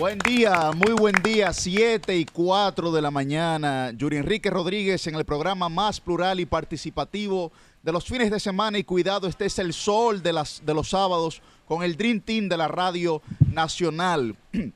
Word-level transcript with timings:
Buen 0.00 0.18
día, 0.18 0.70
muy 0.74 0.94
buen 0.94 1.14
día, 1.22 1.52
7 1.52 2.16
y 2.16 2.24
4 2.24 2.90
de 2.90 3.02
la 3.02 3.10
mañana. 3.10 3.92
Yuri 3.94 4.16
Enrique 4.16 4.48
Rodríguez 4.48 5.06
en 5.06 5.14
el 5.14 5.26
programa 5.26 5.68
más 5.68 6.00
plural 6.00 6.40
y 6.40 6.46
participativo 6.46 7.52
de 7.82 7.92
los 7.92 8.06
fines 8.06 8.30
de 8.30 8.40
semana 8.40 8.78
y 8.78 8.84
cuidado, 8.84 9.28
este 9.28 9.44
es 9.44 9.58
el 9.58 9.74
sol 9.74 10.22
de, 10.22 10.32
las, 10.32 10.62
de 10.64 10.72
los 10.72 10.88
sábados 10.88 11.42
con 11.66 11.82
el 11.82 11.98
Dream 11.98 12.22
Team 12.22 12.48
de 12.48 12.56
la 12.56 12.66
Radio 12.66 13.20
Nacional. 13.52 14.36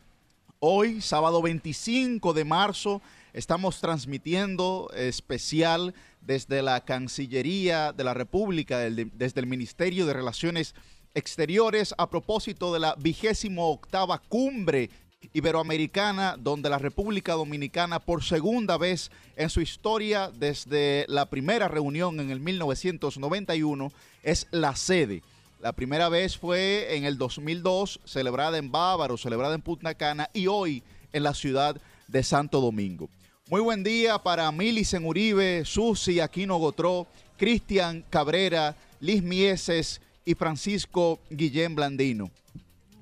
Hoy, 0.59 1.01
sábado 1.01 1.41
25 1.41 2.35
de 2.35 2.45
marzo, 2.45 3.01
estamos 3.33 3.81
transmitiendo 3.81 4.91
especial 4.95 5.95
desde 6.21 6.61
la 6.61 6.85
Cancillería 6.85 7.95
de 7.95 8.05
la 8.05 8.13
República, 8.13 8.77
desde 8.79 9.41
el 9.41 9.47
Ministerio 9.47 10.05
de 10.05 10.13
Relaciones 10.13 10.75
Exteriores, 11.15 11.95
a 11.97 12.11
propósito 12.11 12.75
de 12.75 12.81
la 12.81 12.95
vigésimo 12.99 13.71
octava 13.71 14.19
cumbre 14.19 14.91
Iberoamericana, 15.33 16.37
donde 16.39 16.69
la 16.69 16.79
República 16.79 17.33
Dominicana 17.33 17.99
por 17.99 18.23
segunda 18.23 18.77
vez 18.77 19.11
en 19.37 19.51
su 19.51 19.61
historia, 19.61 20.31
desde 20.35 21.07
la 21.09 21.27
primera 21.27 21.69
reunión 21.69 22.21
en 22.21 22.31
el 22.31 22.41
1991, 22.41 23.93
es 24.23 24.47
la 24.51 24.77
sede. 24.77 25.23
La 25.61 25.73
primera 25.73 26.09
vez 26.09 26.37
fue 26.37 26.97
en 26.97 27.05
el 27.05 27.17
2002, 27.17 28.01
celebrada 28.05 28.59
en 28.59 28.71
Bávaro, 28.71 29.17
celebrada 29.17 29.55
en 29.55 29.63
Punta 29.63 29.95
Cana, 29.95 30.29
y 30.35 30.47
hoy 30.47 30.83
en 31.13 31.23
la 31.23 31.33
ciudad 31.33 31.81
de 32.09 32.23
Santo 32.23 32.61
Domingo. 32.61 33.09
Muy 33.49 33.61
buen 33.61 33.83
día 33.83 34.19
para 34.19 34.51
Milicen 34.53 35.05
Uribe, 35.05 35.65
Susi 35.65 36.21
Aquino 36.21 36.59
Gotró, 36.59 37.07
Cristian 37.37 38.05
Cabrera, 38.11 38.77
Liz 39.01 39.23
Mieses 39.23 40.01
y 40.25 40.35
Francisco 40.35 41.21
Guillén 41.31 41.75
Blandino. 41.75 42.31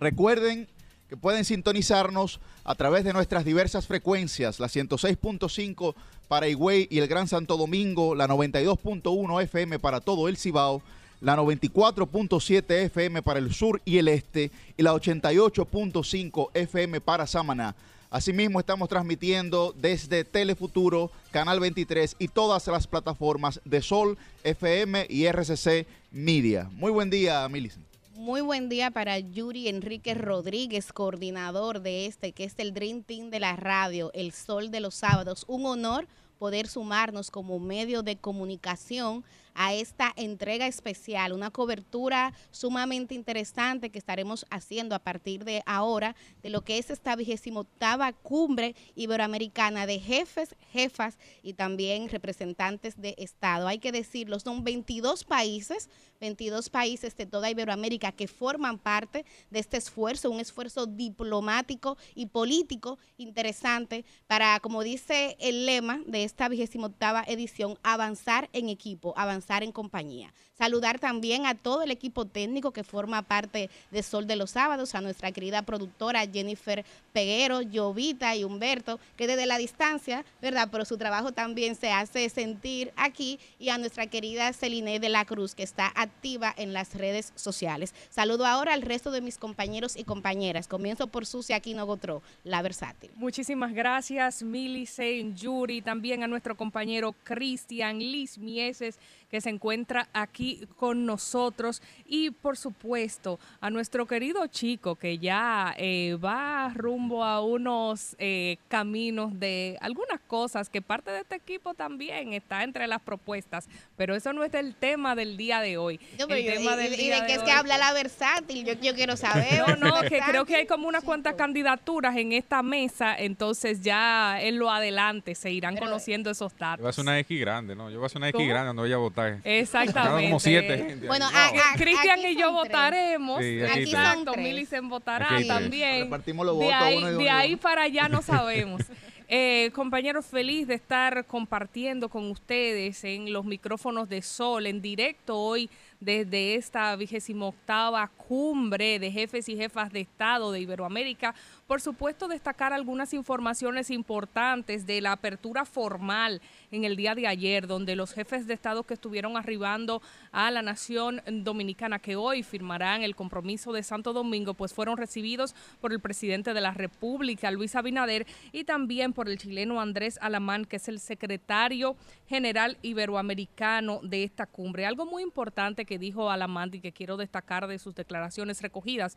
Recuerden 0.00 0.69
que 1.13 1.17
pueden 1.19 1.45
sintonizarnos 1.45 2.41
a 2.65 2.75
través 2.75 3.05
de 3.05 3.13
nuestras 3.13 3.45
diversas 3.45 3.87
frecuencias, 3.87 4.59
la 4.59 4.69
106.5 4.69 5.95
para 6.27 6.49
Higüey 6.49 6.89
y 6.91 7.01
el 7.01 7.07
Gran 7.07 7.29
Santo 7.29 7.59
Domingo, 7.59 8.15
la 8.15 8.27
92.1 8.27 9.43
FM 9.43 9.79
para 9.79 10.01
todo 10.01 10.27
el 10.27 10.39
Cibao, 10.39 10.81
la 11.21 11.37
94.7 11.37 12.65
FM 12.87 13.21
para 13.21 13.41
el 13.41 13.53
sur 13.53 13.83
y 13.85 13.99
el 13.99 14.09
este 14.09 14.51
y 14.79 14.83
la 14.83 14.95
88.5 14.95 16.49
FM 16.55 17.03
para 17.03 17.27
Samaná. 17.27 17.77
Asimismo, 18.09 18.59
estamos 18.59 18.89
transmitiendo 18.89 19.75
desde 19.79 20.25
Telefuturo, 20.25 21.11
Canal 21.31 21.61
23 21.61 22.17
y 22.21 22.29
todas 22.29 22.67
las 22.69 22.87
plataformas 22.87 23.61
de 23.67 23.83
Sol, 23.83 24.17
FM 24.45 25.09
y 25.11 25.27
RCC 25.27 25.87
Media. 26.11 26.71
Muy 26.73 26.91
buen 26.91 27.11
día, 27.11 27.47
Milicen. 27.51 27.92
Muy 28.23 28.41
buen 28.41 28.69
día 28.69 28.92
para 28.92 29.19
Yuri 29.19 29.67
Enrique 29.67 30.15
Rodríguez, 30.15 30.92
coordinador 30.92 31.81
de 31.81 32.06
este, 32.06 32.31
que 32.31 32.45
es 32.45 32.55
el 32.59 32.73
Dream 32.73 33.03
Team 33.03 33.31
de 33.31 33.41
la 33.41 33.56
radio, 33.56 34.12
El 34.15 34.31
Sol 34.31 34.70
de 34.70 34.78
los 34.78 34.95
Sábados. 34.95 35.45
Un 35.48 35.67
honor 35.67 36.06
poder 36.39 36.69
sumarnos 36.69 37.33
como 37.33 37.59
medio 37.59 38.05
de 38.05 38.15
comunicación 38.15 39.25
a 39.55 39.75
esta 39.75 40.12
entrega 40.17 40.67
especial, 40.67 41.33
una 41.33 41.50
cobertura 41.50 42.33
sumamente 42.50 43.14
interesante 43.14 43.91
que 43.91 43.98
estaremos 43.98 44.47
haciendo 44.50 44.94
a 44.94 44.98
partir 44.98 45.44
de 45.44 45.62
ahora 45.67 46.17
de 46.42 46.50
lo 46.50 46.62
que 46.62 46.78
es 46.78 46.91
esta 46.91 47.17
vigésima 47.17 47.61
octava 47.61 48.12
cumbre 48.12 48.75
iberoamericana 48.94 49.86
de 49.86 50.00
jefes, 50.00 50.55
jefas 50.72 51.19
y 51.42 51.55
también 51.55 52.09
representantes 52.09 53.00
de 53.00 53.14
Estado. 53.19 53.69
Hay 53.69 53.78
que 53.78 53.92
decirlo, 53.92 54.41
son 54.41 54.64
22 54.64 55.25
países, 55.25 55.89
22 56.20 56.70
países 56.70 57.16
de 57.16 57.27
toda 57.27 57.50
Iberoamérica 57.50 58.12
que 58.12 58.28
forman 58.28 58.78
parte 58.78 59.25
de 59.50 59.59
este 59.59 59.77
esfuerzo, 59.77 60.31
un 60.31 60.41
esfuerzo 60.41 60.87
diplomático 60.87 61.97
y 62.14 62.27
político 62.27 62.98
interesante 63.16 64.04
para, 64.27 64.59
como 64.60 64.82
dice 64.82 65.37
el 65.41 65.66
lema 65.66 66.00
de 66.06 66.25
esta 66.25 66.48
vigésima 66.48 66.87
octava 66.87 67.25
edición, 67.27 67.78
avanzar 67.82 68.48
en 68.53 68.69
equipo, 68.69 69.15
avanzar 69.16 69.41
en 69.62 69.72
compañía. 69.72 70.32
Saludar 70.62 71.00
también 71.00 71.45
a 71.45 71.56
todo 71.56 71.83
el 71.83 71.91
equipo 71.91 72.25
técnico 72.25 72.71
que 72.71 72.84
forma 72.84 73.23
parte 73.23 73.69
de 73.91 74.03
Sol 74.05 74.28
de 74.28 74.37
los 74.37 74.53
Sábados, 74.53 74.95
a 74.95 75.00
nuestra 75.00 75.33
querida 75.33 75.62
productora 75.62 76.25
Jennifer 76.25 76.84
Peguero, 77.12 77.62
Jovita 77.75 78.37
y 78.37 78.45
Humberto, 78.45 79.01
que 79.17 79.27
desde 79.27 79.47
la 79.47 79.59
distancia, 79.59 80.25
¿verdad? 80.41 80.69
Pero 80.71 80.84
su 80.84 80.97
trabajo 80.97 81.33
también 81.33 81.75
se 81.75 81.91
hace 81.91 82.28
sentir 82.28 82.93
aquí, 82.95 83.41
y 83.59 83.71
a 83.71 83.78
nuestra 83.78 84.06
querida 84.06 84.53
Celine 84.53 85.01
de 85.01 85.09
la 85.09 85.25
Cruz, 85.25 85.56
que 85.56 85.65
está 85.65 85.93
activa 85.97 86.55
en 86.56 86.72
las 86.72 86.95
redes 86.95 87.33
sociales. 87.34 87.93
Saludo 88.09 88.47
ahora 88.47 88.72
al 88.72 88.83
resto 88.83 89.11
de 89.11 89.21
mis 89.21 89.39
compañeros 89.39 89.97
y 89.97 90.05
compañeras. 90.05 90.69
Comienzo 90.69 91.09
por 91.09 91.27
Sucia 91.27 91.56
Aquino 91.56 91.87
Gotró, 91.87 92.22
la 92.45 92.62
versátil. 92.62 93.11
Muchísimas 93.17 93.72
gracias, 93.75 94.45
Mili 94.45 94.89
Yuri, 95.34 95.83
también 95.83 96.22
a 96.22 96.28
nuestro 96.28 96.56
compañero 96.56 97.17
Cristian 97.25 97.99
Liz 97.99 98.39
Mieses, 98.39 98.97
que 99.28 99.41
se 99.41 99.49
encuentra 99.49 100.09
aquí 100.12 100.52
con 100.77 101.07
nosotros 101.07 101.83
y 102.07 102.31
por 102.31 102.57
supuesto 102.57 103.39
a 103.61 103.71
nuestro 103.71 104.07
querido 104.07 104.47
chico 104.47 104.97
que 104.97 105.19
ya 105.19 105.75
eh, 105.77 106.17
va 106.23 106.73
rumbo 106.75 107.25
a 107.25 107.41
unos 107.41 108.17
eh, 108.19 108.57
caminos 108.69 109.39
de 109.39 109.77
algunas 109.81 110.21
cosas 110.27 110.69
que 110.69 110.83
parte 110.83 111.11
de 111.11 111.21
este 111.21 111.37
equipo 111.37 111.75
también 111.75 112.33
está 112.33 112.63
entre 112.65 112.87
las 112.87 113.01
propuestas, 113.01 113.69
pero 113.97 114.15
eso 114.15 114.33
no 114.33 114.45
es 114.45 114.55
el 114.55 114.75
tema 114.75 115.15
del 115.15 115.37
día 115.37 115.61
de 115.61 115.77
hoy. 115.77 116.01
el 116.19 116.27
tema 116.27 116.75
y, 116.75 116.77
del 116.77 116.97
día 116.97 117.21
de, 117.21 117.27
qué 117.27 117.34
es 117.34 117.43
que 117.43 117.51
habla 117.51 117.79
la 117.79 117.93
versátil, 117.93 118.65
yo, 118.65 118.75
yo 118.75 118.95
quiero 118.95 119.17
saber. 119.17 119.63
No, 119.67 119.77
no, 119.77 120.01
que 120.03 120.21
creo 120.21 120.45
que 120.45 120.57
hay 120.57 120.67
como 120.67 120.89
unas 120.89 121.05
cuantas 121.05 121.34
candidaturas 121.34 122.17
en 122.17 122.33
esta 122.33 122.63
mesa, 122.63 123.17
entonces 123.17 123.83
ya 123.83 124.41
en 124.41 124.59
lo 124.59 124.71
adelante 124.71 125.34
se 125.34 125.51
irán 125.51 125.77
conociendo 125.77 126.31
esos 126.31 126.57
datos. 126.57 126.79
Yo 126.79 126.83
voy 126.83 126.89
a 126.89 126.91
hacer 126.91 127.03
una 127.03 127.19
X 127.21 127.41
grande, 127.41 127.75
¿no? 127.75 127.91
Yo 127.91 127.97
voy 127.97 128.05
a 128.05 128.07
hacer 128.07 128.19
una 128.19 128.29
X 128.29 128.49
grande 128.49 128.67
cuando 128.69 128.83
voy 128.83 128.93
a 128.93 128.97
votar 128.97 129.41
Exactamente. 129.45 130.31
Como 130.32 130.41
siete. 130.41 130.97
Bueno, 131.06 131.28
Cristian 131.76 132.20
y 132.26 132.37
yo 132.37 132.53
votaremos. 132.53 133.38
aquí 133.38 133.82
Exacto, 133.82 134.34
Milicen 134.37 134.88
votará 134.88 135.28
también. 135.47 136.10
de 136.10 136.72
ahí, 136.72 137.00
de 137.16 137.31
ahí 137.31 137.56
para 137.56 137.82
allá 137.82 138.09
no 138.09 138.22
sabemos. 138.22 138.82
Eh, 139.28 139.71
compañeros, 139.72 140.26
feliz 140.26 140.66
de 140.66 140.75
estar 140.75 141.25
compartiendo 141.25 142.10
con 142.10 142.31
ustedes 142.31 143.03
en 143.04 143.32
los 143.32 143.47
micrófonos 143.47 144.09
de 144.09 144.21
Sol 144.21 144.66
en 144.66 144.82
directo 144.82 145.38
hoy 145.38 145.71
desde 146.03 146.57
esta 146.57 146.95
vigésima 146.97 147.47
octava 147.47 148.09
cumbre 148.09 148.99
de 148.99 149.11
jefes 149.13 149.49
y 149.49 149.57
jefas 149.57 149.93
de 149.93 150.01
Estado 150.01 150.51
de 150.51 150.61
Iberoamérica. 150.61 151.35
Por 151.67 151.81
supuesto, 151.81 152.29
destacar 152.29 152.73
algunas 152.73 153.15
informaciones 153.15 153.91
importantes 153.91 154.85
de 154.87 155.01
la 155.01 155.13
apertura 155.13 155.65
formal 155.65 156.41
en 156.71 156.85
el 156.85 156.97
día 156.97 157.15
de 157.15 157.27
ayer, 157.27 157.67
donde 157.67 157.95
los 157.95 158.13
jefes 158.13 158.47
de 158.47 158.55
Estado 158.55 158.83
que 158.83 158.95
estuvieron 158.95 159.37
arribando 159.37 160.03
a 160.33 160.51
la 160.51 160.63
nación 160.63 161.23
dominicana, 161.27 161.99
que 161.99 162.17
hoy 162.17 162.43
firmarán 162.43 163.03
el 163.03 163.15
compromiso 163.15 163.73
de 163.73 163.83
Santo 163.83 164.13
Domingo, 164.13 164.55
pues 164.55 164.75
fueron 164.75 164.97
recibidos 164.97 165.55
por 165.81 165.93
el 165.93 166.01
presidente 166.01 166.53
de 166.53 166.61
la 166.61 166.73
República, 166.73 167.51
Luis 167.51 167.77
Abinader, 167.77 168.27
y 168.51 168.65
también 168.65 169.13
por 169.13 169.29
el 169.29 169.39
chileno 169.39 169.81
Andrés 169.81 170.19
Alamán, 170.21 170.65
que 170.65 170.77
es 170.77 170.89
el 170.89 170.99
secretario 170.99 171.97
general 172.29 172.79
iberoamericano 172.83 174.01
de 174.03 174.25
esta 174.25 174.47
cumbre. 174.47 174.87
Algo 174.87 175.07
muy 175.07 175.23
importante 175.23 175.84
que 175.84 175.91
que 175.92 175.98
dijo 175.98 176.30
Alamandi, 176.30 176.80
que 176.80 176.92
quiero 176.92 177.19
destacar 177.19 177.66
de 177.66 177.78
sus 177.78 177.94
declaraciones 177.94 178.62
recogidas 178.62 179.14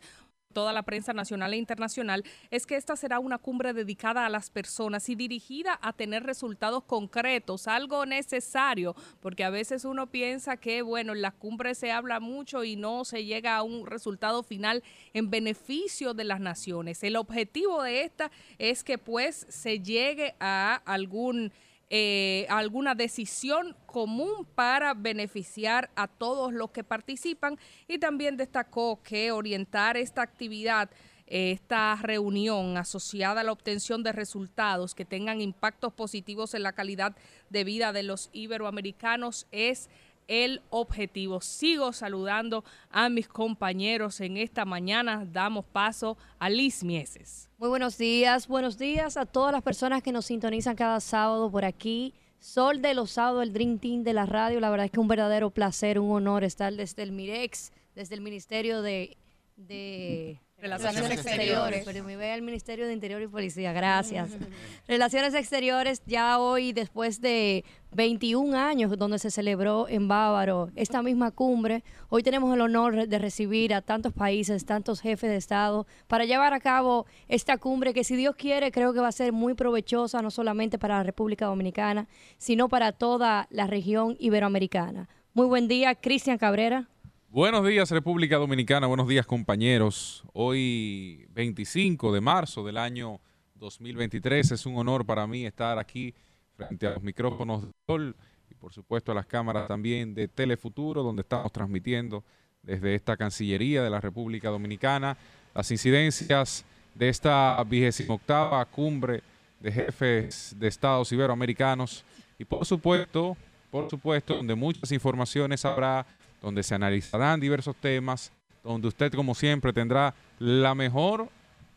toda 0.52 0.74
la 0.74 0.82
prensa 0.82 1.14
nacional 1.14 1.54
e 1.54 1.56
internacional, 1.56 2.22
es 2.50 2.66
que 2.66 2.76
esta 2.76 2.96
será 2.96 3.18
una 3.18 3.38
cumbre 3.38 3.72
dedicada 3.72 4.26
a 4.26 4.28
las 4.28 4.50
personas 4.50 5.08
y 5.08 5.14
dirigida 5.14 5.78
a 5.80 5.94
tener 5.94 6.24
resultados 6.24 6.84
concretos, 6.84 7.66
algo 7.66 8.04
necesario, 8.04 8.94
porque 9.20 9.44
a 9.44 9.48
veces 9.48 9.86
uno 9.86 10.06
piensa 10.08 10.58
que, 10.58 10.82
bueno, 10.82 11.14
en 11.14 11.22
las 11.22 11.32
cumbres 11.32 11.78
se 11.78 11.92
habla 11.92 12.20
mucho 12.20 12.62
y 12.62 12.76
no 12.76 13.06
se 13.06 13.24
llega 13.24 13.56
a 13.56 13.62
un 13.62 13.86
resultado 13.86 14.42
final 14.42 14.82
en 15.14 15.30
beneficio 15.30 16.12
de 16.12 16.24
las 16.24 16.40
naciones. 16.40 17.02
El 17.02 17.16
objetivo 17.16 17.82
de 17.82 18.02
esta 18.02 18.30
es 18.58 18.84
que 18.84 18.98
pues 18.98 19.46
se 19.48 19.80
llegue 19.80 20.34
a 20.40 20.74
algún 20.84 21.52
eh, 21.88 22.46
alguna 22.48 22.94
decisión 22.94 23.76
común 23.86 24.46
para 24.54 24.94
beneficiar 24.94 25.90
a 25.94 26.08
todos 26.08 26.52
los 26.52 26.70
que 26.70 26.84
participan. 26.84 27.58
Y 27.86 27.98
también 27.98 28.36
destacó 28.36 29.00
que 29.02 29.30
orientar 29.30 29.96
esta 29.96 30.22
actividad 30.22 30.90
esta 31.26 31.96
reunión 31.96 32.76
asociada 32.76 33.40
a 33.40 33.44
la 33.44 33.52
obtención 33.52 34.02
de 34.02 34.12
resultados 34.12 34.94
que 34.94 35.04
tengan 35.04 35.40
impactos 35.40 35.92
positivos 35.92 36.54
en 36.54 36.62
la 36.62 36.72
calidad 36.72 37.16
de 37.50 37.64
vida 37.64 37.92
de 37.92 38.04
los 38.04 38.30
iberoamericanos 38.32 39.46
es 39.50 39.90
el 40.28 40.62
objetivo. 40.70 41.40
Sigo 41.40 41.92
saludando 41.92 42.64
a 42.90 43.08
mis 43.08 43.28
compañeros 43.28 44.20
en 44.20 44.36
esta 44.36 44.64
mañana. 44.64 45.26
Damos 45.30 45.64
paso 45.64 46.16
a 46.38 46.48
Liz 46.50 46.82
Mieses. 46.84 47.48
Muy 47.58 47.68
buenos 47.68 47.98
días, 47.98 48.48
buenos 48.48 48.78
días 48.78 49.16
a 49.16 49.26
todas 49.26 49.52
las 49.52 49.62
personas 49.62 50.02
que 50.02 50.12
nos 50.12 50.26
sintonizan 50.26 50.76
cada 50.76 51.00
sábado 51.00 51.50
por 51.50 51.64
aquí. 51.64 52.14
Sol 52.38 52.82
de 52.82 52.94
los 52.94 53.12
sábados, 53.12 53.42
el 53.42 53.52
Dream 53.52 53.78
Team 53.78 54.02
de 54.02 54.12
la 54.12 54.26
radio. 54.26 54.60
La 54.60 54.70
verdad 54.70 54.86
es 54.86 54.92
que 54.92 55.00
un 55.00 55.08
verdadero 55.08 55.50
placer, 55.50 55.98
un 55.98 56.10
honor 56.12 56.44
estar 56.44 56.72
desde 56.74 57.02
el 57.02 57.12
Mirex, 57.12 57.72
desde 57.94 58.14
el 58.14 58.20
Ministerio 58.20 58.82
de, 58.82 59.16
de 59.56 60.40
Relaciones, 60.58 61.10
Exteriores. 61.10 61.82
Pero 61.84 62.02
me 62.02 62.16
ve 62.16 62.32
al 62.32 62.40
Ministerio 62.40 62.86
de 62.86 62.94
Interior 62.94 63.20
y 63.20 63.28
Policía, 63.28 63.72
gracias. 63.74 64.30
Relaciones 64.88 65.34
Exteriores, 65.34 66.02
ya 66.06 66.38
hoy, 66.38 66.72
después 66.72 67.20
de 67.20 67.64
21 67.92 68.56
años 68.56 68.96
donde 68.96 69.18
se 69.18 69.30
celebró 69.30 69.86
en 69.86 70.08
Bávaro 70.08 70.70
esta 70.74 71.02
misma 71.02 71.30
cumbre, 71.30 71.84
hoy 72.08 72.22
tenemos 72.22 72.54
el 72.54 72.62
honor 72.62 73.06
de 73.06 73.18
recibir 73.18 73.74
a 73.74 73.82
tantos 73.82 74.14
países, 74.14 74.64
tantos 74.64 75.02
jefes 75.02 75.28
de 75.28 75.36
Estado, 75.36 75.86
para 76.06 76.24
llevar 76.24 76.54
a 76.54 76.60
cabo 76.60 77.04
esta 77.28 77.58
cumbre 77.58 77.92
que 77.92 78.02
si 78.02 78.16
Dios 78.16 78.34
quiere 78.34 78.72
creo 78.72 78.94
que 78.94 79.00
va 79.00 79.08
a 79.08 79.12
ser 79.12 79.32
muy 79.32 79.52
provechosa, 79.52 80.22
no 80.22 80.30
solamente 80.30 80.78
para 80.78 80.96
la 80.96 81.02
República 81.02 81.46
Dominicana, 81.46 82.08
sino 82.38 82.70
para 82.70 82.92
toda 82.92 83.46
la 83.50 83.66
región 83.66 84.16
iberoamericana. 84.18 85.08
Muy 85.34 85.46
buen 85.48 85.68
día, 85.68 85.94
Cristian 85.94 86.38
Cabrera. 86.38 86.88
Buenos 87.36 87.66
días 87.66 87.90
República 87.90 88.38
Dominicana, 88.38 88.86
buenos 88.86 89.08
días 89.08 89.26
compañeros. 89.26 90.24
Hoy 90.32 91.26
25 91.34 92.10
de 92.10 92.22
marzo 92.22 92.64
del 92.64 92.78
año 92.78 93.20
2023 93.56 94.52
es 94.52 94.64
un 94.64 94.78
honor 94.78 95.04
para 95.04 95.26
mí 95.26 95.44
estar 95.44 95.78
aquí 95.78 96.14
frente 96.56 96.86
a 96.86 96.92
los 96.92 97.02
micrófonos 97.02 97.66
de 97.66 97.72
Sol 97.86 98.16
y 98.50 98.54
por 98.54 98.72
supuesto 98.72 99.12
a 99.12 99.14
las 99.14 99.26
cámaras 99.26 99.68
también 99.68 100.14
de 100.14 100.28
Telefuturo 100.28 101.02
donde 101.02 101.20
estamos 101.20 101.52
transmitiendo 101.52 102.24
desde 102.62 102.94
esta 102.94 103.18
Cancillería 103.18 103.82
de 103.82 103.90
la 103.90 104.00
República 104.00 104.48
Dominicana 104.48 105.18
las 105.54 105.70
incidencias 105.70 106.64
de 106.94 107.10
esta 107.10 107.62
vigésima 107.64 108.14
octava 108.14 108.64
cumbre 108.64 109.22
de 109.60 109.72
jefes 109.72 110.56
de 110.58 110.68
estados 110.68 111.12
iberoamericanos 111.12 112.02
y 112.38 112.46
por 112.46 112.64
supuesto, 112.64 113.36
por 113.70 113.90
supuesto, 113.90 114.36
donde 114.36 114.54
muchas 114.54 114.90
informaciones 114.90 115.66
habrá 115.66 116.06
donde 116.42 116.62
se 116.62 116.74
analizarán 116.74 117.40
diversos 117.40 117.76
temas, 117.76 118.32
donde 118.62 118.88
usted 118.88 119.12
como 119.12 119.34
siempre 119.34 119.72
tendrá 119.72 120.14
la 120.38 120.74
mejor 120.74 121.28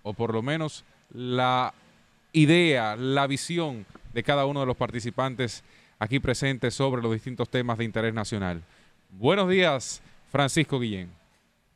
o 0.03 0.13
por 0.13 0.33
lo 0.33 0.41
menos 0.41 0.83
la 1.13 1.73
idea, 2.33 2.95
la 2.95 3.27
visión 3.27 3.85
de 4.13 4.23
cada 4.23 4.45
uno 4.45 4.61
de 4.61 4.65
los 4.65 4.77
participantes 4.77 5.63
aquí 5.99 6.19
presentes 6.19 6.73
sobre 6.73 7.01
los 7.01 7.11
distintos 7.11 7.49
temas 7.49 7.77
de 7.77 7.85
interés 7.85 8.13
nacional. 8.13 8.61
Buenos 9.11 9.49
días, 9.49 10.01
Francisco 10.31 10.79
Guillén. 10.79 11.19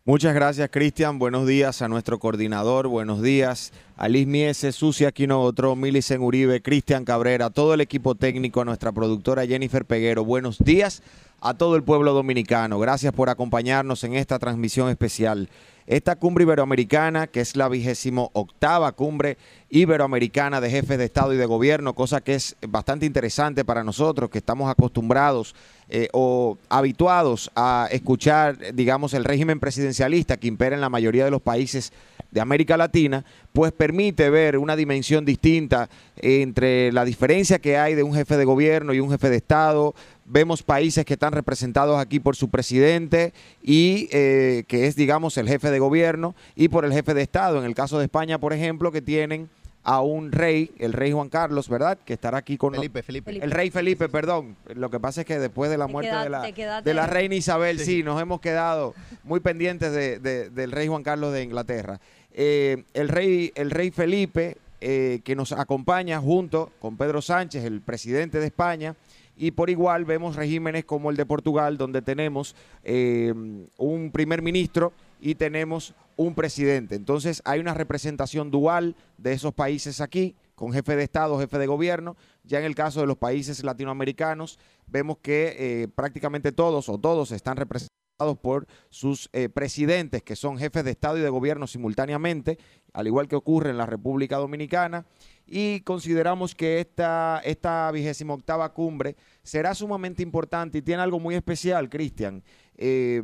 Muchas 0.05 0.35
gracias, 0.35 0.69
Cristian. 0.69 1.17
Buenos 1.17 1.47
días 1.47 1.81
a 1.81 1.87
nuestro 1.87 2.19
coordinador. 2.19 2.89
Buenos 2.89 3.21
días 3.21 3.71
a 3.95 4.09
Liz 4.09 4.27
Mieses, 4.27 4.75
Sucia 4.75 5.07
Aquino 5.07 5.41
Otro, 5.41 5.77
Milicen 5.77 6.21
Uribe, 6.21 6.61
Cristian 6.61 7.05
Cabrera, 7.05 7.49
todo 7.49 7.73
el 7.73 7.79
equipo 7.79 8.13
técnico, 8.13 8.59
a 8.59 8.65
nuestra 8.65 8.91
productora 8.91 9.47
Jennifer 9.47 9.85
Peguero. 9.85 10.25
Buenos 10.25 10.57
días 10.57 11.01
a 11.43 11.53
todo 11.53 11.75
el 11.75 11.83
pueblo 11.83 12.13
dominicano. 12.13 12.79
Gracias 12.79 13.11
por 13.11 13.29
acompañarnos 13.29 14.03
en 14.05 14.15
esta 14.15 14.39
transmisión 14.39 14.89
especial. 14.89 15.49
Esta 15.85 16.15
cumbre 16.15 16.43
iberoamericana, 16.43 17.27
que 17.27 17.41
es 17.41 17.55
la 17.55 17.67
vigésimo 17.67 18.29
octava 18.33 18.91
cumbre 18.93 19.37
iberoamericana 19.69 20.61
de 20.61 20.69
jefes 20.69 20.97
de 20.97 21.05
Estado 21.05 21.33
y 21.33 21.37
de 21.37 21.45
Gobierno, 21.45 21.93
cosa 21.93 22.21
que 22.21 22.35
es 22.35 22.55
bastante 22.67 23.05
interesante 23.05 23.65
para 23.65 23.83
nosotros, 23.83 24.29
que 24.29 24.37
estamos 24.37 24.69
acostumbrados 24.69 25.55
eh, 25.89 26.07
o 26.13 26.57
habituados 26.69 27.51
a 27.55 27.87
escuchar, 27.91 28.73
digamos, 28.73 29.13
el 29.13 29.25
régimen 29.25 29.59
presidencialista 29.59 30.37
que 30.37 30.47
impera 30.47 30.75
en 30.75 30.81
la 30.81 30.89
mayoría 30.89 31.25
de 31.25 31.31
los 31.31 31.41
países 31.41 31.91
de 32.31 32.41
América 32.41 32.77
Latina, 32.77 33.23
pues 33.51 33.71
permite 33.71 34.29
ver 34.29 34.57
una 34.57 34.75
dimensión 34.75 35.23
distinta 35.23 35.89
entre 36.17 36.91
la 36.91 37.05
diferencia 37.05 37.59
que 37.59 37.77
hay 37.77 37.93
de 37.93 38.01
un 38.01 38.15
jefe 38.15 38.37
de 38.37 38.45
gobierno 38.45 38.93
y 38.93 38.99
un 38.99 39.11
jefe 39.11 39.29
de 39.29 39.37
Estado. 39.37 39.93
Vemos 40.25 40.63
países 40.63 41.05
que 41.05 41.13
están 41.13 41.33
representados 41.33 41.99
aquí 41.99 42.19
por 42.19 42.35
su 42.35 42.49
presidente 42.49 43.33
y 43.61 44.07
eh, 44.11 44.63
que 44.67 44.87
es, 44.87 44.95
digamos, 44.95 45.37
el 45.37 45.47
jefe 45.47 45.69
de 45.69 45.72
gobierno 45.79 46.35
y 46.55 46.69
por 46.69 46.85
el 46.85 46.93
jefe 46.93 47.13
de 47.13 47.21
Estado. 47.21 47.59
En 47.59 47.65
el 47.65 47.75
caso 47.75 47.97
de 47.97 48.05
España, 48.05 48.39
por 48.39 48.53
ejemplo, 48.53 48.91
que 48.91 49.01
tienen 49.01 49.49
a 49.83 50.01
un 50.01 50.31
rey, 50.31 50.71
el 50.79 50.93
rey 50.93 51.11
Juan 51.11 51.29
Carlos, 51.29 51.67
¿verdad? 51.67 51.97
Que 52.05 52.13
estará 52.13 52.37
aquí 52.37 52.57
con 52.57 52.73
Felipe, 52.73 53.03
Felipe. 53.03 53.31
El 53.31 53.51
rey 53.51 53.69
Felipe, 53.69 54.07
perdón. 54.07 54.55
Lo 54.73 54.89
que 54.89 54.99
pasa 54.99 55.21
es 55.21 55.27
que 55.27 55.39
después 55.39 55.69
de 55.69 55.77
la 55.77 55.87
muerte 55.87 56.15
de, 56.15 56.29
la, 56.29 56.81
de 56.81 56.93
la 56.93 57.05
reina 57.05 57.35
Isabel, 57.35 57.79
sí. 57.79 58.01
nos 58.01 58.21
hemos 58.21 58.39
quedado 58.39 58.93
muy 59.23 59.41
pendientes 59.41 59.91
del 60.23 60.71
rey 60.71 60.87
Juan 60.87 61.03
Carlos 61.03 61.33
de 61.33 61.43
Inglaterra. 61.43 61.99
Eh, 62.31 62.85
el, 62.93 63.09
rey, 63.09 63.51
el 63.55 63.71
rey 63.71 63.91
Felipe, 63.91 64.57
eh, 64.79 65.19
que 65.23 65.35
nos 65.35 65.51
acompaña 65.51 66.19
junto 66.19 66.71
con 66.79 66.95
Pedro 66.95 67.21
Sánchez, 67.21 67.65
el 67.65 67.81
presidente 67.81 68.39
de 68.39 68.47
España, 68.47 68.95
y 69.35 69.51
por 69.51 69.69
igual 69.69 70.05
vemos 70.05 70.35
regímenes 70.35 70.85
como 70.85 71.09
el 71.09 71.17
de 71.17 71.25
Portugal, 71.25 71.77
donde 71.77 72.01
tenemos 72.01 72.55
eh, 72.83 73.33
un 73.77 74.11
primer 74.11 74.41
ministro 74.41 74.93
y 75.23 75.35
tenemos 75.35 75.95
un 76.17 76.35
presidente. 76.35 76.95
Entonces 76.95 77.41
hay 77.45 77.61
una 77.61 77.73
representación 77.73 78.51
dual 78.51 78.97
de 79.17 79.31
esos 79.31 79.53
países 79.53 80.01
aquí, 80.01 80.35
con 80.53 80.73
jefe 80.73 80.97
de 80.97 81.03
Estado, 81.03 81.39
jefe 81.39 81.57
de 81.57 81.65
gobierno. 81.65 82.17
Ya 82.43 82.59
en 82.59 82.65
el 82.65 82.75
caso 82.75 82.99
de 82.99 83.07
los 83.07 83.17
países 83.17 83.63
latinoamericanos, 83.63 84.59
vemos 84.85 85.19
que 85.19 85.89
prácticamente 85.95 86.51
todos 86.51 86.89
o 86.89 86.97
todos 86.97 87.31
están 87.31 87.55
representados 87.55 87.93
por 88.41 88.67
sus 88.89 89.29
eh, 89.31 89.47
presidentes, 89.47 90.23
que 90.23 90.35
son 90.35 90.57
jefes 90.57 90.83
de 90.83 90.91
Estado 90.91 91.17
y 91.17 91.21
de 91.21 91.29
gobierno 91.29 91.67
simultáneamente, 91.67 92.57
al 92.91 93.07
igual 93.07 93.29
que 93.29 93.37
ocurre 93.37 93.69
en 93.69 93.77
la 93.77 93.85
República 93.85 94.35
Dominicana. 94.35 95.05
Y 95.47 95.79
consideramos 95.81 96.53
que 96.53 96.81
esta, 96.81 97.41
esta 97.45 97.91
octava 98.27 98.73
cumbre 98.73 99.15
será 99.41 99.73
sumamente 99.73 100.21
importante 100.21 100.79
y 100.79 100.81
tiene 100.81 101.01
algo 101.01 101.21
muy 101.21 101.35
especial, 101.35 101.89
Cristian. 101.89 102.43
Eh, 102.75 103.23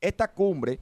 esta 0.00 0.32
cumbre 0.32 0.80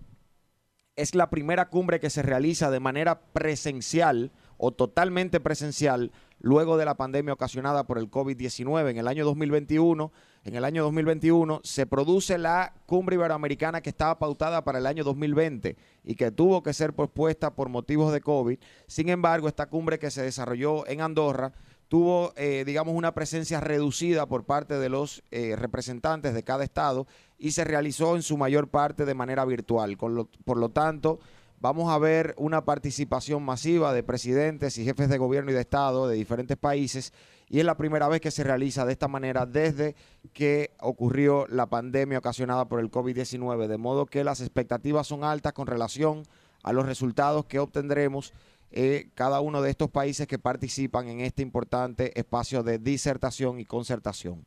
es 1.01 1.15
la 1.15 1.31
primera 1.31 1.69
cumbre 1.69 2.01
que 2.01 2.11
se 2.11 2.23
realiza 2.23 2.71
de 2.71 2.81
manera 2.81 3.21
presencial 3.33 4.31
o 4.57 4.73
totalmente 4.73 5.41
presencial 5.41 6.13
luego 6.41 6.77
de 6.77 6.85
la 6.85 6.97
pandemia 6.97 7.33
ocasionada 7.33 7.87
por 7.87 7.99
el 7.99 8.11
COVID-19. 8.11 8.91
En 8.91 8.99
el 8.99 9.09
año 9.09 9.25
2021 9.25 10.13
en 10.43 10.55
el 10.55 10.65
año 10.65 10.85
2021 10.85 11.61
se 11.65 11.85
produce 11.85 12.39
la 12.39 12.73
cumbre 12.87 13.17
iberoamericana 13.17 13.83
que 13.83 13.91
estaba 13.91 14.19
pautada 14.19 14.65
para 14.65 14.79
el 14.79 14.87
año 14.87 15.05
2020 15.05 15.77
y 16.03 16.15
que 16.15 16.31
tuvo 16.31 16.63
que 16.63 16.73
ser 16.73 16.95
pospuesta 16.95 17.55
por 17.55 17.69
motivos 17.69 18.11
de 18.13 18.23
COVID. 18.23 18.59
Sin 18.87 19.11
embargo, 19.11 19.49
esta 19.49 19.67
cumbre 19.67 19.99
que 19.99 20.11
se 20.11 20.23
desarrolló 20.23 20.87
en 20.87 21.03
Andorra 21.03 21.53
tuvo, 21.89 22.33
eh, 22.37 22.65
digamos, 22.65 22.95
una 22.95 23.13
presencia 23.13 23.61
reducida 23.61 24.27
por 24.27 24.45
parte 24.45 24.79
de 24.79 24.89
los 24.89 25.23
eh, 25.31 25.57
representantes 25.57 26.33
de 26.33 26.43
cada 26.43 26.65
estado 26.65 27.07
y 27.41 27.53
se 27.53 27.65
realizó 27.65 28.15
en 28.17 28.23
su 28.23 28.37
mayor 28.37 28.69
parte 28.69 29.05
de 29.05 29.15
manera 29.15 29.45
virtual. 29.45 29.97
por 29.97 30.57
lo 30.57 30.69
tanto, 30.69 31.19
vamos 31.59 31.91
a 31.91 31.99
ver 31.99 32.35
una 32.39 32.65
participación 32.65 33.43
masiva 33.43 33.93
de 33.93 34.03
presidentes 34.03 34.79
y 34.79 34.85
jefes 34.85 35.09
de 35.09 35.19
gobierno 35.19 35.51
y 35.51 35.55
de 35.55 35.61
estado 35.61 36.07
de 36.07 36.17
diferentes 36.17 36.57
países 36.57 37.13
y 37.49 37.59
es 37.59 37.65
la 37.65 37.77
primera 37.77 38.07
vez 38.07 38.21
que 38.21 38.31
se 38.31 38.45
realiza 38.45 38.87
de 38.87 38.93
esta 38.93 39.09
manera 39.09 39.45
desde 39.45 39.97
que 40.33 40.71
ocurrió 40.81 41.47
la 41.49 41.67
pandemia 41.67 42.19
ocasionada 42.19 42.69
por 42.69 42.79
el 42.79 42.93
COVID-19, 42.93 43.67
de 43.67 43.77
modo 43.77 44.07
que 44.07 44.23
las 44.23 44.41
expectativas 44.41 45.09
son 45.09 45.25
altas 45.25 45.53
con 45.53 45.67
relación 45.67 46.23
a 46.63 46.73
los 46.73 46.87
resultados 46.87 47.47
que 47.47 47.59
obtendremos 47.59 48.33
eh, 48.71 49.11
cada 49.15 49.41
uno 49.41 49.63
de 49.63 49.71
estos 49.71 49.91
países 49.91 50.29
que 50.29 50.39
participan 50.39 51.09
en 51.09 51.21
este 51.21 51.43
importante 51.43 52.19
espacio 52.19 52.63
de 52.63 52.79
disertación 52.79 53.59
y 53.59 53.65
concertación. 53.65 54.47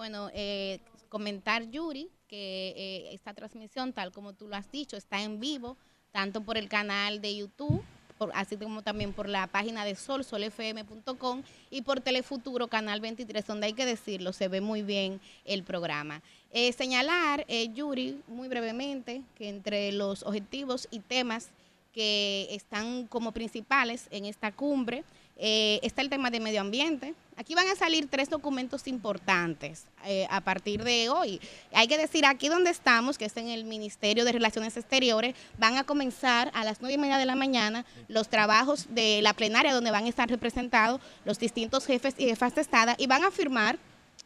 Bueno, 0.00 0.30
eh, 0.32 0.78
comentar, 1.10 1.70
Yuri, 1.70 2.08
que 2.26 2.72
eh, 2.74 3.12
esta 3.12 3.34
transmisión, 3.34 3.92
tal 3.92 4.12
como 4.12 4.32
tú 4.32 4.48
lo 4.48 4.56
has 4.56 4.72
dicho, 4.72 4.96
está 4.96 5.20
en 5.20 5.40
vivo, 5.40 5.76
tanto 6.10 6.40
por 6.40 6.56
el 6.56 6.70
canal 6.70 7.20
de 7.20 7.36
YouTube 7.36 7.84
así 8.32 8.56
como 8.56 8.80
también 8.80 9.12
por 9.12 9.28
la 9.28 9.46
página 9.46 9.84
de 9.84 9.94
Sol, 9.94 10.24
solfm.com 10.24 11.42
y 11.70 11.82
por 11.82 12.00
Telefuturo, 12.00 12.68
Canal 12.68 13.02
23, 13.02 13.46
donde 13.46 13.66
hay 13.66 13.72
que 13.74 13.84
decirlo, 13.84 14.32
se 14.32 14.48
ve 14.48 14.62
muy 14.62 14.80
bien 14.80 15.20
el 15.44 15.64
programa. 15.64 16.22
Eh, 16.50 16.72
señalar, 16.72 17.44
eh, 17.46 17.68
Yuri, 17.68 18.22
muy 18.26 18.48
brevemente, 18.48 19.20
que 19.36 19.50
entre 19.50 19.92
los 19.92 20.22
objetivos 20.22 20.88
y 20.90 21.00
temas 21.00 21.50
que 21.92 22.48
están 22.50 23.06
como 23.06 23.32
principales 23.32 24.06
en 24.10 24.24
esta 24.24 24.50
cumbre, 24.50 25.04
eh, 25.42 25.80
está 25.82 26.02
el 26.02 26.10
tema 26.10 26.30
de 26.30 26.38
medio 26.38 26.60
ambiente. 26.60 27.14
Aquí 27.36 27.54
van 27.54 27.66
a 27.68 27.74
salir 27.74 28.06
tres 28.10 28.28
documentos 28.28 28.86
importantes 28.86 29.86
eh, 30.04 30.26
a 30.28 30.42
partir 30.42 30.84
de 30.84 31.08
hoy. 31.08 31.40
Hay 31.72 31.88
que 31.88 31.96
decir, 31.96 32.26
aquí 32.26 32.50
donde 32.50 32.68
estamos, 32.68 33.16
que 33.16 33.24
es 33.24 33.36
en 33.38 33.48
el 33.48 33.64
Ministerio 33.64 34.26
de 34.26 34.32
Relaciones 34.32 34.76
Exteriores, 34.76 35.34
van 35.56 35.78
a 35.78 35.84
comenzar 35.84 36.50
a 36.52 36.62
las 36.62 36.82
nueve 36.82 36.96
y 36.96 36.98
media 36.98 37.16
de 37.16 37.24
la 37.24 37.36
mañana 37.36 37.86
los 38.08 38.28
trabajos 38.28 38.88
de 38.90 39.22
la 39.22 39.32
plenaria 39.32 39.72
donde 39.72 39.90
van 39.90 40.04
a 40.04 40.10
estar 40.10 40.28
representados 40.28 41.00
los 41.24 41.38
distintos 41.38 41.86
jefes 41.86 42.14
y 42.18 42.26
jefas 42.26 42.54
de 42.54 42.60
Estado 42.60 42.92
y 42.98 43.06
van 43.06 43.24
a 43.24 43.30
firmar 43.30 43.78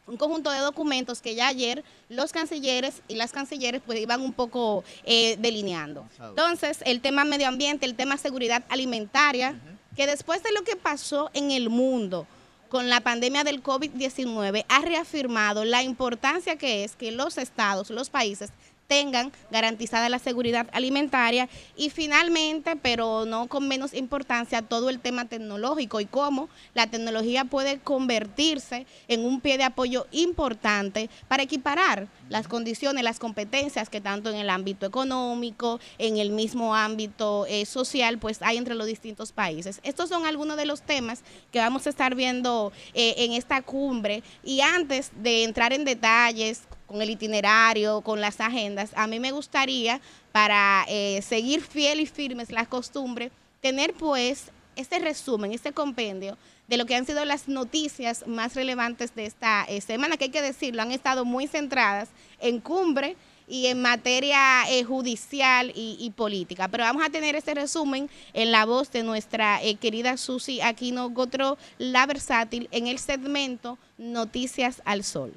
un 0.07 0.17
conjunto 0.17 0.51
de 0.51 0.59
documentos 0.59 1.21
que 1.21 1.33
ya 1.33 1.47
ayer 1.47 1.83
los 2.09 2.33
cancilleres 2.33 3.01
y 3.07 3.15
las 3.15 3.31
cancilleres 3.31 3.81
pues 3.85 3.99
iban 3.99 4.19
un 4.19 4.33
poco 4.33 4.83
eh, 5.05 5.37
delineando. 5.39 6.05
Entonces, 6.19 6.79
el 6.85 6.99
tema 6.99 7.23
medio 7.23 7.47
ambiente, 7.47 7.85
el 7.85 7.95
tema 7.95 8.17
seguridad 8.17 8.65
alimentaria, 8.69 9.55
que 9.95 10.07
después 10.07 10.43
de 10.43 10.51
lo 10.51 10.63
que 10.63 10.75
pasó 10.75 11.29
en 11.33 11.51
el 11.51 11.69
mundo 11.69 12.27
con 12.69 12.89
la 12.89 13.01
pandemia 13.01 13.43
del 13.43 13.63
COVID-19, 13.63 14.65
ha 14.67 14.81
reafirmado 14.81 15.63
la 15.65 15.83
importancia 15.83 16.57
que 16.57 16.83
es 16.83 16.95
que 16.95 17.11
los 17.11 17.37
estados, 17.37 17.89
los 17.89 18.09
países, 18.09 18.51
tengan 18.87 19.31
garantizada 19.51 20.09
la 20.09 20.19
seguridad 20.19 20.67
alimentaria 20.71 21.49
y 21.75 21.89
finalmente, 21.89 22.75
pero 22.75 23.25
no 23.25 23.47
con 23.47 23.67
menos 23.67 23.93
importancia, 23.93 24.61
todo 24.61 24.89
el 24.89 24.99
tema 24.99 25.25
tecnológico 25.25 25.99
y 25.99 26.05
cómo 26.05 26.49
la 26.73 26.87
tecnología 26.87 27.45
puede 27.45 27.79
convertirse 27.79 28.85
en 29.07 29.25
un 29.25 29.41
pie 29.41 29.57
de 29.57 29.63
apoyo 29.63 30.07
importante 30.11 31.09
para 31.27 31.43
equiparar 31.43 32.07
las 32.29 32.47
condiciones, 32.47 33.03
las 33.03 33.19
competencias 33.19 33.89
que 33.89 34.01
tanto 34.01 34.29
en 34.29 34.37
el 34.37 34.49
ámbito 34.49 34.85
económico, 34.85 35.79
en 35.97 36.17
el 36.17 36.31
mismo 36.31 36.75
ámbito 36.75 37.45
eh, 37.47 37.65
social, 37.65 38.17
pues 38.17 38.41
hay 38.41 38.57
entre 38.57 38.75
los 38.75 38.87
distintos 38.87 39.31
países. 39.31 39.79
Estos 39.83 40.09
son 40.09 40.25
algunos 40.25 40.57
de 40.57 40.65
los 40.65 40.81
temas 40.81 41.23
que 41.51 41.59
vamos 41.59 41.87
a 41.87 41.89
estar 41.89 42.15
viendo 42.15 42.71
eh, 42.93 43.15
en 43.17 43.33
esta 43.33 43.61
cumbre 43.61 44.23
y 44.43 44.61
antes 44.61 45.11
de 45.15 45.43
entrar 45.43 45.73
en 45.73 45.85
detalles 45.85 46.63
con 46.87 47.01
el 47.01 47.09
itinerario, 47.09 48.01
con 48.01 48.21
las 48.21 48.39
agendas, 48.39 48.91
a 48.95 49.07
mí 49.07 49.19
me 49.19 49.31
gustaría, 49.31 50.01
para 50.31 50.85
eh, 50.87 51.21
seguir 51.21 51.61
fiel 51.61 51.99
y 51.99 52.05
firmes 52.05 52.51
las 52.51 52.67
costumbres, 52.67 53.31
tener 53.61 53.93
pues 53.93 54.51
este 54.75 54.99
resumen, 54.99 55.53
este 55.53 55.71
compendio 55.71 56.37
de 56.67 56.77
lo 56.77 56.85
que 56.85 56.95
han 56.95 57.05
sido 57.05 57.23
las 57.25 57.47
noticias 57.47 58.27
más 58.27 58.55
relevantes 58.55 59.15
de 59.15 59.25
esta 59.25 59.65
eh, 59.69 59.81
semana, 59.81 60.17
que 60.17 60.25
hay 60.25 60.31
que 60.31 60.41
decirlo, 60.41 60.81
han 60.81 60.91
estado 60.91 61.23
muy 61.25 61.47
centradas 61.47 62.09
en 62.39 62.59
cumbre 62.59 63.15
y 63.47 63.67
en 63.67 63.81
materia 63.81 64.63
eh, 64.69 64.83
judicial 64.83 65.71
y, 65.75 66.11
política. 66.15 66.67
Pero 66.67 66.83
vamos 66.83 67.05
a 67.05 67.11
tener 67.11 67.35
este 67.35 67.53
resumen 67.53 68.09
en 68.33 68.51
la 68.51 68.65
voz 68.65 68.91
de 68.91 69.03
nuestra 69.03 69.59
querida 69.79 70.17
Susi 70.17 70.61
Aquino 70.61 71.11
Gotro, 71.11 71.57
la 71.77 72.07
versátil, 72.07 72.67
en 72.71 72.87
el 72.87 72.97
segmento 72.97 73.77
Noticias 73.99 74.81
al 74.83 75.03
Sol. 75.03 75.31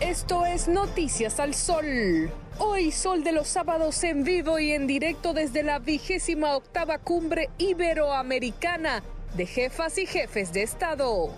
Esto 0.00 0.44
es 0.44 0.68
Noticias 0.68 1.40
al 1.40 1.54
Sol. 1.54 2.30
Hoy 2.58 2.92
Sol 2.92 3.24
de 3.24 3.32
los 3.32 3.48
sábados 3.48 4.04
en 4.04 4.24
vivo 4.24 4.58
y 4.58 4.72
en 4.72 4.86
directo 4.86 5.32
desde 5.32 5.62
la 5.62 5.78
vigésima 5.78 6.54
octava 6.54 6.98
cumbre 6.98 7.48
iberoamericana 7.56 9.02
de 9.34 9.46
jefas 9.46 9.96
y 9.96 10.04
jefes 10.04 10.52
de 10.52 10.64
Estado. 10.64 11.30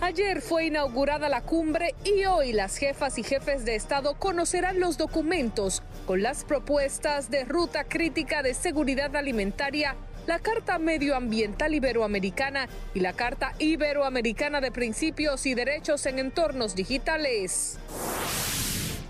Ayer 0.00 0.42
fue 0.42 0.66
inaugurada 0.66 1.28
la 1.28 1.42
cumbre 1.42 1.94
y 2.02 2.24
hoy 2.24 2.52
las 2.52 2.76
jefas 2.76 3.16
y 3.16 3.22
jefes 3.22 3.64
de 3.64 3.76
Estado 3.76 4.14
conocerán 4.18 4.80
los 4.80 4.98
documentos 4.98 5.84
con 6.06 6.22
las 6.22 6.42
propuestas 6.44 7.30
de 7.30 7.44
ruta 7.44 7.84
crítica 7.84 8.42
de 8.42 8.54
seguridad 8.54 9.14
alimentaria 9.14 9.94
la 10.30 10.38
Carta 10.38 10.78
Medioambiental 10.78 11.74
Iberoamericana 11.74 12.68
y 12.94 13.00
la 13.00 13.14
Carta 13.14 13.52
Iberoamericana 13.58 14.60
de 14.60 14.70
Principios 14.70 15.44
y 15.44 15.54
Derechos 15.54 16.06
en 16.06 16.20
Entornos 16.20 16.76
Digitales. 16.76 17.80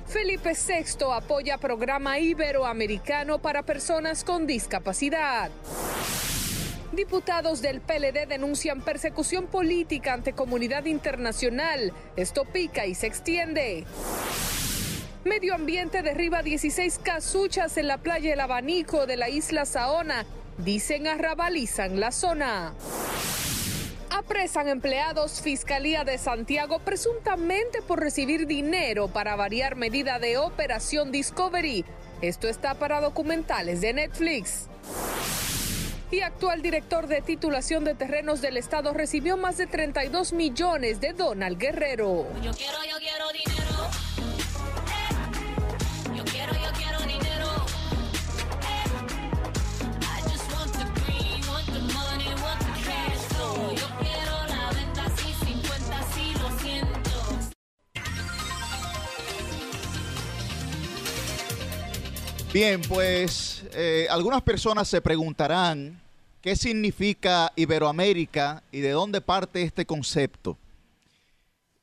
Felipe 0.06 0.54
VI 0.54 1.04
apoya 1.12 1.58
programa 1.58 2.18
iberoamericano 2.18 3.38
para 3.38 3.64
personas 3.64 4.24
con 4.24 4.46
discapacidad. 4.46 5.50
Diputados 6.92 7.60
del 7.60 7.82
PLD 7.82 8.26
denuncian 8.26 8.80
persecución 8.80 9.46
política 9.46 10.14
ante 10.14 10.32
comunidad 10.32 10.86
internacional. 10.86 11.92
Esto 12.16 12.46
pica 12.46 12.86
y 12.86 12.94
se 12.94 13.08
extiende. 13.08 13.84
Medio 15.24 15.54
Ambiente 15.54 16.00
derriba 16.00 16.42
16 16.42 16.98
casuchas 17.02 17.76
en 17.76 17.88
la 17.88 17.98
playa 17.98 18.32
El 18.32 18.40
Abanico 18.40 19.04
de 19.04 19.18
la 19.18 19.28
isla 19.28 19.66
Saona 19.66 20.24
Dicen 20.64 21.06
arrabalizan 21.06 22.00
la 22.00 22.12
zona. 22.12 22.74
Apresan 24.10 24.68
empleados 24.68 25.40
Fiscalía 25.40 26.04
de 26.04 26.18
Santiago 26.18 26.80
presuntamente 26.80 27.80
por 27.80 28.00
recibir 28.00 28.46
dinero 28.46 29.08
para 29.08 29.36
variar 29.36 29.76
medida 29.76 30.18
de 30.18 30.36
Operación 30.36 31.12
Discovery. 31.12 31.86
Esto 32.20 32.46
está 32.46 32.74
para 32.74 33.00
documentales 33.00 33.80
de 33.80 33.94
Netflix. 33.94 34.66
Y 36.10 36.20
actual 36.20 36.60
director 36.60 37.06
de 37.06 37.22
titulación 37.22 37.84
de 37.84 37.94
terrenos 37.94 38.42
del 38.42 38.58
Estado 38.58 38.92
recibió 38.92 39.38
más 39.38 39.56
de 39.56 39.66
32 39.66 40.34
millones 40.34 41.00
de 41.00 41.14
Donald 41.14 41.56
Guerrero. 41.56 42.26
Yo 42.42 42.52
quiero, 42.52 42.78
yo 42.84 42.98
quiero 42.98 43.28
dinero. 43.32 43.99
Bien, 62.52 62.80
pues 62.82 63.62
eh, 63.74 64.08
algunas 64.10 64.42
personas 64.42 64.88
se 64.88 65.00
preguntarán 65.00 66.02
qué 66.40 66.56
significa 66.56 67.52
Iberoamérica 67.54 68.64
y 68.72 68.80
de 68.80 68.90
dónde 68.90 69.20
parte 69.20 69.62
este 69.62 69.86
concepto. 69.86 70.58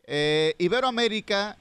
Eh, 0.03 0.55
Iberoamérica 0.57 1.57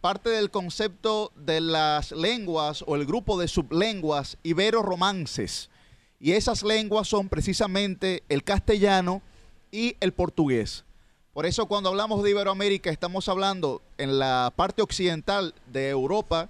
parte 0.00 0.30
del 0.30 0.50
concepto 0.50 1.30
de 1.36 1.60
las 1.60 2.10
lenguas 2.10 2.82
o 2.84 2.96
el 2.96 3.06
grupo 3.06 3.38
de 3.38 3.46
sublenguas 3.46 4.38
ibero-romances. 4.42 5.70
Y 6.18 6.32
esas 6.32 6.64
lenguas 6.64 7.06
son 7.06 7.28
precisamente 7.28 8.24
el 8.28 8.42
castellano 8.42 9.22
y 9.70 9.96
el 10.00 10.12
portugués. 10.12 10.84
Por 11.32 11.46
eso 11.46 11.66
cuando 11.66 11.90
hablamos 11.90 12.24
de 12.24 12.30
Iberoamérica 12.30 12.90
estamos 12.90 13.28
hablando 13.28 13.82
en 13.98 14.18
la 14.18 14.52
parte 14.56 14.82
occidental 14.82 15.54
de 15.66 15.90
Europa, 15.90 16.48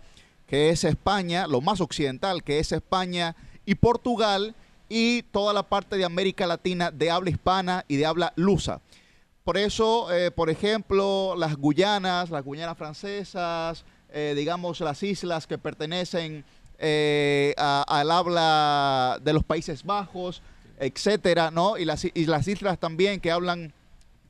que 0.48 0.70
es 0.70 0.82
España, 0.82 1.46
lo 1.46 1.60
más 1.60 1.80
occidental, 1.80 2.42
que 2.42 2.58
es 2.58 2.72
España 2.72 3.36
y 3.64 3.76
Portugal, 3.76 4.56
y 4.88 5.22
toda 5.24 5.52
la 5.52 5.62
parte 5.62 5.96
de 5.96 6.04
América 6.04 6.46
Latina 6.46 6.90
de 6.90 7.10
habla 7.10 7.30
hispana 7.30 7.84
y 7.86 7.96
de 7.96 8.06
habla 8.06 8.32
lusa. 8.36 8.80
Por 9.44 9.58
eso, 9.58 10.12
eh, 10.12 10.30
por 10.30 10.50
ejemplo, 10.50 11.34
las 11.36 11.56
Guyanas, 11.56 12.30
las 12.30 12.44
Guyanas 12.44 12.76
francesas, 12.76 13.84
eh, 14.10 14.32
digamos 14.36 14.80
las 14.80 15.02
islas 15.02 15.46
que 15.46 15.58
pertenecen 15.58 16.44
eh, 16.78 17.54
al 17.58 18.10
habla 18.10 19.18
de 19.22 19.32
los 19.32 19.44
Países 19.44 19.84
Bajos, 19.84 20.42
etcétera, 20.78 21.50
¿no? 21.50 21.76
Y 21.76 21.84
las, 21.84 22.04
y 22.04 22.26
las 22.26 22.48
islas 22.48 22.78
también 22.78 23.20
que 23.20 23.30
hablan 23.30 23.72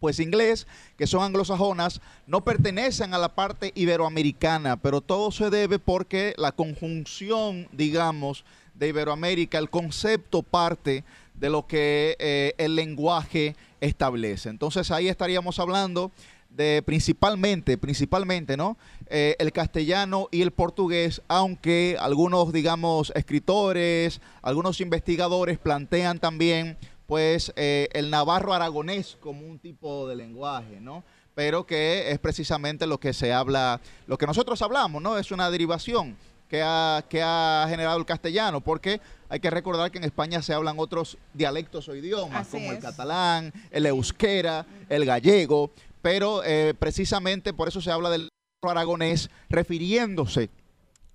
pues 0.01 0.21
inglés, 0.21 0.67
que 0.97 1.07
son 1.07 1.23
anglosajonas, 1.23 2.01
no 2.27 2.45
pertenecen 2.45 3.15
a 3.15 3.19
la 3.19 3.35
parte 3.35 3.73
iberoamericana, 3.75 4.77
pero 4.77 5.01
todo 5.01 5.31
se 5.31 5.51
debe 5.51 5.79
porque 5.79 6.35
la 6.37 6.53
conjunción, 6.53 7.69
digamos, 7.73 8.45
de 8.75 8.89
Iberoamérica, 8.89 9.59
el 9.59 9.71
concepto 9.71 10.43
parte 10.43 11.05
de 11.35 11.51
lo 11.51 11.67
que 11.67 12.17
eh, 12.19 12.55
el 12.59 12.77
lenguaje 12.77 13.57
establece. 13.81 14.49
Entonces 14.49 14.91
ahí 14.91 15.09
estaríamos 15.09 15.59
hablando 15.59 16.13
de 16.51 16.83
principalmente, 16.85 17.77
principalmente, 17.77 18.57
¿no? 18.57 18.77
Eh, 19.09 19.37
el 19.39 19.53
castellano 19.53 20.29
y 20.31 20.43
el 20.43 20.51
portugués, 20.51 21.23
aunque 21.29 21.97
algunos, 22.01 22.53
digamos, 22.53 23.13
escritores, 23.15 24.21
algunos 24.43 24.81
investigadores 24.81 25.59
plantean 25.59 26.19
también 26.19 26.77
pues 27.09 27.55
eh, 27.57 27.89
el 27.93 28.11
navarro 28.11 28.53
aragonés 28.53 29.17
como 29.19 29.47
un 29.47 29.59
tipo 29.59 30.07
de 30.07 30.15
lenguaje, 30.15 30.79
¿no? 30.79 31.05
Pero 31.35 31.65
que 31.65 32.11
es 32.11 32.19
precisamente 32.19 32.87
lo 32.87 33.01
que 33.01 33.15
se 33.15 33.33
habla, 33.33 33.81
lo 34.07 34.19
que 34.19 34.27
nosotros 34.27 34.61
hablamos, 34.61 35.01
¿no? 35.01 35.17
Es 35.17 35.33
una 35.33 35.51
derivación 35.51 36.19
que 36.51 36.63
ha, 36.63 37.03
que 37.09 37.23
ha 37.23 37.65
generado 37.67 37.97
el 37.97 38.05
castellano, 38.05 38.61
porque 38.61 39.01
hay 39.31 39.41
que 39.41 39.49
recordar 39.49 39.91
que 39.91 39.97
en 39.97 40.05
España 40.05 40.43
se 40.43 40.53
hablan 40.53 40.79
otros 40.79 41.17
dialectos 41.33 41.89
o 41.89 41.97
idiomas, 41.97 42.47
como 42.49 42.73
el 42.73 42.79
catalán, 42.79 43.55
el 43.71 43.87
euskera, 43.87 44.67
el 44.91 45.07
gallego, 45.07 45.71
pero 46.03 46.45
eh, 46.45 46.75
precisamente 46.79 47.55
por 47.55 47.69
eso 47.69 47.81
se 47.81 47.91
habla 47.91 48.11
del 48.11 48.29
aragonés 48.63 49.31
refiriéndose 49.49 50.51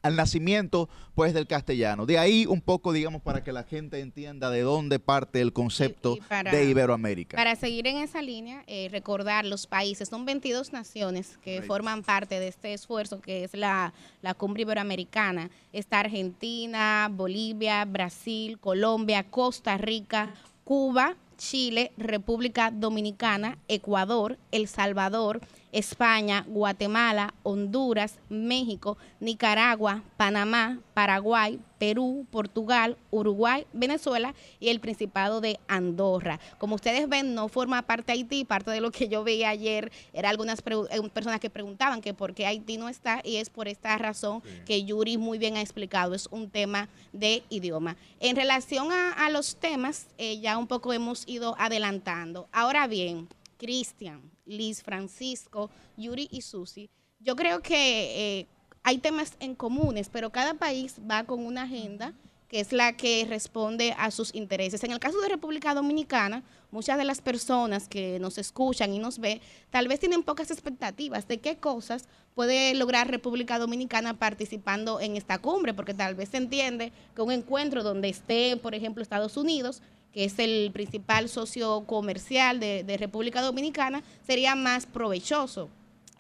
al 0.04 0.18
nacimiento 0.18 0.90
pues 1.16 1.34
del 1.34 1.48
castellano. 1.48 2.06
De 2.06 2.20
ahí 2.20 2.46
un 2.46 2.62
poco, 2.62 2.92
digamos, 2.92 3.22
para 3.22 3.44
que 3.44 3.52
la 3.52 3.64
gente 3.64 4.00
entienda 4.00 4.50
de 4.50 4.62
dónde 4.62 5.00
parte 5.00 5.42
el 5.42 5.54
concepto 5.54 6.18
de 6.52 6.66
Iberoamérica. 6.66 7.38
Para 7.38 7.56
seguir 7.56 7.88
en 7.88 7.98
esa 7.98 8.22
línea, 8.22 8.64
eh, 8.68 8.90
recordar 8.92 9.46
los 9.46 9.66
países, 9.66 10.10
son 10.10 10.26
22 10.26 10.74
naciones 10.74 11.38
que 11.44 11.62
forman 11.62 12.04
parte 12.04 12.40
de 12.40 12.50
este 12.50 12.74
esfuerzo 12.74 13.22
que 13.22 13.46
es 13.46 13.54
la, 13.54 13.94
la 14.22 14.34
cumbre 14.34 14.64
iberoamericana. 14.64 15.50
Está 15.72 16.02
Argentina, 16.02 17.10
Bolivia, 17.12 17.86
Brasil, 17.86 18.60
Colombia, 18.60 19.24
Costa 19.24 19.78
Rica, 19.78 20.34
Cuba, 20.66 21.16
Chile, 21.38 21.92
República 21.98 22.72
Dominicana, 22.72 23.58
Ecuador, 23.68 24.38
El 24.52 24.68
Salvador, 24.68 25.42
España, 25.74 26.46
Guatemala, 26.48 27.34
Honduras, 27.44 28.20
México, 28.30 28.98
Nicaragua, 29.20 30.04
Panamá, 30.18 30.80
Paraguay, 30.94 31.60
Perú, 31.80 32.26
Portugal, 32.32 32.96
Uruguay, 33.12 33.66
Venezuela 33.74 34.34
y 34.60 34.70
el 34.70 34.80
Principado 34.80 35.42
de 35.42 35.60
Andorra. 35.68 36.40
Como 36.60 36.76
ustedes 36.76 37.10
ven, 37.10 37.34
no 37.34 37.50
forma 37.50 37.82
parte 37.82 38.14
Haití, 38.14 38.46
parte 38.46 38.72
de 38.72 38.80
lo 38.80 38.92
que 38.92 39.10
yo 39.10 39.24
veía 39.24 39.50
ayer 39.50 39.92
era 40.14 40.30
algunas 40.30 40.60
eh, 40.60 41.10
personas 41.12 41.40
que 41.40 41.50
preguntaban 41.50 42.02
que 42.02 42.14
por 42.14 42.34
qué 42.34 42.46
Haití 42.46 42.78
no 42.78 42.88
está 42.88 43.22
y 43.24 43.38
es 43.38 43.50
por 43.50 43.68
esta 43.68 43.98
razón 43.98 44.42
que 44.66 44.86
Yuri 44.86 45.18
muy 45.18 45.40
bien 45.40 45.58
ha 45.58 45.62
explicado, 45.62 46.14
es 46.14 46.28
un 46.32 46.50
tema 46.50 46.88
de 47.12 47.44
idioma. 47.50 47.98
En 48.20 48.36
relación 48.36 48.92
a, 48.92 49.30
los 49.30 49.56
temas, 49.56 50.08
eh, 50.18 50.40
ya 50.40 50.58
un 50.58 50.68
poco 50.68 50.94
hemos 50.94 51.28
ido 51.28 51.56
adelantando. 51.58 52.48
Ahora 52.52 52.88
bien, 52.88 53.28
Cristian, 53.58 54.33
Liz, 54.46 54.84
Francisco, 54.84 55.70
Yuri 55.98 56.28
y 56.32 56.42
Susi, 56.42 56.90
yo 57.20 57.36
creo 57.36 57.62
que 57.62 58.40
eh, 58.40 58.48
hay 58.84 58.98
temas 58.98 59.34
en 59.40 59.56
comunes, 59.56 60.10
pero 60.10 60.32
cada 60.32 60.56
país 60.56 60.96
va 61.10 61.24
con 61.24 61.46
una 61.46 61.64
agenda 61.64 62.14
que 62.54 62.60
es 62.60 62.72
la 62.72 62.96
que 62.96 63.26
responde 63.28 63.96
a 63.98 64.12
sus 64.12 64.36
intereses. 64.36 64.84
En 64.84 64.92
el 64.92 65.00
caso 65.00 65.20
de 65.22 65.28
República 65.28 65.74
Dominicana, 65.74 66.44
muchas 66.70 67.00
de 67.00 67.04
las 67.04 67.20
personas 67.20 67.88
que 67.88 68.20
nos 68.20 68.38
escuchan 68.38 68.94
y 68.94 69.00
nos 69.00 69.18
ven, 69.18 69.42
tal 69.72 69.88
vez 69.88 70.00
tienen 70.00 70.22
pocas 70.22 70.52
expectativas 70.52 71.28
de 71.28 71.40
qué 71.40 71.58
cosas 71.58 72.08
puede 72.36 72.76
lograr 72.76 73.10
República 73.10 73.58
Dominicana 73.58 74.20
participando 74.20 75.00
en 75.00 75.18
esta 75.18 75.40
cumbre, 75.40 75.74
porque 75.74 75.96
tal 75.96 76.14
vez 76.14 76.30
se 76.30 76.38
entiende 76.38 76.92
que 77.16 77.24
un 77.24 77.32
encuentro 77.32 77.82
donde 77.82 78.10
esté, 78.10 78.56
por 78.56 78.76
ejemplo, 78.76 79.02
Estados 79.02 79.36
Unidos, 79.36 79.82
que 80.14 80.26
es 80.26 80.38
el 80.40 80.72
principal 80.72 81.28
socio 81.28 81.86
comercial 81.86 82.60
de, 82.60 82.98
República 82.98 83.42
Dominicana, 83.42 84.04
sería 84.26 84.56
más 84.56 84.86
provechoso. 84.86 85.70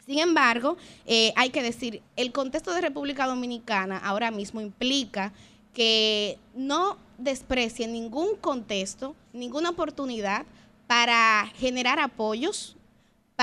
Sin 0.05 0.19
embargo, 0.19 0.75
eh, 1.05 1.31
hay 1.35 1.49
que 1.51 1.61
decir, 1.61 2.01
el 2.17 2.31
contexto 2.31 2.73
de 2.73 2.81
República 2.81 3.25
Dominicana 3.25 3.97
ahora 3.97 4.31
mismo 4.31 4.59
implica 4.59 5.31
que 5.73 6.37
no 6.55 6.97
desprecie 7.17 7.87
ningún 7.87 8.35
contexto, 8.35 9.15
ninguna 9.31 9.69
oportunidad 9.69 10.45
para 10.87 11.49
generar 11.55 11.99
apoyos, 11.99 12.75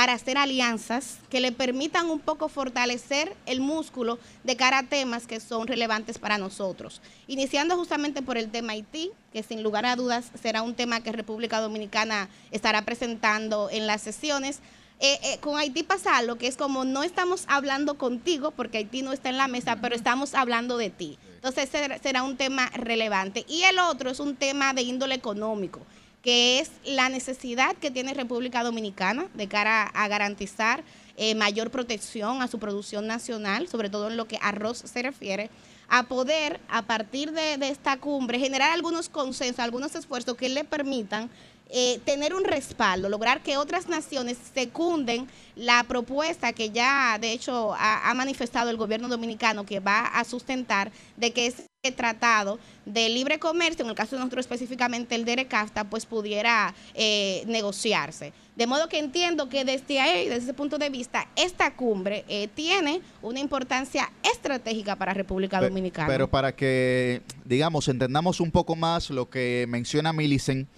para 0.00 0.14
hacer 0.14 0.38
alianzas 0.38 1.18
que 1.28 1.40
le 1.40 1.52
permitan 1.52 2.08
un 2.08 2.20
poco 2.20 2.48
fortalecer 2.48 3.36
el 3.44 3.60
músculo 3.60 4.18
de 4.44 4.56
cara 4.56 4.78
a 4.78 4.82
temas 4.84 5.26
que 5.26 5.40
son 5.40 5.66
relevantes 5.66 6.18
para 6.18 6.38
nosotros. 6.38 7.02
Iniciando 7.26 7.76
justamente 7.76 8.22
por 8.22 8.38
el 8.38 8.50
tema 8.50 8.72
Haití, 8.72 9.10
que 9.30 9.42
sin 9.42 9.62
lugar 9.62 9.84
a 9.84 9.96
dudas 9.96 10.30
será 10.40 10.62
un 10.62 10.74
tema 10.74 11.02
que 11.02 11.12
República 11.12 11.60
Dominicana 11.60 12.30
estará 12.50 12.80
presentando 12.86 13.68
en 13.70 13.86
las 13.86 14.00
sesiones, 14.00 14.60
eh, 15.00 15.18
eh, 15.22 15.38
con 15.40 15.58
Haití 15.58 15.82
pasa 15.82 16.22
lo 16.22 16.36
que 16.36 16.46
es 16.46 16.56
como 16.56 16.86
no 16.86 17.02
estamos 17.02 17.44
hablando 17.46 17.98
contigo, 17.98 18.52
porque 18.52 18.78
Haití 18.78 19.02
no 19.02 19.12
está 19.12 19.28
en 19.28 19.36
la 19.36 19.48
mesa, 19.48 19.82
pero 19.82 19.94
estamos 19.94 20.32
hablando 20.32 20.78
de 20.78 20.88
ti. 20.88 21.18
Entonces 21.34 21.68
será 22.02 22.22
un 22.22 22.38
tema 22.38 22.70
relevante. 22.70 23.44
Y 23.48 23.64
el 23.64 23.78
otro 23.78 24.08
es 24.08 24.20
un 24.20 24.36
tema 24.36 24.72
de 24.72 24.80
índole 24.80 25.14
económico, 25.14 25.80
que 26.22 26.60
es 26.60 26.70
la 26.84 27.08
necesidad 27.08 27.76
que 27.76 27.90
tiene 27.90 28.14
República 28.14 28.62
Dominicana 28.62 29.26
de 29.34 29.48
cara 29.48 29.82
a 29.82 30.08
garantizar 30.08 30.82
eh, 31.16 31.34
mayor 31.34 31.70
protección 31.70 32.42
a 32.42 32.48
su 32.48 32.58
producción 32.58 33.06
nacional, 33.06 33.68
sobre 33.68 33.90
todo 33.90 34.08
en 34.08 34.16
lo 34.16 34.26
que 34.26 34.38
arroz 34.40 34.78
se 34.78 35.02
refiere, 35.02 35.50
a 35.88 36.04
poder, 36.04 36.60
a 36.68 36.82
partir 36.82 37.32
de, 37.32 37.54
esta 37.68 37.96
cumbre, 37.98 38.38
generar 38.38 38.70
algunos 38.70 39.08
consensos, 39.08 39.58
algunos 39.58 39.94
esfuerzos 39.94 40.36
que 40.36 40.48
le 40.48 40.64
permitan 40.64 41.28
eh, 41.68 42.00
tener 42.04 42.34
un 42.34 42.44
respaldo, 42.44 43.08
lograr 43.08 43.42
que 43.42 43.56
otras 43.56 43.88
naciones 43.88 44.38
secunden 44.54 45.28
la 45.56 45.84
propuesta 45.84 46.52
que 46.52 46.70
ya 46.70 47.18
de 47.20 47.32
hecho 47.32 47.74
ha, 47.76 48.12
manifestado 48.14 48.70
el 48.70 48.76
gobierno 48.76 49.08
dominicano 49.08 49.66
que 49.66 49.78
va 49.78 50.06
a 50.06 50.24
sustentar 50.24 50.90
de 51.16 51.32
que 51.32 51.52
tratado 51.90 52.58
de 52.84 53.08
libre 53.08 53.38
comercio, 53.38 53.84
en 53.84 53.88
el 53.88 53.96
caso 53.96 54.14
de 54.14 54.20
nosotros 54.20 54.44
específicamente 54.44 55.14
el 55.14 55.24
de 55.24 55.32
ERECAFTA, 55.32 55.84
pues 55.84 56.04
pudiera 56.04 56.74
eh, 56.92 57.42
negociarse. 57.46 58.34
De 58.54 58.66
modo 58.66 58.86
que 58.90 58.98
entiendo 58.98 59.48
que 59.48 59.64
desde 59.64 59.98
ahí, 59.98 60.28
desde 60.28 60.42
ese 60.42 60.54
punto 60.54 60.76
de 60.76 60.90
vista, 60.90 61.26
esta 61.36 61.74
cumbre 61.74 62.26
eh, 62.28 62.48
tiene 62.54 63.00
una 63.22 63.40
importancia 63.40 64.12
estratégica 64.22 64.96
para 64.96 65.14
República 65.14 65.58
Dominicana. 65.58 66.08
Pero 66.08 66.28
para 66.28 66.54
que, 66.54 67.22
digamos, 67.46 67.88
entendamos 67.88 68.40
un 68.40 68.50
poco 68.50 68.76
más 68.76 69.08
lo 69.08 69.30
que 69.30 69.64
menciona 69.66 70.12
Milicen, 70.12 70.68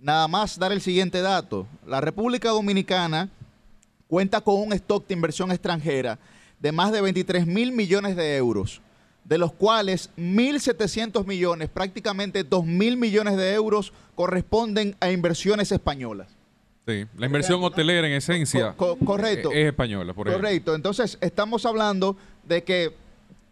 Nada 0.00 0.28
más 0.28 0.56
dar 0.56 0.70
el 0.70 0.80
siguiente 0.80 1.20
dato. 1.22 1.66
La 1.84 2.00
República 2.00 2.50
Dominicana 2.50 3.30
cuenta 4.06 4.40
con 4.40 4.54
un 4.54 4.72
stock 4.72 5.08
de 5.08 5.14
inversión 5.14 5.50
extranjera 5.50 6.20
de 6.60 6.70
más 6.70 6.92
de 6.92 7.00
23 7.00 7.48
mil 7.48 7.72
millones 7.72 8.14
de 8.14 8.36
euros, 8.36 8.80
de 9.28 9.36
los 9.36 9.52
cuales 9.52 10.10
1.700 10.16 11.26
millones, 11.26 11.68
prácticamente 11.68 12.44
2 12.44 12.64
mil 12.64 12.96
millones 12.96 13.36
de 13.36 13.52
euros, 13.52 13.92
corresponden 14.14 14.96
a 15.00 15.10
inversiones 15.10 15.70
españolas. 15.70 16.28
Sí, 16.86 17.04
la 17.18 17.26
inversión 17.26 17.62
hotelera 17.62 18.06
en 18.06 18.14
esencia 18.14 18.74
correcto, 18.74 19.52
es 19.52 19.66
española. 19.66 20.14
Por 20.14 20.32
correcto, 20.32 20.74
entonces 20.74 21.18
estamos 21.20 21.66
hablando 21.66 22.16
de 22.44 22.64
que 22.64 22.94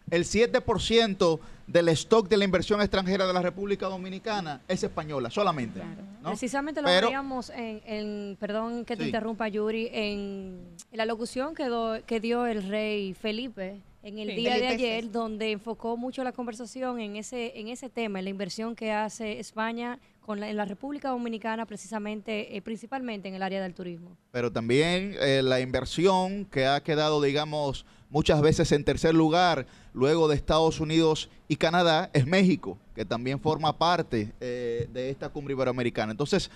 el 0.09 0.23
7% 0.23 1.39
del 1.67 1.89
stock 1.89 2.27
de 2.27 2.37
la 2.37 2.45
inversión 2.45 2.81
extranjera 2.81 3.27
de 3.27 3.33
la 3.33 3.43
República 3.43 3.85
Dominicana 3.85 4.61
es 4.67 4.83
española, 4.83 5.29
solamente. 5.29 5.81
Precisamente 6.23 6.81
lo 6.81 6.87
veíamos 6.87 7.51
en, 7.55 8.35
perdón 8.39 8.83
que 8.83 8.97
te 8.97 9.05
interrumpa 9.05 9.47
Yuri, 9.47 9.89
en, 9.91 10.57
la 10.91 11.05
locución 11.05 11.53
que, 11.53 12.01
que 12.07 12.19
dio 12.19 12.47
el 12.47 12.67
rey 12.67 13.13
Felipe 13.13 13.81
en 14.03 14.19
el 14.19 14.35
día 14.35 14.55
de 14.57 14.67
ayer, 14.67 15.11
donde 15.11 15.51
enfocó 15.51 15.97
mucho 15.97 16.23
la 16.23 16.31
conversación 16.31 16.99
en 16.99 17.15
ese, 17.15 17.59
en 17.59 17.67
ese 17.67 17.89
tema, 17.89 18.19
en 18.19 18.25
la 18.25 18.31
inversión 18.31 18.75
que 18.75 18.91
hace 18.91 19.39
España 19.39 19.99
con 20.21 20.43
en 20.43 20.57
la 20.57 20.65
República 20.65 21.09
Dominicana, 21.09 21.65
precisamente, 21.65 22.55
eh, 22.55 22.61
principalmente 22.61 23.29
en 23.29 23.35
el 23.35 23.43
área 23.43 23.61
del 23.61 23.73
turismo. 23.73 24.17
Pero 24.31 24.51
también 24.51 25.15
eh, 25.21 25.41
la 25.41 25.61
inversión 25.61 26.45
que 26.45 26.65
ha 26.65 26.83
quedado, 26.83 27.21
digamos, 27.21 27.85
muchas 28.09 28.41
veces 28.41 28.71
en 28.73 28.83
tercer 28.83 29.15
lugar, 29.15 29.67
luego 29.93 30.27
de 30.27 30.35
Estados 30.35 30.81
Unidos 30.81 31.29
y 31.47 31.55
Canadá, 31.55 32.09
es 32.13 32.27
México, 32.27 32.77
que 32.93 33.05
también 33.05 33.39
forma 33.39 33.77
parte 33.77 34.33
eh, 34.41 34.89
de 34.91 35.09
esta 35.09 35.29
cumbre 35.29 35.53
iberoamericana. 35.53 36.11
Entonces, 36.11 36.51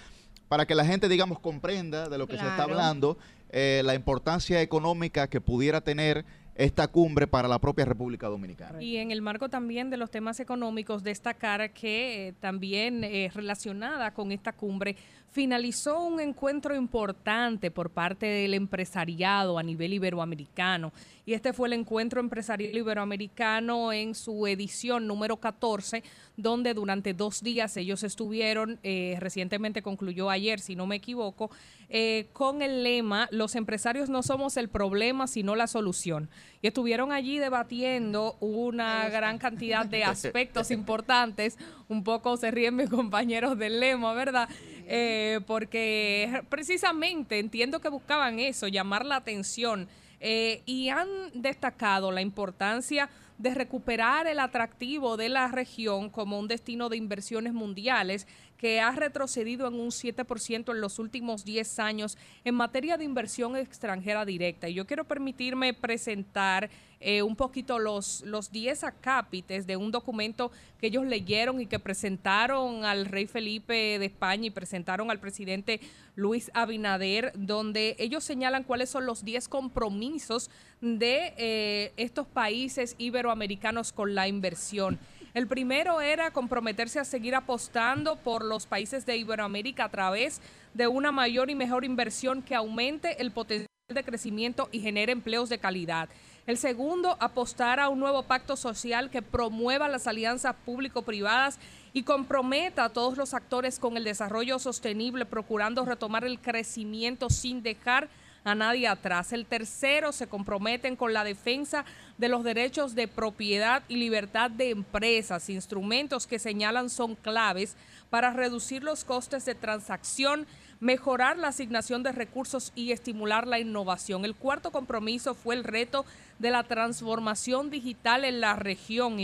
para 0.51 0.65
que 0.65 0.75
la 0.75 0.85
gente, 0.85 1.07
digamos, 1.07 1.39
comprenda 1.39 2.09
de 2.09 2.17
lo 2.17 2.27
que 2.27 2.37
se 2.37 2.45
está 2.45 2.63
hablando, 2.63 3.17
eh, 3.53 3.81
la 3.85 3.95
importancia 3.95 4.61
económica 4.61 5.29
que 5.29 5.39
pudiera 5.39 5.81
tener 5.81 6.25
esta 6.55 6.87
cumbre 6.87 7.27
para 7.27 7.47
la 7.47 7.59
propia 7.59 7.85
República 7.85 8.27
Dominicana. 8.27 8.81
Y 8.81 8.97
en 8.97 9.11
el 9.11 9.21
marco 9.21 9.49
también 9.49 9.89
de 9.89 9.97
los 9.97 10.11
temas 10.11 10.39
económicos, 10.39 11.03
destacar 11.03 11.71
que 11.73 12.27
eh, 12.27 12.33
también 12.33 13.03
relacionada 13.33 14.13
con 14.13 14.31
esta 14.31 14.53
cumbre 14.53 14.95
finalizó 15.31 16.03
un 16.03 16.19
encuentro 16.19 16.75
importante 16.75 17.71
por 17.71 17.89
parte 17.89 18.25
del 18.25 18.53
empresariado 18.53 19.57
a 19.57 19.63
nivel 19.63 19.93
iberoamericano. 19.93 20.91
Y 21.25 21.33
este 21.33 21.53
fue 21.53 21.69
el 21.69 21.73
encuentro 21.73 22.19
empresarial 22.19 22.75
iberoamericano 22.75 23.93
en 23.93 24.13
su 24.13 24.45
edición 24.47 25.07
número 25.07 25.37
14, 25.37 26.03
donde 26.35 26.73
durante 26.73 27.13
dos 27.13 27.41
días 27.41 27.77
ellos 27.77 28.03
estuvieron, 28.03 28.79
eh, 28.83 29.15
recientemente 29.19 29.81
concluyó 29.81 30.29
ayer, 30.29 30.59
si 30.59 30.75
no 30.75 30.85
me 30.85 30.97
equivoco, 30.97 31.49
eh, 31.87 32.27
con 32.33 32.61
el 32.61 32.83
lema, 32.83 33.29
los 33.31 33.55
empresarios 33.55 34.09
no 34.09 34.23
somos 34.23 34.57
el 34.57 34.67
problema, 34.67 35.27
sino 35.27 35.55
la 35.55 35.67
solución. 35.67 36.29
Y 36.61 36.67
estuvieron 36.67 37.11
allí 37.11 37.37
debatiendo 37.37 38.35
una 38.41 39.07
gran 39.09 39.37
cantidad 39.37 39.85
de 39.85 40.03
aspectos 40.03 40.71
importantes. 40.71 41.57
Un 41.87 42.03
poco 42.03 42.35
se 42.35 42.51
ríen 42.51 42.75
mis 42.75 42.89
compañeros 42.89 43.57
del 43.57 43.79
lema, 43.79 44.13
¿verdad? 44.13 44.49
Eh, 44.93 45.39
porque 45.47 46.43
precisamente 46.49 47.39
entiendo 47.39 47.79
que 47.79 47.87
buscaban 47.87 48.39
eso, 48.39 48.67
llamar 48.67 49.05
la 49.05 49.15
atención. 49.15 49.87
Eh, 50.19 50.63
y 50.65 50.89
han 50.89 51.07
destacado 51.33 52.11
la 52.11 52.19
importancia 52.19 53.09
de 53.37 53.55
recuperar 53.55 54.27
el 54.27 54.41
atractivo 54.41 55.15
de 55.15 55.29
la 55.29 55.47
región 55.47 56.09
como 56.09 56.37
un 56.37 56.49
destino 56.49 56.89
de 56.89 56.97
inversiones 56.97 57.53
mundiales 57.53 58.27
que 58.61 58.79
ha 58.79 58.91
retrocedido 58.91 59.67
en 59.67 59.73
un 59.73 59.89
7% 59.89 60.71
en 60.71 60.81
los 60.81 60.99
últimos 60.99 61.43
10 61.43 61.79
años 61.79 62.15
en 62.45 62.53
materia 62.53 62.95
de 62.95 63.03
inversión 63.03 63.57
extranjera 63.57 64.23
directa. 64.23 64.69
Y 64.69 64.75
yo 64.75 64.85
quiero 64.85 65.03
permitirme 65.03 65.73
presentar 65.73 66.69
eh, 66.99 67.23
un 67.23 67.35
poquito 67.35 67.79
los, 67.79 68.21
los 68.21 68.51
10 68.51 68.83
acápites 68.83 69.65
de 69.65 69.77
un 69.77 69.89
documento 69.89 70.51
que 70.79 70.87
ellos 70.87 71.07
leyeron 71.07 71.59
y 71.59 71.65
que 71.65 71.79
presentaron 71.79 72.85
al 72.85 73.07
rey 73.07 73.25
Felipe 73.25 73.97
de 73.97 74.05
España 74.05 74.45
y 74.45 74.51
presentaron 74.51 75.09
al 75.09 75.19
presidente 75.19 75.79
Luis 76.15 76.51
Abinader, 76.53 77.31
donde 77.33 77.95
ellos 77.97 78.23
señalan 78.23 78.63
cuáles 78.63 78.91
son 78.91 79.07
los 79.07 79.25
10 79.25 79.47
compromisos 79.47 80.51
de 80.81 81.33
eh, 81.37 81.93
estos 81.97 82.27
países 82.27 82.93
iberoamericanos 82.99 83.91
con 83.91 84.13
la 84.13 84.27
inversión. 84.27 84.99
El 85.33 85.47
primero 85.47 86.01
era 86.01 86.31
comprometerse 86.31 86.99
a 86.99 87.05
seguir 87.05 87.35
apostando 87.35 88.17
por 88.17 88.43
los 88.43 88.65
países 88.65 89.05
de 89.05 89.15
Iberoamérica 89.15 89.85
a 89.85 89.89
través 89.89 90.41
de 90.73 90.87
una 90.87 91.13
mayor 91.13 91.49
y 91.49 91.55
mejor 91.55 91.85
inversión 91.85 92.41
que 92.41 92.53
aumente 92.53 93.21
el 93.21 93.31
potencial 93.31 93.69
de 93.87 94.03
crecimiento 94.03 94.67
y 94.73 94.81
genere 94.81 95.13
empleos 95.13 95.47
de 95.47 95.57
calidad. 95.57 96.09
El 96.47 96.57
segundo, 96.57 97.15
apostar 97.21 97.79
a 97.79 97.87
un 97.87 97.99
nuevo 97.99 98.23
pacto 98.23 98.57
social 98.57 99.09
que 99.09 99.21
promueva 99.21 99.87
las 99.87 100.05
alianzas 100.05 100.55
público-privadas 100.65 101.59
y 101.93 102.03
comprometa 102.03 102.85
a 102.85 102.89
todos 102.89 103.17
los 103.17 103.33
actores 103.33 103.79
con 103.79 103.95
el 103.95 104.03
desarrollo 104.03 104.59
sostenible, 104.59 105.25
procurando 105.25 105.85
retomar 105.85 106.25
el 106.25 106.39
crecimiento 106.39 107.29
sin 107.29 107.63
dejar 107.63 108.09
a 108.43 108.55
nadie 108.55 108.87
atrás. 108.87 109.33
El 109.33 109.45
tercero, 109.45 110.11
se 110.11 110.27
comprometen 110.27 110.95
con 110.95 111.13
la 111.13 111.23
defensa 111.23 111.85
de 112.17 112.29
los 112.29 112.43
derechos 112.43 112.95
de 112.95 113.07
propiedad 113.07 113.83
y 113.87 113.97
libertad 113.97 114.51
de 114.51 114.69
empresas, 114.69 115.49
instrumentos 115.49 116.27
que 116.27 116.39
señalan 116.39 116.89
son 116.89 117.15
claves 117.15 117.75
para 118.09 118.31
reducir 118.31 118.83
los 118.83 119.03
costes 119.03 119.45
de 119.45 119.55
transacción 119.55 120.45
mejorar 120.81 121.37
la 121.37 121.49
asignación 121.49 122.01
de 122.01 122.11
recursos 122.11 122.73
y 122.75 122.91
estimular 122.91 123.47
la 123.47 123.59
innovación. 123.59 124.25
El 124.25 124.35
cuarto 124.35 124.71
compromiso 124.71 125.35
fue 125.35 125.53
el 125.53 125.63
reto 125.63 126.05
de 126.39 126.49
la 126.49 126.63
transformación 126.63 127.69
digital 127.69 128.25
en 128.25 128.41
la 128.41 128.55
región, 128.55 129.17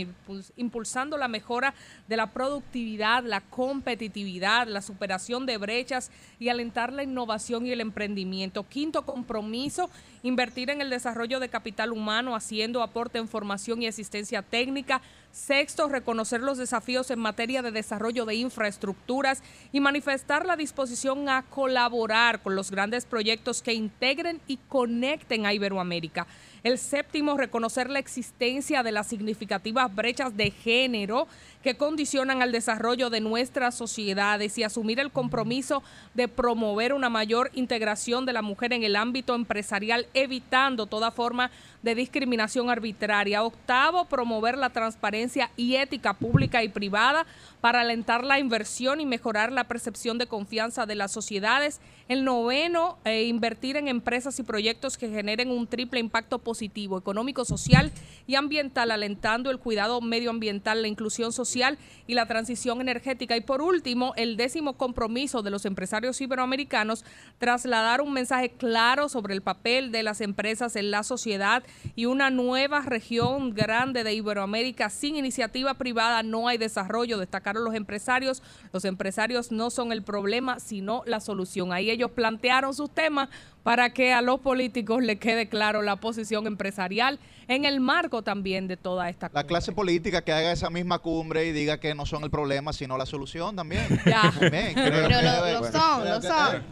impulsando 0.56 1.18
la 1.18 1.26
mejora 1.26 1.74
de 2.06 2.16
la 2.16 2.30
productividad, 2.30 3.24
la 3.24 3.40
competitividad, 3.40 4.68
la 4.68 4.80
superación 4.82 5.46
de 5.46 5.58
brechas 5.58 6.12
y 6.38 6.48
alentar 6.48 6.92
la 6.92 7.02
innovación 7.02 7.66
y 7.66 7.72
el 7.72 7.80
emprendimiento. 7.80 8.62
Quinto 8.68 9.04
compromiso, 9.04 9.90
invertir 10.22 10.70
en 10.70 10.80
el 10.80 10.90
desarrollo 10.90 11.40
de 11.40 11.48
capital 11.48 11.90
humano, 11.90 12.36
haciendo 12.36 12.84
aporte 12.84 13.18
en 13.18 13.26
formación 13.26 13.82
y 13.82 13.88
asistencia 13.88 14.42
técnica, 14.42 15.02
Sexto, 15.38 15.88
reconocer 15.88 16.40
los 16.40 16.58
desafíos 16.58 17.12
en 17.12 17.20
materia 17.20 17.62
de 17.62 17.70
desarrollo 17.70 18.26
de 18.26 18.34
infraestructuras 18.34 19.40
y 19.70 19.78
manifestar 19.78 20.44
la 20.44 20.56
disposición 20.56 21.28
a 21.28 21.42
colaborar 21.42 22.42
con 22.42 22.56
los 22.56 22.72
grandes 22.72 23.06
proyectos 23.06 23.62
que 23.62 23.72
integren 23.72 24.40
y 24.48 24.56
conecten 24.68 25.46
a 25.46 25.54
Iberoamérica. 25.54 26.26
El 26.64 26.76
séptimo, 26.76 27.36
reconocer 27.36 27.88
la 27.88 28.00
existencia 28.00 28.82
de 28.82 28.90
las 28.90 29.06
significativas 29.06 29.94
brechas 29.94 30.36
de 30.36 30.50
género 30.50 31.28
que 31.62 31.76
condicionan 31.76 32.42
al 32.42 32.50
desarrollo 32.50 33.08
de 33.08 33.20
nuestras 33.20 33.76
sociedades 33.76 34.58
y 34.58 34.64
asumir 34.64 34.98
el 34.98 35.12
compromiso 35.12 35.84
de 36.14 36.26
promover 36.26 36.92
una 36.92 37.10
mayor 37.10 37.52
integración 37.54 38.26
de 38.26 38.32
la 38.32 38.42
mujer 38.42 38.72
en 38.72 38.82
el 38.82 38.96
ámbito 38.96 39.36
empresarial, 39.36 40.08
evitando 40.14 40.86
toda 40.86 41.12
forma 41.12 41.52
de 41.82 41.94
discriminación 41.94 42.70
arbitraria. 42.70 43.42
Octavo, 43.44 44.06
promover 44.06 44.58
la 44.58 44.70
transparencia 44.70 45.50
y 45.56 45.76
ética 45.76 46.14
pública 46.14 46.62
y 46.62 46.68
privada 46.68 47.26
para 47.60 47.80
alentar 47.80 48.24
la 48.24 48.38
inversión 48.38 49.00
y 49.00 49.06
mejorar 49.06 49.52
la 49.52 49.64
percepción 49.64 50.18
de 50.18 50.26
confianza 50.26 50.86
de 50.86 50.94
las 50.94 51.12
sociedades. 51.12 51.80
El 52.08 52.24
noveno, 52.24 52.96
eh, 53.04 53.24
invertir 53.24 53.76
en 53.76 53.88
empresas 53.88 54.38
y 54.38 54.42
proyectos 54.42 54.96
que 54.96 55.10
generen 55.10 55.50
un 55.50 55.66
triple 55.66 56.00
impacto 56.00 56.38
positivo, 56.38 56.98
económico, 56.98 57.44
social 57.44 57.92
y 58.26 58.36
ambiental, 58.36 58.90
alentando 58.90 59.50
el 59.50 59.58
cuidado 59.58 60.00
medioambiental, 60.00 60.82
la 60.82 60.88
inclusión 60.88 61.32
social 61.32 61.78
y 62.06 62.14
la 62.14 62.26
transición 62.26 62.80
energética. 62.80 63.36
Y 63.36 63.42
por 63.42 63.60
último, 63.60 64.14
el 64.16 64.36
décimo 64.36 64.74
compromiso 64.74 65.42
de 65.42 65.50
los 65.50 65.64
empresarios 65.64 66.20
iberoamericanos, 66.20 67.04
trasladar 67.38 68.00
un 68.00 68.12
mensaje 68.12 68.50
claro 68.50 69.08
sobre 69.08 69.34
el 69.34 69.42
papel 69.42 69.92
de 69.92 70.02
las 70.02 70.20
empresas 70.20 70.76
en 70.76 70.90
la 70.90 71.02
sociedad 71.02 71.62
y 71.94 72.06
una 72.06 72.30
nueva 72.30 72.82
región 72.82 73.54
grande 73.54 74.04
de 74.04 74.14
Iberoamérica 74.14 74.90
sin 74.90 75.16
iniciativa 75.16 75.74
privada 75.74 76.22
no 76.22 76.48
hay 76.48 76.58
desarrollo, 76.58 77.18
destacaron 77.18 77.64
los 77.64 77.74
empresarios. 77.74 78.42
Los 78.72 78.84
empresarios 78.84 79.52
no 79.52 79.70
son 79.70 79.92
el 79.92 80.02
problema, 80.02 80.60
sino 80.60 81.02
la 81.06 81.20
solución. 81.20 81.72
Ahí 81.72 81.90
ellos 81.90 82.10
plantearon 82.10 82.74
sus 82.74 82.90
temas 82.90 83.28
para 83.62 83.90
que 83.90 84.12
a 84.12 84.22
los 84.22 84.40
políticos 84.40 85.02
le 85.02 85.18
quede 85.18 85.48
claro 85.48 85.82
la 85.82 85.96
posición 85.96 86.46
empresarial 86.46 87.18
en 87.48 87.64
el 87.64 87.80
marco 87.80 88.22
también 88.22 88.68
de 88.68 88.76
toda 88.76 89.08
esta 89.08 89.30
La 89.32 89.44
clase 89.44 89.72
política 89.72 90.22
que 90.22 90.32
haga 90.32 90.52
esa 90.52 90.70
misma 90.70 91.00
cumbre 91.00 91.46
y 91.46 91.52
diga 91.52 91.78
que 91.78 91.94
no 91.94 92.06
son 92.06 92.24
el 92.24 92.30
problema, 92.30 92.72
sino 92.72 92.96
la 92.96 93.06
solución 93.06 93.56
también. 93.56 93.86
Ya. 94.08 94.32
Pero 94.38 95.60
lo, 95.60 95.70
son, 95.70 96.08
lo 96.08 96.22
son. 96.22 96.62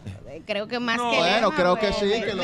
Creo 0.45 0.67
que 0.67 0.79
más 0.79 0.97
que 0.97 1.17
Bueno, 1.17 1.51
creo 1.51 1.75
que 1.75 1.93
sí, 1.93 2.09
que 2.09 2.33
lo 2.33 2.43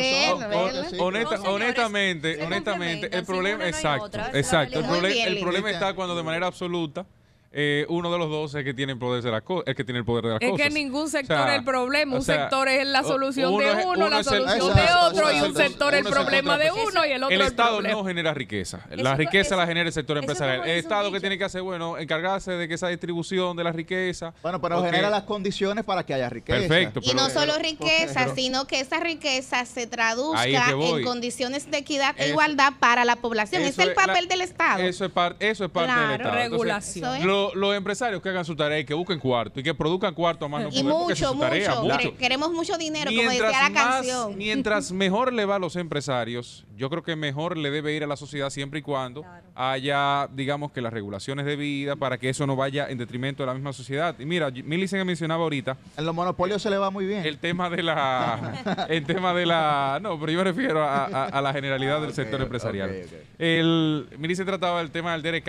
son. 0.99 1.47
honestamente, 1.47 2.42
honestamente, 2.45 3.09
el 3.15 3.25
problema, 3.25 3.67
exacto, 3.67 4.19
exacto. 4.33 4.79
el 4.79 5.39
problema 5.39 5.71
está 5.71 5.93
cuando 5.93 6.15
de 6.15 6.23
manera 6.23 6.47
absoluta 6.47 7.05
eh, 7.55 7.85
uno 7.87 8.11
de 8.11 8.17
los 8.17 8.31
dos 8.31 8.55
es 8.55 8.63
que 8.63 8.73
tiene 8.73 8.93
el 8.93 8.97
poder 8.97 9.21
de 9.21 9.29
las 9.29 9.43
cosas, 9.43 9.65
es 9.67 9.75
que 9.75 9.83
tiene 9.83 9.99
el 9.99 10.05
poder 10.05 10.23
de 10.23 10.29
las 10.31 10.41
es 10.41 10.49
cosas. 10.49 10.65
Es 10.65 10.73
que 10.73 10.79
ningún 10.79 11.07
sector 11.07 11.49
es 11.49 11.55
el 11.55 11.63
problema, 11.63 12.15
un 12.15 12.23
sector 12.23 12.67
es 12.67 12.87
la 12.87 13.03
solución 13.03 13.55
de 13.59 13.85
uno, 13.85 14.09
la 14.09 14.23
solución 14.23 14.75
de 14.75 14.85
otro, 15.03 15.31
y 15.31 15.39
un 15.39 15.55
sector 15.55 15.93
es 15.93 16.03
el 16.03 16.11
problema 16.11 16.57
de 16.57 16.71
uno 16.71 17.05
y 17.05 17.11
el 17.11 17.23
otro 17.23 17.35
el 17.35 17.41
Estado 17.41 17.81
no 17.81 18.03
genera 18.05 18.33
riqueza, 18.33 18.79
la 18.89 19.15
riqueza 19.15 19.55
la 19.55 19.67
genera 19.67 19.87
el 19.87 19.93
sector 19.93 20.17
empresarial. 20.17 20.67
El 20.67 20.79
Estado 20.79 21.11
que 21.11 21.19
tiene 21.19 21.37
que 21.37 21.43
hacer, 21.43 21.61
bueno, 21.61 21.97
encargarse 21.99 22.53
de 22.53 22.67
que 22.67 22.73
esa 22.73 22.87
distribución 22.87 23.55
de 23.55 23.63
la 23.63 23.71
riqueza. 23.71 24.33
Bueno, 24.41 24.59
pero 24.59 24.83
genera 24.83 25.11
las 25.11 25.23
condiciones 25.23 25.85
para 25.85 26.03
que 26.05 26.15
haya 26.15 26.29
riqueza. 26.29 26.59
Perfecto. 26.59 27.01
y 27.03 27.13
no 27.13 27.29
solo 27.29 27.57
riqueza, 27.59 28.33
sino 28.33 28.65
que 28.65 28.79
esa 28.79 28.99
riqueza 28.99 29.65
se 29.65 29.85
traduzca 29.85 30.71
en 30.71 31.03
condiciones 31.03 31.69
de 31.69 31.77
equidad 31.77 32.15
e 32.17 32.29
igualdad 32.29 32.73
para 32.79 33.05
la 33.05 33.17
población. 33.17 33.61
es 33.61 33.77
el 33.77 33.93
papel 33.93 34.27
del 34.27 34.41
Estado. 34.41 34.81
Eso 34.81 35.05
es, 35.05 35.11
parte 35.11 35.49
eso 35.49 35.65
es 35.65 35.71
parte 35.71 35.93
del 35.93 36.11
Estado. 36.13 36.35
regulación 36.35 37.42
los 37.53 37.75
empresarios 37.75 38.21
que 38.21 38.29
hagan 38.29 38.45
su 38.45 38.55
tarea 38.55 38.79
y 38.79 38.85
que 38.85 38.93
busquen 38.93 39.19
cuarto 39.19 39.59
y 39.59 39.63
que 39.63 39.73
produzcan 39.73 40.13
cuarto 40.13 40.45
a 40.45 40.47
más 40.49 40.63
no 40.63 40.69
y 40.71 40.83
mucho, 40.83 41.33
mucho. 41.33 42.15
Queremos 42.17 42.51
mucho 42.51 42.77
dinero, 42.77 43.11
como 43.15 43.29
decía 43.29 43.69
la 43.69 43.73
canción. 43.73 44.37
Mientras 44.37 44.91
mejor 44.93 45.33
le 45.33 45.45
va 45.45 45.55
a 45.55 45.59
los 45.59 45.75
empresarios, 45.75 46.65
yo 46.75 46.89
creo 46.89 47.03
que 47.03 47.15
mejor 47.15 47.57
le 47.57 47.71
debe 47.71 47.93
ir 47.93 48.03
a 48.03 48.07
la 48.07 48.17
sociedad 48.17 48.49
siempre 48.49 48.79
y 48.79 48.81
cuando 48.81 49.25
haya, 49.55 50.27
digamos, 50.33 50.71
que 50.71 50.81
las 50.81 50.93
regulaciones 50.93 51.45
de 51.45 51.55
vida 51.55 51.95
para 51.95 52.17
que 52.17 52.29
eso 52.29 52.47
no 52.47 52.55
vaya 52.55 52.87
en 52.89 52.97
detrimento 52.97 53.43
de 53.43 53.47
la 53.47 53.53
misma 53.53 53.73
sociedad. 53.73 54.15
Y 54.19 54.25
mira, 54.25 54.49
Millicent 54.49 55.05
mencionaba 55.05 55.43
ahorita. 55.43 55.77
En 55.97 56.05
los 56.05 56.15
monopolios 56.15 56.61
se 56.61 56.69
le 56.69 56.77
va 56.77 56.89
muy 56.89 57.05
bien. 57.05 57.25
El 57.25 57.37
tema 57.37 57.69
de 57.69 57.83
la. 57.83 58.87
el 58.89 59.05
tema 59.05 59.33
de 59.33 59.45
la. 59.45 59.99
No, 60.01 60.19
pero 60.19 60.31
yo 60.31 60.37
me 60.39 60.43
refiero 60.45 60.83
a, 60.83 61.41
la 61.41 61.53
generalidad 61.53 62.01
del 62.01 62.13
sector 62.13 62.41
empresarial. 62.41 62.91
El, 63.37 64.07
Millicent 64.17 64.47
trataba 64.47 64.81
el 64.81 64.91
tema 64.91 65.13
del 65.13 65.21
Derek 65.21 65.43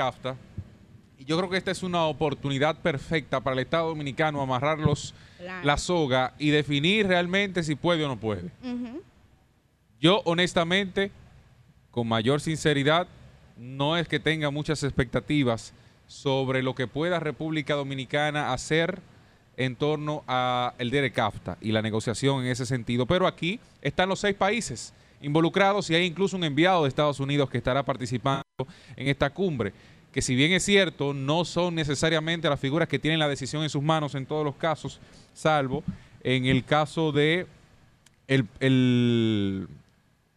Yo 1.27 1.39
creo 1.39 1.49
que 1.49 1.57
esta 1.57 1.71
es 1.71 1.83
una 1.83 2.05
oportunidad 2.05 2.77
perfecta 2.77 3.41
para 3.41 3.55
el 3.55 3.61
Estado 3.61 3.89
Dominicano 3.89 4.43
amarrar 4.43 4.79
la 5.63 5.77
soga 5.79 6.35
y 6.39 6.51
definir 6.51 7.07
realmente 7.07 7.63
si 7.63 7.75
puede 7.75 8.05
o 8.05 8.09
no 8.09 8.19
puede. 8.19 8.51
Yo 10.01 10.21
honestamente, 10.27 11.11
con 11.91 12.09
mayor 12.09 12.41
sinceridad, 12.41 13.07
no 13.57 13.97
es 13.97 14.07
que 14.07 14.21
tenga 14.21 14.51
muchas 14.51 14.83
expectativas 14.83 15.73
sobre 16.07 16.63
lo 16.63 16.75
que 16.75 16.87
pueda 16.87 17.21
República 17.21 17.75
Dominicana 17.75 18.53
hacer 18.53 19.01
en 19.57 19.77
torno 19.77 20.25
a 20.27 20.75
el 20.79 20.91
DERECAFTA 20.91 21.57
y 21.61 21.73
la 21.73 21.81
negociación 21.81 22.45
en 22.45 22.51
ese 22.51 22.67
sentido. 22.67 23.07
Pero 23.07 23.27
aquí 23.27 23.61
están 23.81 24.09
los 24.09 24.21
seis 24.21 24.35
países 24.35 24.93
involucrados 25.23 25.89
y 25.89 25.95
hay 25.95 26.05
incluso 26.05 26.37
un 26.37 26.45
enviado 26.45 26.83
de 26.83 26.89
Estados 26.89 27.19
Unidos 27.19 27.49
que 27.49 27.57
estará 27.57 27.83
participando 27.83 28.43
en 28.97 29.09
esta 29.09 29.31
cumbre 29.31 29.73
que 30.14 30.22
si 30.22 30.37
bien 30.37 30.53
es 30.53 30.64
cierto, 30.64 31.12
no 31.12 31.44
son 31.44 31.74
necesariamente 31.74 32.48
las 32.48 32.61
figuras 32.61 32.88
que 32.88 33.00
tienen 33.00 33.18
la 33.18 33.29
decisión 33.29 33.64
en 33.64 33.68
sus 33.68 33.83
manos 33.83 34.14
en 34.14 34.27
todos 34.27 34.44
los 34.44 34.55
casos, 34.55 35.00
salvo 35.33 35.83
en 36.22 36.46
el 36.46 36.64
caso 36.64 37.11
de 37.11 37.48
el, 38.29 38.46
el, 38.61 39.66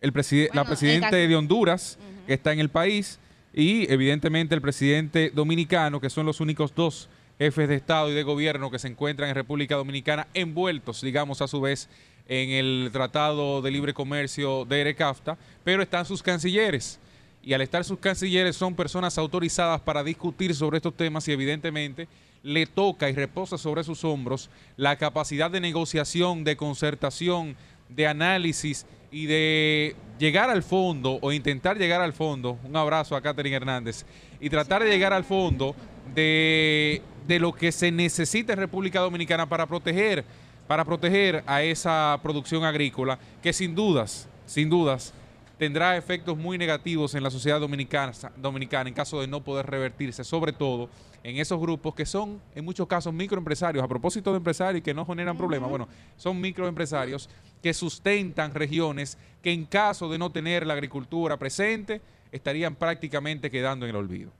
la 0.02 0.66
presidente 0.66 1.28
de 1.28 1.36
Honduras, 1.36 2.00
que 2.26 2.34
está 2.34 2.54
en 2.54 2.60
el 2.60 2.70
país, 2.70 3.20
y 3.54 3.92
evidentemente 3.94 4.56
el 4.56 4.62
presidente 4.62 5.30
dominicano, 5.30 6.02
que 6.02 6.10
son 6.10 6.26
los 6.26 6.42
únicos 6.42 6.74
dos 6.74 7.08
jefes 7.38 7.70
de 7.70 7.76
Estado 7.76 8.10
y 8.10 8.16
de 8.16 8.24
gobierno 8.24 8.72
que 8.72 8.80
se 8.80 8.88
encuentran 8.88 9.30
en 9.30 9.36
República 9.36 9.76
Dominicana, 9.76 10.26
envueltos, 10.34 11.02
digamos, 11.02 11.44
a 11.44 11.48
su 11.48 11.62
vez, 11.62 11.88
en 12.28 12.50
el 12.50 12.90
Tratado 12.92 13.62
de 13.62 13.70
Libre 13.70 13.94
Comercio 13.94 14.66
de 14.66 14.82
ERECAFTA, 14.82 15.38
pero 15.64 15.84
están 15.84 16.04
sus 16.04 16.24
cancilleres 16.24 17.00
y 17.48 17.54
al 17.54 17.62
estar 17.62 17.86
sus 17.86 18.00
cancilleres 18.00 18.58
son 18.58 18.76
personas 18.76 19.18
autorizadas 19.18 19.80
para 19.80 20.04
discutir 20.04 20.54
sobre 20.54 20.80
estos 20.80 20.94
temas 20.98 21.26
y 21.30 21.32
evidentemente 21.32 22.10
le 22.44 22.66
toca 22.66 23.10
y 23.10 23.14
reposa 23.14 23.58
sobre 23.58 23.86
sus 23.86 24.04
hombros 24.04 24.50
la 24.76 24.98
capacidad 24.98 25.50
de 25.50 25.62
negociación, 25.62 26.44
de 26.44 26.58
concertación, 26.58 27.56
de 27.88 28.06
análisis 28.06 28.86
y 29.12 29.28
de 29.28 29.96
llegar 30.20 30.50
al 30.50 30.62
fondo 30.62 31.20
o 31.22 31.32
intentar 31.32 31.78
llegar 31.78 32.02
al 32.02 32.12
fondo, 32.12 32.60
un 32.66 32.76
abrazo 32.76 33.16
a 33.16 33.22
Catherine 33.22 33.56
Hernández, 33.56 34.06
y 34.42 34.50
tratar 34.50 34.84
de 34.84 34.90
llegar 34.90 35.14
al 35.14 35.24
fondo 35.24 35.74
de, 36.14 37.02
de 37.30 37.40
lo 37.40 37.54
que 37.54 37.72
se 37.72 37.94
necesita 37.94 38.52
en 38.52 38.60
República 38.60 39.00
Dominicana 39.00 39.48
para 39.48 39.68
proteger, 39.68 40.26
para 40.68 40.84
proteger 40.84 41.46
a 41.48 41.64
esa 41.64 42.20
producción 42.22 42.66
agrícola 42.66 43.18
que 43.42 43.54
sin 43.54 43.74
dudas, 43.74 44.28
sin 44.46 44.70
dudas, 44.70 45.14
tendrá 45.58 45.98
efectos 45.98 46.38
muy 46.38 46.58
negativos 46.58 47.16
en 47.16 47.24
la 47.24 47.32
sociedad 47.32 47.60
dominicana, 47.60 48.12
dominicana 48.38 48.90
en 48.90 48.94
caso 48.94 49.22
de 49.22 49.28
no 49.28 49.44
poder 49.44 49.66
revertirse, 49.66 50.24
sobre 50.24 50.54
todo 50.54 50.90
en 51.24 51.38
esos 51.38 51.60
grupos 51.60 51.96
que 51.96 52.06
son 52.06 52.40
en 52.56 52.64
muchos 52.64 52.88
casos 52.88 53.14
microempresarios, 53.14 53.84
a 53.84 53.88
propósito 53.88 54.32
de 54.32 54.38
empresarios 54.38 54.84
que 54.84 54.94
no 54.94 55.06
generan 55.06 55.38
problemas, 55.38 55.70
bueno, 55.70 55.88
son 56.16 56.40
microempresarios 56.40 57.30
que 57.62 57.74
sustentan 57.74 58.54
regiones 58.54 59.18
que 59.42 59.52
en 59.52 59.66
caso 59.66 60.10
de 60.10 60.18
no 60.18 60.32
tener 60.32 60.66
la 60.66 60.74
agricultura 60.74 61.38
presente, 61.38 62.02
estarían 62.32 62.76
prácticamente 62.76 63.50
quedando 63.50 63.86
en 63.86 63.92
el 63.92 63.96
olvido. 63.96 64.32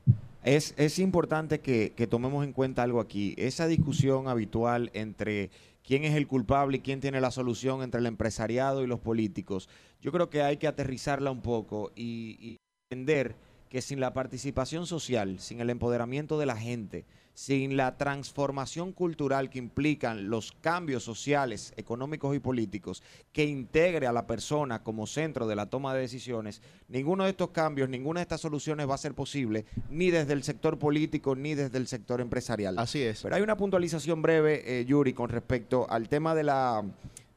Es, 0.44 0.74
es 0.78 1.00
importante 1.00 1.60
que, 1.60 1.94
que, 1.96 2.08
tomemos 2.08 2.46
en 2.46 2.54
cuenta 2.54 2.84
algo 2.84 3.02
aquí. 3.02 3.34
Esa 3.38 3.68
discusión 3.68 4.30
habitual 4.30 4.92
entre 4.94 5.50
quién 5.88 6.04
es 6.04 6.16
el 6.16 6.28
culpable 6.28 6.78
y 6.78 6.82
quién 6.82 7.00
tiene 7.00 7.22
la 7.22 7.32
solución 7.32 7.82
entre 7.82 8.02
el 8.02 8.06
empresariado 8.06 8.84
y 8.84 8.88
los 8.88 9.00
políticos, 9.00 9.70
yo 10.02 10.12
creo 10.12 10.30
que 10.30 10.42
hay 10.42 10.58
que 10.58 10.68
aterrizarla 10.68 11.32
un 11.32 11.42
poco 11.42 11.94
y, 11.96 12.58
entender 12.92 13.36
que 13.70 13.82
sin 13.82 14.00
la 14.00 14.14
participación 14.14 14.86
social, 14.86 15.40
sin 15.40 15.60
el 15.60 15.70
empoderamiento 15.70 16.38
de 16.40 16.46
la 16.46 16.56
gente, 16.56 17.06
sin 17.38 17.78
la 17.78 17.98
transformación 17.98 18.94
cultural 18.94 19.52
que 19.52 19.60
implican 19.60 20.28
los 20.28 20.54
cambios 20.54 21.04
sociales, 21.04 21.72
económicos 21.78 22.36
y 22.36 22.40
políticos, 22.40 23.04
que 23.32 23.46
integre 23.46 24.08
a 24.08 24.12
la 24.12 24.26
persona 24.26 24.82
como 24.82 25.06
centro 25.06 25.46
de 25.46 25.56
la 25.56 25.68
toma 25.68 25.94
de 25.94 26.00
decisiones, 26.00 26.64
ninguno 26.88 27.26
de 27.26 27.30
estos 27.30 27.52
cambios, 27.52 27.90
ninguna 27.90 28.22
de 28.22 28.24
estas 28.24 28.42
soluciones 28.42 28.90
va 28.90 28.96
a 28.96 28.98
ser 28.98 29.14
posible 29.14 29.66
ni 29.92 30.10
desde 30.10 30.34
el 30.34 30.42
sector 30.42 30.80
político 30.80 31.36
ni 31.36 31.54
desde 31.54 31.78
el 31.78 31.86
sector 31.86 32.22
empresarial. 32.22 32.80
Así 32.80 33.04
es. 33.04 33.22
Pero 33.22 33.36
hay 33.36 33.44
una 33.44 33.56
puntualización 33.56 34.24
breve, 34.24 34.80
eh, 34.80 34.86
Yuri, 34.86 35.14
con 35.14 35.30
respecto 35.30 35.88
al 35.92 36.10
tema 36.10 36.34
de 36.34 36.44
la 36.44 36.84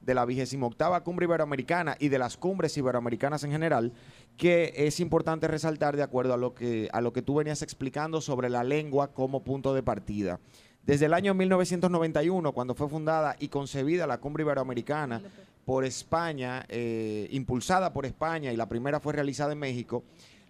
de 0.01 0.15
la 0.15 0.25
vigésima 0.25 0.67
octava 0.67 1.05
cumbre 1.05 1.27
iberoamericana 1.27 1.97
y 1.99 2.09
de 2.09 2.19
las 2.19 2.37
cumbres 2.37 2.77
iberoamericanas 2.77 3.45
en 3.45 3.53
general, 3.53 3.93
que 4.41 4.73
es 4.75 4.99
importante 4.99 5.47
resaltar 5.47 5.97
de 5.97 6.03
acuerdo 6.03 6.33
a 6.33 6.39
lo 6.39 6.55
que, 6.55 6.89
a 6.93 7.03
lo 7.03 7.13
que 7.13 7.21
tú 7.21 7.35
venías 7.35 7.61
explicando 7.61 8.23
sobre 8.23 8.49
la 8.49 8.65
lengua 8.65 9.13
como 9.13 9.45
punto 9.45 9.75
de 9.75 9.83
partida. 9.83 10.41
Desde 10.83 11.07
el 11.07 11.15
año 11.15 11.35
1991, 11.35 12.53
cuando 12.53 12.75
fue 12.75 12.89
fundada 12.89 13.37
y 13.39 13.49
concebida 13.49 14.07
la 14.07 14.19
cumbre 14.19 14.43
iberoamericana 14.43 15.21
por 15.67 15.85
España, 15.85 16.65
eh, 16.69 17.29
impulsada 17.31 17.93
por 17.93 18.07
España 18.07 18.51
y 18.53 18.57
la 18.57 18.69
primera 18.69 18.99
fue 18.99 19.13
realizada 19.13 19.53
en 19.53 19.59
México, 19.59 20.05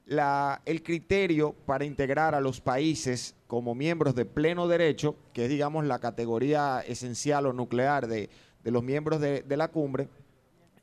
la, 0.06 0.62
el 0.64 0.82
criterio 0.82 1.56
para 1.66 1.84
integrar 1.84 2.36
a 2.36 2.40
los 2.40 2.60
países 2.60 3.34
como 3.48 3.74
miembros 3.74 4.14
de 4.14 4.24
pleno 4.24 4.68
derecho, 4.68 5.16
que 5.32 5.44
es 5.44 5.50
digamos 5.50 5.84
la 5.84 5.98
categoría 5.98 6.80
esencial 6.86 7.46
o 7.46 7.52
nuclear 7.52 8.06
de 8.06 8.30
de 8.62 8.70
los 8.70 8.82
miembros 8.82 9.20
de, 9.20 9.44
la 9.56 9.68
cumbre 9.68 10.08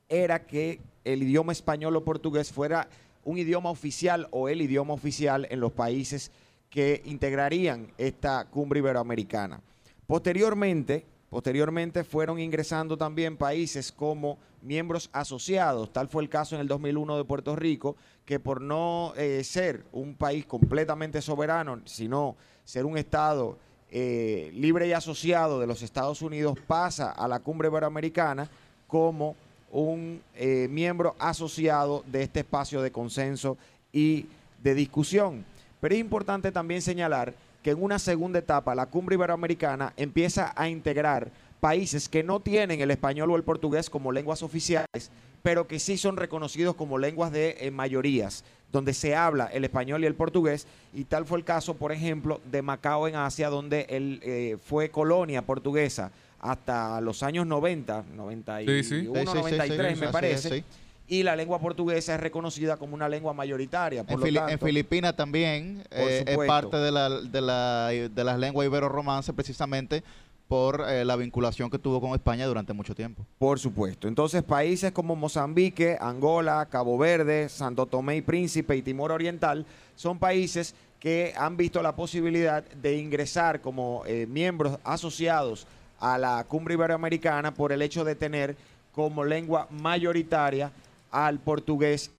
era 0.09 0.45
que 0.45 0.79
el 1.13 1.23
idioma 1.23 1.51
español 1.51 1.95
o 1.95 2.03
portugués 2.03 2.51
fuera 2.51 2.87
un 3.23 3.37
idioma 3.37 3.69
oficial 3.69 4.27
o 4.31 4.49
el 4.49 4.61
idioma 4.61 4.93
oficial 4.93 5.47
en 5.49 5.59
los 5.59 5.71
países 5.71 6.31
que 6.69 7.01
integrarían 7.05 7.91
esta 7.97 8.45
cumbre 8.45 8.79
iberoamericana. 8.79 9.61
Posteriormente, 10.05 11.05
posteriormente 11.29 12.03
fueron 12.03 12.39
ingresando 12.39 12.97
también 12.97 13.37
países 13.37 13.91
como 13.91 14.37
miembros 14.61 15.09
asociados. 15.13 15.91
Tal 15.91 16.09
fue 16.09 16.23
el 16.23 16.29
caso 16.29 16.55
en 16.55 16.61
el 16.61 16.67
2001 16.67 17.17
de 17.17 17.23
Puerto 17.23 17.55
Rico, 17.55 17.95
que 18.25 18.39
por 18.39 18.61
no 18.61 19.13
eh, 19.15 19.43
ser 19.43 19.85
un 19.93 20.15
país 20.15 20.45
completamente 20.45 21.21
soberano, 21.21 21.81
sino 21.85 22.35
ser 22.65 22.85
un 22.85 22.97
Estado 22.97 23.57
eh, 23.89 24.51
libre 24.53 24.87
y 24.87 24.91
asociado 24.91 25.59
de 25.59 25.67
los 25.67 25.81
Estados 25.81 26.21
Unidos 26.21 26.57
pasa 26.67 27.11
a 27.11 27.27
la 27.29 27.39
cumbre 27.39 27.69
iberoamericana 27.69 28.49
como 28.87 29.35
un 29.71 30.21
eh, 30.35 30.67
miembro 30.69 31.15
asociado 31.19 32.03
de 32.07 32.23
este 32.23 32.39
espacio 32.41 32.81
de 32.81 32.91
consenso 32.91 33.57
y 33.91 34.25
de 34.63 34.75
discusión. 34.75 35.45
Pero 35.79 35.95
es 35.95 36.01
importante 36.01 36.51
también 36.51 36.81
señalar 36.81 37.33
que 37.63 37.71
en 37.71 37.83
una 37.83 37.99
segunda 37.99 38.39
etapa 38.39 38.75
la 38.75 38.85
cumbre 38.85 39.15
iberoamericana 39.15 39.93
empieza 39.97 40.53
a 40.55 40.69
integrar 40.69 41.29
países 41.59 42.07
que 42.07 42.23
no 42.23 42.39
tienen 42.39 42.81
el 42.81 42.91
español 42.91 43.31
o 43.31 43.35
el 43.35 43.43
portugués 43.43 43.89
como 43.89 44.11
lenguas 44.11 44.43
oficiales, 44.43 45.11
pero 45.43 45.67
que 45.67 45.79
sí 45.79 45.97
son 45.97 46.17
reconocidos 46.17 46.75
como 46.75 46.97
lenguas 46.97 47.31
de 47.31 47.57
eh, 47.59 47.71
mayorías 47.71 48.43
donde 48.71 48.93
se 48.93 49.15
habla 49.15 49.45
el 49.45 49.63
español 49.63 50.03
y 50.03 50.07
el 50.07 50.15
portugués, 50.15 50.67
y 50.93 51.05
tal 51.05 51.25
fue 51.25 51.37
el 51.37 51.45
caso, 51.45 51.75
por 51.75 51.91
ejemplo, 51.91 52.41
de 52.51 52.61
Macao 52.61 53.07
en 53.07 53.15
Asia, 53.15 53.49
donde 53.49 53.85
él 53.89 54.19
eh, 54.23 54.57
fue 54.63 54.89
colonia 54.89 55.41
portuguesa 55.41 56.11
hasta 56.39 57.01
los 57.01 57.23
años 57.23 57.47
90, 57.47 58.05
91, 58.15 59.23
93 59.23 59.99
me 59.99 60.07
parece. 60.09 60.63
Y 61.09 61.23
la 61.23 61.37
lengua 61.37 61.57
portuguesa 61.59 62.15
es 62.15 62.19
reconocida 62.19 62.75
como 62.75 62.93
una 62.93 63.07
lengua 63.07 63.33
mayoritaria. 63.33 64.03
en, 64.07 64.59
Filipinas 64.59 65.15
también 65.15 65.83
eh, 65.89 66.25
es 66.27 66.37
parte 66.45 66.75
de, 66.75 66.91
la, 66.91 67.09
de, 67.09 67.41
la, 67.41 67.87
de 67.87 68.23
las 68.25 68.37
lenguas 68.37 68.67
ibero-romances 68.67 69.33
precisamente 69.33 70.03
por 70.47 70.85
eh, 70.87 71.03
la 71.03 71.15
vinculación 71.15 71.69
que 71.69 71.79
tuvo 71.79 71.99
con 71.99 72.13
España 72.13 72.45
durante 72.45 72.73
mucho 72.73 72.95
tiempo. 72.95 73.25
Por 73.37 73.59
supuesto. 73.59 74.07
Entonces, 74.07 74.43
países 74.43 74.91
como 74.91 75.15
Mozambique, 75.15 75.97
Angola, 75.99 76.67
Cabo 76.69 76.97
Verde, 76.97 77.49
Santo 77.49 77.85
Tomé 77.85 78.17
y 78.17 78.21
Príncipe 78.21 78.75
y 78.75 78.81
Timor 78.81 79.11
Oriental 79.11 79.65
son 79.95 80.19
países 80.19 80.73
que 80.99 81.33
han 81.37 81.57
visto 81.57 81.81
la 81.81 81.95
posibilidad 81.95 82.63
de 82.63 82.97
ingresar 82.97 83.61
como 83.61 84.03
eh, 84.07 84.25
miembros 84.27 84.79
asociados 84.83 85.67
a 85.99 86.17
la 86.17 86.43
cumbre 86.47 86.75
iberoamericana 86.75 87.53
por 87.53 87.71
el 87.71 87.81
hecho 87.81 88.03
de 88.03 88.15
tener 88.15 88.55
como 88.93 89.23
lengua 89.23 89.67
mayoritaria 89.69 90.71
al 91.11 91.39
portugués. 91.39 92.11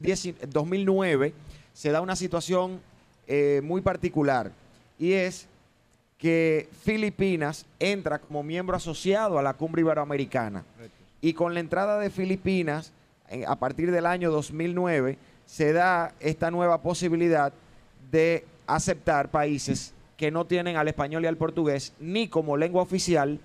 En 0.00 0.50
2009 0.50 1.32
se 1.72 1.90
da 1.90 2.00
una 2.00 2.16
situación 2.16 2.80
eh, 3.26 3.60
muy 3.62 3.80
particular 3.80 4.50
y 4.98 5.12
es 5.12 5.46
que 6.18 6.68
Filipinas 6.84 7.66
entra 7.78 8.18
como 8.18 8.42
miembro 8.42 8.76
asociado 8.76 9.38
a 9.38 9.42
la 9.42 9.54
cumbre 9.54 9.82
iberoamericana. 9.82 10.64
Y 11.20 11.32
con 11.32 11.54
la 11.54 11.60
entrada 11.60 11.98
de 11.98 12.10
Filipinas, 12.10 12.92
a 13.46 13.56
partir 13.56 13.90
del 13.90 14.06
año 14.06 14.30
2009, 14.30 15.18
se 15.46 15.72
da 15.72 16.14
esta 16.20 16.50
nueva 16.50 16.80
posibilidad 16.82 17.52
de 18.10 18.44
aceptar 18.66 19.30
países 19.30 19.92
que 20.22 20.30
no 20.30 20.46
tienen 20.46 20.76
al 20.76 20.86
español 20.86 21.24
y 21.24 21.26
al 21.26 21.36
portugués 21.36 21.94
ni 21.98 22.28
como 22.28 22.56
lengua 22.56 22.82
oficial 22.82 23.40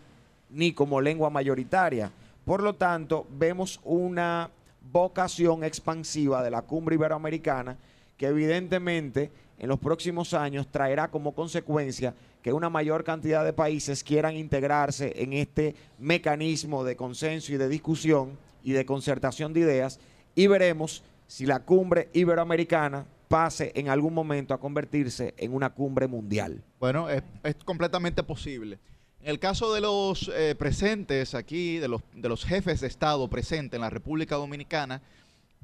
ni 0.52 0.74
como 0.74 1.02
lengua 1.02 1.32
mayoritaria. 1.32 2.12
Por 2.46 2.62
lo 2.62 2.76
tanto, 2.76 3.26
vemos 3.32 3.80
una 3.84 4.52
vocación 4.92 5.64
expansiva 5.64 6.44
de 6.44 6.52
la 6.52 6.62
cumbre 6.62 6.94
iberoamericana 6.94 7.78
que 8.16 8.28
evidentemente 8.28 9.32
en 9.58 9.70
los 9.70 9.80
próximos 9.80 10.36
años 10.36 10.68
traerá 10.68 11.08
como 11.08 11.34
consecuencia 11.34 12.14
que 12.44 12.54
una 12.54 12.70
mayor 12.70 13.04
cantidad 13.04 13.44
de 13.44 13.54
países 13.54 14.04
quieran 14.04 14.36
integrarse 14.36 15.14
en 15.16 15.34
este 15.34 15.74
mecanismo 15.98 16.84
de 16.84 16.96
consenso 16.96 17.54
y 17.54 17.58
de 17.58 17.70
discusión 17.70 18.38
y 18.64 18.74
de 18.74 18.86
concertación 18.86 19.52
de 19.52 19.62
ideas 19.62 20.00
y 20.36 20.46
veremos 20.46 21.02
si 21.26 21.48
la 21.48 21.62
cumbre 21.62 22.10
iberoamericana 22.14 23.08
pase 23.28 23.72
en 23.76 23.90
algún 23.90 24.14
momento 24.14 24.54
a 24.54 24.60
convertirse 24.60 25.34
en 25.38 25.54
una 25.54 25.70
cumbre 25.70 26.08
mundial. 26.08 26.64
Bueno, 26.80 27.10
es, 27.10 27.24
completamente 27.66 28.24
posible. 28.24 28.80
En 29.22 29.30
el 29.30 29.40
caso 29.40 29.74
de 29.74 29.82
los 29.82 30.32
eh, 30.34 30.56
presentes 30.56 31.34
aquí, 31.36 31.78
de 31.78 31.88
los, 31.88 32.02
de 32.14 32.30
los 32.30 32.46
jefes 32.46 32.82
de 32.82 32.88
Estado 32.88 33.28
presentes 33.28 33.78
en 33.78 33.82
la 33.82 33.90
República 33.90 34.36
Dominicana, 34.36 35.02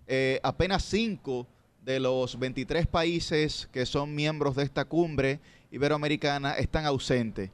eh, 0.07 0.39
apenas 0.43 0.83
cinco 0.83 1.47
de 1.81 1.99
los 1.99 2.39
23 2.39 2.87
países 2.87 3.69
que 3.71 3.85
son 3.85 4.15
miembros 4.15 4.55
de 4.55 4.63
esta 4.63 4.85
cumbre 4.85 5.39
iberoamericana 5.71 6.53
están 6.53 6.85
ausentes. 6.85 7.49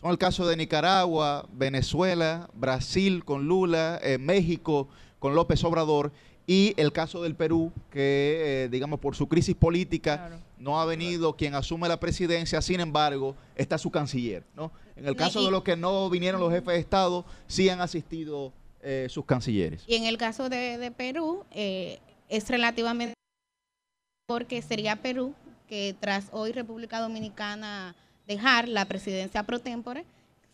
Son 0.00 0.10
el 0.10 0.18
caso 0.18 0.46
de 0.46 0.56
Nicaragua, 0.56 1.48
Venezuela, 1.52 2.48
Brasil 2.54 3.24
con 3.24 3.46
Lula, 3.46 3.98
eh, 4.02 4.18
México 4.18 4.88
con 5.18 5.34
López 5.34 5.64
Obrador 5.64 6.12
y 6.46 6.74
el 6.76 6.92
caso 6.92 7.22
del 7.22 7.34
Perú, 7.34 7.72
que 7.90 8.64
eh, 8.64 8.68
digamos 8.70 9.00
por 9.00 9.16
su 9.16 9.28
crisis 9.28 9.54
política 9.54 10.38
no 10.58 10.80
ha 10.80 10.84
venido 10.84 11.36
quien 11.36 11.54
asume 11.54 11.88
la 11.88 11.98
presidencia, 11.98 12.60
sin 12.60 12.80
embargo 12.80 13.34
está 13.56 13.78
su 13.78 13.90
canciller. 13.90 14.44
¿no? 14.54 14.70
En 14.96 15.06
el 15.06 15.16
caso 15.16 15.44
de 15.44 15.50
los 15.50 15.62
que 15.62 15.76
no 15.76 16.08
vinieron 16.10 16.40
los 16.40 16.52
jefes 16.52 16.74
de 16.74 16.78
Estado, 16.78 17.24
sí 17.46 17.68
han 17.68 17.80
asistido 17.80 18.52
eh, 18.82 19.06
sus 19.08 19.24
cancilleres. 19.24 19.82
Y 19.86 19.94
en 19.94 20.04
el 20.04 20.18
caso 20.18 20.48
de, 20.48 20.76
de 20.76 20.90
Perú, 20.90 21.44
es 21.50 22.48
relativamente 22.48 23.14
porque 24.26 24.62
sería 24.62 24.96
Perú 24.96 25.34
que 25.68 25.94
tras 25.98 26.28
hoy 26.32 26.52
República 26.52 27.00
Dominicana 27.00 27.94
dejar 28.26 28.68
la 28.68 28.84
presidencia 28.86 29.42
pro 29.42 29.58
tempore, 29.58 30.04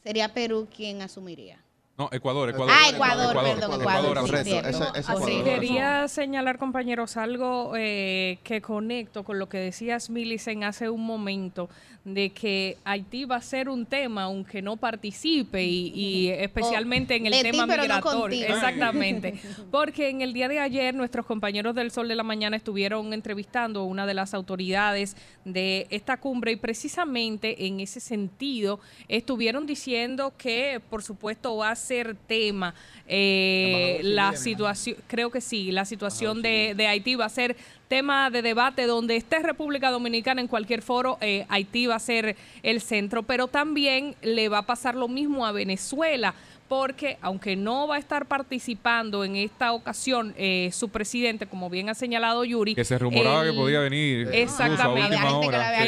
sería 0.03 0.33
Perú 0.33 0.69
quien 0.75 1.03
asumiría. 1.03 1.59
No, 2.01 2.09
Ecuador, 2.13 2.49
Ecuador. 2.49 2.75
Ah, 2.75 2.89
Ecuador, 2.89 3.37
perdón, 3.37 3.79
Ecuador. 3.83 5.45
Quería 5.45 6.09
señalar, 6.09 6.57
compañeros, 6.57 7.19
algo 7.19 7.75
eh, 7.77 8.39
que 8.43 8.63
conecto 8.63 9.23
con 9.23 9.39
lo 9.39 9.51
que 9.51 9.59
decías, 9.59 10.09
Milicen, 10.09 10.65
hace 10.65 10.89
un 10.89 11.05
momento, 11.05 11.69
de 12.05 12.31
que 12.31 12.79
Haití 12.85 13.25
va 13.25 13.37
a 13.37 13.43
ser 13.43 13.69
un 13.69 13.85
tema, 13.85 14.23
aunque 14.23 14.63
no 14.63 14.77
participe, 14.77 15.63
y, 15.63 16.29
especialmente 16.31 17.17
en 17.17 17.27
el 17.27 17.43
tema 17.43 17.67
migratorio. 17.67 18.47
Exactamente. 18.47 19.39
Porque 19.71 20.09
en 20.09 20.23
el 20.23 20.33
día 20.33 20.49
de 20.49 20.59
ayer, 20.59 20.95
nuestros 20.95 21.27
compañeros 21.27 21.75
del 21.75 21.91
Sol 21.91 22.09
de 22.09 22.15
la 22.15 22.23
Mañana 22.23 22.57
estuvieron 22.57 23.13
entrevistando 23.13 23.81
a 23.81 23.85
una 23.85 24.07
de 24.07 24.15
las 24.15 24.33
autoridades 24.33 25.17
de 25.45 25.87
esta 25.91 26.19
cumbre, 26.19 26.53
y 26.53 26.57
precisamente 26.57 27.67
en 27.67 27.81
ese 27.81 28.01
sentido 28.01 28.81
estuvieron 29.09 29.67
diciendo 29.67 30.33
que, 30.39 30.81
por 30.89 31.03
supuesto, 31.03 31.57
va 31.57 31.71
a 31.71 31.77
ser 31.91 32.15
tema 32.15 32.73
eh, 33.09 33.99
la 34.05 34.37
situación, 34.37 34.97
creo 35.09 35.31
que 35.33 35.41
sí, 35.41 35.73
la 35.73 35.85
situación 35.85 36.41
de, 36.41 36.75
de, 36.77 36.87
Haití 36.87 37.17
va 37.17 37.25
a 37.25 37.29
ser 37.29 37.57
tema 37.89 38.31
de 38.31 38.43
debate 38.43 38.87
donde 38.87 39.17
esté 39.17 39.41
República 39.41 39.91
Dominicana 39.91 40.41
en 40.41 40.47
cualquier 40.47 40.83
foro, 40.83 41.19
eh, 41.21 41.47
Haití 41.49 41.87
va 41.87 41.97
a 41.97 41.99
ser 41.99 42.37
el 42.63 42.81
centro, 42.81 43.25
pero 43.25 43.49
también 43.49 44.15
le 44.23 44.49
va 44.49 44.59
a 44.59 44.67
pasar 44.67 44.95
lo 44.95 45.09
mismo 45.09 45.45
a 45.45 45.51
Venezuela 45.51 46.37
porque 46.71 47.19
aunque 47.21 47.57
no 47.57 47.89
va 47.89 47.97
a 47.97 47.99
estar 47.99 48.27
participando 48.27 49.25
en 49.25 49.35
esta 49.35 49.73
ocasión 49.73 50.33
eh, 50.39 50.71
su 50.73 50.89
presidente, 50.89 51.47
como 51.47 51.69
bien 51.69 51.89
ha 51.89 51.95
señalado 51.95 52.45
Yuri. 52.45 52.77
Que 52.77 52.85
se 52.85 52.97
rumoraba 52.97 53.43
que 53.43 53.53
podía 53.53 53.81
venir. 53.81 54.29
Exactamente. 54.33 55.17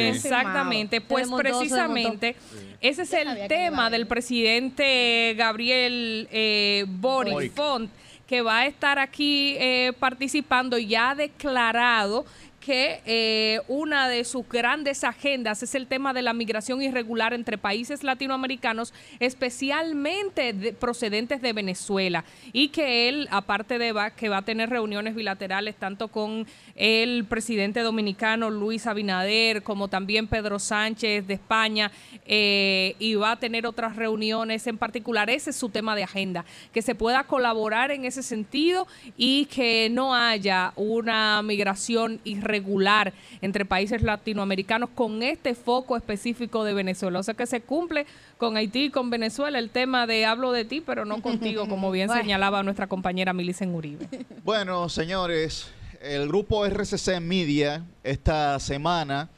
Exactamente. 0.08 1.00
Pues 1.00 1.30
precisamente 1.30 2.34
ese 2.80 3.02
es 3.02 3.12
el 3.12 3.46
tema 3.46 3.90
del 3.90 4.08
presidente 4.08 5.36
Gabriel 5.38 6.26
eh, 6.32 6.84
Boric 6.88 7.52
Font 7.52 7.88
que 8.26 8.42
va 8.42 8.60
a 8.60 8.66
estar 8.66 8.98
aquí 8.98 9.54
eh, 9.60 9.92
participando 10.00 10.78
y 10.78 10.88
ya 10.88 11.10
ha 11.10 11.14
declarado 11.14 12.24
que 12.64 13.00
eh, 13.06 13.60
una 13.66 14.08
de 14.08 14.24
sus 14.24 14.48
grandes 14.48 15.02
agendas 15.02 15.62
es 15.64 15.74
el 15.74 15.88
tema 15.88 16.14
de 16.14 16.22
la 16.22 16.32
migración 16.32 16.80
irregular 16.80 17.34
entre 17.34 17.58
países 17.58 18.04
latinoamericanos, 18.04 18.94
especialmente 19.18 20.72
procedentes 20.78 21.42
de 21.42 21.52
Venezuela, 21.52 22.24
y 22.52 22.68
que 22.68 23.08
él, 23.08 23.26
aparte 23.32 23.78
de 23.78 23.92
que 24.16 24.28
va 24.28 24.38
a 24.38 24.42
tener 24.42 24.70
reuniones 24.70 25.16
bilaterales 25.16 25.74
tanto 25.74 26.08
con 26.08 26.46
el 26.76 27.24
presidente 27.24 27.80
dominicano 27.80 28.48
Luis 28.48 28.86
Abinader, 28.86 29.64
como 29.64 29.88
también 29.88 30.28
Pedro 30.28 30.60
Sánchez 30.60 31.26
de 31.26 31.34
España, 31.34 31.90
eh, 32.26 32.94
y 33.00 33.16
va 33.16 33.32
a 33.32 33.40
tener 33.40 33.66
otras 33.66 33.96
reuniones 33.96 34.68
en 34.68 34.78
particular. 34.78 35.30
Ese 35.30 35.50
es 35.50 35.56
su 35.56 35.68
tema 35.68 35.96
de 35.96 36.04
agenda, 36.04 36.44
que 36.72 36.80
se 36.80 36.94
pueda 36.94 37.24
colaborar 37.24 37.90
en 37.90 38.04
ese 38.04 38.22
sentido 38.22 38.86
y 39.16 39.46
que 39.46 39.88
no 39.90 40.14
haya 40.14 40.72
una 40.76 41.42
migración 41.42 42.20
irregular 42.22 42.51
regular 42.52 43.12
entre 43.40 43.64
países 43.64 44.02
latinoamericanos 44.02 44.90
con 44.94 45.22
este 45.22 45.54
foco 45.54 45.96
específico 45.96 46.64
de 46.64 46.74
Venezuela. 46.74 47.18
O 47.18 47.22
sea 47.22 47.34
que 47.34 47.46
se 47.46 47.62
cumple 47.62 48.06
con 48.38 48.56
Haití 48.56 48.84
y 48.84 48.90
con 48.90 49.10
Venezuela 49.10 49.58
el 49.58 49.70
tema 49.70 50.06
de 50.06 50.26
hablo 50.26 50.52
de 50.52 50.64
ti, 50.64 50.82
pero 50.84 51.04
no 51.04 51.22
contigo, 51.22 51.68
como 51.68 51.90
bien 51.90 52.08
señalaba 52.20 52.62
nuestra 52.62 52.86
compañera 52.86 53.32
Milicen 53.32 53.74
Uribe. 53.74 54.06
Bueno, 54.44 54.88
señores, 54.88 55.70
el 56.00 56.26
grupo 56.28 56.66
RCC 56.66 57.20
Media 57.20 57.84
esta 58.02 58.58
semana 58.58 59.28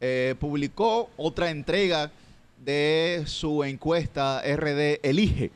eh, 0.00 0.34
publicó 0.38 1.10
otra 1.16 1.50
entrega 1.50 2.10
de 2.58 3.24
su 3.26 3.64
encuesta 3.64 4.42
RD 4.42 5.00
Elige 5.02 5.50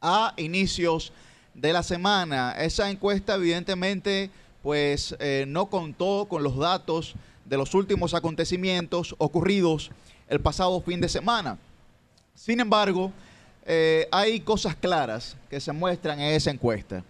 a 0.00 0.34
inicios 0.36 1.12
de 1.54 1.72
la 1.72 1.82
semana. 1.82 2.52
Esa 2.58 2.90
encuesta 2.90 3.34
evidentemente 3.36 4.30
pues 4.62 5.16
eh, 5.18 5.44
no 5.48 5.66
contó 5.66 6.26
con 6.28 6.42
los 6.42 6.56
datos 6.56 7.14
de 7.44 7.56
los 7.56 7.74
últimos 7.74 8.14
acontecimientos 8.14 9.14
ocurridos 9.18 9.90
el 10.28 10.40
pasado 10.40 10.80
fin 10.80 11.00
de 11.00 11.08
semana. 11.08 11.58
Sin 12.34 12.60
embargo, 12.60 13.12
eh, 13.66 14.08
hay 14.12 14.40
cosas 14.40 14.76
claras 14.76 15.36
que 15.50 15.60
se 15.60 15.72
muestran 15.72 16.20
en 16.20 16.34
esa 16.34 16.50
encuesta. 16.50 17.04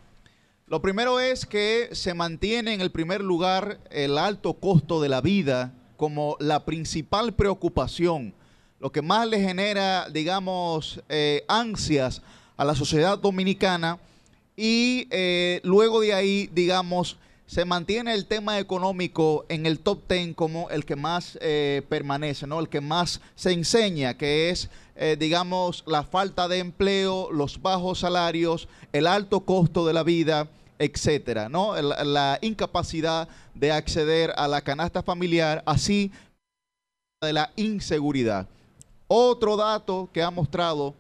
Lo 0.67 0.81
primero 0.81 1.21
es 1.21 1.45
que 1.45 1.91
se 1.93 2.15
mantiene 2.15 2.73
en 2.73 2.81
el 2.81 2.91
primer 2.91 3.21
lugar 3.21 3.79
el 3.91 4.17
alto 4.17 4.55
costo 4.55 5.03
de 5.03 5.11
la 5.11 5.21
vida 5.21 5.73
como 5.99 6.37
la 6.41 6.65
principal 6.65 7.35
preocupación, 7.35 8.35
lo 8.81 8.91
que 8.91 9.03
más 9.03 9.29
le 9.29 9.39
genera, 9.39 10.09
digamos, 10.09 11.01
eh, 11.09 11.45
ansias 11.47 12.23
a 12.57 12.65
la 12.65 12.75
sociedad 12.75 13.19
dominicana 13.19 13.99
y 14.57 15.09
luego 15.63 16.01
de 16.01 16.15
ahí, 16.15 16.49
digamos, 16.53 17.17
se 17.53 17.67
mantiene 17.67 18.15
el 18.15 18.25
tema 18.25 18.59
económico 18.59 19.45
en 19.51 19.67
el 19.67 19.81
top 19.81 20.09
10 20.09 20.35
como 20.35 20.71
el 20.71 20.87
que 20.87 20.97
más 20.97 21.39
eh, 21.43 21.83
permanece, 21.87 22.47
¿no? 22.47 22.59
El 22.59 22.71
que 22.71 22.81
más 22.81 23.21
se 23.35 23.53
enseña, 23.53 24.17
que 24.17 24.49
es, 24.49 24.71
eh, 24.97 25.19
digamos, 25.21 25.85
la 25.87 26.03
falta 26.03 26.49
de 26.49 26.61
empleo, 26.61 27.31
los 27.31 27.61
bajos 27.61 27.99
salarios, 27.99 28.69
el 28.95 29.07
alto 29.07 29.41
costo 29.41 29.87
de 29.87 29.93
la 29.93 30.03
vida, 30.03 30.49
etcétera, 30.79 31.51
¿no? 31.51 31.75
La, 31.83 32.03
la 32.05 32.39
incapacidad 32.41 33.29
de 33.53 33.71
acceder 33.71 34.33
a 34.39 34.49
la 34.49 34.63
canasta 34.63 35.03
familiar, 35.03 35.63
así 35.67 36.11
de 37.21 37.35
la 37.35 37.53
inseguridad. 37.57 38.49
Otro 39.09 39.59
dato 39.59 40.09
que 40.11 40.23
ha 40.23 40.31
mostrado 40.31 40.95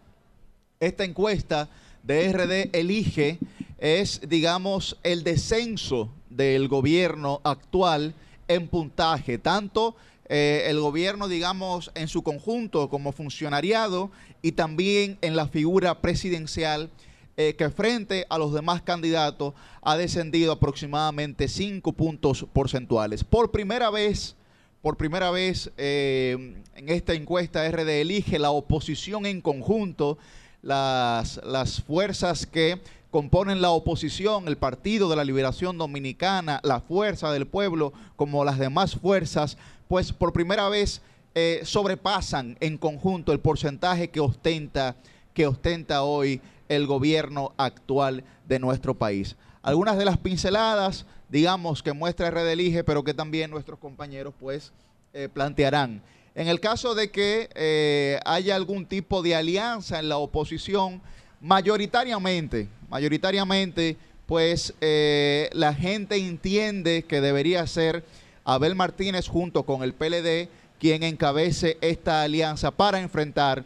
esta 0.80 1.04
encuesta 1.04 1.70
de 2.02 2.30
RD 2.30 2.78
Elige 2.78 3.38
es, 3.78 4.20
digamos, 4.28 4.98
el 5.02 5.24
descenso 5.24 6.10
del 6.36 6.68
gobierno 6.68 7.40
actual 7.44 8.14
en 8.48 8.68
puntaje, 8.68 9.38
tanto 9.38 9.96
eh, 10.28 10.64
el 10.68 10.80
gobierno, 10.80 11.28
digamos, 11.28 11.90
en 11.94 12.08
su 12.08 12.22
conjunto 12.22 12.88
como 12.88 13.12
funcionariado 13.12 14.10
y 14.40 14.52
también 14.52 15.18
en 15.20 15.36
la 15.36 15.46
figura 15.46 16.00
presidencial 16.00 16.90
eh, 17.36 17.54
que 17.56 17.70
frente 17.70 18.26
a 18.28 18.38
los 18.38 18.52
demás 18.52 18.82
candidatos 18.82 19.54
ha 19.80 19.96
descendido 19.96 20.52
aproximadamente 20.52 21.48
cinco 21.48 21.92
puntos 21.92 22.46
porcentuales. 22.52 23.24
Por 23.24 23.50
primera 23.50 23.90
vez, 23.90 24.36
por 24.80 24.96
primera 24.96 25.30
vez 25.30 25.70
eh, 25.76 26.56
en 26.74 26.88
esta 26.88 27.14
encuesta 27.14 27.70
RD 27.70 28.00
elige 28.00 28.38
la 28.38 28.50
oposición 28.50 29.26
en 29.26 29.40
conjunto, 29.40 30.18
las, 30.62 31.40
las 31.44 31.80
fuerzas 31.82 32.46
que 32.46 32.80
componen 33.12 33.60
la 33.60 33.70
oposición, 33.70 34.48
el 34.48 34.56
Partido 34.56 35.10
de 35.10 35.16
la 35.16 35.24
Liberación 35.24 35.76
Dominicana, 35.76 36.60
la 36.64 36.80
Fuerza 36.80 37.30
del 37.30 37.46
Pueblo, 37.46 37.92
como 38.16 38.42
las 38.42 38.58
demás 38.58 38.96
fuerzas, 38.96 39.58
pues 39.86 40.14
por 40.14 40.32
primera 40.32 40.70
vez 40.70 41.02
eh, 41.34 41.60
sobrepasan 41.62 42.56
en 42.60 42.78
conjunto 42.78 43.32
el 43.32 43.38
porcentaje 43.38 44.08
que 44.08 44.20
ostenta, 44.20 44.96
que 45.34 45.46
ostenta 45.46 46.04
hoy 46.04 46.40
el 46.70 46.86
gobierno 46.86 47.52
actual 47.58 48.24
de 48.48 48.58
nuestro 48.58 48.94
país. 48.94 49.36
Algunas 49.60 49.98
de 49.98 50.06
las 50.06 50.16
pinceladas, 50.16 51.04
digamos, 51.28 51.82
que 51.82 51.92
muestra 51.92 52.30
Redelige, 52.30 52.82
pero 52.82 53.04
que 53.04 53.12
también 53.12 53.50
nuestros 53.50 53.78
compañeros 53.78 54.32
pues 54.40 54.72
eh, 55.12 55.28
plantearán. 55.30 56.02
En 56.34 56.48
el 56.48 56.60
caso 56.60 56.94
de 56.94 57.10
que 57.10 57.50
eh, 57.54 58.18
haya 58.24 58.56
algún 58.56 58.86
tipo 58.86 59.20
de 59.20 59.34
alianza 59.34 59.98
en 59.98 60.08
la 60.08 60.16
oposición, 60.16 61.02
mayoritariamente, 61.42 62.68
mayoritariamente, 62.88 63.96
pues 64.26 64.72
eh, 64.80 65.50
la 65.52 65.74
gente 65.74 66.16
entiende 66.16 67.02
que 67.02 67.20
debería 67.20 67.66
ser 67.66 68.04
Abel 68.44 68.74
Martínez 68.74 69.28
junto 69.28 69.64
con 69.64 69.82
el 69.82 69.92
PLD 69.92 70.48
quien 70.78 71.02
encabece 71.02 71.78
esta 71.80 72.22
alianza 72.22 72.70
para 72.70 73.00
enfrentar, 73.00 73.64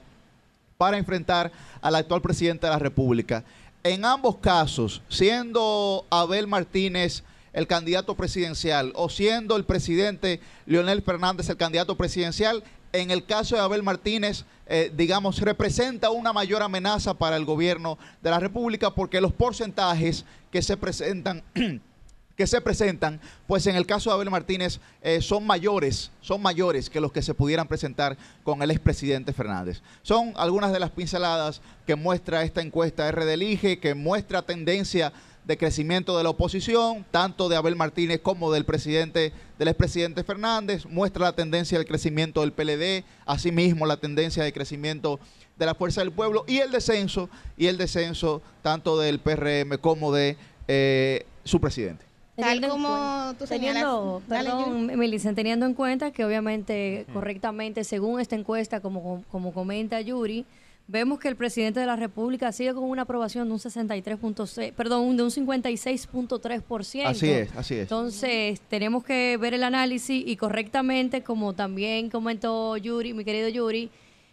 para 0.77 0.99
enfrentar 0.99 1.53
al 1.81 1.95
actual 1.95 2.21
presidente 2.21 2.67
de 2.67 2.73
la 2.73 2.79
República. 2.79 3.45
En 3.85 4.05
ambos 4.05 4.39
casos, 4.39 5.03
siendo 5.09 6.05
Abel 6.11 6.47
Martínez 6.47 7.23
el 7.53 7.67
candidato 7.67 8.15
presidencial 8.17 8.93
o 8.97 9.09
siendo 9.09 9.57
el 9.57 9.65
presidente 9.65 10.41
Leonel 10.67 11.01
Fernández 11.03 11.49
el 11.49 11.57
candidato 11.57 11.97
presidencial, 11.97 12.65
en 12.93 13.11
el 13.11 13.25
caso 13.25 13.55
de 13.55 13.63
Abel 13.63 13.83
Martínez, 13.83 14.45
eh, 14.67 14.93
digamos, 14.97 15.41
representa 15.41 16.11
una 16.11 16.33
mayor 16.33 16.63
amenaza 16.63 17.15
para 17.15 17.37
el 17.37 17.45
gobierno 17.45 17.99
de 18.21 18.31
la 18.31 18.41
República 18.41 18.95
porque 18.95 19.21
los 19.21 19.33
porcentajes 19.33 20.25
que 20.51 20.63
se 20.63 20.77
presentan 20.77 21.43
que 22.37 22.47
se 22.47 22.61
presentan, 22.61 23.19
pues 23.47 23.67
en 23.67 23.77
el 23.77 23.87
caso 23.87 24.11
de 24.11 24.15
Abel 24.15 24.31
Martínez 24.31 24.79
eh, 25.01 25.23
son 25.23 25.47
mayores, 25.47 26.11
son 26.21 26.43
mayores 26.43 26.91
que 26.91 27.01
los 27.01 27.11
que 27.11 27.23
se 27.23 27.35
pudieran 27.35 27.67
presentar 27.67 28.17
con 28.45 28.63
el 28.63 28.71
expresidente 28.71 29.33
Fernández. 29.33 29.81
Son 30.03 30.35
algunas 30.37 30.73
de 30.73 30.79
las 30.79 30.91
pinceladas 30.91 31.63
que 31.87 31.97
muestra 31.97 32.43
esta 32.43 32.61
encuesta 32.61 33.11
RD 33.11 33.33
Elige, 33.33 33.79
que 33.79 33.95
muestra 33.95 34.43
tendencia 34.43 35.13
de 35.47 35.57
crecimiento 35.57 36.17
de 36.17 36.25
la 36.25 36.31
oposición, 36.31 37.05
tanto 37.11 37.49
de 37.49 37.57
Abel 37.57 37.77
Martínez 37.77 38.21
como 38.21 38.51
del 38.51 38.65
presidente, 38.65 39.33
del 39.59 39.69
expresidente 39.69 40.25
Fernández, 40.25 40.87
muestra 40.87 41.27
la 41.27 41.33
tendencia 41.33 41.79
del 41.79 41.87
crecimiento 41.87 42.41
del 42.41 42.53
PLD, 42.53 43.05
asimismo 43.27 43.87
la 43.87 43.97
tendencia 43.97 44.43
de 44.43 44.53
crecimiento 44.53 45.21
de 45.57 45.67
la 45.67 45.75
Fuerza 45.75 46.01
del 46.01 46.13
Pueblo 46.13 46.45
y 46.49 46.59
el 46.59 46.73
descenso, 46.73 47.31
y 47.57 47.67
el 47.69 47.79
descenso 47.79 48.43
tanto 48.63 48.99
del 48.99 49.21
PRM 49.21 49.79
como 49.81 50.13
de 50.13 50.37
eh, 50.67 51.25
su 51.45 51.61
presidente. 51.61 52.05
Tal 52.37 52.61
como 52.69 53.35
tú 53.39 53.47
teniendo, 53.47 54.21
perdón, 54.29 54.91
teniendo 55.35 55.65
en 55.65 55.73
cuenta 55.73 56.11
que 56.11 56.25
obviamente 56.25 57.07
correctamente, 57.15 57.83
según 57.83 58.21
esta 58.21 58.37
encuesta, 58.37 58.81
como, 58.81 59.25
como 59.31 59.55
comenta 59.55 60.01
Yuri, 60.03 60.45
vemos 60.89 61.19
que 61.19 61.29
el 61.29 61.37
presidente 61.37 61.81
de 61.81 61.87
la 61.87 61.97
República 61.97 62.53
sigue 62.53 62.75
con 62.75 62.85
una 62.85 63.03
aprobación 63.03 63.49
de 63.49 63.55
un 63.55 63.61
63.6, 63.61 64.73
perdón, 64.73 65.17
de 65.17 65.23
un 65.23 65.31
56.3%. 65.31 67.07
Así 67.07 67.31
es, 67.31 67.55
así 67.57 67.75
es. 67.75 67.81
Entonces, 67.83 68.61
tenemos 68.69 69.05
que 69.05 69.37
ver 69.37 69.55
el 69.55 69.65
análisis 69.65 70.23
y 70.27 70.37
correctamente, 70.37 71.23
como 71.23 71.55
también 71.55 72.11
comentó 72.11 72.77
Yuri, 72.77 73.15
mi 73.15 73.25
querido 73.25 73.49
Yuri, 73.49 73.91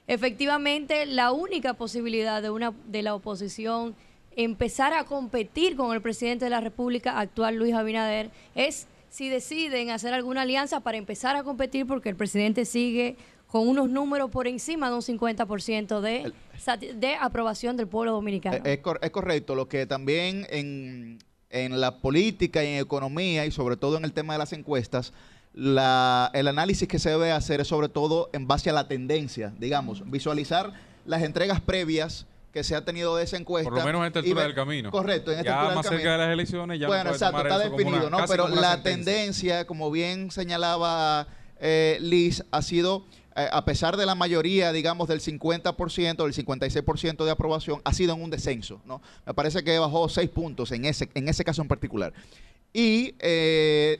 efectivamente 0.07 1.05
la 1.05 1.31
única 1.31 1.73
posibilidad 1.73 2.41
de 2.41 2.49
una 2.49 2.73
de 2.87 3.01
la 3.01 3.15
oposición 3.15 3.95
empezar 4.35 4.93
a 4.93 5.05
competir 5.05 5.75
con 5.75 5.93
el 5.93 6.01
presidente 6.01 6.45
de 6.45 6.51
la 6.51 6.59
República 6.59 7.19
actual 7.19 7.55
Luis 7.55 7.73
Abinader 7.73 8.31
es 8.55 8.87
si 9.09 9.29
deciden 9.29 9.91
hacer 9.91 10.11
alguna 10.13 10.41
alianza 10.41 10.79
para 10.79 10.97
empezar 10.97 11.35
a 11.35 11.43
competir 11.43 11.85
porque 11.85 12.09
el 12.09 12.15
presidente 12.15 12.65
sigue 12.65 13.15
con 13.53 13.67
unos 13.67 13.87
números 13.87 14.31
por 14.31 14.47
encima 14.47 14.89
de 14.89 14.95
un 14.95 15.01
50% 15.03 16.01
de, 16.01 16.33
de 16.95 17.15
aprobación 17.21 17.77
del 17.77 17.87
pueblo 17.87 18.13
dominicano. 18.13 18.57
Es, 18.65 18.79
es 19.01 19.11
correcto, 19.11 19.53
lo 19.53 19.67
que 19.67 19.85
también 19.85 20.47
en, 20.49 21.19
en 21.51 21.79
la 21.79 21.99
política 21.99 22.63
y 22.63 22.69
en 22.69 22.79
economía 22.79 23.45
y 23.45 23.51
sobre 23.51 23.77
todo 23.77 23.97
en 23.97 24.05
el 24.05 24.11
tema 24.11 24.33
de 24.33 24.39
las 24.39 24.53
encuestas, 24.53 25.13
la, 25.53 26.31
el 26.33 26.47
análisis 26.47 26.87
que 26.87 26.97
se 26.97 27.11
debe 27.11 27.31
hacer 27.31 27.61
es 27.61 27.67
sobre 27.67 27.89
todo 27.89 28.31
en 28.33 28.47
base 28.47 28.71
a 28.71 28.73
la 28.73 28.87
tendencia, 28.87 29.53
digamos, 29.59 30.01
visualizar 30.09 30.73
las 31.05 31.21
entregas 31.21 31.61
previas 31.61 32.25
que 32.51 32.63
se 32.63 32.75
ha 32.75 32.83
tenido 32.83 33.15
de 33.17 33.23
esa 33.25 33.37
encuesta. 33.37 33.69
Por 33.69 33.77
lo 33.77 33.85
menos 33.85 34.01
en 34.01 34.07
esta 34.07 34.19
altura 34.19 34.41
del 34.41 34.55
camino. 34.55 34.89
Correcto, 34.89 35.31
en 35.31 35.37
esta 35.37 35.51
ya 35.51 35.59
altura 35.59 35.75
más 35.75 35.87
cerca 35.87 36.11
de 36.13 36.17
las 36.17 36.33
elecciones 36.33 36.79
ya 36.79 36.87
Bueno, 36.87 37.11
exacto, 37.11 37.39
está 37.43 37.59
definido, 37.59 38.09
¿no? 38.09 38.17
Pero 38.27 38.47
la 38.47 38.81
tendencia, 38.81 39.67
como 39.67 39.91
bien 39.91 40.31
señalaba 40.31 41.27
eh, 41.59 41.97
Liz, 42.01 42.43
ha 42.51 42.61
sido, 42.61 43.05
eh, 43.35 43.47
a 43.51 43.65
pesar 43.65 43.97
de 43.97 44.05
la 44.05 44.15
mayoría, 44.15 44.71
digamos, 44.71 45.07
del 45.07 45.19
50%, 45.21 46.23
del 46.23 46.33
56% 46.33 47.25
de 47.25 47.31
aprobación, 47.31 47.81
ha 47.83 47.93
sido 47.93 48.13
en 48.13 48.21
un 48.21 48.29
descenso, 48.29 48.81
¿no? 48.85 49.01
Me 49.25 49.33
parece 49.33 49.63
que 49.63 49.77
bajó 49.79 50.07
seis 50.09 50.29
puntos 50.29 50.71
en 50.71 50.85
ese, 50.85 51.09
en 51.13 51.27
ese 51.27 51.43
caso 51.43 51.61
en 51.61 51.67
particular. 51.67 52.13
Y 52.73 53.15
eh, 53.19 53.99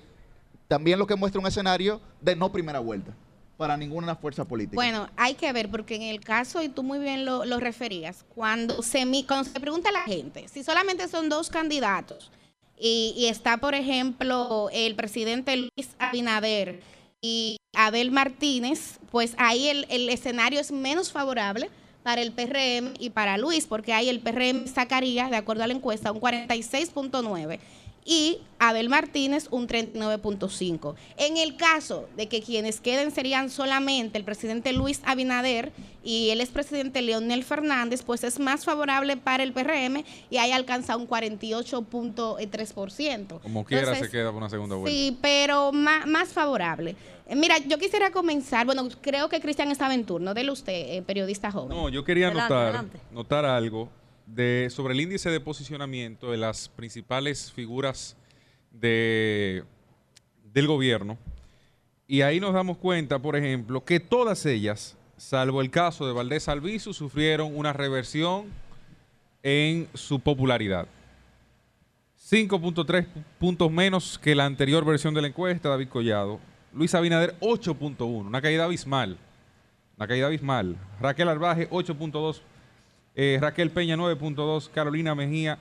también 0.68 1.00
lo 1.00 1.08
que 1.08 1.16
muestra 1.16 1.40
un 1.40 1.48
escenario 1.48 2.02
de 2.22 2.36
no 2.36 2.52
primera 2.52 2.80
vuelta 2.80 3.16
para 3.58 3.78
ninguna 3.78 4.16
fuerza 4.16 4.46
política. 4.46 4.76
Bueno, 4.76 5.10
hay 5.16 5.36
que 5.36 5.52
ver, 5.54 5.70
porque 5.70 5.96
en 5.96 6.02
el 6.04 6.20
caso, 6.20 6.62
y 6.62 6.70
tú 6.70 6.84
muy 6.84 7.00
bien 7.00 7.26
lo, 7.26 7.60
referías, 7.60 8.26
cuando 8.36 8.82
se, 8.82 9.06
cuando 9.28 9.50
se 9.50 9.60
pregunta 9.60 9.90
a 9.90 9.92
la 9.94 10.04
gente, 10.04 10.48
si 10.48 10.64
solamente 10.64 11.08
son 11.08 11.30
dos 11.30 11.50
candidatos 11.50 12.32
y, 12.78 13.28
está, 13.30 13.58
por 13.58 13.76
ejemplo, 13.76 14.70
el 14.74 14.96
presidente 14.96 15.56
Luis 15.56 15.90
Abinader 16.00 16.82
y 17.24 17.58
Abel 17.74 18.12
Martínez, 18.12 19.00
pues 19.10 19.34
ahí 19.38 19.70
el, 19.70 19.88
el 19.90 20.10
escenario 20.10 20.60
es 20.60 20.72
menos 20.72 21.12
favorable 21.12 21.70
para 22.04 22.22
el 22.22 22.34
PRM 22.34 22.94
y 23.00 23.12
para 23.12 23.38
Luis, 23.38 23.66
porque 23.66 23.94
ahí 23.94 24.10
el 24.10 24.20
PRM 24.20 24.68
sacaría, 24.68 25.30
de 25.30 25.38
acuerdo 25.38 25.64
a 25.64 25.68
la 25.68 25.74
encuesta, 25.74 26.12
un 26.12 26.20
46.9 26.20 27.60
y 28.06 28.40
Abel 28.60 28.90
Martínez 28.90 29.48
un 29.52 29.68
39.5. 29.68 30.96
En 31.18 31.38
el 31.38 31.56
caso 31.56 32.08
de 32.16 32.28
que 32.28 32.42
quienes 32.42 32.80
queden 32.80 33.12
serían 33.12 33.50
solamente 33.50 34.18
el 34.18 34.24
presidente 34.24 34.74
Luis 34.74 35.02
Abinader 35.06 35.72
y 36.04 36.30
el 36.30 36.42
expresidente 36.42 37.02
Leonel 37.02 37.44
Fernández, 37.44 38.04
pues 38.04 38.24
es 38.24 38.40
más 38.40 38.66
favorable 38.66 39.18
para 39.18 39.44
el 39.44 39.54
PRM 39.54 40.04
y 40.30 40.38
ahí 40.38 40.52
alcanza 40.52 40.98
un 40.98 41.08
48.3%. 41.08 43.40
Como 43.42 43.66
quiera 43.66 43.96
se 43.96 44.10
queda 44.10 44.32
por 44.32 44.42
una 44.42 44.50
segunda 44.50 44.76
vuelta. 44.76 44.98
Sí, 44.98 45.18
pero 45.22 45.72
más, 45.72 46.08
más 46.08 46.30
favorable. 46.30 46.96
Eh, 47.28 47.36
mira, 47.36 47.58
yo 47.60 47.78
quisiera 47.78 48.12
comenzar, 48.12 48.66
bueno, 48.66 48.88
creo 49.02 49.30
que 49.30 49.40
Cristian 49.40 49.72
estaba 49.72 49.94
en 49.94 50.06
turno, 50.06 50.34
dele 50.34 50.52
usted, 50.52 50.74
eh, 50.74 51.02
periodista 51.02 51.52
joven. 51.52 51.70
No, 51.70 51.90
yo 51.90 52.04
quería 52.04 52.32
notar, 52.32 52.86
notar 53.12 53.46
algo 53.46 53.90
de, 54.26 54.68
sobre 54.70 54.94
el 54.94 55.02
índice 55.02 55.30
de 55.30 55.40
posicionamiento 55.40 56.32
de 56.32 56.38
las 56.38 56.70
principales 56.70 57.52
figuras 57.52 58.16
de, 58.72 59.64
del 60.52 60.68
gobierno. 60.68 61.18
Y 62.08 62.22
ahí 62.22 62.40
nos 62.40 62.54
damos 62.54 62.78
cuenta, 62.78 63.20
por 63.20 63.36
ejemplo, 63.36 63.84
que 63.84 64.00
todas 64.00 64.46
ellas, 64.46 64.98
salvo 65.18 65.62
el 65.62 65.72
caso 65.72 66.06
de 66.06 66.14
Valdés 66.14 66.48
Albizu, 66.48 66.94
sufrieron 66.94 67.56
una 67.56 67.72
reversión 67.72 68.48
en 69.42 69.88
su 69.94 70.20
popularidad. 70.20 70.88
5.3 72.30 73.06
puntos 73.40 73.72
menos 73.72 74.18
que 74.18 74.36
la 74.36 74.46
anterior 74.46 74.84
versión 74.86 75.14
de 75.14 75.22
la 75.22 75.28
encuesta, 75.28 75.70
David 75.70 75.90
Collado. 75.90 76.40
Luis 76.74 76.94
Abinader, 76.96 77.36
8.1, 77.40 78.02
una 78.02 78.42
caída 78.42 78.66
abismal. 78.66 79.18
Una 79.98 80.08
caída 80.08 80.28
abismal. 80.28 80.76
Raquel 81.00 81.30
Arbaje, 81.30 81.70
8.2 81.70 82.42
eh, 83.16 83.38
Raquel 83.40 83.70
Peña 83.70 83.96
9.2, 83.96 84.70
Carolina 84.72 85.14
Mejía 85.14 85.60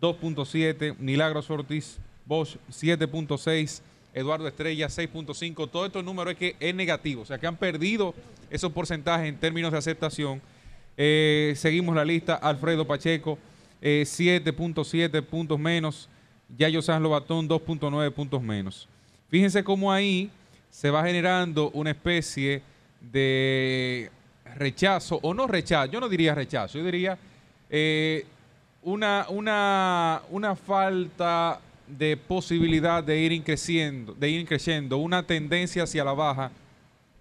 2.7, 0.00 0.96
Milagros 0.98 1.50
Ortiz 1.50 1.98
Bosch 2.24 2.56
7.6, 2.70 3.80
Eduardo 4.14 4.46
Estrella 4.46 4.86
6.5. 4.86 5.68
Todo 5.68 5.86
estos 5.86 6.04
números 6.04 6.34
es 6.34 6.38
que 6.38 6.56
es 6.60 6.74
negativo, 6.74 7.22
o 7.22 7.24
sea 7.24 7.38
que 7.38 7.46
han 7.46 7.56
perdido 7.56 8.14
esos 8.50 8.70
porcentajes 8.72 9.28
en 9.28 9.36
términos 9.36 9.72
de 9.72 9.78
aceptación. 9.78 10.40
Eh, 10.96 11.54
seguimos 11.56 11.94
la 11.96 12.04
lista, 12.04 12.36
Alfredo 12.36 12.86
Pacheco 12.86 13.38
7.7 13.82 15.10
eh, 15.14 15.22
puntos 15.22 15.58
menos, 15.58 16.08
Yayo 16.56 16.82
San 16.82 17.02
Lobatón 17.02 17.48
2.9 17.48 18.12
puntos 18.12 18.42
menos. 18.42 18.88
Fíjense 19.28 19.64
cómo 19.64 19.92
ahí 19.92 20.30
se 20.70 20.90
va 20.90 21.04
generando 21.04 21.70
una 21.70 21.90
especie 21.90 22.62
de 23.00 24.10
rechazo, 24.54 25.18
o 25.22 25.34
no 25.34 25.46
rechazo, 25.46 25.90
yo 25.90 26.00
no 26.00 26.08
diría 26.08 26.34
rechazo, 26.34 26.78
yo 26.78 26.84
diría 26.84 27.18
eh, 27.70 28.24
una, 28.82 29.26
una, 29.28 30.22
una 30.30 30.54
falta 30.54 31.60
de 31.86 32.16
posibilidad 32.16 33.02
de 33.02 33.18
ir 33.18 33.42
creciendo, 33.42 34.14
de 34.14 34.28
ir 34.28 34.46
creciendo, 34.46 34.98
una 34.98 35.24
tendencia 35.24 35.84
hacia 35.84 36.04
la 36.04 36.12
baja 36.12 36.50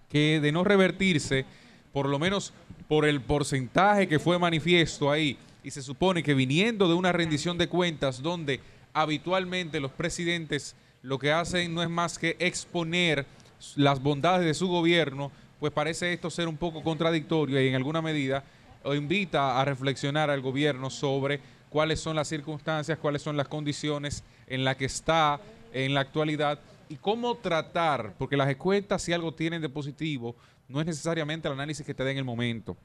que 0.09 0.39
de 0.39 0.51
no 0.51 0.63
revertirse, 0.63 1.45
por 1.91 2.07
lo 2.07 2.19
menos 2.19 2.53
por 2.87 3.05
el 3.05 3.21
porcentaje 3.21 4.07
que 4.07 4.19
fue 4.19 4.37
manifiesto 4.37 5.11
ahí, 5.11 5.37
y 5.63 5.71
se 5.71 5.81
supone 5.81 6.21
que 6.21 6.33
viniendo 6.33 6.87
de 6.87 6.93
una 6.93 7.11
rendición 7.11 7.57
de 7.57 7.67
cuentas 7.67 8.21
donde 8.21 8.59
habitualmente 8.93 9.79
los 9.79 9.91
presidentes 9.91 10.75
lo 11.05 11.19
que 11.19 11.31
hacen 11.31 11.73
no 11.73 11.83
es 11.83 11.89
más 11.89 12.17
que 12.17 12.35
exponer 12.39 13.27
las 13.75 14.01
bondades 14.01 14.45
de 14.45 14.53
su 14.55 14.67
gobierno, 14.67 15.31
pues 15.59 15.71
parece 15.71 16.11
esto 16.11 16.31
ser 16.31 16.47
un 16.47 16.57
poco 16.57 16.83
contradictorio 16.83 17.61
y 17.61 17.67
en 17.67 17.75
alguna 17.75 18.01
medida 18.01 18.43
invita 18.85 19.59
a 19.59 19.65
reflexionar 19.65 20.31
al 20.31 20.41
gobierno 20.41 20.89
sobre 20.89 21.39
cuáles 21.69 21.99
son 21.99 22.15
las 22.15 22.27
circunstancias, 22.27 22.97
cuáles 22.97 23.21
son 23.21 23.37
las 23.37 23.47
condiciones 23.47 24.23
en 24.47 24.63
las 24.63 24.77
que 24.77 24.85
está 24.85 25.39
en 25.73 25.93
la 25.93 26.01
actualidad 26.01 26.59
y 26.89 26.95
cómo 26.95 27.35
tratar, 27.35 28.13
porque 28.17 28.37
las 28.37 28.49
encuestas 28.49 29.03
si 29.03 29.13
algo 29.13 29.31
tienen 29.31 29.61
de 29.61 29.69
positivo, 29.69 30.35
no 30.67 30.79
es 30.79 30.87
necesariamente 30.87 31.47
el 31.47 31.53
análisis 31.53 31.85
que 31.85 31.93
te 31.93 32.03
dé 32.03 32.11
en 32.11 32.17
el 32.17 32.23
momento. 32.23 32.75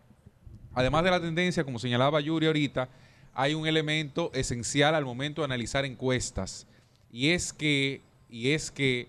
Además 0.75 1.05
de 1.05 1.11
la 1.11 1.21
tendencia, 1.21 1.65
como 1.65 1.79
señalaba 1.79 2.21
Yuri 2.21 2.47
ahorita, 2.47 2.89
hay 3.33 3.55
un 3.55 3.67
elemento 3.67 4.31
esencial 4.35 4.95
al 4.95 5.07
momento 5.07 5.41
de 5.41 5.47
analizar 5.47 5.87
encuestas 5.87 6.67
y 7.13 7.31
es 7.31 7.53
que 7.53 8.03
y 8.31 8.53
es 8.53 8.71
que 8.71 9.09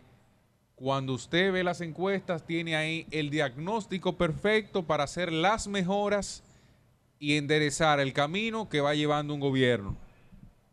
cuando 0.76 1.14
usted 1.14 1.52
ve 1.52 1.64
las 1.64 1.80
encuestas, 1.82 2.44
tiene 2.44 2.76
ahí 2.76 3.06
el 3.12 3.30
diagnóstico 3.30 4.18
perfecto 4.18 4.82
para 4.82 5.04
hacer 5.04 5.32
las 5.32 5.68
mejoras 5.68 6.44
y 7.20 7.38
enderezar 7.38 8.00
el 8.00 8.14
camino 8.14 8.68
que 8.68 8.82
va 8.82 8.96
llevando 8.96 9.36
un 9.36 9.40
gobierno. 9.40 9.96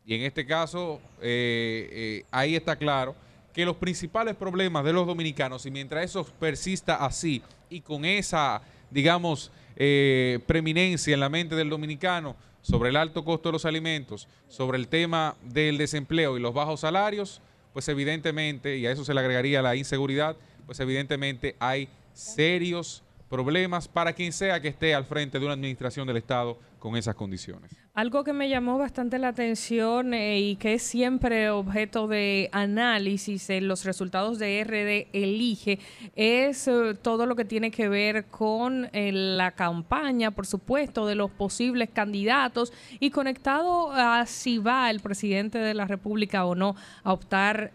Y 0.06 0.14
en 0.14 0.22
este 0.22 0.46
caso, 0.46 0.98
eh, 1.20 1.90
eh, 1.92 2.24
ahí 2.30 2.56
está 2.56 2.76
claro 2.76 3.14
que 3.52 3.66
los 3.66 3.76
principales 3.76 4.34
problemas 4.34 4.82
de 4.82 4.94
los 4.94 5.06
dominicanos, 5.06 5.66
y 5.66 5.70
mientras 5.70 6.06
eso 6.06 6.24
persista 6.24 7.04
así 7.04 7.42
y 7.68 7.82
con 7.82 8.06
esa, 8.06 8.62
digamos, 8.90 9.52
eh, 9.76 10.40
preeminencia 10.46 11.12
en 11.12 11.20
la 11.20 11.28
mente 11.28 11.54
del 11.54 11.68
dominicano 11.68 12.34
sobre 12.62 12.88
el 12.88 12.96
alto 12.96 13.24
costo 13.26 13.50
de 13.50 13.52
los 13.52 13.66
alimentos, 13.66 14.26
sobre 14.48 14.78
el 14.78 14.88
tema 14.88 15.36
del 15.42 15.76
desempleo 15.76 16.38
y 16.38 16.40
los 16.40 16.54
bajos 16.54 16.80
salarios, 16.80 17.42
pues 17.78 17.88
evidentemente, 17.90 18.76
y 18.76 18.88
a 18.88 18.90
eso 18.90 19.04
se 19.04 19.14
le 19.14 19.20
agregaría 19.20 19.62
la 19.62 19.76
inseguridad, 19.76 20.36
pues 20.66 20.80
evidentemente 20.80 21.54
hay 21.60 21.88
serios 22.12 23.04
problemas 23.30 23.86
para 23.86 24.14
quien 24.14 24.32
sea 24.32 24.60
que 24.60 24.66
esté 24.66 24.96
al 24.96 25.04
frente 25.04 25.38
de 25.38 25.44
una 25.44 25.54
administración 25.54 26.04
del 26.08 26.16
Estado 26.16 26.58
con 26.80 26.96
esas 26.96 27.14
condiciones. 27.14 27.70
Algo 27.98 28.22
que 28.22 28.32
me 28.32 28.48
llamó 28.48 28.78
bastante 28.78 29.18
la 29.18 29.26
atención 29.26 30.14
eh, 30.14 30.38
y 30.38 30.54
que 30.54 30.74
es 30.74 30.84
siempre 30.84 31.50
objeto 31.50 32.06
de 32.06 32.48
análisis 32.52 33.50
en 33.50 33.66
los 33.66 33.84
resultados 33.84 34.38
de 34.38 34.62
RD 34.62 35.08
Elige 35.12 35.80
es 36.14 36.68
eh, 36.68 36.94
todo 37.02 37.26
lo 37.26 37.34
que 37.34 37.44
tiene 37.44 37.72
que 37.72 37.88
ver 37.88 38.26
con 38.26 38.88
eh, 38.92 39.10
la 39.10 39.50
campaña, 39.50 40.30
por 40.30 40.46
supuesto, 40.46 41.06
de 41.08 41.16
los 41.16 41.32
posibles 41.32 41.90
candidatos 41.92 42.72
y 43.00 43.10
conectado 43.10 43.90
a 43.90 44.26
si 44.26 44.58
va 44.58 44.90
el 44.90 45.00
presidente 45.00 45.58
de 45.58 45.74
la 45.74 45.86
República 45.86 46.44
o 46.44 46.54
no 46.54 46.76
a 47.02 47.12
optar 47.12 47.72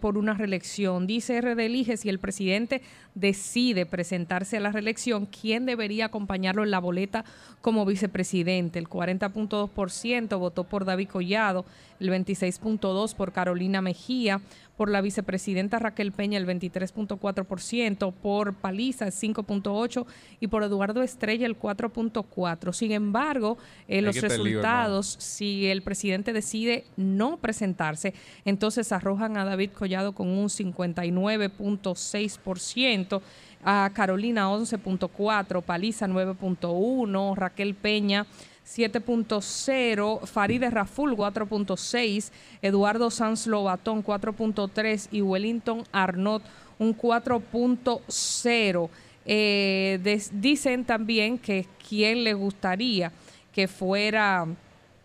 por 0.00 0.18
una 0.18 0.34
reelección. 0.34 1.06
Dice 1.06 1.40
RD 1.40 1.60
Elige 1.60 1.96
si 1.96 2.08
el 2.08 2.18
presidente 2.18 2.82
decide 3.14 3.86
presentarse 3.86 4.56
a 4.56 4.60
la 4.60 4.72
reelección, 4.72 5.26
¿quién 5.26 5.66
debería 5.66 6.06
acompañarlo 6.06 6.62
en 6.62 6.70
la 6.70 6.78
boleta 6.78 7.24
como 7.60 7.84
vicepresidente? 7.84 8.78
El 8.78 8.88
40.2 8.88 9.59
26.2% 9.68 10.38
votó 10.38 10.64
por 10.64 10.84
David 10.84 11.08
Collado, 11.08 11.64
el 11.98 12.10
26.2% 12.10 13.14
por 13.14 13.32
Carolina 13.32 13.80
Mejía, 13.82 14.40
por 14.76 14.90
la 14.90 15.00
vicepresidenta 15.02 15.78
Raquel 15.78 16.10
Peña 16.12 16.38
el 16.38 16.46
23.4%, 16.46 18.12
por 18.14 18.54
Paliza 18.54 19.04
el 19.04 19.12
5.8% 19.12 20.06
y 20.40 20.46
por 20.46 20.62
Eduardo 20.62 21.02
Estrella 21.02 21.46
el 21.46 21.58
4.4%. 21.58 22.72
Sin 22.72 22.92
embargo, 22.92 23.58
eh, 23.88 24.00
los 24.00 24.18
resultados, 24.20 25.16
si 25.18 25.66
el 25.66 25.82
presidente 25.82 26.32
decide 26.32 26.84
no 26.96 27.36
presentarse, 27.36 28.14
entonces 28.46 28.90
arrojan 28.92 29.36
a 29.36 29.44
David 29.44 29.72
Collado 29.72 30.14
con 30.14 30.28
un 30.28 30.48
59.6%, 30.48 33.20
a 33.62 33.90
Carolina 33.92 34.48
11.4%, 34.48 35.62
Paliza 35.62 36.08
9.1%, 36.08 37.36
Raquel 37.36 37.74
Peña 37.74 38.26
7.0, 38.66 40.26
Farideh 40.26 40.70
Raful 40.70 41.16
4.6, 41.16 42.30
Eduardo 42.62 43.10
Sanz 43.10 43.46
Lobatón 43.46 44.04
4.3 44.04 45.08
y 45.10 45.22
Wellington 45.22 45.84
Arnott 45.92 46.42
un 46.78 46.96
4.0. 46.96 48.88
Eh, 49.26 50.18
dicen 50.32 50.84
también 50.84 51.38
que 51.38 51.66
quién 51.88 52.24
le 52.24 52.34
gustaría 52.34 53.12
que 53.52 53.68
fuera 53.68 54.46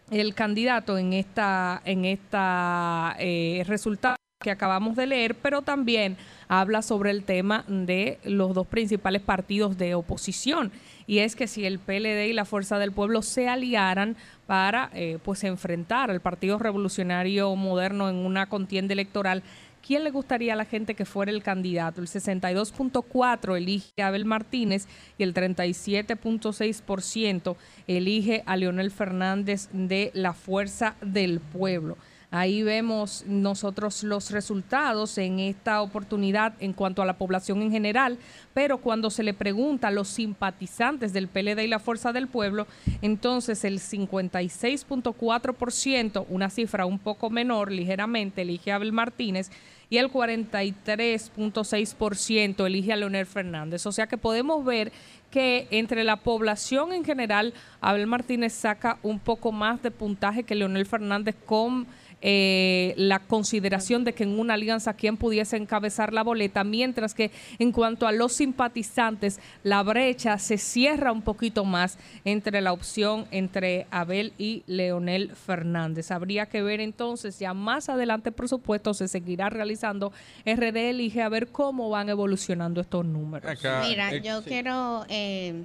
el 0.09 0.33
candidato 0.33 0.97
en 0.97 1.13
esta 1.13 1.81
en 1.83 2.05
esta 2.05 3.15
eh, 3.19 3.63
resultado 3.67 4.15
que 4.41 4.51
acabamos 4.51 4.95
de 4.95 5.07
leer, 5.07 5.35
pero 5.35 5.63
también 5.63 6.17
habla 6.47 6.81
sobre 6.81 7.11
el 7.11 7.23
tema 7.23 7.65
de 7.67 8.19
los 8.23 8.53
dos 8.53 8.67
principales 8.67 9.21
partidos 9.21 9.77
de 9.77 9.95
oposición 9.95 10.71
y 11.07 11.19
es 11.19 11.35
que 11.35 11.47
si 11.47 11.65
el 11.65 11.79
PLD 11.79 12.27
y 12.27 12.33
la 12.33 12.45
Fuerza 12.45 12.79
del 12.79 12.91
Pueblo 12.91 13.21
se 13.21 13.47
aliaran 13.47 14.15
para 14.47 14.89
eh, 14.93 15.19
pues 15.23 15.43
enfrentar 15.43 16.11
al 16.11 16.21
Partido 16.21 16.57
Revolucionario 16.57 17.55
Moderno 17.55 18.09
en 18.09 18.17
una 18.17 18.47
contienda 18.47 18.93
electoral, 18.93 19.43
¿quién 19.85 20.03
le 20.03 20.11
gustaría 20.11 20.53
a 20.53 20.57
la 20.57 20.65
gente 20.65 20.95
que 20.95 21.05
fuera 21.05 21.31
el 21.31 21.43
candidato? 21.43 22.01
El 22.01 22.07
62.4 22.07 23.57
elige 23.57 24.01
a 24.01 24.07
Abel 24.07 24.25
Martínez 24.25 24.87
y 25.17 25.23
el 25.23 25.33
37.6% 25.33 27.55
elige 27.87 28.43
a 28.45 28.57
Leonel 28.57 28.91
Fernández 28.91 29.69
de 29.71 30.11
la 30.13 30.33
Fuerza 30.33 30.95
del 31.01 31.39
Pueblo. 31.39 31.97
Ahí 32.32 32.63
vemos 32.63 33.23
nosotros 33.28 34.03
los 34.03 34.32
resultados 34.32 35.17
en 35.17 35.39
esta 35.39 35.82
oportunidad 35.82 36.53
en 36.59 36.73
cuanto 36.73 37.01
a 37.01 37.05
la 37.05 37.17
población 37.17 37.61
en 37.61 37.71
general, 37.71 38.17
pero 38.53 38.80
cuando 38.80 39.09
se 39.09 39.23
le 39.23 39.34
pregunta 39.34 39.88
a 39.88 39.91
los 39.91 40.09
simpatizantes 40.09 41.13
del 41.13 41.28
PLD 41.28 41.63
y 41.63 41.67
la 41.67 41.80
Fuerza 41.80 42.13
del 42.13 42.28
Pueblo, 42.28 42.67
entonces 43.01 43.63
el 43.63 43.80
56.4%, 43.80 46.26
una 46.30 46.49
cifra 46.49 46.86
un 46.86 46.99
poco 46.99 47.30
menor, 47.30 47.71
ligeramente, 47.71 48.41
elige 48.41 48.71
a 48.71 48.76
Abel 48.76 48.91
Martínez 48.91 49.49
y 49.89 49.97
el 49.97 50.11
43.6% 50.11 52.65
elige 52.65 52.93
a 52.93 52.97
Leonel 52.97 53.26
Fernández. 53.26 53.86
O 53.86 53.91
sea 53.91 54.07
que 54.07 54.17
podemos 54.17 54.63
ver 54.65 54.91
que 55.32 55.67
entre 55.71 56.03
la 56.03 56.17
población 56.17 56.93
en 56.93 57.03
general, 57.03 57.55
Abel 57.82 58.05
Martínez 58.07 58.53
saca 58.53 58.99
un 59.03 59.19
poco 59.19 59.51
más 59.51 59.84
de 59.84 59.91
puntaje 59.91 60.43
que 60.43 60.55
Leonel 60.55 60.86
Fernández 60.86 61.36
con 61.45 61.86
eh, 62.22 62.93
la 62.97 63.20
consideración 63.20 64.03
de 64.03 64.13
que 64.13 64.24
en 64.24 64.39
una 64.39 64.55
alianza 64.55 64.93
quien 64.93 65.18
pudiese 65.18 65.57
encabezar 65.57 66.13
la 66.13 66.24
boleta, 66.24 66.63
mientras 66.63 67.13
que 67.13 67.32
en 67.59 67.72
cuanto 67.72 68.07
a 68.07 68.11
los 68.11 68.34
simpatizantes, 68.34 69.39
la 69.63 69.84
brecha 69.84 70.38
se 70.38 70.57
cierra 70.57 71.11
un 71.11 71.22
poquito 71.22 71.66
más 71.66 71.97
entre 72.24 72.61
la 72.61 72.74
opción 72.74 73.26
entre 73.32 73.88
Abel 73.91 74.34
y 74.38 74.63
Leonel 74.68 75.36
Fernández. 75.36 76.11
Habría 76.11 76.47
que 76.47 76.61
ver 76.61 76.80
entonces, 76.80 77.39
ya 77.39 77.53
más 77.53 77.89
adelante, 77.89 78.32
por 78.32 78.49
supuesto, 78.49 78.93
se 78.93 79.07
seguirá 79.07 79.49
realizando 79.49 80.11
RD 80.45 80.89
Elige 80.89 81.22
a 81.22 81.30
ver 81.30 81.47
cómo 81.47 81.89
van 81.89 82.09
evolucionando 82.09 82.82
estos 82.82 83.05
números. 83.05 83.51
Mira, 83.88 84.13
eh, 84.13 84.22
yo 84.22 84.43
quiero... 84.43 85.05
Eh, 85.09 85.63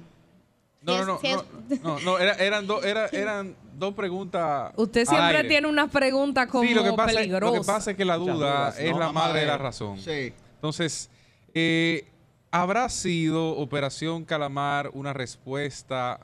no, 0.81 1.05
no, 1.05 1.19
no, 1.83 1.99
no, 1.99 2.19
eran, 2.19 2.67
eran 3.11 3.55
dos 3.77 3.93
preguntas. 3.93 4.73
Usted 4.75 5.05
siempre 5.05 5.43
tiene 5.43 5.67
una 5.67 5.87
pregunta 5.87 6.47
como 6.47 6.67
sí, 6.67 6.73
lo 6.73 6.83
que 6.83 6.93
pasa, 6.93 7.23
Lo 7.23 7.53
que 7.53 7.61
pasa 7.61 7.91
es 7.91 7.97
que 7.97 8.05
la 8.05 8.17
duda 8.17 8.73
es 8.77 8.95
la 8.95 9.11
madre 9.11 9.41
de 9.41 9.45
la 9.45 9.57
razón. 9.57 9.99
Sí. 9.99 10.33
Entonces, 10.55 11.09
eh, 11.53 12.05
¿habrá 12.49 12.89
sido 12.89 13.57
Operación 13.57 14.25
Calamar 14.25 14.89
una 14.93 15.13
respuesta 15.13 16.19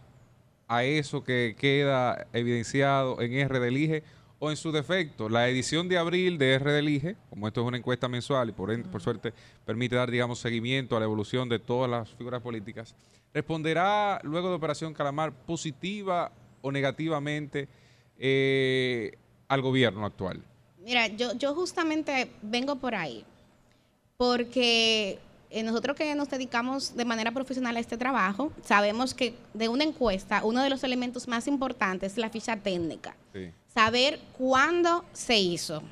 a 0.68 0.84
eso 0.84 1.24
que 1.24 1.55
queda 1.58 2.28
evidenciado 2.34 3.22
en 3.22 3.34
R 3.34 3.60
de 3.60 3.68
Elige? 3.68 4.03
O 4.39 4.51
en 4.51 4.58
su 4.58 4.72
defecto, 4.72 5.30
la 5.30 5.49
edición 5.49 5.89
de 5.89 5.97
abril 5.97 6.38
de 6.38 6.53
R 6.53 6.72
de 6.72 6.78
Elige, 6.78 7.16
como 7.32 7.47
esto 7.47 7.62
es 7.62 7.68
una 7.68 7.78
encuesta 7.78 8.08
mensual 8.08 8.49
y 8.49 8.51
por, 8.51 8.84
por 8.84 9.01
suerte 9.01 9.34
permite 9.66 9.95
dar, 9.95 10.12
digamos, 10.12 10.38
seguimiento 10.38 10.95
a 10.95 10.99
la 10.99 11.05
evolución 11.05 11.49
de 11.49 11.58
todas 11.58 11.89
las 11.89 12.12
figuras 12.12 12.39
políticas, 12.43 12.93
responderá 13.38 14.20
luego 14.24 14.50
de 14.50 14.56
Operación 14.56 14.96
Calamar 14.96 15.32
positiva 15.32 16.32
o 16.62 16.72
negativamente 16.72 17.68
eh, 18.18 19.16
al 19.48 19.62
gobierno 19.62 20.08
actual? 20.08 20.44
Mira, 20.80 21.08
yo, 21.08 21.34
yo 21.36 21.54
justamente 21.54 22.32
vengo 22.42 22.78
por 22.78 22.96
ahí, 22.96 23.24
porque 24.18 25.20
eh, 25.52 25.62
nosotros 25.62 25.96
que 25.96 26.16
nos 26.16 26.30
dedicamos 26.32 26.96
de 26.96 27.06
manera 27.06 27.32
profesional 27.32 27.78
a 27.78 27.80
este 27.80 27.96
trabajo, 27.96 28.52
sabemos 28.64 29.14
que 29.14 29.36
de 29.54 29.70
una 29.70 29.84
encuesta, 29.84 30.44
uno 30.44 30.64
de 30.64 30.72
los 30.72 30.84
elementos 30.84 31.28
más 31.28 31.48
importantes 31.48 32.14
es 32.14 32.18
la 32.18 32.32
ficha 32.32 32.58
técnica. 32.58 33.16
Saber 33.72 34.20
cuándo 34.36 35.06
se 35.14 35.38
hizo. 35.38 35.84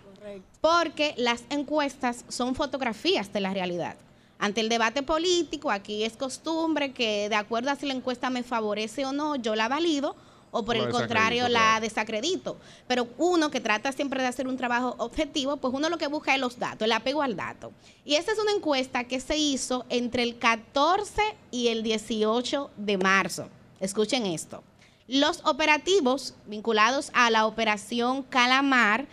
Porque 0.62 1.14
las 1.18 1.44
encuestas 1.52 2.26
son 2.28 2.56
fotografías 2.56 3.32
de 3.32 3.40
la 3.40 3.54
realidad. 3.54 3.96
Ante 4.38 4.62
el 4.62 4.70
debate 4.70 5.02
político, 5.02 5.72
aquí 5.72 6.04
es 6.04 6.18
costumbre 6.18 6.94
que 6.94 7.30
de 7.30 7.36
acuerdo 7.36 7.72
a 7.72 7.76
si 7.76 7.86
la 7.86 7.94
encuesta 7.94 8.30
me 8.30 8.44
favorece 8.44 9.06
o 9.06 9.12
no, 9.12 9.36
yo 9.36 9.56
la 9.56 9.68
valido 9.68 10.16
o 10.58 10.64
por 10.64 10.78
el 10.78 10.90
contrario 10.90 11.50
la 11.50 11.80
desacredito. 11.82 12.58
Pero 12.88 13.10
uno 13.18 13.52
que 13.52 13.60
trata 13.60 13.92
siempre 13.92 14.22
de 14.22 14.30
hacer 14.30 14.48
un 14.48 14.56
trabajo 14.56 14.96
objetivo, 15.00 15.58
pues 15.58 15.74
uno 15.74 15.90
lo 15.90 15.98
que 15.98 16.08
busca 16.08 16.34
es 16.34 16.40
los 16.40 16.58
datos, 16.58 16.86
el 16.86 16.94
apego 16.94 17.22
al 17.22 17.36
dato. 17.36 17.74
Y 18.06 18.16
esta 18.16 18.32
es 18.32 18.40
una 18.40 18.54
encuesta 18.54 19.04
que 19.04 19.20
se 19.20 19.38
hizo 19.38 19.86
entre 19.90 20.24
el 20.24 20.38
14 20.38 21.22
y 21.52 21.68
el 21.68 21.84
18 21.84 22.72
de 22.78 22.98
marzo. 22.98 23.50
Escuchen 23.82 24.26
esto. 24.26 24.64
Los 25.08 25.42
operativos 25.44 26.36
vinculados 26.46 27.12
a 27.14 27.30
la 27.30 27.46
operación 27.46 28.24
Calamar 28.24 29.08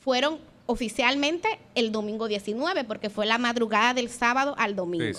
fueron 0.00 0.38
oficialmente 0.66 1.48
el 1.74 1.92
domingo 1.92 2.28
19, 2.28 2.84
porque 2.84 3.10
fue 3.10 3.26
la 3.26 3.38
madrugada 3.38 3.94
del 3.94 4.08
sábado 4.08 4.54
al 4.58 4.74
domingo. 4.74 5.18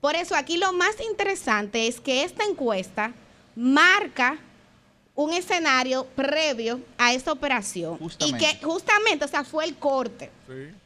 Por 0.00 0.14
eso 0.14 0.34
aquí 0.34 0.56
lo 0.56 0.72
más 0.72 0.96
interesante 1.08 1.86
es 1.86 2.00
que 2.00 2.24
esta 2.24 2.44
encuesta 2.44 3.12
marca 3.54 4.38
un 5.14 5.32
escenario 5.32 6.04
previo 6.14 6.80
a 6.98 7.14
esta 7.14 7.32
operación 7.32 7.98
y 8.18 8.34
que 8.34 8.58
justamente, 8.62 9.24
o 9.24 9.28
sea, 9.28 9.44
fue 9.44 9.64
el 9.64 9.74
corte. 9.76 10.30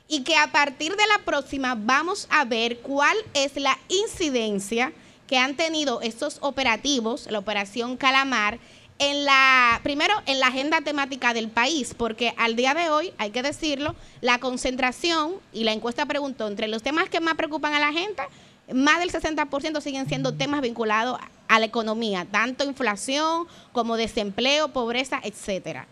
Y 0.08 0.22
que 0.22 0.36
a 0.36 0.50
partir 0.50 0.96
de 0.96 1.06
la 1.06 1.24
próxima 1.24 1.74
vamos 1.76 2.26
a 2.30 2.44
ver 2.44 2.78
cuál 2.78 3.16
es 3.34 3.56
la 3.56 3.76
incidencia 3.88 4.92
que 5.26 5.38
han 5.38 5.56
tenido 5.56 6.00
estos 6.00 6.38
operativos, 6.40 7.26
la 7.30 7.38
operación 7.38 7.96
Calamar, 7.96 8.58
en 9.00 9.24
la, 9.24 9.80
primero, 9.82 10.14
en 10.26 10.40
la 10.40 10.48
agenda 10.48 10.82
temática 10.82 11.32
del 11.32 11.48
país, 11.48 11.94
porque 11.96 12.34
al 12.36 12.54
día 12.54 12.74
de 12.74 12.90
hoy, 12.90 13.12
hay 13.16 13.30
que 13.30 13.42
decirlo, 13.42 13.96
la 14.20 14.38
concentración, 14.38 15.36
y 15.54 15.64
la 15.64 15.72
encuesta 15.72 16.04
preguntó, 16.04 16.46
entre 16.46 16.68
los 16.68 16.82
temas 16.82 17.08
que 17.08 17.18
más 17.18 17.34
preocupan 17.34 17.72
a 17.72 17.80
la 17.80 17.92
gente, 17.92 18.22
más 18.72 19.00
del 19.00 19.10
60% 19.10 19.80
siguen 19.80 20.06
siendo 20.06 20.34
temas 20.34 20.60
vinculados 20.60 21.18
a 21.48 21.58
la 21.58 21.64
economía, 21.64 22.26
tanto 22.30 22.62
inflación 22.62 23.46
como 23.72 23.96
desempleo, 23.96 24.68
pobreza, 24.68 25.18
etcétera. 25.24 25.86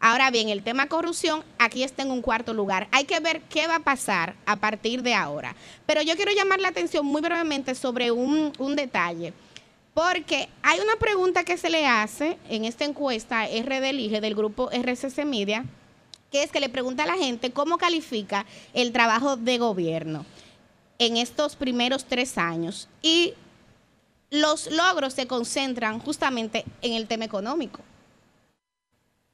Ahora 0.00 0.30
bien, 0.30 0.48
el 0.48 0.62
tema 0.62 0.88
corrupción 0.88 1.44
aquí 1.58 1.82
está 1.82 2.02
en 2.02 2.10
un 2.10 2.22
cuarto 2.22 2.54
lugar. 2.54 2.88
Hay 2.90 3.04
que 3.04 3.20
ver 3.20 3.42
qué 3.42 3.66
va 3.66 3.76
a 3.76 3.80
pasar 3.80 4.34
a 4.46 4.56
partir 4.56 5.02
de 5.02 5.14
ahora. 5.14 5.54
Pero 5.86 6.02
yo 6.02 6.16
quiero 6.16 6.32
llamar 6.32 6.60
la 6.60 6.68
atención 6.68 7.04
muy 7.04 7.22
brevemente 7.22 7.74
sobre 7.74 8.10
un, 8.10 8.52
un 8.58 8.76
detalle. 8.76 9.32
Porque 9.96 10.50
hay 10.62 10.78
una 10.80 10.96
pregunta 10.96 11.42
que 11.42 11.56
se 11.56 11.70
le 11.70 11.86
hace 11.86 12.36
en 12.50 12.66
esta 12.66 12.84
encuesta 12.84 13.46
RD 13.46 13.82
Elige 13.82 14.20
del 14.20 14.34
grupo 14.34 14.68
RCC 14.70 15.24
Media, 15.24 15.64
que 16.30 16.42
es 16.42 16.52
que 16.52 16.60
le 16.60 16.68
pregunta 16.68 17.04
a 17.04 17.06
la 17.06 17.16
gente 17.16 17.50
cómo 17.50 17.78
califica 17.78 18.44
el 18.74 18.92
trabajo 18.92 19.38
de 19.38 19.56
gobierno 19.56 20.26
en 20.98 21.16
estos 21.16 21.56
primeros 21.56 22.04
tres 22.04 22.36
años. 22.36 22.90
Y 23.00 23.32
los 24.28 24.70
logros 24.70 25.14
se 25.14 25.26
concentran 25.26 25.98
justamente 25.98 26.66
en 26.82 26.92
el 26.92 27.06
tema 27.06 27.24
económico. 27.24 27.80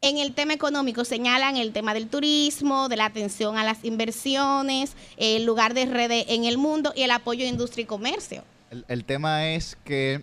En 0.00 0.18
el 0.18 0.32
tema 0.32 0.52
económico 0.52 1.04
señalan 1.04 1.56
el 1.56 1.72
tema 1.72 1.92
del 1.92 2.06
turismo, 2.06 2.88
de 2.88 2.98
la 2.98 3.06
atención 3.06 3.56
a 3.58 3.64
las 3.64 3.84
inversiones, 3.84 4.92
el 5.16 5.44
lugar 5.44 5.74
de 5.74 5.86
red 5.86 6.24
en 6.28 6.44
el 6.44 6.56
mundo 6.56 6.92
y 6.94 7.02
el 7.02 7.10
apoyo 7.10 7.44
a 7.44 7.48
industria 7.48 7.82
y 7.82 7.86
comercio. 7.86 8.44
el 8.70 9.04
tema 9.04 9.48
es 9.48 9.76
que 9.84 10.22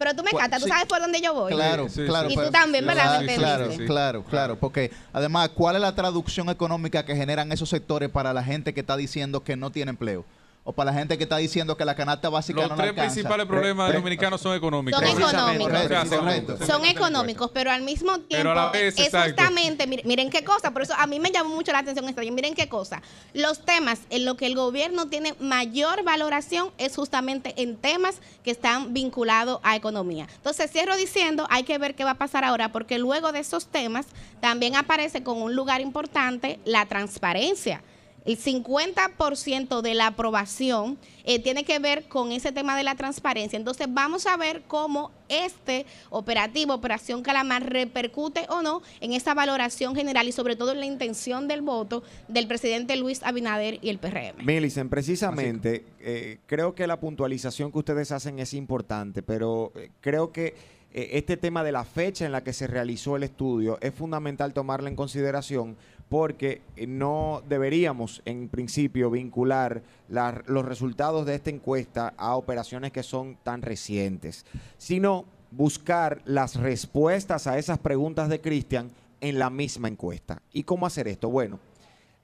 Pero 0.00 0.14
tú 0.14 0.22
me 0.22 0.30
encantas, 0.30 0.62
tú 0.62 0.66
sabes 0.66 0.86
por 0.86 0.98
dónde 0.98 1.20
yo 1.20 1.34
voy. 1.34 1.52
Claro, 1.52 1.86
claro. 2.06 2.30
Y 2.30 2.34
tú 2.34 2.50
también, 2.50 2.86
¿verdad? 2.86 3.22
Claro, 3.36 3.68
claro, 3.86 4.24
claro. 4.24 4.58
Porque 4.58 4.90
además, 5.12 5.50
¿cuál 5.50 5.76
es 5.76 5.82
la 5.82 5.94
traducción 5.94 6.48
económica 6.48 7.04
que 7.04 7.14
generan 7.14 7.52
esos 7.52 7.68
sectores 7.68 8.08
para 8.08 8.32
la 8.32 8.42
gente 8.42 8.72
que 8.72 8.80
está 8.80 8.96
diciendo 8.96 9.44
que 9.44 9.56
no 9.56 9.70
tiene 9.70 9.90
empleo? 9.90 10.24
O 10.62 10.72
para 10.72 10.92
la 10.92 10.98
gente 10.98 11.16
que 11.16 11.24
está 11.24 11.38
diciendo 11.38 11.76
que 11.76 11.84
la 11.84 11.94
canasta 11.94 12.28
básica 12.28 12.66
Los 12.66 12.76
tres 12.76 12.92
principales 12.92 13.46
problemas 13.46 13.88
de 13.88 13.96
dominicanos 13.96 14.40
son 14.40 14.54
económicos. 14.54 15.00
Son 15.00 15.08
económicos. 15.18 16.66
son 16.66 16.84
económicos, 16.84 17.50
pero 17.52 17.70
al 17.70 17.82
mismo 17.82 18.20
tiempo 18.20 18.52
es 18.74 18.94
justamente, 18.94 19.86
miren, 19.86 20.28
qué 20.30 20.44
cosa, 20.44 20.70
por 20.72 20.82
eso 20.82 20.94
a 20.96 21.06
mí 21.06 21.18
me 21.18 21.30
llamó 21.30 21.54
mucho 21.54 21.72
la 21.72 21.78
atención 21.78 22.08
esta, 22.08 22.20
miren 22.22 22.54
qué 22.54 22.68
cosa. 22.68 23.02
Los 23.32 23.64
temas 23.64 24.00
en 24.10 24.24
los 24.24 24.36
que 24.36 24.46
el 24.46 24.54
gobierno 24.54 25.08
tiene 25.08 25.34
mayor 25.40 26.04
valoración 26.04 26.70
es 26.76 26.94
justamente 26.94 27.54
en 27.56 27.76
temas 27.76 28.20
que 28.44 28.50
están 28.50 28.92
vinculados 28.92 29.60
a 29.62 29.76
economía. 29.76 30.28
Entonces, 30.36 30.70
cierro 30.70 30.96
diciendo, 30.96 31.46
hay 31.50 31.62
que 31.62 31.78
ver 31.78 31.94
qué 31.94 32.04
va 32.04 32.12
a 32.12 32.18
pasar 32.18 32.44
ahora, 32.44 32.70
porque 32.70 32.98
luego 32.98 33.32
de 33.32 33.40
esos 33.40 33.66
temas 33.66 34.06
también 34.40 34.76
aparece 34.76 35.22
con 35.22 35.40
un 35.40 35.54
lugar 35.54 35.80
importante 35.80 36.60
la 36.64 36.86
transparencia 36.86 37.82
el 38.24 38.38
50% 38.38 39.80
de 39.80 39.94
la 39.94 40.08
aprobación 40.08 40.98
eh, 41.24 41.38
tiene 41.38 41.64
que 41.64 41.78
ver 41.78 42.04
con 42.04 42.32
ese 42.32 42.52
tema 42.52 42.76
de 42.76 42.82
la 42.82 42.94
transparencia. 42.94 43.56
Entonces 43.56 43.86
vamos 43.90 44.26
a 44.26 44.36
ver 44.36 44.62
cómo 44.66 45.10
este 45.28 45.86
operativo, 46.10 46.74
Operación 46.74 47.22
Calamar, 47.22 47.70
repercute 47.70 48.46
o 48.48 48.62
no 48.62 48.82
en 49.00 49.12
esa 49.12 49.34
valoración 49.34 49.94
general 49.94 50.28
y 50.28 50.32
sobre 50.32 50.56
todo 50.56 50.72
en 50.72 50.80
la 50.80 50.86
intención 50.86 51.48
del 51.48 51.62
voto 51.62 52.02
del 52.28 52.46
presidente 52.46 52.96
Luis 52.96 53.22
Abinader 53.22 53.78
y 53.80 53.90
el 53.90 53.98
PRM. 53.98 54.44
Milicen, 54.44 54.88
precisamente, 54.88 55.84
eh, 56.00 56.38
creo 56.46 56.74
que 56.74 56.86
la 56.86 56.98
puntualización 56.98 57.72
que 57.72 57.78
ustedes 57.78 58.12
hacen 58.12 58.38
es 58.38 58.54
importante, 58.54 59.22
pero 59.22 59.72
eh, 59.76 59.90
creo 60.00 60.32
que 60.32 60.80
este 60.92 61.36
tema 61.36 61.62
de 61.62 61.70
la 61.70 61.84
fecha 61.84 62.26
en 62.26 62.32
la 62.32 62.42
que 62.42 62.52
se 62.52 62.66
realizó 62.66 63.14
el 63.14 63.22
estudio 63.22 63.78
es 63.80 63.94
fundamental 63.94 64.52
tomarla 64.52 64.88
en 64.88 64.96
consideración 64.96 65.76
porque 66.10 66.60
eh, 66.76 66.86
no 66.88 67.42
deberíamos 67.48 68.20
en 68.26 68.48
principio 68.48 69.10
vincular 69.10 69.82
los 70.08 70.64
resultados 70.66 71.24
de 71.24 71.36
esta 71.36 71.50
encuesta 71.50 72.12
a 72.18 72.34
operaciones 72.34 72.90
que 72.90 73.04
son 73.04 73.38
tan 73.44 73.62
recientes, 73.62 74.44
sino 74.76 75.24
buscar 75.52 76.20
las 76.24 76.56
respuestas 76.56 77.46
a 77.46 77.58
esas 77.58 77.78
preguntas 77.78 78.28
de 78.28 78.40
Cristian 78.40 78.90
en 79.20 79.38
la 79.38 79.50
misma 79.50 79.86
encuesta. 79.86 80.42
¿Y 80.52 80.64
cómo 80.64 80.84
hacer 80.84 81.06
esto? 81.06 81.30
Bueno, 81.30 81.60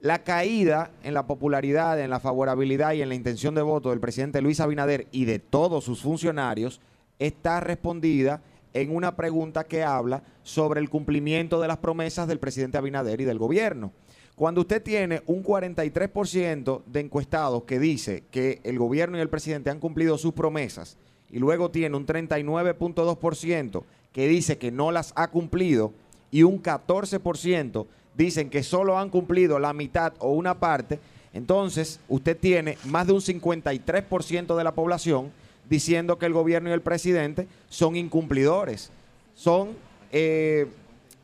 la 0.01 0.23
caída 0.23 0.91
en 1.01 1.13
la 1.13 1.25
popularidad, 1.25 1.99
en 1.99 2.09
la 2.09 2.19
favorabilidad 2.19 2.91
y 2.91 3.01
en 3.01 3.09
la 3.09 3.15
intención 3.15 3.55
de 3.55 3.61
voto 3.61 3.91
del 3.91 4.01
presidente 4.01 4.41
Luis 4.41 4.59
Abinader 4.59 5.07
y 5.11 5.23
de 5.23 5.39
todos 5.39 5.85
sus 5.85 6.01
funcionarios 6.01 6.81
está 7.19 7.61
respondida 7.61 8.41
en 8.81 8.95
una 8.95 9.15
pregunta 9.15 9.63
que 9.63 9.83
habla 9.83 10.21
sobre 10.43 10.79
el 10.79 10.89
cumplimiento 10.89 11.59
de 11.59 11.67
las 11.67 11.77
promesas 11.77 12.27
del 12.27 12.39
presidente 12.39 12.77
Abinader 12.77 13.19
y 13.21 13.25
del 13.25 13.39
gobierno. 13.39 13.91
Cuando 14.35 14.61
usted 14.61 14.83
tiene 14.83 15.23
un 15.25 15.43
43% 15.43 16.83
de 16.85 16.99
encuestados 16.99 17.63
que 17.63 17.79
dice 17.79 18.23
que 18.29 18.61
el 18.63 18.77
gobierno 18.77 19.17
y 19.17 19.21
el 19.21 19.29
presidente 19.29 19.71
han 19.71 19.79
cumplido 19.79 20.17
sus 20.19 20.33
promesas 20.33 20.95
y 21.31 21.39
luego 21.39 21.71
tiene 21.71 21.97
un 21.97 22.05
39.2% 22.05 23.83
que 24.11 24.27
dice 24.27 24.59
que 24.59 24.71
no 24.71 24.91
las 24.91 25.11
ha 25.15 25.29
cumplido 25.29 25.91
y 26.29 26.43
un 26.43 26.61
14% 26.61 27.87
dicen 28.15 28.51
que 28.51 28.61
solo 28.61 28.99
han 28.99 29.09
cumplido 29.09 29.57
la 29.57 29.73
mitad 29.73 30.13
o 30.19 30.33
una 30.33 30.59
parte, 30.59 30.99
entonces 31.33 31.99
usted 32.07 32.37
tiene 32.37 32.77
más 32.85 33.07
de 33.07 33.13
un 33.13 33.21
53% 33.21 34.55
de 34.55 34.63
la 34.63 34.75
población 34.75 35.31
diciendo 35.69 36.17
que 36.17 36.25
el 36.25 36.33
gobierno 36.33 36.69
y 36.69 36.73
el 36.73 36.81
presidente 36.81 37.47
son 37.69 37.95
incumplidores, 37.95 38.91
son 39.35 39.75
eh, 40.11 40.67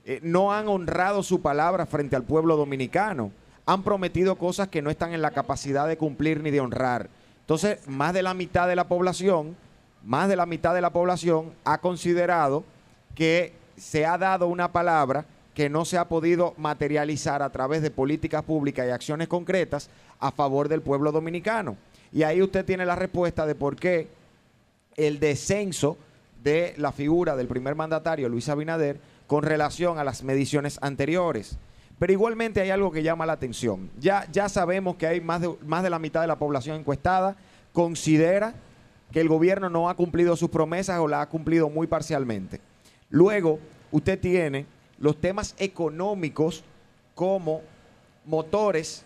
eh, 0.05 0.19
no 0.21 0.51
han 0.51 0.67
honrado 0.67 1.23
su 1.23 1.41
palabra 1.41 1.85
frente 1.85 2.15
al 2.15 2.23
pueblo 2.23 2.57
dominicano, 2.57 3.31
han 3.65 3.83
prometido 3.83 4.35
cosas 4.35 4.67
que 4.67 4.81
no 4.81 4.89
están 4.89 5.13
en 5.13 5.21
la 5.21 5.31
capacidad 5.31 5.87
de 5.87 5.97
cumplir 5.97 6.41
ni 6.43 6.51
de 6.51 6.59
honrar. 6.59 7.09
Entonces, 7.39 7.87
más 7.87 8.13
de 8.13 8.21
la 8.21 8.33
mitad 8.33 8.67
de 8.67 8.75
la 8.75 8.89
población, 8.89 9.55
más 10.03 10.27
de 10.27 10.35
la 10.35 10.45
mitad 10.45 10.73
de 10.73 10.81
la 10.81 10.91
población 10.91 11.53
ha 11.63 11.77
considerado 11.77 12.65
que 13.15 13.53
se 13.77 14.05
ha 14.05 14.17
dado 14.17 14.47
una 14.47 14.73
palabra 14.73 15.25
que 15.53 15.69
no 15.69 15.85
se 15.85 15.97
ha 15.97 16.09
podido 16.09 16.53
materializar 16.57 17.41
a 17.41 17.51
través 17.51 17.81
de 17.81 17.91
políticas 17.91 18.43
públicas 18.43 18.85
y 18.87 18.91
acciones 18.91 19.29
concretas 19.29 19.89
a 20.19 20.31
favor 20.31 20.67
del 20.67 20.81
pueblo 20.81 21.13
dominicano. 21.13 21.77
Y 22.11 22.23
ahí 22.23 22.41
usted 22.41 22.65
tiene 22.65 22.85
la 22.85 22.95
respuesta 22.95 23.45
de 23.45 23.55
por 23.55 23.77
qué 23.77 24.07
el 24.97 25.19
descenso 25.19 25.97
de 26.43 26.73
la 26.77 26.91
figura 26.91 27.35
del 27.35 27.47
primer 27.47 27.75
mandatario, 27.75 28.29
Luis 28.29 28.49
Abinader, 28.49 28.99
con 29.27 29.43
relación 29.43 29.97
a 29.97 30.03
las 30.03 30.23
mediciones 30.23 30.77
anteriores. 30.81 31.57
Pero 31.99 32.11
igualmente 32.11 32.59
hay 32.59 32.69
algo 32.69 32.91
que 32.91 33.03
llama 33.03 33.25
la 33.25 33.33
atención. 33.33 33.89
Ya, 33.99 34.27
ya 34.31 34.49
sabemos 34.49 34.97
que 34.97 35.07
hay 35.07 35.21
más 35.21 35.41
de, 35.41 35.55
más 35.65 35.83
de 35.83 35.89
la 35.89 35.99
mitad 35.99 36.21
de 36.21 36.27
la 36.27 36.37
población 36.37 36.77
encuestada 36.77 37.35
considera 37.71 38.53
que 39.11 39.21
el 39.21 39.29
gobierno 39.29 39.69
no 39.69 39.89
ha 39.89 39.95
cumplido 39.95 40.35
sus 40.35 40.49
promesas 40.49 40.99
o 40.99 41.07
la 41.07 41.21
ha 41.21 41.29
cumplido 41.29 41.69
muy 41.69 41.87
parcialmente. 41.87 42.59
Luego, 43.09 43.59
usted 43.91 44.19
tiene 44.19 44.65
los 44.97 45.19
temas 45.21 45.55
económicos 45.57 46.63
como 47.15 47.61
motores 48.25 49.03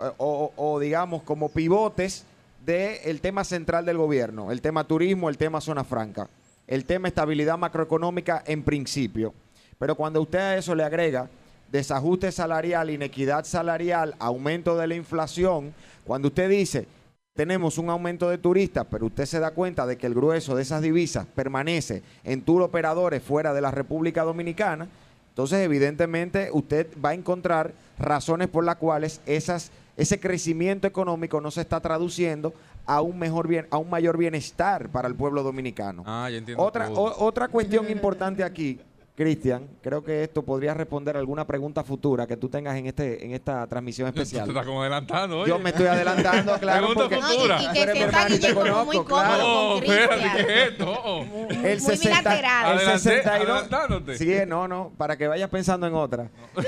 eh, 0.00 0.10
o 0.18 0.78
digamos 0.80 1.22
como 1.22 1.48
pivotes 1.48 2.26
del 2.64 3.20
tema 3.20 3.44
central 3.44 3.84
del 3.84 3.98
gobierno, 3.98 4.50
el 4.50 4.60
tema 4.60 4.84
turismo, 4.84 5.28
el 5.28 5.36
tema 5.36 5.60
zona 5.60 5.84
franca, 5.84 6.28
el 6.66 6.84
tema 6.84 7.08
estabilidad 7.08 7.58
macroeconómica 7.58 8.42
en 8.46 8.62
principio. 8.62 9.34
Pero 9.78 9.94
cuando 9.94 10.22
usted 10.22 10.38
a 10.38 10.56
eso 10.56 10.74
le 10.74 10.84
agrega 10.84 11.28
desajuste 11.70 12.30
salarial, 12.32 12.90
inequidad 12.90 13.44
salarial, 13.44 14.14
aumento 14.18 14.76
de 14.76 14.86
la 14.86 14.94
inflación, 14.94 15.74
cuando 16.04 16.28
usted 16.28 16.48
dice 16.48 16.86
tenemos 17.34 17.78
un 17.78 17.90
aumento 17.90 18.30
de 18.30 18.38
turistas, 18.38 18.86
pero 18.88 19.06
usted 19.06 19.26
se 19.26 19.40
da 19.40 19.50
cuenta 19.50 19.86
de 19.86 19.98
que 19.98 20.06
el 20.06 20.14
grueso 20.14 20.54
de 20.54 20.62
esas 20.62 20.82
divisas 20.82 21.26
permanece 21.26 22.04
en 22.22 22.42
tour 22.42 22.62
operadores 22.62 23.24
fuera 23.24 23.52
de 23.52 23.60
la 23.60 23.72
República 23.72 24.22
Dominicana, 24.22 24.86
entonces 25.30 25.58
evidentemente 25.58 26.50
usted 26.52 26.86
va 27.04 27.08
a 27.08 27.14
encontrar 27.14 27.72
razones 27.98 28.46
por 28.46 28.62
las 28.62 28.76
cuales 28.76 29.20
esas 29.26 29.72
ese 29.96 30.18
crecimiento 30.18 30.86
económico 30.86 31.40
no 31.40 31.50
se 31.50 31.60
está 31.60 31.80
traduciendo 31.80 32.52
a 32.86 33.00
un 33.00 33.18
mejor 33.18 33.48
bien, 33.48 33.66
a 33.70 33.78
un 33.78 33.88
mayor 33.90 34.18
bienestar 34.18 34.88
para 34.90 35.08
el 35.08 35.14
pueblo 35.14 35.42
dominicano. 35.42 36.02
Ah, 36.06 36.28
ya 36.30 36.38
entiendo. 36.38 36.62
Otra, 36.62 36.90
otra 36.90 37.48
cuestión 37.48 37.90
importante 37.90 38.42
aquí 38.42 38.80
Cristian, 39.16 39.68
creo 39.80 40.02
que 40.02 40.24
esto 40.24 40.42
podría 40.42 40.74
responder 40.74 41.14
a 41.14 41.20
alguna 41.20 41.46
pregunta 41.46 41.84
futura 41.84 42.26
que 42.26 42.36
tú 42.36 42.48
tengas 42.48 42.76
en 42.76 42.86
este 42.86 43.24
en 43.24 43.30
esta 43.30 43.64
transmisión 43.68 44.08
especial. 44.08 44.44
Tú 44.44 44.50
estás 44.50 44.66
como 44.66 44.80
adelantando, 44.80 45.38
oye. 45.38 45.50
Yo 45.50 45.58
me 45.60 45.70
estoy 45.70 45.86
adelantando, 45.86 46.58
claro. 46.60 46.88
Pregunta 46.88 47.20
futura. 47.20 47.62
y, 47.62 47.72
que 47.72 47.92
sienta 47.92 48.26
Guillermo 48.26 48.84
muy 48.84 48.96
cómodo 49.04 49.38
no, 49.38 49.78
espérate, 49.78 50.22
¿qué 50.34 50.40
es 50.40 50.72
esto? 50.72 51.20
El 51.48 51.80
muy 51.80 51.96
60, 51.96 52.18
bilateral. 52.18 52.80
El 52.80 52.98
62, 52.98 54.18
Sí, 54.18 54.34
no, 54.48 54.66
no, 54.66 54.92
para 54.96 55.16
que 55.16 55.28
vayas 55.28 55.48
pensando 55.48 55.86
en 55.86 55.94
otra. 55.94 56.28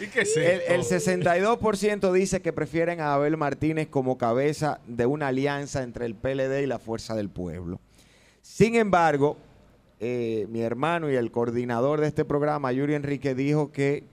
¿Y 0.00 0.06
qué 0.06 0.20
es 0.20 0.36
el, 0.36 0.60
el 0.68 0.82
62% 0.82 2.12
dice 2.12 2.40
que 2.40 2.52
prefieren 2.52 3.00
a 3.00 3.14
Abel 3.14 3.36
Martínez 3.36 3.88
como 3.88 4.16
cabeza 4.16 4.78
de 4.86 5.06
una 5.06 5.26
alianza 5.26 5.82
entre 5.82 6.06
el 6.06 6.14
PLD 6.14 6.62
y 6.62 6.66
la 6.66 6.78
Fuerza 6.78 7.16
del 7.16 7.30
Pueblo. 7.30 7.80
Sin 8.42 8.76
embargo, 8.76 9.36
eh, 10.00 10.46
mi 10.50 10.60
hermano 10.60 11.10
y 11.10 11.16
el 11.16 11.30
coordinador 11.30 12.00
de 12.00 12.08
este 12.08 12.24
programa, 12.24 12.72
Yuri 12.72 12.94
Enrique, 12.94 13.34
dijo 13.34 13.72
que 13.72 14.04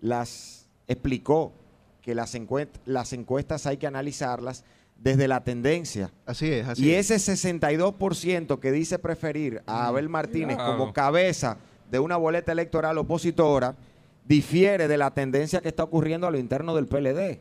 las 0.00 0.68
explicó 0.88 1.52
que 2.00 2.14
las, 2.14 2.36
las 2.84 3.12
encuestas 3.12 3.66
hay 3.66 3.76
que 3.76 3.86
analizarlas 3.86 4.64
desde 4.96 5.26
la 5.26 5.42
tendencia. 5.42 6.12
Así 6.26 6.52
es, 6.52 6.68
así 6.68 6.84
Y 6.84 6.92
ese 6.92 7.16
62% 7.16 8.60
que 8.60 8.72
dice 8.72 8.98
preferir 8.98 9.62
a 9.66 9.88
Abel 9.88 10.08
Martínez 10.08 10.56
como 10.58 10.92
cabeza 10.92 11.58
de 11.90 11.98
una 11.98 12.16
boleta 12.16 12.52
electoral 12.52 12.96
opositora, 12.98 13.76
difiere 14.24 14.88
de 14.88 14.96
la 14.96 15.12
tendencia 15.12 15.60
que 15.60 15.68
está 15.68 15.82
ocurriendo 15.82 16.26
a 16.26 16.30
lo 16.30 16.38
interno 16.38 16.74
del 16.74 16.86
PLD. 16.86 17.40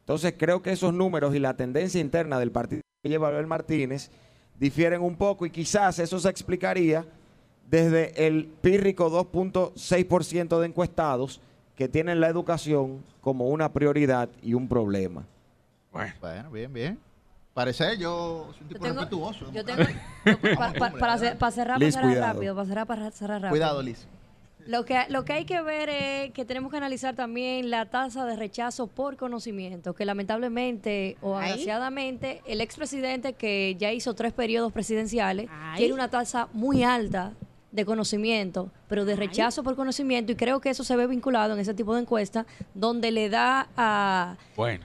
Entonces 0.00 0.34
creo 0.36 0.62
que 0.62 0.72
esos 0.72 0.92
números 0.92 1.34
y 1.34 1.38
la 1.38 1.56
tendencia 1.56 2.00
interna 2.00 2.38
del 2.38 2.52
partido 2.52 2.82
que 3.02 3.08
lleva 3.08 3.28
Abel 3.28 3.46
Martínez 3.46 4.10
difieren 4.58 5.02
un 5.02 5.16
poco 5.16 5.46
y 5.46 5.50
quizás 5.50 5.98
eso 5.98 6.18
se 6.18 6.28
explicaría 6.28 7.04
desde 7.70 8.26
el 8.26 8.46
pírrico 8.46 9.10
2.6% 9.10 10.60
de 10.60 10.66
encuestados 10.66 11.40
que 11.74 11.88
tienen 11.88 12.20
la 12.20 12.28
educación 12.28 13.02
como 13.20 13.48
una 13.48 13.72
prioridad 13.72 14.28
y 14.42 14.54
un 14.54 14.68
problema. 14.68 15.24
Bueno, 15.92 16.50
bien, 16.50 16.72
bien. 16.72 16.98
Parece 17.54 17.96
yo 17.96 18.50
soy 18.52 18.62
un 18.62 18.68
tipo 18.68 18.84
respetuoso. 18.84 19.50
Yo 19.52 19.64
tengo, 19.64 19.82
para, 20.58 21.18
cerrar, 21.18 21.38
para 21.38 21.52
cerrar 21.52 21.80
rápido, 21.80 22.54
para 22.54 22.66
cerrar, 22.66 22.86
para 22.86 23.10
cerrar 23.10 23.42
rápido. 23.42 23.50
Cuidado, 23.50 23.82
Liz. 23.82 24.06
Lo 24.66 24.84
que, 24.84 25.04
lo 25.08 25.24
que 25.24 25.32
hay 25.32 25.44
que 25.44 25.62
ver 25.62 25.88
es 25.88 26.32
que 26.32 26.44
tenemos 26.44 26.70
que 26.70 26.76
analizar 26.76 27.14
también 27.14 27.70
la 27.70 27.86
tasa 27.86 28.26
de 28.26 28.36
rechazo 28.36 28.88
por 28.88 29.16
conocimiento, 29.16 29.94
que 29.94 30.04
lamentablemente 30.04 31.16
o 31.22 31.36
agraciadamente 31.36 32.42
el 32.46 32.60
expresidente 32.60 33.34
que 33.34 33.76
ya 33.78 33.92
hizo 33.92 34.14
tres 34.14 34.32
periodos 34.32 34.72
presidenciales 34.72 35.48
tiene 35.76 35.94
una 35.94 36.08
tasa 36.08 36.48
muy 36.52 36.82
alta 36.82 37.32
de 37.76 37.84
conocimiento, 37.84 38.70
pero 38.88 39.04
de 39.04 39.14
rechazo 39.16 39.62
por 39.62 39.76
conocimiento, 39.76 40.32
y 40.32 40.34
creo 40.34 40.60
que 40.60 40.70
eso 40.70 40.82
se 40.82 40.96
ve 40.96 41.06
vinculado 41.06 41.52
en 41.52 41.60
ese 41.60 41.74
tipo 41.74 41.94
de 41.94 42.00
encuesta, 42.00 42.46
donde 42.72 43.10
le 43.10 43.28
da 43.28 43.68
a, 43.76 44.36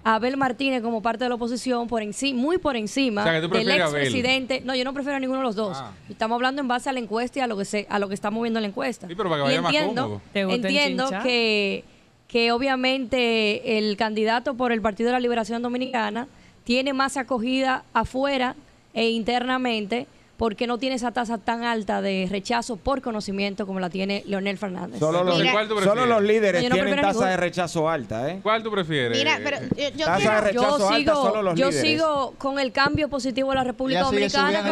Abel 0.04 0.36
Martínez 0.36 0.84
como 0.84 1.02
parte 1.02 1.24
de 1.24 1.30
la 1.30 1.36
oposición 1.36 1.88
por 1.88 2.02
encima, 2.02 2.40
muy 2.40 2.58
por 2.58 2.76
encima 2.76 3.24
del 3.24 3.72
expresidente. 3.72 4.62
No, 4.66 4.76
yo 4.76 4.84
no 4.84 4.94
prefiero 4.94 5.16
a 5.16 5.20
ninguno 5.22 5.40
de 5.40 5.46
los 5.46 5.56
dos. 5.56 5.78
Ah. 5.80 5.94
Estamos 6.10 6.36
hablando 6.36 6.62
en 6.62 6.68
base 6.68 6.90
a 6.90 6.94
la 6.94 7.00
encuesta 7.00 7.40
y 7.40 7.42
a 7.42 7.48
lo 7.48 7.56
que 7.56 7.64
se, 7.64 7.88
a 7.90 7.98
lo 7.98 8.10
que 8.10 8.14
está 8.14 8.30
moviendo 8.30 8.60
la 8.60 8.68
encuesta. 8.68 9.08
Sí, 9.08 9.16
pero 9.16 9.30
para 9.30 9.46
que 9.46 9.60
vaya 9.62 9.84
entiendo, 9.84 10.22
entiendo 10.34 11.10
que, 11.24 11.86
que 12.28 12.52
obviamente 12.52 13.78
el 13.78 13.96
candidato 13.96 14.56
por 14.56 14.74
el 14.74 14.82
Partido 14.82 15.08
de 15.08 15.14
la 15.14 15.22
Liberación 15.22 15.62
Dominicana 15.62 16.28
tiene 16.66 16.92
más 16.92 17.16
acogida 17.16 17.86
afuera 17.94 18.58
e 18.94 19.12
internamente 19.12 20.08
porque 20.42 20.66
no 20.66 20.80
tiene 20.80 20.96
esa 20.96 21.12
tasa 21.12 21.38
tan 21.38 21.64
alta 21.64 22.02
de 22.02 22.28
rechazo 22.28 22.76
por 22.76 23.04
conocimiento 23.04 23.68
como 23.68 23.80
la 23.80 23.92
tiene 23.92 24.24
Leonel 24.26 24.58
Fernández. 24.58 24.98
Solo 24.98 25.24
los, 25.24 25.38
solo 25.84 26.08
los 26.08 26.24
líderes 26.24 26.68
tienen 26.68 27.00
tasa 27.00 27.28
de 27.28 27.38
rechazo 27.38 27.88
alta, 27.88 28.28
¿eh? 28.28 28.40
¿Cuál 28.42 28.64
tú 28.64 28.72
prefieres? 28.72 29.16
Mira, 29.16 29.40
pero 29.44 29.60
yo, 29.96 30.04
tasa 30.04 30.36
de 30.38 30.42
rechazo 30.42 30.90
alta, 30.90 30.98
sigo, 30.98 31.14
solo 31.14 31.44
los 31.44 31.60
yo 31.60 31.72
sigo 31.72 32.34
con 32.40 32.58
el 32.58 32.72
cambio 32.72 33.08
positivo 33.08 33.52
de 33.52 33.56
la 33.58 33.64
República 33.66 34.02
Dominicana 34.02 34.64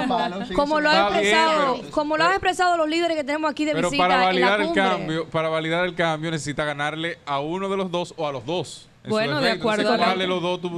como, 0.56 0.80
lo 0.80 0.90
han 0.90 1.06
expresado, 1.06 1.82
como 1.92 2.18
lo 2.18 2.24
han 2.24 2.32
expresado 2.32 2.76
los 2.76 2.90
líderes 2.90 3.16
que 3.16 3.24
tenemos 3.24 3.52
aquí 3.52 3.64
de 3.64 3.74
pero 3.74 3.92
visita 3.92 4.08
para 4.08 4.24
validar 4.24 4.62
el 4.62 4.74
cambio, 4.74 5.28
para 5.28 5.50
validar 5.50 5.86
el 5.86 5.94
cambio 5.94 6.32
necesita 6.32 6.66
ganarle 6.66 7.20
a 7.28 7.42
uno 7.42 7.70
de 7.70 7.78
los 7.78 7.92
dos 7.92 8.16
o 8.18 8.26
a 8.26 8.32
los 8.32 8.44
dos. 8.44 8.90
Bueno, 9.10 9.42
de 9.42 9.52
acuerdo, 9.52 9.94
a, 9.94 10.16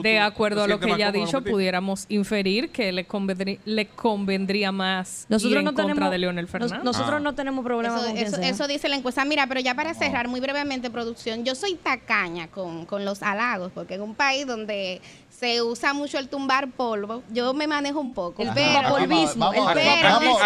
de 0.02 0.20
acuerdo 0.20 0.64
a 0.64 0.68
lo 0.68 0.80
que 0.80 0.98
ya 0.98 1.10
ha 1.10 1.12
dicho, 1.12 1.42
pudiéramos 1.42 2.06
inferir 2.10 2.70
que 2.70 2.92
le, 2.92 3.06
convendría, 3.06 3.58
le 3.66 3.88
convendría 3.88 4.72
más 4.72 5.26
nosotros 5.30 5.60
en 5.60 5.66
no 5.66 5.74
contra 5.74 5.86
tenemos, 5.94 6.12
de 6.12 6.18
Leonel 6.18 6.48
Fernández. 6.48 6.84
nosotros 6.84 7.16
ah. 7.16 7.20
no 7.20 7.34
tenemos 7.36 7.64
problema 7.64 8.00
eso, 8.16 8.36
con 8.36 8.44
eso, 8.44 8.68
dice 8.68 8.90
la 8.90 8.96
encuesta. 8.96 9.26
Mira, 9.26 9.48
pero 9.48 9.60
ya 9.60 9.76
para 9.76 9.94
cerrar, 9.94 10.28
muy 10.28 10.40
brevemente, 10.40 10.90
producción, 10.90 11.44
yo 11.44 11.56
soy 11.56 11.76
tacaña 11.76 12.48
con, 12.48 12.86
con 12.86 13.06
los 13.06 13.22
halagos, 13.22 13.72
porque 13.74 13.96
en 13.96 14.02
un 14.02 14.16
país 14.16 14.48
donde 14.48 15.02
se 15.42 15.60
usa 15.60 15.92
mucho 15.96 16.20
el 16.20 16.30
tumbar 16.30 16.70
polvo. 16.70 17.24
Yo 17.32 17.52
me 17.56 17.66
manejo 17.66 18.00
un 18.00 18.14
poco. 18.14 18.44
El 18.44 18.52
pero, 18.54 18.90
polvismo. 18.90 19.52
Vamos, 19.52 19.76
el 19.76 20.04
vamos, 20.04 20.40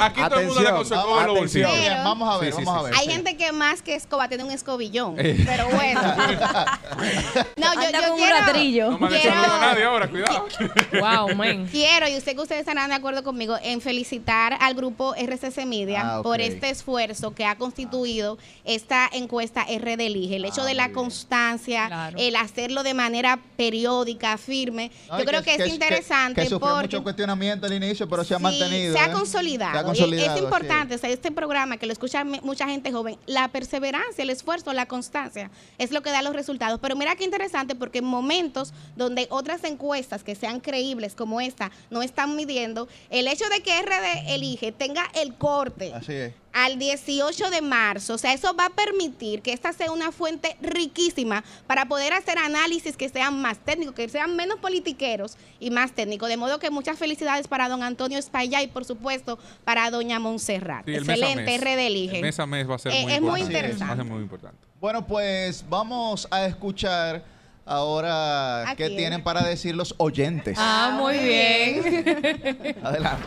aquí, 0.00 0.20
todo 0.28 0.40
el 0.40 0.46
mundo 0.48 0.60
le 0.60 0.70
con 0.70 1.26
los 1.26 1.38
bolsillos. 1.38 1.70
Vamos 2.02 2.34
a 2.34 2.38
ver, 2.38 2.52
vamos 2.52 2.76
a 2.76 2.82
ver. 2.82 2.94
Hay 2.96 3.06
gente 3.06 3.36
que 3.36 3.52
más 3.52 3.80
que 3.80 3.94
escoba 3.94 4.26
tiene 4.26 4.42
un 4.42 4.50
escobillón. 4.50 5.14
Eh. 5.20 5.40
pero 5.46 5.68
bueno. 5.68 6.00
no, 7.56 7.74
yo, 7.74 7.80
yo 7.80 7.90
quiero, 7.90 8.14
un 8.16 8.28
ladrillo. 8.28 8.90
No 8.98 9.08
quiero, 9.08 9.30
a 9.30 9.60
nadie 9.60 9.84
ahora, 9.84 10.10
cuidado. 10.10 10.48
wow, 11.00 11.36
man. 11.36 11.68
Quiero, 11.70 12.08
y 12.08 12.20
sé 12.20 12.34
que 12.34 12.40
ustedes 12.40 12.62
estarán 12.62 12.88
de 12.88 12.96
acuerdo 12.96 13.22
conmigo, 13.22 13.56
en 13.62 13.80
felicitar 13.80 14.58
al 14.60 14.74
grupo 14.74 15.14
RCC 15.14 15.64
Media 15.64 16.16
ah, 16.16 16.22
por 16.24 16.40
este 16.40 16.70
esfuerzo 16.70 17.36
que 17.36 17.46
ha 17.46 17.54
constituido 17.54 18.36
esta 18.64 19.08
encuesta 19.12 19.62
RD 19.62 20.00
Elige. 20.00 20.36
El 20.36 20.44
hecho 20.44 20.62
ah, 20.62 20.66
de 20.66 20.74
la 20.74 20.90
constancia, 20.90 22.10
el 22.16 22.34
hacerlo 22.34 22.82
de 22.82 22.94
manera 22.94 23.38
periódica 23.56 24.23
firme. 24.36 24.90
Yo 25.18 25.24
creo 25.24 25.42
que, 25.42 25.54
es 25.54 25.68
interesante. 25.68 26.42
Que, 26.42 26.48
sufrió 26.48 26.76
mucho 26.76 27.02
cuestionamiento 27.02 27.66
al 27.66 27.72
inicio, 27.72 28.08
pero 28.08 28.24
se 28.24 28.34
ha 28.34 28.38
mantenido. 28.38 28.94
Se 28.94 28.98
ha 28.98 29.06
¿eh? 29.06 29.12
consolidado. 29.12 29.92
es 29.92 30.38
importante, 30.38 30.94
este 31.02 31.30
programa 31.30 31.76
que 31.76 31.86
lo 31.86 31.92
escucha 31.92 32.24
mucha 32.24 32.66
gente 32.66 32.92
joven, 32.92 33.18
la 33.26 33.48
perseverancia, 33.48 34.22
el 34.22 34.30
esfuerzo, 34.30 34.72
la 34.72 34.86
constancia 34.86 35.50
es 35.78 35.90
lo 35.90 36.02
que 36.02 36.10
da 36.10 36.22
los 36.22 36.34
resultados. 36.34 36.80
Pero 36.80 36.96
mira 36.96 37.16
qué 37.16 37.24
interesante, 37.24 37.74
porque 37.74 37.98
en 37.98 38.06
momentos 38.06 38.72
donde 38.96 39.26
otras 39.30 39.64
encuestas 39.64 40.24
que 40.24 40.34
sean 40.34 40.60
creíbles 40.60 41.14
como 41.14 41.40
esta 41.40 41.70
no 41.90 42.02
están 42.02 42.36
midiendo, 42.36 42.88
el 43.10 43.28
hecho 43.28 43.44
de 43.48 43.62
que 43.62 43.80
RD 43.82 44.34
elige 44.34 44.72
tenga 44.72 45.04
el 45.14 45.34
corte. 45.34 45.92
Así 45.94 46.12
es 46.12 46.43
al 46.54 46.78
18 46.78 47.50
de 47.50 47.60
marzo. 47.60 48.14
O 48.14 48.18
sea, 48.18 48.32
eso 48.32 48.54
va 48.54 48.66
a 48.66 48.70
permitir 48.70 49.42
que 49.42 49.52
esta 49.52 49.72
sea 49.72 49.90
una 49.90 50.12
fuente 50.12 50.56
riquísima 50.62 51.44
para 51.66 51.86
poder 51.86 52.12
hacer 52.12 52.38
análisis 52.38 52.96
que 52.96 53.08
sean 53.08 53.42
más 53.42 53.58
técnicos, 53.58 53.94
que 53.94 54.08
sean 54.08 54.36
menos 54.36 54.58
politiqueros 54.60 55.36
y 55.58 55.70
más 55.70 55.92
técnicos. 55.92 56.28
De 56.28 56.36
modo 56.36 56.60
que 56.60 56.70
muchas 56.70 56.96
felicidades 56.96 57.48
para 57.48 57.68
don 57.68 57.82
Antonio 57.82 58.18
Espaillá 58.18 58.62
y, 58.62 58.68
por 58.68 58.84
supuesto, 58.84 59.38
para 59.64 59.90
doña 59.90 60.20
Montserrat. 60.20 60.88
Excelente, 60.88 61.58
RD 61.58 61.86
Elige. 61.86 62.22
mes 62.22 62.38
a 62.38 62.46
mes 62.46 62.70
va 62.70 62.76
a 62.76 62.78
ser 62.78 62.92
eh, 62.92 63.20
muy, 63.20 63.40
interesante. 63.40 64.04
muy 64.04 64.22
importante. 64.22 64.58
Bueno, 64.80 65.04
pues 65.04 65.64
vamos 65.68 66.28
a 66.30 66.46
escuchar 66.46 67.24
ahora 67.66 68.74
qué 68.76 68.90
tienen 68.90 69.24
para 69.24 69.42
decir 69.42 69.74
los 69.74 69.94
oyentes. 69.98 70.56
Ah, 70.60 70.96
muy 70.96 71.18
bien. 71.18 72.76
Adelante. 72.82 73.26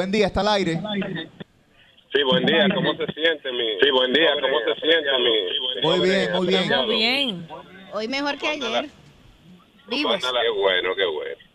Buen 0.00 0.10
día, 0.10 0.28
está 0.28 0.40
al 0.40 0.48
aire. 0.48 0.80
Sí, 2.10 2.22
buen 2.22 2.46
día, 2.46 2.66
¿cómo 2.74 2.94
se 2.94 3.04
siente 3.12 3.52
mi? 3.52 3.78
Sí, 3.82 3.90
buen 3.90 4.10
día, 4.14 4.32
¿cómo 4.40 4.58
se 4.60 4.80
siente 4.80 5.10
mi? 5.18 5.82
Muy 5.82 6.08
bien, 6.08 6.32
muy 6.32 6.46
bien. 6.46 6.68
Muy 6.86 6.96
bien. 6.96 7.48
Hoy 7.92 8.08
mejor 8.08 8.38
que 8.38 8.48
ayer. 8.48 8.88
Vivos. 9.88 10.16
Qué 10.16 10.48
bueno, 10.58 10.94
qué 10.96 11.04
bueno 11.04 11.49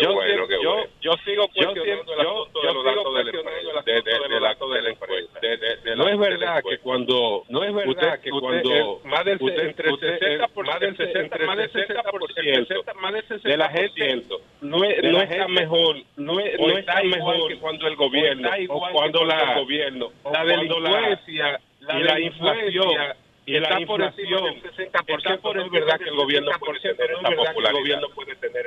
yo, 0.00 0.14
bueno, 0.14 0.46
yo, 0.62 0.84
yo, 1.00 1.12
sigo 1.24 1.48
cuestionando 1.48 1.84
yo, 1.84 2.72
los 2.72 2.84
datos 2.84 3.14
del 3.14 3.26
de 4.72 4.82
la 4.82 4.90
encuesta. 4.90 5.40
No 5.96 6.08
es 6.08 6.18
verdad 6.18 6.62
que 6.68 6.78
cuando 6.78 7.44
no 7.48 7.64
es 7.64 7.74
verdad 7.74 8.20
que 8.20 8.30
cuando 8.30 9.00
más 9.04 9.24
del 9.24 9.38
entre 9.42 9.90
60 9.90 10.48
más 10.64 10.80
del 10.80 10.96
60 10.96 11.38
más 11.46 11.56
del 11.56 11.72
60 11.72 12.94
más 12.94 13.12
del 13.12 13.28
60 13.28 13.48
de 13.48 13.56
la 13.56 13.68
gente 13.68 14.22
no 14.60 14.78
no 14.78 15.22
está 15.22 15.48
mejor 15.48 15.96
no 16.16 16.34
no 16.34 16.78
está 16.78 17.02
mejor 17.02 17.48
que 17.48 17.58
cuando 17.58 17.86
el 17.86 17.96
gobierno 17.96 18.50
o 18.68 18.88
cuando 18.92 19.24
la 19.24 19.54
gobierno 19.54 20.12
la 20.32 20.44
delincuencia 20.44 21.60
y 21.80 22.02
la 22.02 22.20
inflación 22.20 23.21
y 23.44 23.56
está 23.56 23.78
por 23.86 24.00
encima 24.00 24.40
del 24.40 24.62
60%, 24.62 25.40
por 25.40 25.58
es 25.58 25.70
verdad 25.70 25.98
que 25.98 26.08
el 26.08 26.14
gobierno 26.14 26.52
puede 26.60 26.78
tener 26.80 27.10
esta 27.10 27.30
popularidad. 27.30 28.00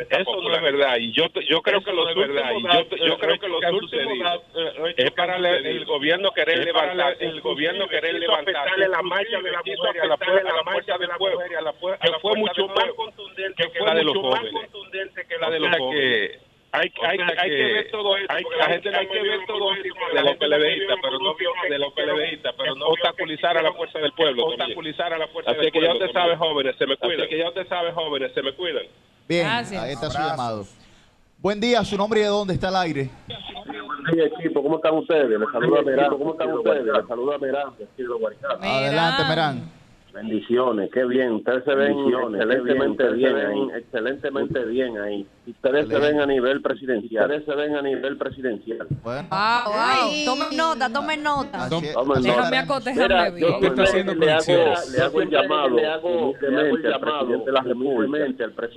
Eso 0.09 0.41
no 0.41 0.55
es 0.55 0.61
verdad 0.61 0.97
y 0.99 1.11
yo 1.13 1.27
yo 1.47 1.61
creo 1.61 1.81
que 1.81 1.93
lo 1.93 2.09
es 2.09 2.15
verdad 2.15 2.51
yo 2.73 2.97
yo 2.97 3.17
creo 3.17 3.39
que 3.39 3.47
lo 3.47 3.59
que 3.59 3.69
sucedido 3.69 4.43
es 4.97 5.11
para 5.11 5.37
el 5.37 5.85
gobierno 5.85 6.31
querer 6.31 6.65
levantar 6.65 7.15
el 7.19 7.41
gobierno 7.41 7.87
querer 7.87 8.15
levantar. 8.15 8.77
la 8.77 9.01
marcha 9.01 9.41
de 9.41 9.51
la 9.51 9.61
mujer 9.63 10.01
a 10.01 10.07
la 10.07 10.63
marcha 10.63 10.97
de 10.97 11.07
la 11.07 11.17
mujer 11.17 11.37
que 12.01 12.19
fue 12.21 12.35
mucho 12.35 12.67
más 12.67 12.91
contundente 12.95 13.69
que 13.71 13.79
la 13.79 13.95
de 13.95 14.03
los 14.03 14.15
jóvenes 14.17 14.51
que 15.27 15.37
la 15.37 15.49
de 15.49 15.59
los 15.59 15.77
jóvenes 15.77 16.39
hay, 16.75 16.91
hay, 17.03 17.19
hay 17.37 17.49
que, 17.49 17.63
ver 17.73 17.91
todo 17.91 18.17
eso. 18.17 18.25
Hay, 18.29 18.43
la 18.59 18.65
gente 18.65 18.95
hay 18.95 19.07
que 19.07 19.21
ver 19.21 19.39
todo 19.47 19.73
eso 19.73 19.83
de 20.13 20.21
los 20.23 20.37
PLDistas, 20.37 20.97
pero 21.01 21.19
no 21.19 21.35
de 21.69 21.79
los 21.79 21.93
PLDistas, 21.93 22.55
pero 22.57 22.75
no 22.75 22.87
obstaculizar 22.87 23.57
a 23.57 23.61
la 23.61 23.73
fuerza 23.73 23.99
del 23.99 24.11
pueblo. 24.13 24.45
Obstaculizar 24.45 25.13
a 25.13 25.17
la 25.17 25.27
fuerza 25.27 25.51
Así 25.51 25.71
que 25.71 25.81
ya 25.81 25.93
usted 25.93 26.11
sabe, 26.11 26.35
jóvenes, 26.35 26.75
se 26.77 26.85
me 26.85 26.97
cuidan. 26.97 27.21
Así 27.21 27.29
que 27.29 27.37
ya 27.37 27.47
usted 27.49 27.67
sabe, 27.67 27.91
jóvenes, 27.91 28.31
se 28.33 28.41
me 28.41 28.53
cuidan. 28.53 28.83
Bien, 29.27 29.47
ahí 29.47 29.91
está 29.93 30.09
su 30.09 30.17
llamado. 30.17 30.65
Buen 31.39 31.59
día, 31.59 31.83
su 31.83 31.97
nombre 31.97 32.19
y 32.19 32.23
de 32.23 32.29
dónde 32.29 32.53
está 32.53 32.69
el 32.69 32.75
aire. 32.75 33.09
Sí, 34.11 34.19
equipo, 34.19 34.61
¿cómo 34.61 34.77
están 34.77 34.95
ustedes? 34.95 35.27
Les 35.27 35.51
saluda 35.51 35.81
Merán. 35.81 36.09
¿Cómo 36.09 36.31
están 36.31 36.51
ustedes? 36.53 36.85
Les 36.85 37.07
saluda 37.07 37.37
Merán. 37.37 37.73
Adelante, 38.61 39.23
Merán. 39.27 39.84
Bendiciones, 40.15 40.89
qué 40.93 41.03
bien. 41.03 41.33
Ustedes 41.33 41.65
se 41.65 41.75
ven 41.75 41.93
excelentemente 41.99 43.11
bien, 43.11 43.35
ahí. 43.35 43.67
Excelentemente 43.75 44.63
bien 44.63 44.97
ahí. 44.97 45.27
Ustedes 45.45 45.89
se 45.89 45.99
ven 45.99 46.21
a 46.21 46.25
nivel 46.25 46.61
presidencial. 46.61 47.25
Ustedes 47.25 47.45
se 47.45 47.53
ven 47.53 47.75
a 47.75 47.81
nivel 47.81 48.17
presidencial. 48.17 48.87
Bueno. 49.03 49.27
Ah, 49.29 50.07
Tomen 50.25 50.55
nota, 50.55 50.89
tomen 50.89 51.21
nota. 51.21 51.67
Déjame 52.21 52.57
acotejarme 52.57 53.31
bien. 53.31 53.61
Yo 53.61 53.67
está 53.67 53.83
haciendo 53.83 54.13
le 54.15 54.31
hago, 54.31 54.45
le 54.95 55.01
hago 55.01 55.21
el 55.21 55.29
llamado, 55.29 55.69
le 55.69 55.85
hago, 55.85 56.33
el 56.41 56.81
llamado 56.81 57.37
de 57.45 57.51
la 57.51 57.61
República 57.61 58.25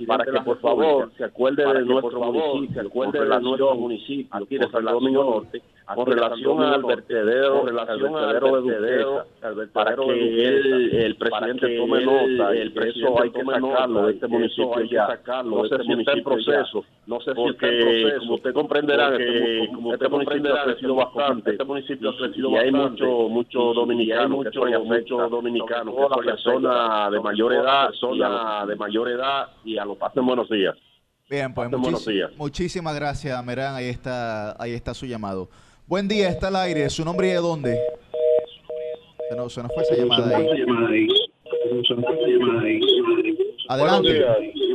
para 0.07 0.25
que 0.25 0.41
por 0.41 0.59
favor 0.59 1.11
se 1.17 1.23
acuerde 1.23 1.65
de 1.65 1.85
nuestro 1.85 2.19
municipio, 2.19 2.81
se 2.81 2.87
acuerde 2.87 3.19
de 3.19 3.39
nuestro 3.39 3.75
municipio 3.75 4.27
aquí 4.31 4.57
de 4.57 4.69
San 4.69 4.83
Domingo 4.83 5.23
Norte 5.23 5.61
con 5.95 6.05
relación 6.05 6.61
al 6.61 6.83
vertedero, 6.83 7.65
relación 7.65 8.15
al 8.15 8.39
vertedero, 8.39 9.25
para 9.73 9.95
que 9.95 10.45
el, 10.45 10.95
el 10.95 11.15
presidente 11.15 11.28
tome 11.29 12.05
nota, 12.05 12.51
el 12.53 12.73
preso 12.73 13.21
hay 13.21 13.31
que 13.31 13.43
sacarlo 13.43 14.05
de 14.07 14.13
este 14.13 14.27
municipio 14.27 14.83
ya. 14.91 15.19
No 15.43 15.65
sé 15.67 15.77
si 15.83 15.93
está 15.93 16.13
en 16.13 16.23
proceso, 16.23 16.85
no 17.07 17.19
sé 17.21 17.33
si 17.33 17.49
está 17.49 17.67
en 17.67 17.79
proceso. 17.79 18.19
Como 18.19 18.35
usted 18.35 18.53
comprenderá, 18.53 19.15
este, 19.15 19.67
como 19.73 19.93
este 19.93 20.09
municipio 20.09 20.55
ha 20.55 20.63
crecido 20.63 20.95
bastante, 20.95 21.51
este 21.51 21.63
municipio 21.63 22.09
ha 22.09 22.17
crecido 22.17 22.51
bastante. 22.51 22.73
Y 22.73 22.77
hay 22.77 22.89
mucho, 22.89 23.29
mucho 23.29 23.59
dominicano, 23.73 24.37
mucho, 24.37 24.61
mucho 24.65 25.29
dominicano, 25.29 25.93
que 26.21 26.27
la 26.29 26.37
zona 26.37 27.09
de 27.09 27.19
mayor 27.19 27.53
edad, 27.53 27.89
zona 27.99 28.65
de 28.65 28.75
mayor 28.75 29.09
edad 29.09 29.47
y 29.63 29.77
a 29.77 29.85
los 29.85 29.97
pasen 29.97 30.25
buenos 30.25 30.49
días. 30.49 30.75
Bien, 31.29 31.53
pues 31.53 31.69
muchísimas 32.37 32.95
gracias, 32.95 33.45
Merán. 33.45 33.75
Ahí 33.75 33.85
está, 33.85 34.59
ahí 34.61 34.73
está 34.73 34.93
su 34.95 35.05
llamado. 35.05 35.47
Buen 35.85 36.07
día, 36.07 36.29
está 36.29 36.47
al 36.47 36.55
aire. 36.55 36.89
¿Su 36.89 37.05
nombre 37.05 37.27
y 37.27 37.31
de 37.31 37.37
dónde? 37.37 37.79
Se 39.29 39.35
nos, 39.35 39.53
se 39.53 39.61
nos 39.61 39.71
fue 39.73 39.83
esa 39.83 39.95
llamada 39.95 40.37
ahí. 40.37 41.07
Adelante. 43.67 44.25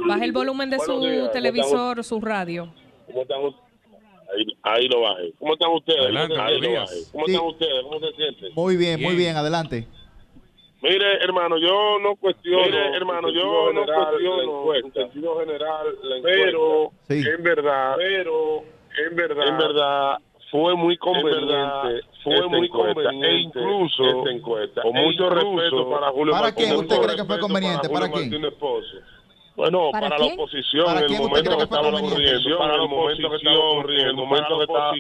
Baje 0.07 0.25
el 0.25 0.33
volumen 0.33 0.71
de 0.71 0.79
su 0.79 1.29
televisor, 1.33 2.05
su 2.05 2.21
radio. 2.21 2.73
¿Cómo 3.07 3.23
están 3.23 3.39
ahí, 3.41 4.47
ahí 4.63 4.89
lo 4.89 5.01
baje. 5.01 5.33
¿Cómo 5.39 5.55
están 5.55 5.73
ustedes? 5.73 6.01
Adelante, 6.01 6.37
ahí 6.39 6.61
lo 6.61 6.73
baje. 6.73 6.97
¿Cómo 7.11 7.27
están 7.27 7.47
ustedes? 7.47 7.83
¿Cómo 7.83 8.01
se 8.01 8.13
sienten? 8.15 8.53
Muy 8.55 8.77
bien, 8.77 9.03
muy 9.03 9.17
bien. 9.17 9.37
Adelante. 9.37 9.89
Mire, 10.83 11.25
hermano, 11.25 11.57
yo 11.59 11.99
no 11.99 12.15
cuestiono, 12.17 12.67
Mire, 12.67 12.95
hermano, 12.95 13.31
yo 13.31 13.73
no 13.73 13.87
cuestiono 13.87 14.75
en 14.75 14.93
sentido 14.93 15.41
general 15.41 15.87
la 16.03 16.17
encuesta, 16.19 16.39
pero 16.45 16.93
en 17.09 17.43
verdad, 17.43 17.95
pero 17.97 18.65
en 19.09 19.17
verdad, 19.17 19.49
en 19.49 19.59
verdad 19.59 20.19
fue 20.55 20.77
muy 20.77 20.97
conveniente, 20.99 22.07
fue 22.23 22.49
muy 22.49 22.69
conveniente 22.69 23.27
e 23.27 23.41
incluso 23.41 24.05
esta 24.05 24.31
encuesta, 24.31 24.83
con 24.83 24.93
mucho 24.93 25.29
respeto 25.29 25.91
para 25.91 26.13
Julio 26.13 26.33
¿Para 26.33 26.55
quién 26.55 26.77
usted 26.77 26.97
cree 27.01 27.17
que 27.17 27.25
fue 27.25 27.41
conveniente? 27.41 27.89
¿Para, 27.89 28.09
quién? 28.09 28.31
Bueno, 29.57 29.91
para, 29.91 30.17
la 30.17 30.27
oposición, 30.27 30.99
en 30.99 31.13
el 31.13 31.19
momento 31.19 31.57
que 31.57 31.65
estaba 31.65 31.89
ocurriendo, 31.89 32.59
para 32.59 32.77
la 32.77 32.85
oposición, 32.85 33.91
en 33.91 34.07
el 34.07 34.15
momento 34.15 34.59
que 34.59 34.65
estaba 34.65 34.93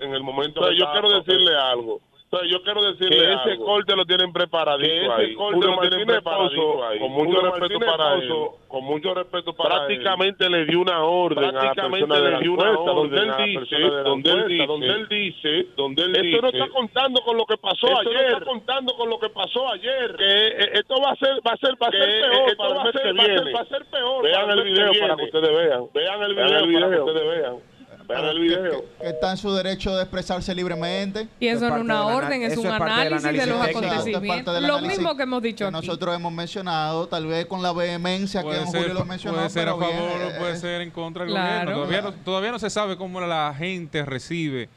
en 0.00 0.14
el 0.14 0.22
momento 0.22 0.60
que 0.62 0.78
yo 0.78 0.90
quiero 0.92 1.20
decirle 1.20 1.54
algo 1.54 2.00
entonces, 2.30 2.50
yo 2.50 2.62
quiero 2.62 2.82
decirle 2.82 3.16
que 3.16 3.32
ese 3.32 3.56
corte 3.56 3.96
lo 3.96 4.04
tienen 4.04 4.30
preparadito 4.34 4.86
que 4.86 5.00
ese 5.00 5.12
ahí. 5.12 5.34
corte 5.34 5.66
lo 5.66 5.80
tienen 5.80 6.06
preparadito 6.06 6.84
ahí. 6.84 6.98
Con 6.98 7.12
mucho 7.12 7.40
respeto 7.40 7.80
para 7.80 8.14
él. 8.16 8.32
Con 8.68 8.84
mucho 8.84 9.14
respeto 9.14 9.52
para 9.54 9.76
Prácticamente 9.76 10.50
le 10.50 10.66
dio 10.66 10.80
una 10.82 11.02
orden 11.04 11.50
Prácticamente 11.50 12.14
a 12.14 12.18
la 12.18 12.30
le 12.32 12.38
dio 12.40 12.52
una 12.52 12.78
orden 12.78 12.94
donde 12.96 13.16
él 13.16 13.32
dice, 13.46 13.80
donde 13.80 14.30
él 14.30 14.46
dice, 14.46 14.66
donde 14.66 14.86
él 14.88 15.08
dice, 15.08 15.66
donde 15.74 16.02
él 16.02 16.12
dice. 16.12 16.28
Esto 16.28 16.42
no 16.42 16.48
está 16.48 16.68
contando 16.68 17.20
con 17.22 17.36
lo 17.38 17.46
que 17.46 17.56
pasó 17.56 17.86
esto 17.86 18.10
ayer. 18.10 18.12
no 18.12 18.36
está 18.36 18.44
contando 18.44 18.94
con 18.94 19.08
lo 19.08 19.18
que 19.18 19.28
pasó 19.30 19.72
ayer. 19.72 20.16
Que 20.16 20.48
eh, 20.48 20.70
esto 20.74 20.96
va 21.02 21.12
a 21.12 21.16
ser, 21.16 21.40
va 21.46 21.52
a 21.52 21.56
ser, 21.56 21.82
va 21.82 21.86
a 21.86 21.90
ser 21.90 22.30
peor 22.30 22.56
para 22.58 22.68
el 22.68 22.84
mes 22.84 22.92
que 22.92 23.12
viene. 23.12 23.52
Va 23.54 23.60
a 23.60 23.64
ser 23.64 23.84
peor. 23.86 24.22
Vean 24.22 24.50
el 24.50 24.62
video 24.64 24.92
para 25.00 25.16
que 25.16 25.24
ustedes 25.24 25.56
vean. 25.56 25.84
Vean 25.94 26.22
el 26.24 26.34
video 26.34 26.80
para 26.80 26.94
que 26.94 27.00
ustedes 27.00 27.38
vean 27.38 27.77
el 28.08 28.40
video. 28.40 28.84
Que, 29.00 29.08
está 29.08 29.30
en 29.30 29.36
su 29.36 29.52
derecho 29.52 29.94
de 29.94 30.02
expresarse 30.02 30.54
libremente. 30.54 31.28
Y 31.38 31.48
eso 31.48 31.68
no 31.68 31.76
es 31.76 31.82
una 31.82 32.06
orden, 32.06 32.42
es 32.42 32.56
un 32.56 32.66
análisis 32.66 33.32
de, 33.32 33.46
los 33.46 33.60
acontecimientos. 33.60 34.62
Lo 34.62 34.80
mismo 34.80 35.16
que 35.16 35.22
hemos 35.22 35.42
dicho 35.42 35.70
Nosotros 35.70 36.14
hemos 36.14 36.32
mencionado, 36.32 37.06
tal 37.08 37.26
vez 37.26 37.46
con 37.46 37.62
la 37.62 37.72
vehemencia 37.72 38.42
que 38.42 38.56
Julio 38.64 38.94
lo 38.94 39.04
mencionó. 39.04 39.38
Puede 39.38 39.50
ser 39.50 39.68
a 39.68 39.72
favor 39.72 40.22
o 40.34 40.38
puede 40.38 40.56
ser 40.56 40.80
en 40.80 40.90
contra 40.90 41.24
del 41.24 41.32
gobierno. 41.32 41.72
Todavía, 41.72 42.02
no, 42.02 42.12
todavía 42.12 42.52
no 42.52 42.58
se 42.58 42.70
sabe 42.70 42.96
cómo 42.96 43.20
la 43.20 43.54
gente 43.56 44.04
recibe 44.04 44.68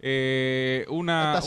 eh, 0.00 0.86
una, 0.88 1.40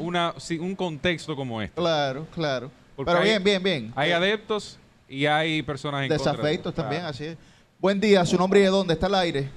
una, 0.00 0.34
un 0.60 0.76
contexto 0.76 1.36
como 1.36 1.62
este. 1.62 1.80
Claro, 1.80 2.26
claro. 2.34 2.70
Pero 2.96 3.20
bien, 3.22 3.42
bien, 3.42 3.62
bien. 3.62 3.92
Hay 3.96 4.12
adeptos 4.12 4.78
y 5.08 5.26
hay 5.26 5.62
personas 5.62 6.02
en 6.02 6.08
Desafectos 6.08 6.74
también, 6.74 7.04
así 7.04 7.24
es. 7.24 7.36
Buen 7.78 8.00
día, 8.00 8.24
su 8.24 8.36
nombre 8.36 8.60
y 8.60 8.62
de 8.62 8.68
dónde 8.68 8.94
está 8.94 9.06
el 9.08 9.14
aire. 9.14 9.50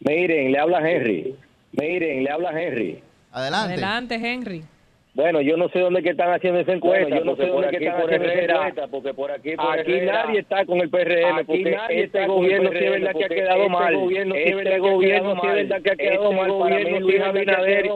Miren, 0.00 0.52
le 0.52 0.58
habla 0.58 0.78
Henry. 0.78 1.34
Miren, 1.72 2.24
le 2.24 2.30
habla 2.30 2.50
Henry. 2.50 3.02
Adelante. 3.32 3.72
Adelante, 3.74 4.14
Henry. 4.14 4.64
Bueno, 5.12 5.40
yo 5.40 5.56
no 5.56 5.68
sé 5.70 5.80
dónde 5.80 6.04
que 6.04 6.10
están 6.10 6.32
haciendo 6.32 6.60
esa 6.60 6.72
encuesta. 6.72 7.16
yo 7.16 7.24
no 7.24 7.34
sé 7.34 7.46
dónde 7.46 7.68
que 7.70 7.84
están 7.84 8.02
haciendo 8.02 8.28
esa 8.28 8.42
encuesta, 8.42 8.86
porque 8.86 9.12
por 9.12 9.30
aquí 9.32 9.56
por 9.56 9.78
aquí 9.78 10.00
nadie 10.02 10.38
está 10.38 10.64
con 10.64 10.78
el 10.78 10.88
PRM, 10.88 11.38
aquí 11.38 11.46
porque 11.46 11.70
nadie 11.72 12.04
este 12.04 12.26
gobierno 12.26 12.70
sí 12.70 12.78
es 12.78 12.90
verdad 12.90 13.12
que 13.16 13.24
ha 13.24 13.28
quedado 13.28 13.68
mal. 13.68 13.94
Este 13.94 14.78
gobierno 14.78 15.40
sí 15.40 15.48
es 15.48 15.54
verdad 15.54 15.82
que 15.82 15.90
ha 15.90 15.96
quedado 15.96 16.32
mal. 16.32 16.50
Mí 16.50 17.00
Luis 17.00 17.20
Abinader 17.20 17.90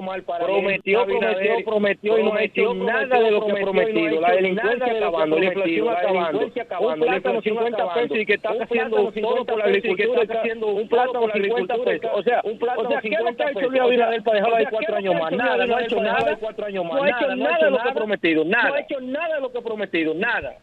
prometió, 0.44 1.06
prometió, 1.06 1.64
prometió 1.64 2.18
y 2.18 2.22
no 2.24 2.34
ha 2.34 2.42
hecho 2.42 2.74
nada 2.74 3.20
de 3.20 3.30
lo 3.30 3.46
que 3.46 3.52
ha 3.52 3.54
prometido. 3.62 4.20
La 4.20 4.32
delincuencia 4.32 4.92
acabando, 4.96 5.38
la 5.38 5.44
inflación 5.44 5.88
acabando, 5.88 6.40
un 6.40 7.00
plátano 7.00 7.42
50 7.42 7.94
pesos 7.94 8.18
y 8.18 8.26
que 8.26 8.34
está 8.34 8.50
haciendo 8.60 9.12
todo 9.12 9.44
por 9.44 9.58
la 9.58 9.64
agricultura, 9.66 10.22
está 10.22 10.40
haciendo 10.40 10.66
un 10.66 10.88
plátano 10.88 11.28
50 11.32 11.74
pesos. 11.76 12.10
O 12.12 12.22
sea, 12.24 12.42
50 12.42 12.76
pesos. 12.76 13.02
¿qué 13.02 13.44
ha 13.44 13.50
hecho 13.50 13.70
Luis 13.70 13.80
Abinader 13.80 14.22
para 14.24 14.36
dejarlo 14.36 14.56
ahí 14.56 14.66
cuatro 14.68 14.96
años 14.96 15.14
más? 15.14 15.32
Nada, 15.32 15.66
no 15.66 15.76
ha 15.76 15.82
hecho 15.84 16.00
nada 16.00 16.36
cuatro 16.40 16.66
años 16.66 16.84
más 16.84 17.03
ha 17.04 17.08
hecho 17.10 17.36
nada, 17.36 17.58
de 17.64 17.70
lo 17.70 17.82
que 17.82 17.88
ha 17.88 17.94
prometido, 17.94 18.44
nada. 18.44 18.68
No 18.68 18.74
ha 18.74 18.80
hecho 18.80 19.00
nada 19.00 19.34
de 19.34 19.40
lo 19.40 19.52
que 19.52 19.58
ha 19.58 19.62
prometido, 19.62 20.14
nada. 20.14 20.54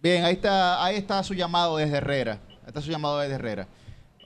Bien, 0.00 0.24
ahí 0.24 0.34
está, 0.34 0.84
ahí 0.84 0.96
está 0.96 1.22
su 1.22 1.34
llamado 1.34 1.76
desde 1.76 1.96
Herrera. 1.96 2.38
Ahí 2.62 2.68
está 2.68 2.80
su 2.80 2.90
llamado 2.90 3.18
desde 3.18 3.34
Herrera. 3.34 3.66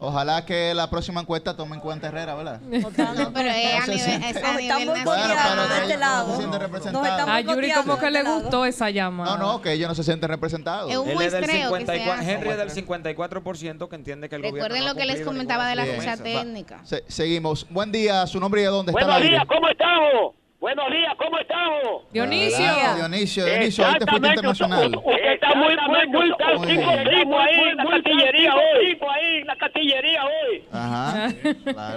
Ojalá 0.05 0.45
que 0.45 0.75
la 0.75 0.91
próxima 0.91 1.21
encuesta 1.21 1.57
tome 1.57 1.77
en 1.77 1.81
cuenta 1.81 2.09
Herrera, 2.09 2.35
¿verdad? 2.35 2.61
No, 2.73 3.33
pero 3.33 3.49
es 3.51 3.83
a 3.83 3.87
nivel, 3.87 4.25
es 4.25 4.45
a 4.45 4.57
nivel 4.57 4.87
nacional. 4.89 5.69
de 5.69 5.79
este 5.83 5.97
lado. 5.97 7.31
A 7.31 7.41
Yuri 7.41 7.71
como 7.73 7.97
que 7.99 8.11
le 8.11 8.25
gustó 8.25 8.67
esa 8.67 8.91
llamada. 8.91 9.37
No, 9.37 9.53
no, 9.53 9.63
que 9.63 9.73
ellos 9.73 9.89
no 9.89 9.95
se 9.95 10.03
sienten 10.03 10.29
representados. 10.29 10.91
Es 10.91 10.97
un 10.97 11.07
54, 11.07 12.23
Henry 12.29 12.49
es 12.49 12.59
del 12.59 12.71
54% 12.71 13.89
que 13.89 13.95
entiende 13.95 14.29
que 14.29 14.35
el 14.35 14.43
Recuerden 14.43 14.71
gobierno 14.71 14.89
lo 14.89 14.99
que 14.99 15.07
les 15.07 15.21
comentaba 15.21 15.69
de 15.69 15.77
la 15.77 15.85
ficha 15.85 16.17
técnica. 16.17 16.83
seguimos. 17.07 17.65
Buen 17.71 17.93
día, 17.93 18.27
su 18.27 18.41
nombre 18.41 18.61
y 18.63 18.65
de 18.65 18.71
dónde 18.71 18.91
está 18.91 19.05
Buenos 19.05 19.23
días, 19.23 19.45
¿cómo 19.47 19.69
estamos? 19.69 20.35
Buenos 20.63 20.89
días, 20.93 21.13
¿cómo 21.19 21.37
estamos? 21.41 22.03
Dionisio. 22.13 22.73
Dionisio, 22.95 23.45
Dionisio, 23.47 23.85
ahí 23.85 23.95
te 23.99 24.07
fuiste 24.07 24.29
internacional. 24.29 24.97
Usted 24.97 25.33
está 25.33 25.55
muy, 25.57 25.77
muy, 25.77 26.07
muy, 26.07 26.29
muy 26.57 26.69
cinco 26.69 26.89
ahí 27.37 27.61
en 27.69 27.77
la 27.79 27.85
catillería 27.85 28.55
hoy. 28.55 28.99
ahí 29.11 29.37
en 29.39 29.47
la 29.49 29.57
catillería 29.57 30.25
hoy. 30.25 30.65
Ajá. 30.71 31.29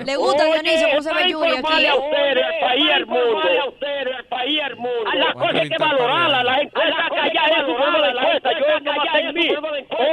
Le 0.03 0.16
gusta 0.16 0.45
Dionisio, 0.45 0.89
cómo 0.89 1.01
se 1.03 1.13
ve 1.13 1.30
Yuri 1.30 1.57
aquí. 1.57 1.86
a 1.86 1.95
ustedes, 1.95 2.43
al 2.43 2.59
país 2.59 3.05
mundo. 3.05 3.39
a 3.61 3.70
ustedes, 3.70 4.16
al 4.18 4.26
país 4.26 4.61
mundo. 4.78 5.11
A 5.13 5.16
las 5.16 5.34
cosas 5.36 5.55
hay 5.61 5.70
que 5.70 5.78
valorarlas, 5.78 6.43
las 6.43 6.61
encuestas 6.61 7.09
que 7.11 7.20
haya 7.20 7.45
es 7.45 7.66
su 7.68 7.76
forma 7.76 7.99
de 7.99 8.09
encuesta. 8.09 8.51
Yo 8.55 8.80
no 8.80 8.93
maté 8.95 9.20
en 9.20 9.34
mí. 9.36 9.49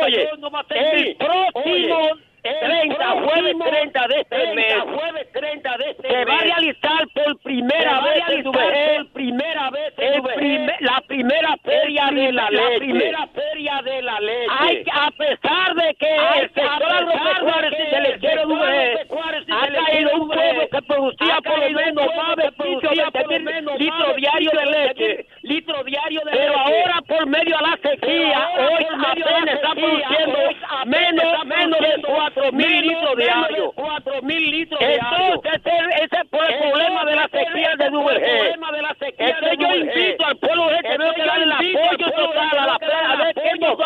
Oye, 0.04 1.10
el 1.10 1.16
próximo 1.16 2.31
30, 2.42 3.10
jueves 3.22 3.56
30 3.58 4.08
de 4.08 4.20
este 4.20 4.54
mes, 4.54 4.74
jueves 4.82 5.32
30 5.32 5.76
de 5.78 5.90
este 5.90 6.08
se 6.08 6.24
va 6.24 6.34
a 6.34 6.40
realizar 6.40 7.08
por 7.14 7.38
primera 7.38 8.00
vez 8.00 8.22
en 8.28 8.42
por 8.42 9.12
primera 9.12 9.70
vez 9.70 9.94
en 9.98 10.66
la 10.80 11.00
primera 11.06 11.56
feria 11.62 12.06
de 12.12 12.32
la 12.32 12.50
leche. 12.50 12.72
La 12.72 12.78
primera 12.78 13.26
feria 13.28 13.82
de 13.84 14.02
la 14.02 14.20
leche. 14.20 14.46
Hay, 14.58 14.84
a 14.92 15.10
pesar 15.12 15.74
de 15.74 15.94
que 15.94 16.16
el 16.40 16.52
sector 16.52 16.92
agropecuario 16.92 17.70
y 17.70 18.10
lechero 18.10 18.48
de 18.48 19.06
ha 19.52 19.84
caído 19.84 20.10
un 20.14 20.28
pueblo 20.28 20.68
que 20.70 20.82
producía 20.82 21.40
por 21.42 21.58
lo 21.58 21.70
menos 21.70 22.06
más 22.16 22.36
de 22.36 22.50
20 22.58 23.78
litros 23.78 24.16
diarios 24.16 24.52
de 24.52 24.66
leche, 24.66 25.26
litro 25.42 25.84
diario 25.84 26.20
de 26.24 26.30
Pero 26.32 26.58
ahora 26.58 27.02
por 27.06 27.26
medio 27.26 27.56
de 27.56 27.62
la 27.62 27.78
sequía, 27.82 28.48
hoy 28.58 28.86
apenas 28.92 29.54
está 29.54 29.74
produciendo 29.74 30.38
menos, 30.86 31.46
menos 31.46 31.80
de 31.80 32.02
4 32.02 32.31
mil 32.52 32.80
litros 32.80 33.16
diarios. 33.16 33.72
4 33.74 34.22
mil 34.22 34.50
litros 34.50 34.80
diarios. 34.80 35.40
Entonces, 35.42 35.62
ese, 35.96 36.04
es 36.04 36.12
el 36.12 36.28
problema 36.28 37.04
de 37.04 37.16
la 37.16 37.28
sequía 37.28 37.76
de 37.78 37.90
Duvergé. 37.90 38.50
Es 38.50 39.34
yo 39.58 39.74
invito 39.74 40.26
al 40.26 40.36
pueblo 40.36 40.68
de 40.68 40.78
que 40.82 40.98
no 40.98 41.12
que 41.12 41.24
darle 41.24 41.44
el 41.44 41.52
apoyo 41.52 42.10
total 42.12 42.58
a 42.58 42.66
la 42.66 43.24
de 43.24 43.34
que 43.34 43.58
nos. 43.60 43.76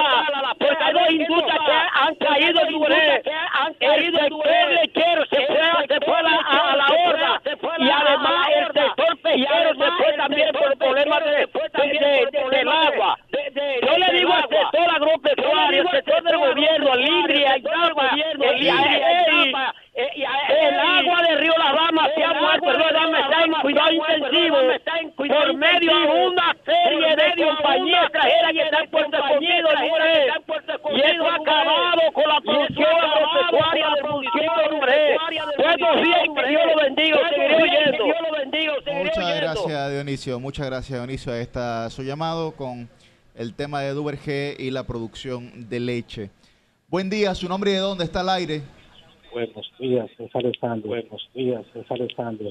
Porque 0.59 0.85
hay 0.85 0.93
dos 0.93 1.11
industrias 1.11 1.59
que 1.65 1.73
han 1.93 2.15
caído 2.15 2.61
en 2.63 2.73
Duvergé. 2.73 3.23
El 3.81 4.15
sector 4.15 4.71
lechero 4.71 5.27
se 5.27 5.47
fue, 5.47 5.87
se 5.89 6.01
fue 6.05 6.17
a, 6.17 6.23
la, 6.23 6.37
a 6.37 6.77
la 6.77 6.87
horda. 6.87 7.43
Y 7.79 7.91
además 7.91 8.49
el 8.57 8.73
castigaron 9.37 9.79
después 9.79 10.17
también 10.17 10.53
por 10.53 10.73
el 10.73 10.79
problema 10.79 11.21
del 11.21 12.69
agua. 12.69 13.19
Yo 13.83 13.99
le 13.99 14.19
digo 14.19 14.33
al 14.33 14.49
sector 14.49 14.91
agropecuario, 14.91 15.83
al 15.83 15.91
sector 15.91 16.23
del 16.23 16.37
gobierno, 16.39 16.93
al 16.93 17.01
INRI, 17.01 17.45
al 17.45 17.61
gobierno, 17.63 18.45
el 19.97 20.79
agua 20.79 21.23
de 21.23 21.37
Río 21.37 21.55
Las 21.59 21.73
Ramas 21.73 22.11
se 22.15 22.25
ha 22.25 22.35
muerto, 22.35 22.73
Río 22.73 22.91
Las 22.91 23.03
Ramas 23.03 23.21
está 23.21 23.45
en 23.45 23.53
cuidado 23.63 23.93
intensivo. 23.93 24.57
por 25.17 25.55
medio 25.55 25.99
de 25.99 26.27
una 26.27 26.57
serie 26.65 27.17
de 27.17 27.45
compañías 27.45 28.05
extranjeras 28.05 28.53
que 28.53 28.63
están 28.63 28.87
por 28.89 29.11
Dionisio. 40.17 40.41
Muchas 40.41 40.67
gracias, 40.67 40.99
Dionisio. 40.99 41.31
Ahí 41.31 41.43
está 41.43 41.91
su 41.91 42.03
llamado 42.03 42.53
con 42.53 42.89
el 43.35 43.53
tema 43.53 43.83
de 43.83 43.91
Duvergé 43.91 44.57
y 44.59 44.71
la 44.71 44.87
producción 44.87 45.69
de 45.69 45.79
leche. 45.79 46.31
Buen 46.89 47.11
día, 47.11 47.35
su 47.35 47.47
nombre 47.51 47.73
y 47.73 47.75
de 47.75 47.81
dónde 47.81 48.05
está 48.05 48.23
el 48.23 48.31
aire. 48.31 48.63
Buenos 49.31 49.71
días, 49.79 50.09
es 50.19 50.35
Alexander. 50.35 50.87
Buenos 50.87 51.29
días, 51.35 51.67
es 51.75 51.91
Alexander. 51.91 52.51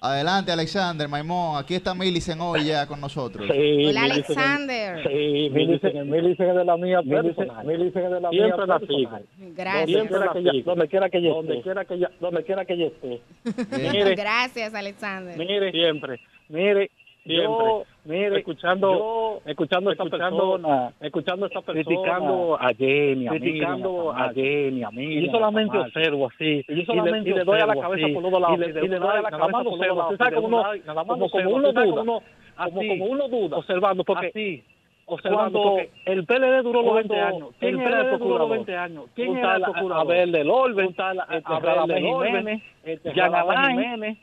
Adelante, 0.00 0.52
Alexander, 0.52 1.08
Maimón. 1.08 1.58
Aquí 1.58 1.74
está 1.74 1.92
Millicent 1.92 2.40
hoy 2.40 2.66
ya 2.66 2.86
con 2.86 3.00
nosotros. 3.00 3.48
Sí, 3.50 3.86
Hola, 3.86 4.04
Alexander. 4.04 5.02
Sí, 5.02 5.50
Millicent, 5.50 5.94
es 5.96 6.54
de 6.54 6.64
la 6.64 6.76
mía 6.76 7.02
personal. 7.02 7.66
Millicent 7.66 8.04
es 8.04 8.10
de 8.12 8.20
la 8.20 8.30
mía 8.30 8.56
personal. 8.56 9.24
Gracias. 9.56 9.86
Siempre 9.86 10.18
la 10.20 10.32
que 10.32 10.62
donde 10.62 10.88
quiera 10.88 11.10
que 11.10 11.22
yo 11.22 11.34
donde 11.34 11.62
quiera 11.62 11.84
que 11.84 12.08
donde 12.20 12.44
quiera 12.44 12.64
que 12.64 12.78
yo 12.78 12.86
esté. 12.86 13.20
Mire, 13.92 14.14
Gracias, 14.14 14.72
Alexander. 14.72 15.36
Mire, 15.36 15.72
siempre. 15.72 16.20
Mire, 16.48 16.90
yo, 17.24 17.84
mire, 18.04 18.38
escuchando, 18.38 19.40
escuchando 19.46 19.92
esta 19.92 20.04
persona, 20.04 20.92
escuchando 21.00 21.46
esta 21.46 21.60
persona, 21.60 21.84
criticando 21.84 22.56
a 22.60 22.74
Jenny, 22.74 23.28
criticando 23.28 24.12
a 24.12 24.32
Jenny, 24.32 24.82
a 24.82 24.90
mí. 24.90 25.26
Yo 25.26 25.30
solamente 25.30 25.78
observo 25.78 26.26
así, 26.26 26.64
y 26.66 26.74
yo 26.74 26.84
solamente 26.84 27.30
y 27.30 27.34
le, 27.34 27.44
doy 27.44 27.60
a 27.60 27.66
la 27.66 27.76
cabeza 27.76 28.08
por 28.12 28.22
todos 28.24 28.40
lados, 28.40 28.58
y 28.58 28.88
le, 28.88 28.98
doy 28.98 29.16
a 29.16 29.22
la 29.22 29.30
cabeza 29.30 29.62
por 29.62 29.78
todos 29.78 29.96
lados. 29.96 30.16
¿Sabe 30.18 30.34
como 30.34 30.48
uno, 30.48 30.64
como, 31.06 31.30
como 31.30 31.50
uno 31.50 31.72
duda, 31.72 31.94
como, 31.94 32.22
como 32.56 33.04
uno 33.04 33.28
duda, 33.28 33.56
observando, 33.56 34.02
porque 34.02 34.26
así, 34.26 34.64
observando 35.06 35.62
porque 35.62 35.90
el 36.06 36.26
PLD 36.26 36.62
duró 36.64 36.82
los 36.82 36.94
20 36.94 37.20
años. 37.20 37.48
¿Quién 37.60 37.80
era 37.80 38.00
el 38.00 38.18
duró 38.18 38.38
los 38.38 38.50
20 38.50 38.76
años? 38.76 39.04
¿Quién 39.14 39.36
era 39.36 39.56
el 39.56 39.62
procurador? 39.62 40.06
Abel 40.06 40.32
del 40.32 40.50
Orbe, 40.50 40.94
Abel 41.44 41.86
del 41.86 42.06
Orbe, 42.06 42.62
Jan 43.14 43.34
Alain 43.34 43.78
Jiménez, 43.78 44.18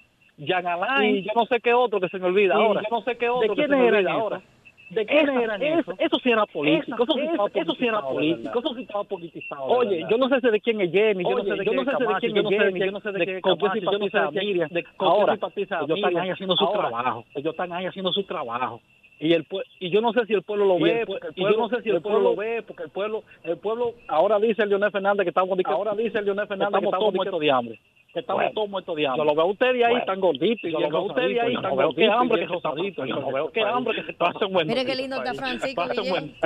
Jan 0.46 0.66
Alain, 0.68 1.18
y 1.18 1.22
yo 1.24 1.32
no 1.36 1.46
sé 1.46 1.60
qué 1.60 1.74
otro 1.74 2.00
que 2.00 2.10
se 2.10 2.20
me 2.20 2.28
olvida 2.28 2.56
ahora. 2.56 2.82
Yo 2.82 2.96
no 2.96 3.02
sé 3.04 3.18
qué 3.18 3.30
otro 3.30 3.50
¿De 3.50 3.56
quiénes 3.56 3.80
eran 3.80 4.08
ahora? 4.08 4.42
¿De 4.90 5.06
quiénes 5.06 5.36
eran 5.36 5.62
eso? 5.62 5.94
Eso 6.00 6.18
sí 6.18 6.32
era 6.32 6.46
político, 6.48 7.04
eso, 7.04 7.14
sí 7.14 7.20
estaba 7.22 7.50
eso 7.54 7.76
sí 7.76 7.86
era 7.86 8.02
político, 8.02 8.60
eso 8.60 8.74
sí 8.74 8.82
estaba 8.82 9.04
politizado. 9.04 9.64
Oye, 9.66 10.06
yo 10.10 10.18
no 10.18 10.30
sé 10.30 10.40
de 10.50 10.60
quién 10.60 10.82
es 10.82 10.92
Jenny, 10.92 11.24
yo 11.24 11.36
no 11.36 11.44
sé 11.44 11.52
de 11.52 11.64
quién 11.64 12.38
es 12.38 12.50
Jenny, 12.50 12.80
yo 12.80 12.92
no 12.92 13.00
sé 13.00 13.12
de 13.12 13.26
quién 13.26 13.42
yo 13.44 14.00
no 14.00 14.10
sé 14.10 14.20
de 14.20 14.46
Miriam, 14.46 14.70
ahora, 14.98 15.34
ellos 15.36 15.98
están 15.98 16.18
ahí 16.18 16.30
haciendo 16.30 16.56
su 16.56 16.66
trabajo, 16.72 17.26
ellos 17.36 17.52
están 17.52 17.74
ahí 17.74 17.86
haciendo 17.86 18.12
su 18.12 18.24
trabajo. 18.24 18.82
Y, 19.22 19.34
el, 19.34 19.46
y 19.82 19.90
yo 19.90 20.00
no 20.00 20.14
sé 20.14 20.26
si 20.28 20.34
el 20.34 20.44
pueblo 20.44 20.64
lo 20.66 20.80
ve, 20.80 21.06
y 21.36 21.44
yo 21.44 21.58
no 21.58 21.68
sé 21.68 21.82
si 21.82 21.90
el 21.90 22.02
pueblo 22.02 22.22
lo 22.22 22.36
ve, 22.38 22.64
porque 22.66 22.84
el 22.84 22.90
pueblo, 22.90 23.24
el 23.44 23.58
pueblo, 23.58 23.94
ahora 24.08 24.40
dice 24.40 24.64
el 24.64 24.70
Leonel 24.70 24.92
Fernández 24.92 25.26
que 25.26 25.30
estamos, 25.30 25.60
ahora 25.66 25.94
dice 25.94 26.20
el 26.20 26.26
Leonel 26.26 26.48
Fernández 26.48 26.80
que 26.80 26.86
estamos 26.86 27.14
muertos 27.14 27.40
de 27.40 27.52
hambre 27.52 27.80
que 28.20 28.22
estamos 28.22 28.54
todos 28.54 28.70
muertos 28.70 28.96
de 28.96 29.08
hambre. 29.08 29.20
Yo 29.20 29.26
lo 29.26 29.36
veo 29.36 29.46
a 29.46 29.52
usted 29.52 29.74
de 29.74 29.86
ahí 29.86 30.06
tan 30.06 30.20
gordito, 30.20 30.68
y 30.68 30.72
yo 30.72 30.80
lo 30.80 30.90
veo 30.90 30.98
a 30.98 31.06
usted 31.06 31.22
de 31.22 31.42
ahí 31.42 31.54
tan 31.56 31.76
gordito, 31.76 31.96
qué 31.96 32.08
hambre 32.08 32.40
que 32.40 32.46
rosadito, 32.48 33.06
yo 33.06 33.16
lo 33.16 33.32
veo 33.32 33.52
qué 33.52 33.62
hambre 33.62 33.96
que 33.96 34.04
se 34.06 34.14
pasa 34.14 34.46
un 34.46 34.54
buen 34.54 34.68
Mire 34.68 34.86
qué 34.86 34.96
lindo 34.96 35.18
está 35.18 35.34
Francisco 35.34 35.84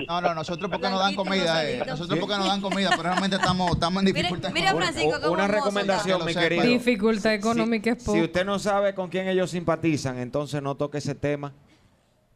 No, 0.07 0.21
no, 0.21 0.34
nosotros 0.34 0.69
porque 0.69 0.89
nos 0.89 0.99
dan 0.99 1.15
comida, 1.15 1.69
eh. 1.69 1.84
nosotros 1.86 2.19
porque 2.19 2.36
nos 2.36 2.47
dan 2.47 2.61
comida, 2.61 2.89
pero 2.91 3.03
realmente 3.03 3.36
estamos, 3.36 3.71
estamos 3.71 4.03
en 4.03 4.13
dificultad. 4.13 4.51
Mira, 4.53 4.76
Francisco, 4.76 5.32
Una 5.32 5.47
recomendación, 5.47 6.26
mi 6.26 6.34
querido. 6.34 6.63
Dificultad 6.63 7.34
económica 7.34 7.91
es 7.91 8.03
Si 8.03 8.21
usted 8.21 8.45
no 8.45 8.59
sabe 8.59 8.93
con 8.93 9.09
quién 9.09 9.28
ellos 9.28 9.49
simpatizan, 9.51 10.19
entonces 10.19 10.61
no 10.61 10.76
toque 10.76 10.99
ese 10.99 11.15
tema. 11.15 11.53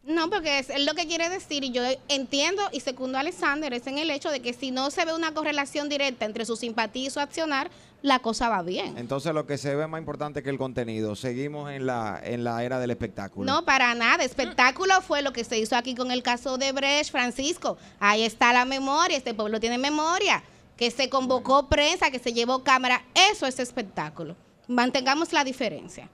No, 0.07 0.29
porque 0.29 0.59
es, 0.59 0.85
lo 0.85 0.93
que 0.93 1.05
quiere 1.05 1.29
decir, 1.29 1.65
y 1.65 1.71
yo 1.71 1.83
entiendo 2.07 2.61
y 2.71 2.79
secundo 2.79 3.17
a 3.17 3.21
Alexander, 3.21 3.73
es 3.73 3.85
en 3.87 3.97
el 3.97 4.09
hecho 4.09 4.31
de 4.31 4.39
que 4.39 4.53
si 4.53 4.71
no 4.71 4.89
se 4.89 5.03
ve 5.03 5.13
una 5.13 5.33
correlación 5.33 5.89
directa 5.89 6.23
entre 6.23 6.45
su 6.45 6.55
simpatía 6.55 7.07
y 7.07 7.09
su 7.09 7.19
accionar, 7.19 7.69
la 8.01 8.19
cosa 8.19 8.47
va 8.47 8.61
bien. 8.61 8.97
Entonces 8.97 9.33
lo 9.33 9.45
que 9.45 9.57
se 9.57 9.75
ve 9.75 9.85
más 9.85 9.99
importante 9.99 10.41
que 10.43 10.49
el 10.49 10.57
contenido. 10.57 11.17
Seguimos 11.17 11.69
en 11.71 11.85
la, 11.85 12.21
en 12.23 12.45
la 12.45 12.63
era 12.63 12.79
del 12.79 12.91
espectáculo. 12.91 13.51
No, 13.51 13.65
para 13.65 13.93
nada. 13.95 14.23
Espectáculo 14.23 15.01
fue 15.01 15.21
lo 15.21 15.33
que 15.33 15.43
se 15.43 15.59
hizo 15.59 15.75
aquí 15.75 15.93
con 15.93 16.11
el 16.11 16.23
caso 16.23 16.57
de 16.57 16.71
Brecht, 16.71 17.11
Francisco. 17.11 17.77
Ahí 17.99 18.23
está 18.23 18.53
la 18.53 18.63
memoria, 18.63 19.17
este 19.17 19.33
pueblo 19.33 19.59
tiene 19.59 19.77
memoria. 19.77 20.41
Que 20.77 20.89
se 20.89 21.09
convocó 21.09 21.67
prensa, 21.67 22.11
que 22.11 22.19
se 22.19 22.31
llevó 22.31 22.63
cámara. 22.63 23.03
Eso 23.29 23.45
es 23.45 23.59
espectáculo. 23.59 24.37
Mantengamos 24.69 25.33
la 25.33 25.43
diferencia. 25.43 26.07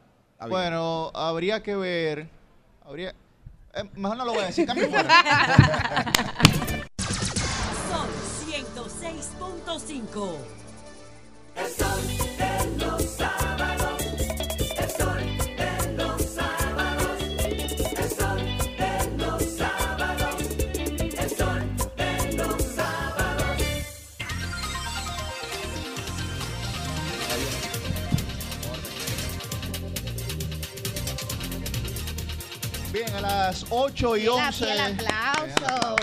Bueno, 0.49 1.11
habría 1.13 1.61
que 1.61 1.75
ver. 1.75 2.27
Habría, 2.85 3.13
eh, 3.73 3.83
mejor 3.95 4.17
no 4.17 4.25
lo 4.25 4.33
voy 4.33 4.43
a 4.43 4.47
decir, 4.47 4.65
cambio 4.65 4.89
fuera. 4.89 5.23
Son 7.89 8.07
106.5. 8.47 10.37
El 11.55 11.69
sol 11.71 12.01
de 12.37 12.85
los 12.85 13.42
las 33.47 33.65
8 33.71 34.15
y 34.17 34.27
11. 34.27 34.71
El 34.71 34.79
aplauso. 34.79 35.95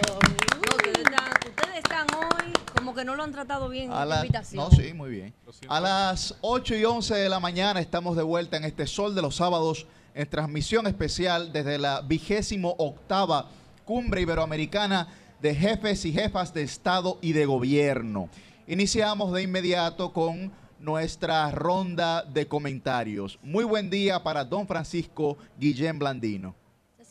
Ustedes 1.48 1.76
están 1.78 2.06
hoy 2.14 2.52
como 2.76 2.94
que 2.94 3.02
no 3.04 3.14
lo 3.16 3.22
han 3.22 3.32
tratado 3.32 3.68
bien 3.70 3.90
A 3.90 4.02
en 4.02 4.08
la- 4.10 4.16
la 4.16 4.20
invitación. 4.20 4.62
No, 4.62 4.70
sí, 4.76 4.92
muy 4.92 5.10
bien. 5.10 5.34
A 5.68 5.80
las 5.80 6.34
8 6.42 6.74
y 6.74 6.84
11 6.84 7.14
de 7.14 7.28
la 7.30 7.40
mañana 7.40 7.80
estamos 7.80 8.14
de 8.16 8.22
vuelta 8.22 8.58
en 8.58 8.64
este 8.64 8.86
Sol 8.86 9.14
de 9.14 9.22
los 9.22 9.36
Sábados 9.36 9.86
en 10.14 10.28
transmisión 10.28 10.86
especial 10.86 11.50
desde 11.50 11.78
la 11.78 12.02
vigésimo 12.02 12.74
octava 12.78 13.48
Cumbre 13.86 14.20
Iberoamericana 14.20 15.08
de 15.40 15.54
Jefes 15.54 16.04
y 16.04 16.12
Jefas 16.12 16.52
de 16.52 16.62
Estado 16.62 17.18
y 17.22 17.32
de 17.32 17.46
Gobierno. 17.46 18.28
Iniciamos 18.66 19.32
de 19.32 19.42
inmediato 19.42 20.12
con 20.12 20.52
nuestra 20.78 21.50
ronda 21.52 22.22
de 22.22 22.46
comentarios. 22.46 23.38
Muy 23.42 23.64
buen 23.64 23.88
día 23.88 24.22
para 24.22 24.44
don 24.44 24.66
Francisco 24.66 25.38
Guillén 25.58 25.98
Blandino. 25.98 26.54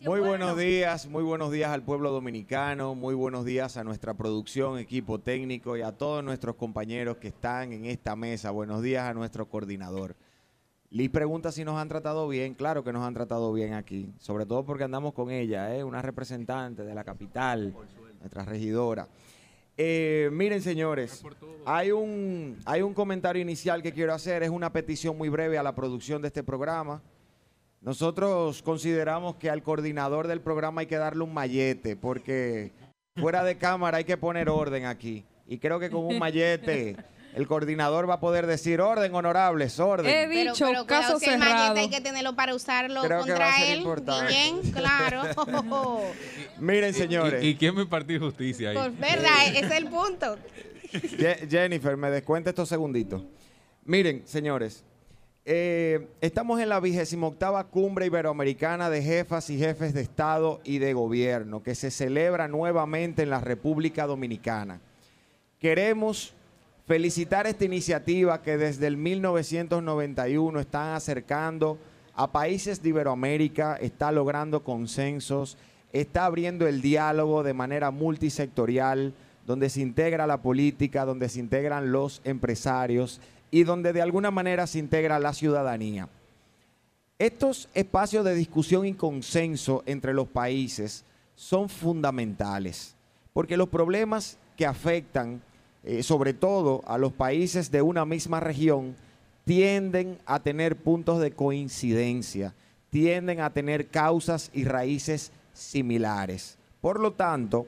Muy 0.02 0.22
buenos 0.22 0.58
días, 0.58 1.08
muy 1.08 1.24
buenos 1.24 1.52
días 1.52 1.72
al 1.72 1.84
pueblo 1.84 2.12
dominicano, 2.12 2.96
muy 2.96 3.14
buenos 3.16 3.44
días 3.44 3.76
a 3.76 3.84
nuestra 3.84 4.14
producción, 4.14 4.80
equipo 4.80 5.20
técnico 5.20 5.76
y 5.76 5.82
a 5.82 5.92
todos 5.92 6.24
nuestros 6.24 6.56
compañeros 6.56 7.18
que 7.18 7.28
están 7.28 7.74
en 7.74 7.86
esta 7.86 8.16
mesa. 8.16 8.52
Buenos 8.52 8.82
días 8.82 9.04
a 9.04 9.14
nuestro 9.14 9.50
coordinador. 9.50 10.16
Liz 10.90 11.10
pregunta 11.10 11.52
si 11.52 11.66
nos 11.66 11.78
han 11.78 11.90
tratado 11.90 12.30
bien. 12.30 12.54
Claro 12.54 12.84
que 12.84 12.94
nos 12.94 13.04
han 13.04 13.14
tratado 13.14 13.52
bien 13.52 13.74
aquí, 13.74 14.14
sobre 14.20 14.46
todo 14.46 14.66
porque 14.66 14.86
andamos 14.86 15.14
con 15.14 15.32
ella, 15.32 15.76
¿eh? 15.76 15.84
una 15.84 16.02
representante 16.02 16.84
de 16.84 16.96
la 16.96 17.04
capital, 17.04 17.76
nuestra 18.20 18.46
regidora. 18.46 19.08
Eh, 19.76 20.30
miren, 20.32 20.62
señores, 20.62 21.24
hay 21.66 21.92
un, 21.92 22.58
hay 22.66 22.82
un 22.82 22.94
comentario 22.94 23.42
inicial 23.42 23.84
que 23.84 23.92
quiero 23.92 24.14
hacer. 24.14 24.44
Es 24.44 24.50
una 24.50 24.72
petición 24.72 25.18
muy 25.18 25.28
breve 25.28 25.58
a 25.58 25.64
la 25.64 25.76
producción 25.76 26.22
de 26.22 26.30
este 26.30 26.44
programa. 26.44 27.02
Nosotros 27.82 28.62
consideramos 28.62 29.36
que 29.36 29.50
al 29.50 29.64
coordinador 29.64 30.28
del 30.28 30.42
programa 30.42 30.82
hay 30.82 30.88
que 30.88 30.98
darle 30.98 31.24
un 31.24 31.34
mallete, 31.34 31.96
porque 31.96 32.72
fuera 33.16 33.44
de 33.44 33.58
cámara 33.58 33.98
hay 34.00 34.04
que 34.04 34.18
poner 34.18 34.50
orden 34.50 34.86
aquí. 34.86 35.26
Y 35.48 35.58
creo 35.60 35.80
que 35.80 35.90
con 35.90 36.06
un 36.06 36.20
mallete 36.20 36.98
el 37.34 37.48
coordinador 37.48 38.10
va 38.10 38.16
a 38.16 38.20
poder 38.20 38.48
decir 38.48 38.82
orden, 38.82 39.16
honorables, 39.16 39.80
orden. 39.80 40.08
He 40.14 40.28
dicho, 40.28 40.66
pero, 40.68 40.86
pero 40.86 40.86
caso 40.86 41.20
que 41.20 41.26
el 41.34 41.40
cerrado. 41.40 41.54
mallete 41.70 41.80
hay 41.80 41.90
que 41.90 42.02
tenerlo 42.02 42.36
para 42.36 42.54
usarlo 42.54 43.02
Creo 43.02 43.20
contra 43.20 43.64
él. 43.66 43.80
importante. 43.80 44.34
Bien, 44.34 44.72
claro. 44.74 45.22
Miren, 46.60 46.94
señores. 46.94 47.44
¿Y, 47.44 47.48
y 47.50 47.56
quién 47.56 47.76
me 47.76 47.84
impartir 47.84 48.20
justicia 48.20 48.72
ahí? 48.72 48.76
Por 48.78 48.92
verdad, 48.92 49.48
ese 49.48 49.60
es 49.66 49.72
el 49.72 49.88
punto. 49.88 50.38
Je- 50.92 51.48
Jennifer, 51.50 51.96
me 51.96 52.10
descuenta 52.12 52.50
estos 52.50 52.68
segunditos. 52.68 53.24
Miren, 53.86 54.24
señores, 54.26 54.84
eh, 55.52 56.08
estamos 56.22 56.62
en 56.62 56.70
la 56.70 56.80
vigésima 56.80 57.26
octava 57.26 57.64
cumbre 57.64 58.06
iberoamericana 58.06 58.88
de 58.92 59.02
jefas 59.02 59.50
y 59.50 59.58
jefes 59.58 59.96
de 59.96 60.02
Estado 60.02 60.62
y 60.64 60.78
de 60.78 60.94
Gobierno 60.94 61.64
que 61.64 61.74
se 61.74 61.90
celebra 61.90 62.48
nuevamente 62.48 63.24
en 63.24 63.32
la 63.32 63.42
República 63.42 64.06
Dominicana. 64.06 64.80
Queremos 65.58 66.36
felicitar 66.86 67.48
esta 67.48 67.66
iniciativa 67.66 68.44
que 68.44 68.58
desde 68.58 68.86
el 68.86 68.98
1991 68.98 70.60
están 70.60 70.94
acercando 70.94 71.80
a 72.14 72.32
países 72.32 72.84
de 72.84 72.90
Iberoamérica, 72.90 73.76
está 73.78 74.12
logrando 74.12 74.64
consensos, 74.64 75.58
está 75.92 76.26
abriendo 76.26 76.68
el 76.68 76.84
diálogo 76.84 77.42
de 77.42 77.56
manera 77.56 77.90
multisectorial, 77.90 79.14
donde 79.48 79.72
se 79.72 79.82
integra 79.82 80.28
la 80.28 80.44
política, 80.44 81.06
donde 81.06 81.28
se 81.28 81.40
integran 81.40 81.92
los 81.92 82.22
empresarios 82.24 83.20
y 83.52 83.64
donde 83.64 83.94
de 83.94 84.02
alguna 84.02 84.32
manera 84.32 84.68
se 84.68 84.80
integra 84.80 85.20
la 85.20 85.34
ciudadanía. 85.34 86.08
Estos 87.18 87.70
espacios 87.74 88.24
de 88.26 88.36
discusión 88.36 88.86
y 88.86 88.94
consenso 88.94 89.84
entre 89.86 90.14
los 90.14 90.28
países 90.28 91.04
son 91.36 91.70
fundamentales, 91.70 92.96
porque 93.34 93.58
los 93.58 93.70
problemas 93.70 94.38
que 94.56 94.66
afectan 94.66 95.42
eh, 95.84 96.04
sobre 96.04 96.34
todo 96.34 96.84
a 96.88 96.98
los 96.98 97.14
países 97.14 97.72
de 97.72 97.82
una 97.82 98.06
misma 98.06 98.40
región, 98.40 98.96
tienden 99.46 100.18
a 100.26 100.40
tener 100.42 100.76
puntos 100.76 101.22
de 101.22 101.32
coincidencia, 101.32 102.54
tienden 102.90 103.40
a 103.40 103.50
tener 103.50 103.88
causas 103.88 104.52
y 104.54 104.66
raíces 104.66 105.32
similares. 105.54 106.58
Por 106.82 107.00
lo 107.00 107.14
tanto, 107.14 107.66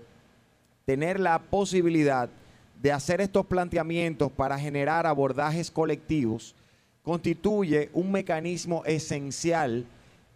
tener 0.86 1.20
la 1.20 1.40
posibilidad 1.40 2.30
de 2.82 2.92
hacer 2.92 3.22
estos 3.22 3.46
planteamientos 3.46 4.32
para 4.32 4.58
generar 4.58 5.06
abordajes 5.06 5.70
colectivos 5.70 6.56
constituye 7.04 7.90
un 7.94 8.12
mecanismo 8.12 8.84
esencial 8.86 9.86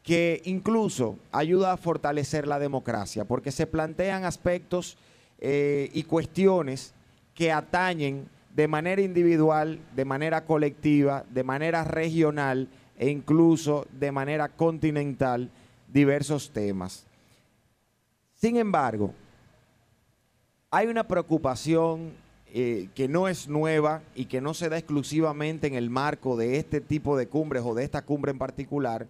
que 0.04 0.41
incluso 0.46 1.18
ayuda 1.32 1.74
a 1.74 1.78
fortalecer 1.78 2.46
la 2.48 2.60
democracia, 2.60 3.26
porque 3.26 3.52
se 3.52 3.66
plantean 3.66 4.24
aspectos 4.24 4.98
eh, 5.39 5.89
y 5.93 6.04
cuestiones 6.04 6.93
que 7.34 7.52
atañen 7.52 8.30
de 8.54 8.68
manera 8.68 9.02
individual, 9.02 9.80
de 9.96 10.06
manera 10.06 10.46
colectiva, 10.46 11.26
de 11.32 11.43
manera 11.43 11.84
regional 11.84 12.70
e 12.98 13.10
incluso 13.10 13.88
de 13.91 14.12
manera 14.12 14.50
continental 14.50 15.50
diversos 15.91 16.52
temas. 16.52 17.06
Sin 18.36 18.58
embargo, 18.58 19.14
hay 20.70 20.88
una 20.88 21.08
preocupación 21.08 22.25
eh, 22.54 22.89
que 22.96 23.08
no 23.08 23.28
es 23.28 23.48
nueva 23.48 24.02
y 24.16 24.26
que 24.26 24.41
no 24.41 24.54
se 24.54 24.70
da 24.70 24.78
exclusivamente 24.78 25.68
en 25.68 25.76
el 25.76 25.89
marco 25.89 26.38
de 26.38 26.58
este 26.58 26.82
tipo 26.82 27.18
de 27.18 27.28
cumbres 27.28 27.64
o 27.66 27.74
de 27.74 27.84
esta 27.84 28.04
cumbre 28.04 28.32
en 28.32 28.38
particular, 28.38 29.08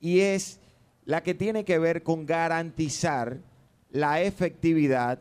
y 0.00 0.20
es 0.20 0.60
la 1.04 1.22
que 1.22 1.34
tiene 1.34 1.64
que 1.64 1.78
ver 1.78 2.02
con 2.02 2.26
garantizar 2.26 3.38
la 3.90 4.22
efectividad 4.22 5.18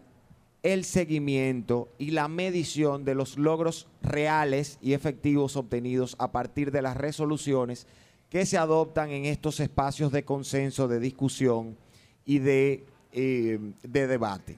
el 0.64 0.84
seguimiento 0.84 1.88
y 1.98 2.12
la 2.12 2.28
medición 2.28 3.06
de 3.06 3.16
los 3.16 3.38
logros 3.38 3.88
reales 4.02 4.78
y 4.82 4.94
efectivos 4.94 5.56
obtenidos 5.56 6.16
a 6.20 6.32
partir 6.32 6.72
de 6.72 6.82
las 6.82 6.98
resoluciones 6.98 7.88
que 8.30 8.46
se 8.46 8.58
adoptan 8.58 9.12
en 9.12 9.26
estos 9.26 9.60
espacios 9.60 10.12
de 10.12 10.26
consenso, 10.26 10.88
de 10.88 11.00
discusión 11.00 11.78
y 12.26 12.40
de, 12.40 12.84
eh, 13.14 13.60
debate. 13.84 14.58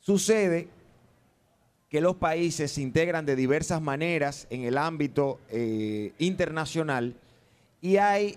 Sucede 0.00 0.68
que 1.88 2.00
los 2.00 2.16
países 2.16 2.72
se 2.72 2.82
integran 2.82 3.24
de 3.24 3.36
diversas 3.36 3.80
maneras 3.80 4.46
en 4.50 4.62
el 4.62 4.76
ámbito 4.76 5.38
eh, 5.50 6.12
internacional 6.18 7.14
y 7.80 7.96
hay 7.96 8.36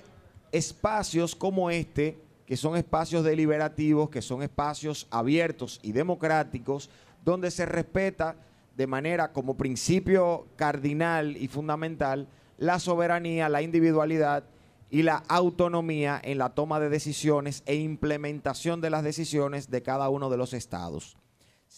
espacios 0.52 1.36
como 1.36 1.70
este 1.70 2.18
que 2.46 2.58
son 2.58 2.76
espacios 2.76 3.24
deliberativos, 3.24 4.10
que 4.10 4.22
son 4.22 4.44
espacios 4.44 5.08
abiertos 5.10 5.80
y 5.84 5.94
democráticos, 5.94 6.90
donde 7.24 7.50
se 7.50 7.66
respeta 7.66 8.36
de 8.76 8.88
manera 8.88 9.32
como 9.32 9.56
principio 9.56 10.48
cardinal 10.58 11.38
y 11.38 11.48
fundamental 11.48 12.28
la 12.58 12.80
soberanía, 12.80 13.48
la 13.48 13.62
individualidad 13.62 14.44
y 14.90 15.04
la 15.04 15.24
autonomía 15.30 16.20
en 16.22 16.38
la 16.38 16.50
toma 16.50 16.80
de 16.82 16.90
decisiones 16.90 17.64
e 17.66 17.76
implementación 17.76 18.82
de 18.82 18.90
las 18.90 19.04
decisiones 19.04 19.72
de 19.72 19.82
cada 19.82 20.10
uno 20.10 20.30
de 20.30 20.38
los 20.38 20.54
estados. 20.54 21.18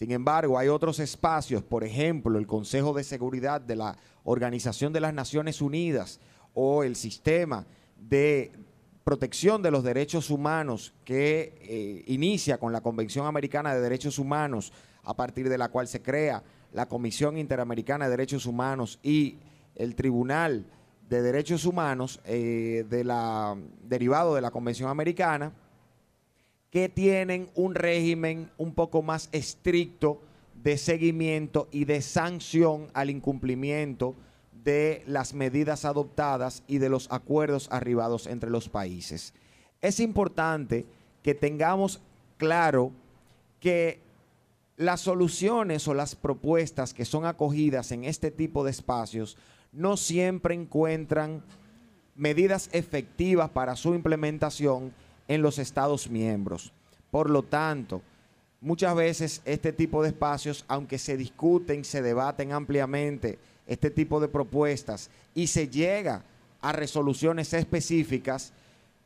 Sin 0.03 0.11
embargo, 0.11 0.59
hay 0.59 0.67
otros 0.67 0.99
espacios, 0.99 1.63
por 1.63 1.85
ejemplo, 1.85 2.37
el 2.37 2.45
Consejo 2.45 2.91
de 2.91 3.05
Seguridad 3.05 3.61
de 3.61 3.77
la 3.77 3.95
Organización 4.25 4.91
de 4.91 4.99
las 4.99 5.13
Naciones 5.13 5.61
Unidas 5.61 6.19
o 6.53 6.83
el 6.83 6.97
sistema 6.97 7.65
de 7.95 8.51
protección 9.05 9.61
de 9.61 9.71
los 9.71 9.81
derechos 9.81 10.29
humanos 10.29 10.93
que 11.05 11.55
eh, 11.61 12.03
inicia 12.07 12.57
con 12.57 12.73
la 12.73 12.81
Convención 12.81 13.27
Americana 13.27 13.73
de 13.73 13.79
Derechos 13.79 14.19
Humanos, 14.19 14.73
a 15.03 15.15
partir 15.15 15.47
de 15.47 15.57
la 15.57 15.69
cual 15.69 15.87
se 15.87 16.01
crea 16.01 16.43
la 16.73 16.89
Comisión 16.89 17.37
Interamericana 17.37 18.03
de 18.03 18.11
Derechos 18.11 18.45
Humanos 18.45 18.99
y 19.03 19.37
el 19.73 19.95
Tribunal 19.95 20.65
de 21.07 21.21
Derechos 21.21 21.63
Humanos 21.63 22.19
eh, 22.25 22.83
derivado 23.85 24.35
de 24.35 24.41
la 24.41 24.51
Convención 24.51 24.89
Americana, 24.89 25.53
que 26.73 26.89
tienen 26.89 27.51
un 27.53 27.75
régimen 27.75 28.49
un 28.57 28.73
poco 28.73 29.03
más 29.03 29.29
estricto 29.31 30.23
de 30.55 30.79
seguimiento 30.79 31.67
y 31.71 31.85
de 31.85 32.01
sanción 32.01 32.87
al 32.95 33.11
incumplimiento 33.11 34.15
de 34.63 35.03
las 35.05 35.35
medidas 35.35 35.85
adoptadas 35.85 36.63
y 36.65 36.79
de 36.79 36.89
los 36.89 37.11
acuerdos 37.11 37.67
arribados 37.71 38.25
entre 38.25 38.49
los 38.49 38.69
países. 38.69 39.35
Es 39.81 39.99
importante 39.99 40.87
que 41.21 41.35
tengamos 41.35 42.01
claro 42.37 42.91
que 43.59 43.99
las 44.75 45.01
soluciones 45.01 45.87
o 45.87 45.93
las 45.93 46.15
propuestas 46.15 46.95
que 46.95 47.05
son 47.05 47.27
acogidas 47.27 47.91
en 47.91 48.03
este 48.03 48.31
tipo 48.31 48.63
de 48.63 48.71
espacios 48.71 49.37
no 49.71 49.95
siempre 49.95 50.55
encuentran 50.55 51.43
medidas 52.15 52.71
efectivas 52.71 53.51
para 53.51 53.75
su 53.75 53.93
implementación 53.93 54.91
en 55.33 55.41
los 55.41 55.59
Estados 55.59 56.09
miembros. 56.09 56.71
Por 57.11 57.29
lo 57.29 57.43
tanto, 57.43 58.01
muchas 58.61 58.95
veces 58.95 59.41
este 59.45 59.73
tipo 59.73 60.01
de 60.01 60.09
espacios, 60.09 60.65
aunque 60.67 60.97
se 60.97 61.17
discuten, 61.17 61.83
se 61.83 62.01
debaten 62.01 62.51
ampliamente, 62.51 63.39
este 63.67 63.89
tipo 63.89 64.19
de 64.19 64.27
propuestas 64.27 65.09
y 65.33 65.47
se 65.47 65.69
llega 65.69 66.23
a 66.61 66.71
resoluciones 66.71 67.53
específicas, 67.53 68.51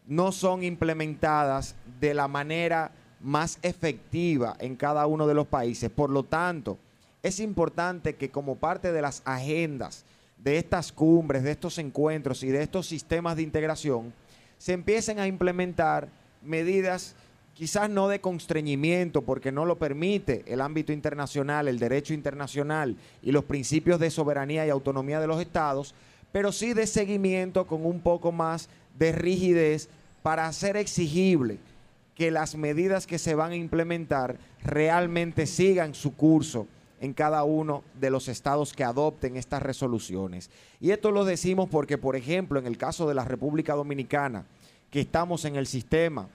no 0.08 0.32
son 0.32 0.64
implementadas 0.64 1.76
de 2.00 2.14
la 2.14 2.28
manera 2.28 2.92
más 3.20 3.60
efectiva 3.62 4.56
en 4.60 4.76
cada 4.76 5.06
uno 5.06 5.28
de 5.28 5.34
los 5.34 5.48
países. 5.48 5.90
Por 5.90 6.10
lo 6.10 6.24
tanto, 6.24 6.78
es 7.24 7.40
importante 7.40 8.16
que 8.16 8.30
como 8.30 8.56
parte 8.56 8.92
de 8.92 9.02
las 9.02 9.22
agendas 9.26 10.06
de 10.38 10.58
estas 10.58 10.92
cumbres, 10.92 11.44
de 11.44 11.52
estos 11.52 11.78
encuentros 11.78 12.44
y 12.44 12.50
de 12.50 12.62
estos 12.62 12.88
sistemas 12.88 13.36
de 13.36 13.42
integración, 13.42 14.14
se 14.58 14.74
empiecen 14.74 15.20
a 15.20 15.28
implementar 15.28 16.10
medidas 16.44 17.16
quizás 17.54 17.90
no 17.90 18.08
de 18.08 18.22
constreñimiento, 18.22 19.24
porque 19.24 19.52
no 19.52 19.66
lo 19.66 19.80
permite 19.80 20.44
el 20.46 20.62
ámbito 20.62 20.94
internacional, 20.94 21.68
el 21.68 21.80
derecho 21.80 22.14
internacional 22.14 22.96
y 23.24 23.32
los 23.32 23.46
principios 23.46 24.00
de 24.00 24.12
soberanía 24.12 24.68
y 24.68 24.70
autonomía 24.70 25.20
de 25.20 25.26
los 25.26 25.42
estados, 25.42 25.96
pero 26.32 26.52
sí 26.52 26.74
de 26.74 26.86
seguimiento 26.86 27.66
con 27.66 27.84
un 27.84 28.02
poco 28.02 28.32
más 28.32 28.70
de 29.00 29.12
rigidez 29.12 29.90
para 30.22 30.46
hacer 30.46 30.78
exigible 30.78 31.58
que 32.14 32.30
las 32.30 32.56
medidas 32.56 33.08
que 33.08 33.18
se 33.18 33.34
van 33.34 33.52
a 33.52 33.56
implementar 33.56 34.38
realmente 34.64 35.48
sigan 35.48 35.96
su 35.96 36.16
curso 36.16 36.68
en 37.00 37.14
cada 37.14 37.44
uno 37.44 37.84
de 38.00 38.10
los 38.10 38.28
estados 38.28 38.74
que 38.74 38.84
adopten 38.84 39.38
estas 39.38 39.62
resoluciones. 39.62 40.50
Y 40.82 40.92
esto 40.92 41.12
lo 41.12 41.26
decimos 41.26 41.70
porque, 41.70 41.98
por 41.98 42.16
ejemplo, 42.16 42.60
en 42.60 42.66
el 42.66 42.78
caso 42.78 43.08
de 43.08 43.16
la 43.16 43.26
República 43.26 43.74
Dominicana, 43.76 44.46
que 44.90 45.02
estamos 45.02 45.46
en 45.46 45.56
el 45.56 45.68
sistema 45.68 46.28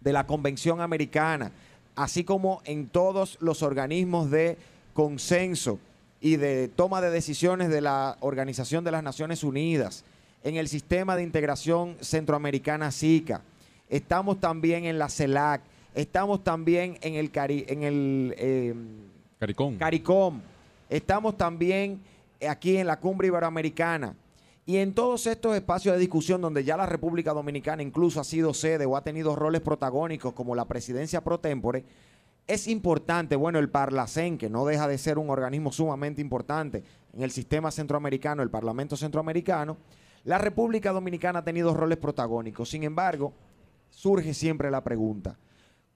de 0.00 0.12
la 0.12 0.26
Convención 0.26 0.80
Americana, 0.80 1.52
así 1.96 2.24
como 2.24 2.60
en 2.64 2.88
todos 2.88 3.38
los 3.40 3.62
organismos 3.62 4.30
de 4.30 4.58
consenso 4.92 5.78
y 6.20 6.36
de 6.36 6.68
toma 6.68 7.00
de 7.00 7.10
decisiones 7.10 7.68
de 7.68 7.80
la 7.80 8.16
Organización 8.20 8.84
de 8.84 8.90
las 8.90 9.02
Naciones 9.02 9.44
Unidas, 9.44 10.04
en 10.42 10.56
el 10.56 10.68
sistema 10.68 11.16
de 11.16 11.22
integración 11.22 11.96
centroamericana 12.00 12.90
SICA, 12.90 13.40
estamos 13.88 14.40
también 14.40 14.84
en 14.84 14.98
la 14.98 15.08
CELAC, 15.08 15.62
estamos 15.94 16.44
también 16.44 16.98
en 17.00 17.14
el, 17.14 17.30
en 17.34 17.82
el 17.82 18.34
em, 18.36 19.13
CARICOM, 19.78 20.40
estamos 20.88 21.36
también 21.36 22.00
aquí 22.48 22.76
en 22.76 22.86
la 22.86 22.98
Cumbre 23.00 23.28
Iberoamericana. 23.28 24.14
Y 24.66 24.78
en 24.78 24.94
todos 24.94 25.26
estos 25.26 25.54
espacios 25.54 25.94
de 25.94 26.00
discusión 26.00 26.40
donde 26.40 26.64
ya 26.64 26.76
la 26.76 26.86
República 26.86 27.34
Dominicana 27.34 27.82
incluso 27.82 28.18
ha 28.20 28.24
sido 28.24 28.54
sede 28.54 28.86
o 28.86 28.96
ha 28.96 29.04
tenido 29.04 29.36
roles 29.36 29.60
protagónicos 29.60 30.32
como 30.32 30.54
la 30.54 30.64
presidencia 30.64 31.22
pro 31.22 31.38
tempore, 31.38 31.84
es 32.46 32.68
importante, 32.68 33.36
bueno, 33.36 33.58
el 33.58 33.68
Parlacén, 33.68 34.38
que 34.38 34.50
no 34.50 34.64
deja 34.64 34.88
de 34.88 34.98
ser 34.98 35.18
un 35.18 35.30
organismo 35.30 35.72
sumamente 35.72 36.20
importante 36.20 36.82
en 37.12 37.22
el 37.22 37.30
sistema 37.30 37.70
centroamericano, 37.70 38.42
el 38.42 38.50
Parlamento 38.50 38.96
centroamericano, 38.96 39.76
la 40.24 40.38
República 40.38 40.92
Dominicana 40.92 41.40
ha 41.40 41.44
tenido 41.44 41.74
roles 41.74 41.98
protagónicos. 41.98 42.70
Sin 42.70 42.84
embargo, 42.84 43.32
surge 43.90 44.32
siempre 44.34 44.70
la 44.70 44.82
pregunta, 44.82 45.36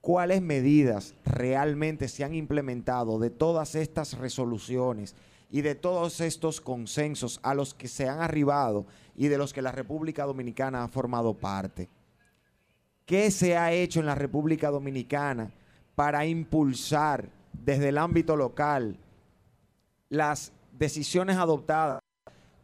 ¿cuáles 0.01 0.43
medidas 0.43 1.15
realmente 1.25 2.09
se 2.09 2.25
han 2.25 2.35
implementado 2.35 3.19
de 3.19 3.31
todas 3.31 3.75
estas 3.75 4.17
resoluciones 4.19 5.15
y 5.51 5.63
de 5.63 5.75
todos 5.75 6.21
estos 6.21 6.61
consensos 6.61 7.41
a 7.43 7.55
los 7.55 7.75
que 7.75 7.89
se 7.89 8.09
han 8.09 8.21
arribado 8.21 8.87
y 9.17 9.29
de 9.29 9.39
los 9.39 9.53
que 9.53 9.63
la 9.63 9.73
República 9.73 10.25
Dominicana 10.25 10.85
ha 10.85 10.89
formado 10.89 11.35
parte. 11.35 11.89
¿Qué 13.07 13.31
se 13.31 13.57
ha 13.57 13.73
hecho 13.73 14.01
en 14.01 14.07
la 14.07 14.15
República 14.15 14.71
Dominicana 14.71 15.51
para 15.95 16.27
impulsar 16.27 17.31
desde 17.53 17.89
el 17.89 17.99
ámbito 17.99 18.37
local 18.37 18.99
las 20.11 20.53
decisiones 20.73 21.37
adoptadas 21.37 22.01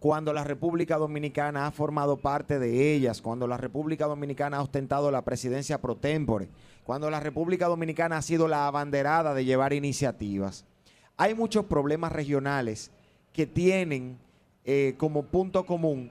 cuando 0.04 0.34
la 0.34 0.44
República 0.44 0.98
Dominicana 0.98 1.66
ha 1.66 1.70
formado 1.70 2.18
parte 2.18 2.58
de 2.58 2.92
ellas, 2.92 3.22
cuando 3.22 3.46
la 3.46 3.56
República 3.56 4.04
Dominicana 4.04 4.58
ha 4.58 4.62
ostentado 4.62 5.10
la 5.10 5.24
presidencia 5.24 5.80
pro 5.80 5.96
tempore, 5.96 6.50
cuando 6.84 7.08
la 7.08 7.20
República 7.20 7.68
Dominicana 7.68 8.18
ha 8.18 8.20
sido 8.20 8.46
la 8.46 8.66
abanderada 8.66 9.32
de 9.32 9.46
llevar 9.46 9.72
iniciativas. 9.72 10.66
Hay 11.16 11.34
muchos 11.34 11.64
problemas 11.64 12.12
regionales 12.12 12.90
que 13.32 13.46
tienen 13.46 14.18
eh, 14.66 14.94
como 14.98 15.22
punto 15.22 15.64
común 15.64 16.10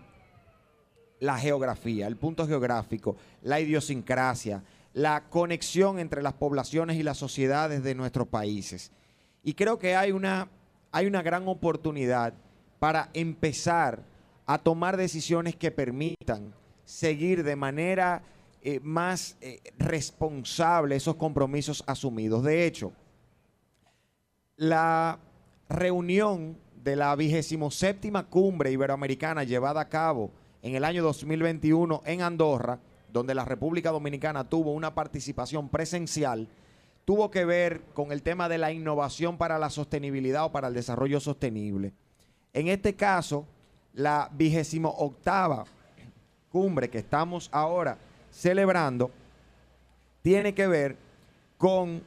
la 1.20 1.38
geografía, 1.38 2.08
el 2.08 2.18
punto 2.18 2.48
geográfico, 2.48 3.16
la 3.44 3.60
idiosincrasia, 3.60 4.64
la 4.94 5.30
conexión 5.30 6.00
entre 6.00 6.24
las 6.24 6.34
poblaciones 6.34 6.98
y 6.98 7.04
las 7.04 7.20
sociedades 7.20 7.84
de 7.84 7.94
nuestros 7.94 8.28
países. 8.28 8.92
Y 9.44 9.54
creo 9.54 9.78
que 9.78 9.96
hay 9.96 10.12
una, 10.12 10.48
hay 10.92 11.06
una 11.06 11.22
gran 11.22 11.48
oportunidad 11.48 12.34
para 12.84 13.10
empezar 13.14 14.04
a 14.46 14.58
tomar 14.58 14.98
decisiones 14.98 15.56
que 15.56 15.72
permitan 15.72 16.54
seguir 16.84 17.42
de 17.42 17.56
manera 17.56 18.24
eh, 18.62 18.82
más 18.84 19.38
eh, 19.40 19.62
responsable 19.78 20.98
esos 20.98 21.16
compromisos 21.16 21.82
asumidos. 21.88 22.44
De 22.44 22.66
hecho, 22.66 22.92
la 24.58 25.18
reunión 25.70 26.58
de 26.84 26.98
la 26.98 27.16
vigésimo 27.16 27.72
séptima 27.72 28.28
cumbre 28.28 28.70
iberoamericana 28.70 29.46
llevada 29.46 29.80
a 29.80 29.88
cabo 29.88 30.32
en 30.62 30.76
el 30.76 30.84
año 30.84 31.04
2021 31.04 32.02
en 32.06 32.22
Andorra, 32.22 32.82
donde 33.14 33.34
la 33.34 33.46
República 33.46 33.92
Dominicana 33.92 34.50
tuvo 34.50 34.74
una 34.74 34.94
participación 34.94 35.70
presencial, 35.70 36.50
tuvo 37.06 37.32
que 37.32 37.46
ver 37.46 37.80
con 37.94 38.12
el 38.12 38.24
tema 38.24 38.50
de 38.50 38.58
la 38.58 38.74
innovación 38.74 39.38
para 39.38 39.58
la 39.58 39.70
sostenibilidad 39.70 40.44
o 40.44 40.52
para 40.52 40.68
el 40.68 40.74
desarrollo 40.74 41.22
sostenible. 41.22 41.94
En 42.54 42.68
este 42.68 42.94
caso, 42.94 43.46
la 43.94 44.30
vigésimo 44.32 44.90
octava 44.90 45.66
cumbre 46.52 46.90
que 46.90 47.00
estamos 47.00 47.50
ahora 47.52 47.98
celebrando 48.32 49.10
tiene 50.22 50.54
que 50.54 50.68
ver 50.68 50.96
con 51.58 52.04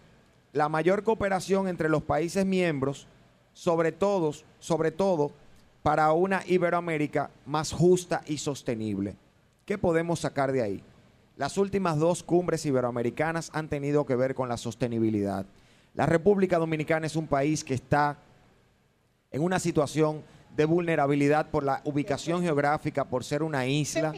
la 0.53 0.69
mayor 0.69 1.03
cooperación 1.03 1.67
entre 1.67 1.89
los 1.89 2.03
países 2.03 2.47
miembros, 2.47 3.09
sobre 3.53 3.91
todo, 3.91 4.33
sobre 4.61 4.93
todo 4.93 5.33
para 5.83 6.13
una 6.13 6.43
Iberoamérica 6.47 7.31
más 7.45 7.73
justa 7.73 8.23
y 8.27 8.39
sostenible. 8.39 9.17
¿Qué 9.65 9.79
podemos 9.79 10.21
sacar 10.21 10.53
de 10.53 10.63
ahí? 10.63 10.83
Las 11.37 11.59
últimas 11.59 11.99
dos 11.99 12.23
cumbres 12.23 12.65
iberoamericanas 12.65 13.51
han 13.53 13.69
tenido 13.69 14.07
que 14.07 14.17
ver 14.17 14.35
con 14.35 14.49
la 14.49 14.57
sostenibilidad. 14.57 15.45
La 15.95 16.07
República 16.07 16.59
Dominicana 16.59 17.07
es 17.07 17.17
un 17.17 17.27
país 17.27 17.63
que 17.63 17.75
está 17.75 18.17
en 19.31 19.43
una 19.43 19.59
situación 19.59 20.23
de 20.57 20.65
vulnerabilidad 20.65 21.51
por 21.51 21.63
la 21.63 21.83
ubicación 21.85 22.43
geográfica, 22.43 23.05
por 23.05 23.25
ser 23.25 23.43
una 23.43 23.67
isla. 23.67 24.15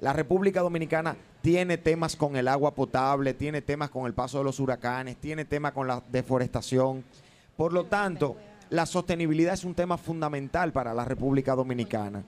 La 0.00 0.12
República 0.12 0.60
Dominicana 0.60 1.16
tiene 1.40 1.78
temas 1.78 2.16
con 2.16 2.36
el 2.36 2.48
agua 2.48 2.74
potable, 2.74 3.32
tiene 3.32 3.62
temas 3.62 3.90
con 3.90 4.06
el 4.06 4.12
paso 4.12 4.38
de 4.38 4.44
los 4.44 4.58
huracanes, 4.58 5.16
tiene 5.16 5.44
temas 5.44 5.72
con 5.72 5.86
la 5.86 6.02
deforestación. 6.10 7.04
Por 7.56 7.72
lo 7.72 7.84
tanto, 7.84 8.36
la 8.68 8.84
sostenibilidad 8.84 9.54
es 9.54 9.64
un 9.64 9.74
tema 9.74 9.96
fundamental 9.96 10.72
para 10.72 10.92
la 10.92 11.04
República 11.04 11.54
Dominicana. 11.54 12.24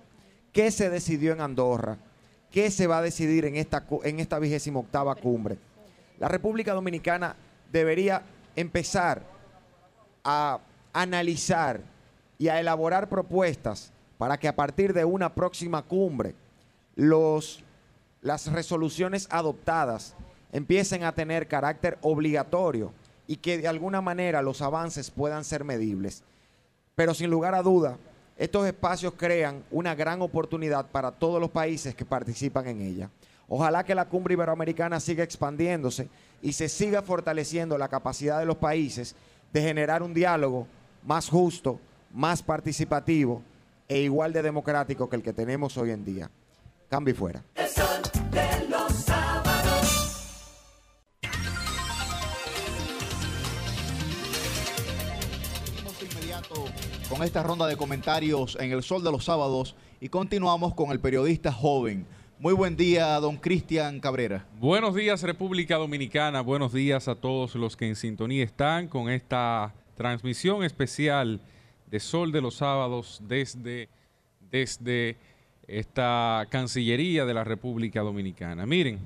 ¿Qué 0.53 0.71
se 0.71 0.89
decidió 0.89 1.33
en 1.33 1.41
Andorra? 1.41 1.99
¿Qué 2.51 2.71
se 2.71 2.87
va 2.87 2.99
a 2.99 3.03
decidir 3.03 3.45
en 3.45 3.57
esta, 3.57 3.85
en 4.05 4.21
esta 4.21 4.39
vigésima 4.39 4.79
octava 4.79 5.15
cumbre? 5.17 5.59
La 6.19 6.29
República 6.29 6.73
Dominicana 6.73 7.35
debería 7.71 8.23
empezar 8.57 9.23
a 10.25 10.61
analizar 10.93 11.81
y 12.39 12.49
a 12.49 12.61
elaborar 12.61 13.09
propuestas 13.09 13.93
para 14.17 14.39
que 14.39 14.49
a 14.49 14.57
partir 14.57 14.93
de 14.93 15.05
una 15.05 15.35
próxima 15.35 15.83
cumbre 15.83 16.35
los, 16.95 17.63
las 18.23 18.51
resoluciones 18.51 19.29
adoptadas 19.31 20.15
empiecen 20.53 21.05
a 21.05 21.13
tener 21.13 21.49
carácter 21.49 21.99
obligatorio 22.01 22.93
y 23.27 23.37
que 23.37 23.59
de 23.59 23.69
alguna 23.69 24.01
manera 24.01 24.41
los 24.41 24.63
avances 24.63 25.11
puedan 25.11 25.45
ser 25.45 25.65
medibles. 25.65 26.23
Pero 26.95 27.15
sin 27.15 27.31
lugar 27.31 27.55
a 27.55 27.63
duda, 27.63 27.99
estos 28.37 28.67
espacios 28.67 29.15
crean 29.17 29.63
una 29.71 29.95
gran 29.95 30.23
oportunidad 30.23 30.87
para 30.87 31.11
todos 31.11 31.41
los 31.41 31.51
países 31.51 31.95
que 31.95 32.05
participan 32.05 32.67
en 32.69 32.81
ella. 32.81 33.11
Ojalá 33.49 33.85
que 33.85 33.95
la 33.95 34.09
cumbre 34.09 34.35
iberoamericana 34.35 35.01
siga 35.01 35.25
expandiéndose 35.25 36.09
y 36.43 36.53
se 36.53 36.69
siga 36.69 37.03
fortaleciendo 37.03 37.79
la 37.79 37.89
capacidad 37.89 38.39
de 38.39 38.47
los 38.47 38.57
países 38.57 39.15
de 39.53 39.63
generar 39.63 40.03
un 40.03 40.15
diálogo 40.15 40.67
más 41.05 41.29
justo, 41.29 41.81
más 42.13 42.43
participativo 42.43 43.43
e 43.89 44.01
igual 44.01 44.33
de 44.33 44.43
democrático 44.43 45.09
que 45.09 45.17
el 45.17 45.23
que 45.23 45.33
tenemos 45.33 45.77
hoy 45.77 45.91
en 45.91 46.05
día. 46.05 46.31
Cambio 46.89 47.15
fuera. 47.15 47.43
con 57.09 57.23
esta 57.23 57.43
ronda 57.43 57.67
de 57.67 57.77
comentarios 57.77 58.57
en 58.61 58.71
el 58.71 58.83
Sol 58.83 59.03
de 59.03 59.11
los 59.11 59.25
Sábados 59.25 59.75
y 60.01 60.09
continuamos 60.09 60.75
con 60.75 60.91
el 60.91 61.01
periodista 61.01 61.51
joven. 61.51 62.07
Muy 62.39 62.53
buen 62.53 62.77
día, 62.77 63.19
don 63.19 63.39
Cristian 63.39 63.99
Cabrera. 63.99 64.47
Buenos 64.61 64.95
días, 64.95 65.23
República 65.23 65.77
Dominicana. 65.77 66.43
Buenos 66.43 66.73
días 66.73 67.09
a 67.09 67.15
todos 67.15 67.55
los 67.55 67.77
que 67.77 67.89
en 67.89 67.97
sintonía 67.97 68.45
están 68.45 68.89
con 68.89 69.09
esta 69.09 69.75
transmisión 69.97 70.63
especial 70.63 71.41
de 71.91 72.01
Sol 72.01 72.33
de 72.33 72.41
los 72.41 72.57
Sábados 72.57 73.21
desde, 73.25 73.89
desde 74.51 75.17
esta 75.67 76.47
Cancillería 76.51 77.25
de 77.25 77.35
la 77.35 77.45
República 77.45 78.01
Dominicana. 78.01 78.67
Miren, 78.67 78.99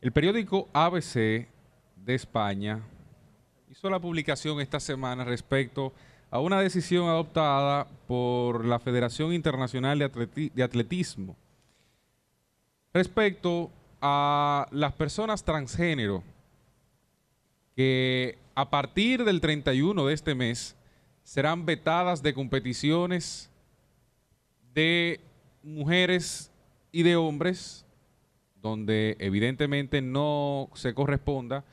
el 0.00 0.12
periódico 0.12 0.68
ABC 0.72 1.14
de 1.14 2.14
España 2.14 2.80
hizo 3.70 3.90
la 3.90 4.00
publicación 4.00 4.60
esta 4.60 4.80
semana 4.80 5.24
respecto 5.24 5.92
a 6.30 6.40
una 6.40 6.60
decisión 6.60 7.08
adoptada 7.08 7.86
por 8.06 8.64
la 8.64 8.78
Federación 8.78 9.32
Internacional 9.32 9.98
de, 9.98 10.62
Atletismo 10.62 11.36
respecto 12.92 13.70
a 14.00 14.66
las 14.70 14.92
personas 14.92 15.44
transgénero 15.44 16.22
que 17.76 18.38
a 18.54 18.70
partir 18.70 19.24
del 19.24 19.40
31 19.40 20.06
de 20.06 20.14
este 20.14 20.34
mes 20.34 20.76
serán 21.30 21.64
vetadas 21.64 22.24
de 22.24 22.34
competiciones 22.34 23.48
de 24.74 25.20
mujeres 25.62 26.50
y 26.90 27.04
de 27.04 27.14
hombres 27.14 27.86
donde 28.60 29.16
evidentemente 29.20 30.02
no 30.02 30.68
se 30.74 30.92
corresponda 30.92 31.64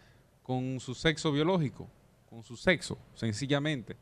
con 0.44 0.80
su 0.80 0.94
sexo 0.94 1.32
biológico, 1.32 1.88
con 2.30 2.44
su 2.44 2.56
sexo, 2.56 3.00
sencillamente. 3.16 3.96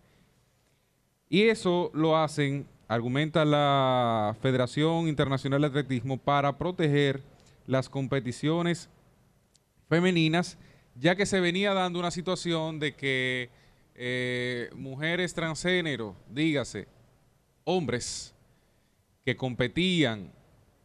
Y 1.30 1.44
eso 1.44 1.90
lo 1.94 2.18
hacen, 2.18 2.68
argumenta 2.90 3.46
la 3.46 4.36
Federación 4.42 5.08
Internacional 5.08 5.62
de 5.62 5.68
Atletismo, 5.68 6.18
para 6.18 6.58
proteger 6.58 7.22
las 7.66 7.88
competiciones 7.88 8.90
femeninas, 9.88 10.58
ya 10.96 11.16
que 11.16 11.26
se 11.26 11.40
venía 11.40 11.74
dando 11.74 11.98
una 11.98 12.12
situación 12.12 12.78
de 12.78 12.94
que 12.94 13.50
eh, 13.96 14.70
mujeres 14.76 15.34
transgénero, 15.34 16.16
dígase, 16.30 16.88
hombres 17.64 18.34
que 19.24 19.36
competían 19.36 20.32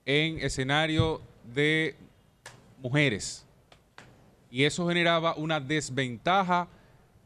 en 0.07 0.39
escenario 0.39 1.20
de 1.53 1.97
mujeres. 2.78 3.45
Y 4.51 4.65
eso 4.65 4.89
generaba 4.89 5.35
una 5.37 5.61
desventaja 5.61 6.69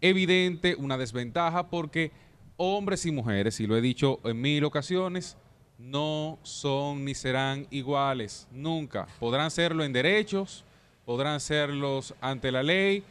evidente, 0.01 0.75
una 0.75 0.99
desventaja 0.99 1.71
porque 1.71 2.13
hombres 2.57 3.07
y 3.07 3.13
mujeres, 3.13 3.61
y 3.61 3.67
lo 3.67 3.77
he 3.77 3.81
dicho 3.81 4.21
en 4.25 4.41
mil 4.41 4.65
ocasiones, 4.65 5.37
no 5.79 6.39
son 6.43 7.05
ni 7.05 7.15
serán 7.15 7.67
iguales, 7.71 8.47
nunca. 8.53 9.07
Podrán 9.19 9.51
serlo 9.51 9.85
en 9.85 9.93
derechos, 9.93 10.65
podrán 11.05 11.41
serlos 11.41 12.15
ante 12.21 12.53
la 12.53 12.63
ley, 12.63 13.03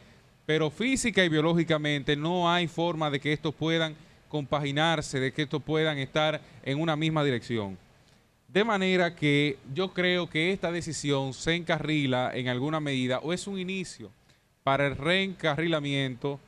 pero 0.46 0.70
física 0.70 1.24
y 1.24 1.28
biológicamente 1.28 2.16
no 2.16 2.50
hay 2.50 2.68
forma 2.68 3.10
de 3.10 3.20
que 3.20 3.32
estos 3.32 3.54
puedan 3.54 3.94
compaginarse, 4.28 5.20
de 5.20 5.32
que 5.32 5.42
estos 5.42 5.62
puedan 5.62 5.98
estar 5.98 6.40
en 6.64 6.80
una 6.80 6.96
misma 6.96 7.24
dirección. 7.24 7.78
De 8.48 8.64
manera 8.64 9.14
que 9.14 9.58
yo 9.74 9.92
creo 9.92 10.28
que 10.28 10.52
esta 10.52 10.70
decisión 10.70 11.32
se 11.34 11.54
encarrila 11.54 12.30
en 12.34 12.48
alguna 12.48 12.78
medida 12.80 13.18
o 13.20 13.32
es 13.32 13.46
un 13.46 13.58
inicio 13.58 14.10
para 14.62 14.86
el 14.86 14.96
reencarrilamiento 14.96 16.38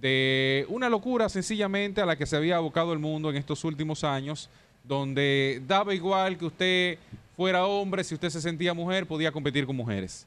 de 0.00 0.64
una 0.68 0.88
locura 0.88 1.28
sencillamente 1.28 2.00
a 2.00 2.06
la 2.06 2.16
que 2.16 2.26
se 2.26 2.36
había 2.36 2.56
abocado 2.56 2.92
el 2.92 2.98
mundo 2.98 3.28
en 3.28 3.36
estos 3.36 3.64
últimos 3.64 4.04
años, 4.04 4.48
donde 4.84 5.62
daba 5.66 5.94
igual 5.94 6.38
que 6.38 6.46
usted 6.46 6.98
fuera 7.36 7.66
hombre, 7.66 8.04
si 8.04 8.14
usted 8.14 8.30
se 8.30 8.40
sentía 8.40 8.72
mujer, 8.72 9.06
podía 9.06 9.32
competir 9.32 9.66
con 9.66 9.76
mujeres. 9.76 10.26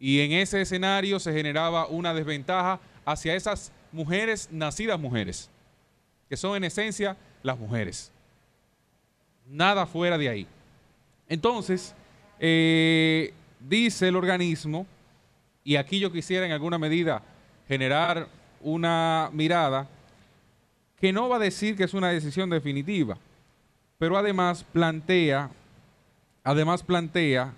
Y 0.00 0.20
en 0.20 0.32
ese 0.32 0.62
escenario 0.62 1.20
se 1.20 1.32
generaba 1.32 1.86
una 1.86 2.14
desventaja 2.14 2.80
hacia 3.04 3.36
esas 3.36 3.70
mujeres 3.92 4.48
nacidas 4.50 4.98
mujeres, 4.98 5.50
que 6.28 6.38
son 6.38 6.56
en 6.56 6.64
esencia 6.64 7.16
las 7.42 7.58
mujeres. 7.58 8.10
Nada 9.46 9.86
fuera 9.86 10.16
de 10.16 10.28
ahí. 10.28 10.46
Entonces, 11.28 11.94
eh, 12.38 13.34
dice 13.60 14.08
el 14.08 14.16
organismo, 14.16 14.86
y 15.62 15.76
aquí 15.76 16.00
yo 16.00 16.10
quisiera 16.10 16.46
en 16.46 16.52
alguna 16.52 16.78
medida 16.78 17.22
generar 17.68 18.26
una 18.62 19.28
mirada 19.32 19.86
que 20.98 21.12
no 21.12 21.28
va 21.28 21.36
a 21.36 21.40
decir 21.40 21.76
que 21.76 21.84
es 21.84 21.94
una 21.94 22.08
decisión 22.08 22.48
definitiva, 22.48 23.18
pero 23.98 24.16
además 24.16 24.64
plantea, 24.72 25.50
además 26.42 26.82
plantea 26.82 27.52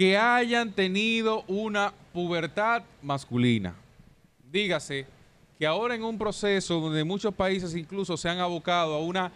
que 0.00 0.16
hayan 0.16 0.72
tenido 0.72 1.44
una 1.46 1.92
pubertad 2.14 2.82
masculina. 3.02 3.74
Dígase 4.50 5.04
que 5.58 5.66
ahora 5.66 5.94
en 5.94 6.02
un 6.02 6.16
proceso 6.16 6.80
donde 6.80 7.04
muchos 7.04 7.34
países 7.34 7.76
incluso 7.76 8.16
se 8.16 8.30
han 8.30 8.38
abocado 8.38 8.94
a 8.94 9.00
una 9.00 9.30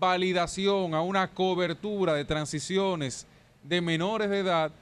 validación, 0.00 0.92
a 0.92 1.02
una 1.02 1.28
cobertura 1.28 2.14
de 2.14 2.24
transiciones 2.24 3.28
de 3.62 3.80
menores 3.80 4.28
de 4.28 4.40
edad, 4.40 4.72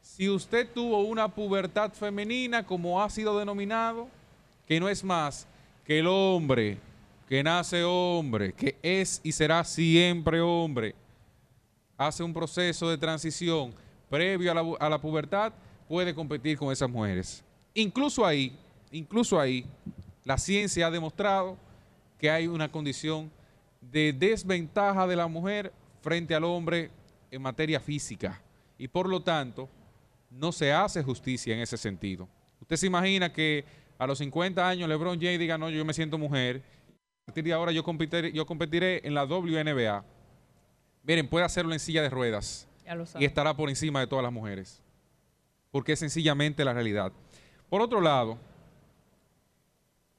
si 0.00 0.30
usted 0.30 0.66
tuvo 0.72 1.00
una 1.00 1.28
pubertad 1.28 1.92
femenina, 1.92 2.64
como 2.64 3.02
ha 3.02 3.10
sido 3.10 3.38
denominado, 3.38 4.08
que 4.66 4.80
no 4.80 4.88
es 4.88 5.04
más 5.04 5.46
que 5.84 5.98
el 5.98 6.06
hombre 6.06 6.78
que 7.28 7.42
nace 7.42 7.84
hombre, 7.84 8.54
que 8.54 8.78
es 8.82 9.20
y 9.22 9.32
será 9.32 9.62
siempre 9.62 10.40
hombre, 10.40 10.94
hace 11.98 12.22
un 12.22 12.32
proceso 12.32 12.88
de 12.88 12.96
transición 12.96 13.83
previo 14.08 14.50
a 14.50 14.54
la, 14.54 14.62
a 14.80 14.88
la 14.88 15.00
pubertad, 15.00 15.52
puede 15.88 16.14
competir 16.14 16.58
con 16.58 16.72
esas 16.72 16.88
mujeres. 16.88 17.44
Incluso 17.74 18.24
ahí, 18.24 18.56
incluso 18.90 19.38
ahí, 19.38 19.66
la 20.24 20.38
ciencia 20.38 20.86
ha 20.86 20.90
demostrado 20.90 21.56
que 22.18 22.30
hay 22.30 22.46
una 22.46 22.70
condición 22.70 23.30
de 23.80 24.12
desventaja 24.12 25.06
de 25.06 25.16
la 25.16 25.26
mujer 25.26 25.72
frente 26.00 26.34
al 26.34 26.44
hombre 26.44 26.90
en 27.30 27.42
materia 27.42 27.80
física 27.80 28.40
y 28.78 28.88
por 28.88 29.08
lo 29.08 29.22
tanto 29.22 29.68
no 30.30 30.52
se 30.52 30.72
hace 30.72 31.02
justicia 31.02 31.54
en 31.54 31.60
ese 31.60 31.76
sentido. 31.76 32.28
Usted 32.60 32.76
se 32.76 32.86
imagina 32.86 33.32
que 33.32 33.64
a 33.98 34.06
los 34.06 34.18
50 34.18 34.66
años 34.66 34.88
LeBron 34.88 35.20
James 35.20 35.38
diga, 35.38 35.58
no, 35.58 35.70
yo 35.70 35.84
me 35.84 35.92
siento 35.92 36.18
mujer, 36.18 36.62
a 37.22 37.26
partir 37.26 37.44
de 37.44 37.52
ahora 37.52 37.72
yo 37.72 37.84
competiré, 37.84 38.32
yo 38.32 38.46
competiré 38.46 39.00
en 39.06 39.14
la 39.14 39.24
WNBA. 39.24 40.04
Miren, 41.02 41.28
puede 41.28 41.44
hacerlo 41.44 41.72
en 41.72 41.78
silla 41.78 42.02
de 42.02 42.10
ruedas 42.10 42.68
y 43.18 43.24
estará 43.24 43.54
por 43.54 43.68
encima 43.68 44.00
de 44.00 44.06
todas 44.06 44.22
las 44.22 44.32
mujeres, 44.32 44.82
porque 45.70 45.92
es 45.92 45.98
sencillamente 45.98 46.64
la 46.64 46.72
realidad. 46.72 47.12
Por 47.68 47.80
otro 47.80 48.00
lado, 48.00 48.38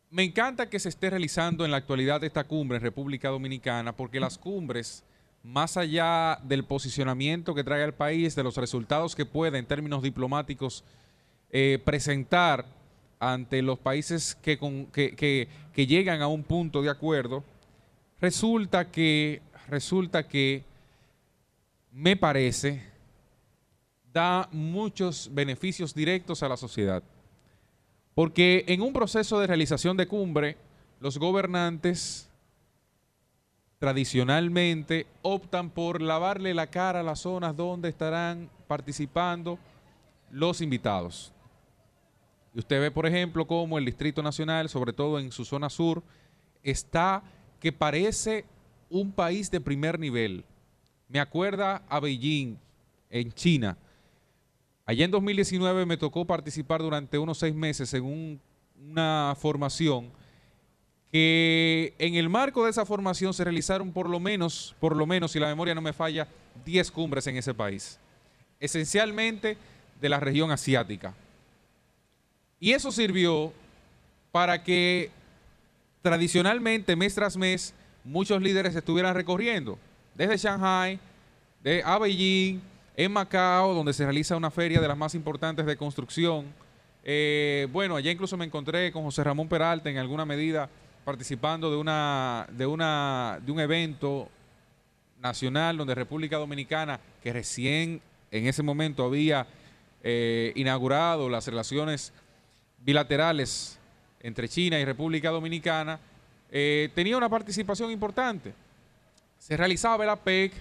me 0.10 0.24
encanta 0.24 0.70
que 0.70 0.80
se 0.80 0.90
esté 0.90 1.10
realizando 1.10 1.66
en 1.66 1.72
la 1.72 1.78
actualidad 1.78 2.24
esta 2.24 2.44
cumbre 2.46 2.78
en 2.78 2.84
República 2.84 3.30
Dominicana, 3.30 3.96
porque 3.96 4.20
las 4.20 4.38
cumbres, 4.38 5.04
más 5.44 5.78
allá 5.78 6.40
del 6.44 6.64
posicionamiento 6.64 7.54
que 7.54 7.64
trae 7.64 7.84
al 7.84 7.94
país, 7.94 8.36
de 8.36 8.44
los 8.44 8.58
resultados 8.58 9.16
que 9.16 9.26
puede 9.26 9.58
en 9.58 9.66
términos 9.66 10.02
diplomáticos 10.02 10.84
eh, 11.52 11.80
presentar 11.84 12.66
ante 13.20 13.62
los 13.62 13.80
países 13.80 14.36
que, 14.36 14.58
que, 14.92 15.86
llegan 15.86 16.22
a 16.22 16.28
un 16.28 16.44
punto 16.44 16.82
de 16.82 16.90
acuerdo, 16.90 17.44
resulta 18.20 18.92
que, 18.92 19.42
resulta 19.68 20.28
que 20.28 20.64
me 21.96 22.18
parece, 22.18 22.84
da 24.12 24.50
muchos 24.52 25.30
beneficios 25.34 25.96
directos 25.96 26.44
a 26.44 26.50
la 26.50 26.58
sociedad. 26.58 27.02
Porque 28.14 28.66
en 28.68 28.82
un 28.82 28.92
proceso 28.92 29.40
de 29.40 29.48
realización 29.48 29.96
de 29.96 30.06
cumbre, 30.06 30.58
los 31.00 31.18
gobernantes 31.18 32.30
tradicionalmente 33.80 35.08
optan 35.22 35.70
por 35.70 36.02
lavarle 36.02 36.54
la 36.54 36.68
cara 36.68 37.00
a 37.00 37.04
las 37.04 37.22
zonas 37.22 37.56
donde 37.56 37.88
estarán 37.88 38.50
participando 38.68 39.58
los 40.32 40.60
invitados. 40.60 41.32
Y 42.54 42.60
usted 42.60 42.82
ve, 42.82 42.92
por 42.92 43.06
ejemplo, 43.06 43.48
cómo 43.48 43.78
el 43.78 43.86
Distrito 43.86 44.22
Nacional, 44.22 44.68
sobre 44.68 44.92
todo 44.92 45.18
en 45.18 45.32
su 45.32 45.46
zona 45.46 45.70
sur, 45.70 46.04
está 46.62 47.24
que 47.62 47.72
parece 47.72 48.44
un 48.90 49.14
país 49.14 49.50
de 49.50 49.62
primer 49.62 49.98
nivel. 49.98 50.44
Me 51.08 51.20
acuerda 51.20 51.84
a 51.88 52.00
Beijing, 52.00 52.58
en 53.10 53.32
China. 53.32 53.78
Allá 54.86 55.06
en 55.06 55.12
2019 55.12 55.86
me 55.86 55.98
tocó 55.98 56.26
participar 56.26 56.82
durante 56.82 57.18
unos 57.18 57.38
seis 57.38 57.56
meses 57.56 57.94
en 57.94 58.40
una 58.90 59.36
formación 59.40 60.12
que 61.12 61.94
en 61.98 62.16
el 62.16 62.28
marco 62.30 62.66
de 62.66 62.72
esa 62.72 62.86
formación 62.86 63.34
se 63.34 63.44
realizaron 63.44 63.94
por 63.94 64.10
lo 64.10 64.20
menos, 64.20 64.76
por 64.80 64.96
lo 64.96 65.06
menos, 65.06 65.32
si 65.32 65.40
la 65.40 65.48
memoria 65.48 65.74
no 65.74 65.82
me 65.82 65.94
falla, 65.94 66.28
10 66.66 66.92
cumbres 66.92 67.26
en 67.28 67.38
ese 67.38 67.54
país. 67.54 68.00
Esencialmente 68.60 69.58
de 70.02 70.10
la 70.10 70.20
región 70.20 70.52
asiática. 70.52 71.14
Y 72.60 72.74
eso 72.74 72.92
sirvió 72.92 73.54
para 74.32 74.64
que 74.64 75.10
tradicionalmente, 76.02 76.96
mes 76.96 77.16
tras 77.16 77.38
mes, 77.38 77.74
muchos 78.04 78.42
líderes 78.42 78.76
estuvieran 78.76 79.16
recorriendo, 79.16 79.80
desde 80.16 80.38
Shanghai, 80.38 81.00
de 81.62 81.84
a 81.84 82.00
Beijing, 82.00 82.62
en 82.96 83.12
Macao, 83.12 83.74
donde 83.74 83.94
se 83.94 84.04
realiza 84.04 84.38
una 84.38 84.50
feria 84.50 84.80
de 84.80 84.88
las 84.88 84.98
más 84.98 85.14
importantes 85.16 85.66
de 85.66 85.76
construcción. 85.76 86.46
Eh, 87.04 87.68
bueno, 87.72 87.96
allá 87.96 88.12
incluso 88.12 88.38
me 88.38 88.46
encontré 88.46 88.92
con 88.92 89.04
José 89.04 89.24
Ramón 89.24 89.48
Peralta 89.48 89.90
en 89.90 89.98
alguna 89.98 90.26
medida 90.26 90.70
participando 91.04 91.70
de 91.70 91.78
una 91.78 92.48
de 92.50 92.66
una 92.66 93.40
de 93.46 93.52
un 93.52 93.60
evento 93.60 94.28
nacional 95.22 95.78
donde 95.78 95.94
República 95.94 96.38
Dominicana, 96.38 97.00
que 97.22 97.32
recién 97.32 98.02
en 98.32 98.48
ese 98.48 98.64
momento 98.64 99.06
había 99.06 99.46
eh, 100.04 100.52
inaugurado 100.56 101.30
las 101.30 101.48
relaciones 101.48 102.12
bilaterales 102.80 103.78
entre 104.22 104.50
China 104.50 104.80
y 104.80 104.86
República 104.86 105.30
Dominicana, 105.30 106.00
eh, 106.52 106.90
tenía 106.96 107.18
una 107.18 107.30
participación 107.30 107.92
importante. 107.92 108.54
Se 109.46 109.56
realizaba 109.56 110.04
la 110.08 110.16
PEC 110.16 110.54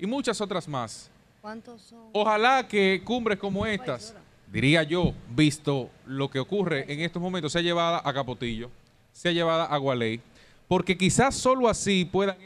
y 0.00 0.04
muchas 0.04 0.40
otras 0.40 0.66
más. 0.66 1.08
¿Cuántos 1.40 1.80
son? 1.80 2.10
Ojalá 2.12 2.66
que 2.66 3.00
cumbres 3.04 3.38
como 3.38 3.64
estas, 3.64 4.16
diría 4.50 4.82
yo, 4.82 5.14
visto 5.30 5.90
lo 6.06 6.28
que 6.28 6.40
ocurre 6.40 6.92
en 6.92 6.98
estos 7.02 7.22
momentos, 7.22 7.52
sea 7.52 7.62
llevada 7.62 8.02
a 8.04 8.12
Capotillo, 8.12 8.68
sea 9.12 9.30
llevada 9.30 9.66
a 9.66 9.76
Gualey, 9.76 10.20
porque 10.66 10.98
quizás 10.98 11.36
solo 11.36 11.68
así 11.68 12.04
puedan, 12.04 12.36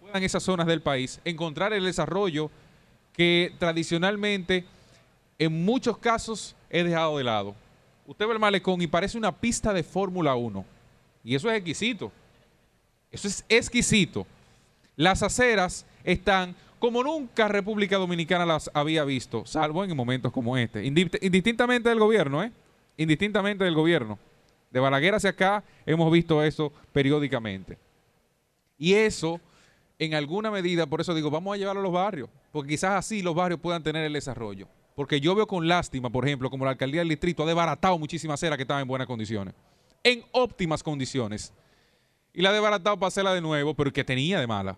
puedan 0.00 0.22
esas 0.22 0.42
zonas 0.42 0.66
del 0.66 0.80
país 0.80 1.20
encontrar 1.26 1.74
el 1.74 1.84
desarrollo 1.84 2.50
que 3.12 3.52
tradicionalmente 3.58 4.64
en 5.38 5.62
muchos 5.62 5.98
casos 5.98 6.56
he 6.70 6.82
dejado 6.84 7.18
de 7.18 7.24
lado 7.24 7.54
usted 8.06 8.26
ve 8.26 8.32
el 8.32 8.38
malecón 8.38 8.80
y 8.80 8.86
parece 8.86 9.18
una 9.18 9.30
pista 9.30 9.74
de 9.74 9.82
Fórmula 9.82 10.34
1. 10.36 10.64
Y 11.22 11.34
eso 11.34 11.50
es 11.50 11.56
exquisito. 11.58 12.10
Eso 13.10 13.28
es 13.28 13.44
exquisito. 13.46 14.26
Las 14.96 15.22
aceras 15.22 15.86
están 16.04 16.54
como 16.78 17.02
nunca 17.02 17.48
República 17.48 17.96
Dominicana 17.96 18.44
las 18.44 18.70
había 18.74 19.04
visto, 19.04 19.46
salvo 19.46 19.82
en 19.84 19.96
momentos 19.96 20.30
como 20.32 20.56
este. 20.56 20.84
Indistintamente 20.84 21.88
del 21.88 21.98
gobierno, 21.98 22.42
¿eh? 22.42 22.52
Indistintamente 22.96 23.64
del 23.64 23.74
gobierno. 23.74 24.18
De 24.70 24.80
Balaguer 24.80 25.14
hacia 25.14 25.30
acá 25.30 25.64
hemos 25.86 26.12
visto 26.12 26.42
eso 26.42 26.72
periódicamente. 26.92 27.78
Y 28.76 28.94
eso, 28.94 29.40
en 29.98 30.14
alguna 30.14 30.50
medida, 30.50 30.86
por 30.86 31.00
eso 31.00 31.14
digo, 31.14 31.30
vamos 31.30 31.54
a 31.54 31.56
llevarlo 31.56 31.80
a 31.80 31.84
los 31.84 31.92
barrios, 31.92 32.28
porque 32.52 32.70
quizás 32.70 32.92
así 32.92 33.22
los 33.22 33.34
barrios 33.34 33.60
puedan 33.60 33.82
tener 33.82 34.04
el 34.04 34.12
desarrollo. 34.12 34.68
Porque 34.94 35.20
yo 35.20 35.34
veo 35.34 35.46
con 35.46 35.66
lástima, 35.66 36.10
por 36.10 36.26
ejemplo, 36.26 36.50
como 36.50 36.64
la 36.64 36.72
alcaldía 36.72 37.00
del 37.00 37.08
distrito 37.08 37.44
ha 37.44 37.46
desbaratado 37.46 37.98
muchísimas 37.98 38.34
acera 38.34 38.56
que 38.56 38.62
estaban 38.62 38.82
en 38.82 38.88
buenas 38.88 39.06
condiciones. 39.06 39.54
En 40.02 40.22
óptimas 40.32 40.82
condiciones. 40.82 41.52
Y 42.34 42.42
la 42.42 42.50
ha 42.50 42.52
desbaratado 42.52 42.98
para 42.98 43.08
hacerla 43.08 43.32
de 43.32 43.40
nuevo, 43.40 43.74
pero 43.74 43.92
que 43.92 44.02
tenía 44.02 44.40
de 44.40 44.46
mala. 44.46 44.76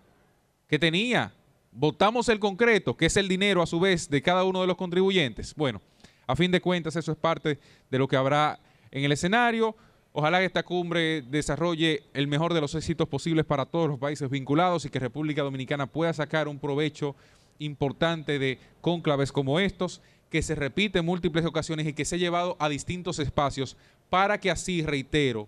Que 0.67 0.77
tenía. 0.77 1.33
Votamos 1.71 2.29
el 2.29 2.39
concreto, 2.39 2.95
que 2.95 3.07
es 3.07 3.17
el 3.17 3.27
dinero 3.27 3.63
a 3.63 3.67
su 3.67 3.79
vez 3.79 4.09
de 4.09 4.21
cada 4.21 4.43
uno 4.43 4.61
de 4.61 4.67
los 4.67 4.77
contribuyentes. 4.77 5.55
Bueno, 5.55 5.81
a 6.27 6.35
fin 6.35 6.51
de 6.51 6.61
cuentas, 6.61 6.95
eso 6.95 7.11
es 7.11 7.17
parte 7.17 7.59
de 7.89 7.97
lo 7.97 8.07
que 8.07 8.15
habrá 8.15 8.59
en 8.91 9.03
el 9.03 9.11
escenario. 9.11 9.75
Ojalá 10.11 10.39
que 10.39 10.45
esta 10.45 10.63
cumbre 10.63 11.23
desarrolle 11.23 12.03
el 12.13 12.27
mejor 12.27 12.53
de 12.53 12.61
los 12.61 12.75
éxitos 12.75 13.07
posibles 13.07 13.45
para 13.45 13.65
todos 13.65 13.89
los 13.89 13.99
países 13.99 14.29
vinculados 14.29 14.85
y 14.85 14.89
que 14.89 14.99
República 14.99 15.41
Dominicana 15.41 15.87
pueda 15.87 16.13
sacar 16.13 16.47
un 16.47 16.59
provecho 16.59 17.15
importante 17.59 18.37
de 18.37 18.59
cónclaves 18.81 19.31
como 19.31 19.59
estos, 19.59 20.01
que 20.29 20.41
se 20.41 20.55
repite 20.55 20.99
en 20.99 21.05
múltiples 21.05 21.45
ocasiones 21.45 21.87
y 21.87 21.93
que 21.93 22.05
se 22.05 22.15
ha 22.15 22.19
llevado 22.19 22.55
a 22.59 22.69
distintos 22.69 23.19
espacios 23.19 23.77
para 24.09 24.39
que 24.39 24.51
así, 24.51 24.83
reitero, 24.83 25.47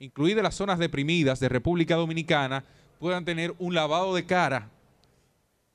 incluidas 0.00 0.42
las 0.42 0.54
zonas 0.54 0.78
deprimidas 0.78 1.38
de 1.38 1.48
República 1.48 1.94
Dominicana, 1.94 2.64
puedan 2.98 3.24
tener 3.24 3.54
un 3.58 3.74
lavado 3.74 4.14
de 4.14 4.26
cara 4.26 4.70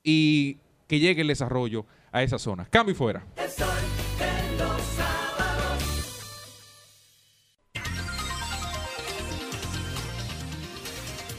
y 0.04 0.58
que 0.88 1.00
llegue 1.00 1.22
el 1.22 1.28
desarrollo 1.28 1.86
a 2.12 2.24
esas 2.24 2.42
zonas. 2.42 2.68
Cambio 2.70 2.94
y 2.94 2.98
fuera. 2.98 3.24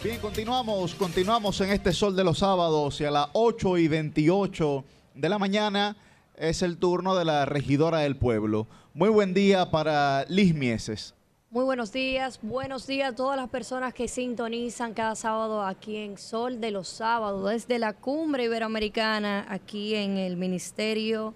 Bien, 0.02 0.20
continuamos, 0.20 0.94
continuamos 0.94 1.60
en 1.60 1.70
este 1.70 1.92
sol 1.92 2.14
de 2.14 2.22
los 2.22 2.38
sábados 2.38 3.00
y 3.00 3.04
a 3.04 3.10
las 3.10 3.28
8 3.32 3.78
y 3.78 3.88
28 3.88 4.84
de 5.14 5.28
la 5.28 5.38
mañana 5.38 5.96
es 6.36 6.62
el 6.62 6.76
turno 6.78 7.16
de 7.16 7.24
la 7.24 7.44
regidora 7.46 7.98
del 8.00 8.16
pueblo. 8.16 8.68
Muy 8.94 9.08
buen 9.08 9.34
día 9.34 9.72
para 9.72 10.24
Liz 10.28 10.54
Mieses. 10.54 11.15
Muy 11.56 11.64
buenos 11.64 11.90
días, 11.90 12.38
buenos 12.42 12.86
días 12.86 13.12
a 13.12 13.16
todas 13.16 13.34
las 13.34 13.48
personas 13.48 13.94
que 13.94 14.08
sintonizan 14.08 14.92
cada 14.92 15.14
sábado 15.14 15.62
aquí 15.62 15.96
en 15.96 16.18
Sol 16.18 16.60
de 16.60 16.70
los 16.70 16.86
Sábados, 16.86 17.50
desde 17.50 17.78
la 17.78 17.94
cumbre 17.94 18.44
iberoamericana, 18.44 19.46
aquí 19.48 19.94
en 19.94 20.18
el 20.18 20.36
Ministerio 20.36 21.32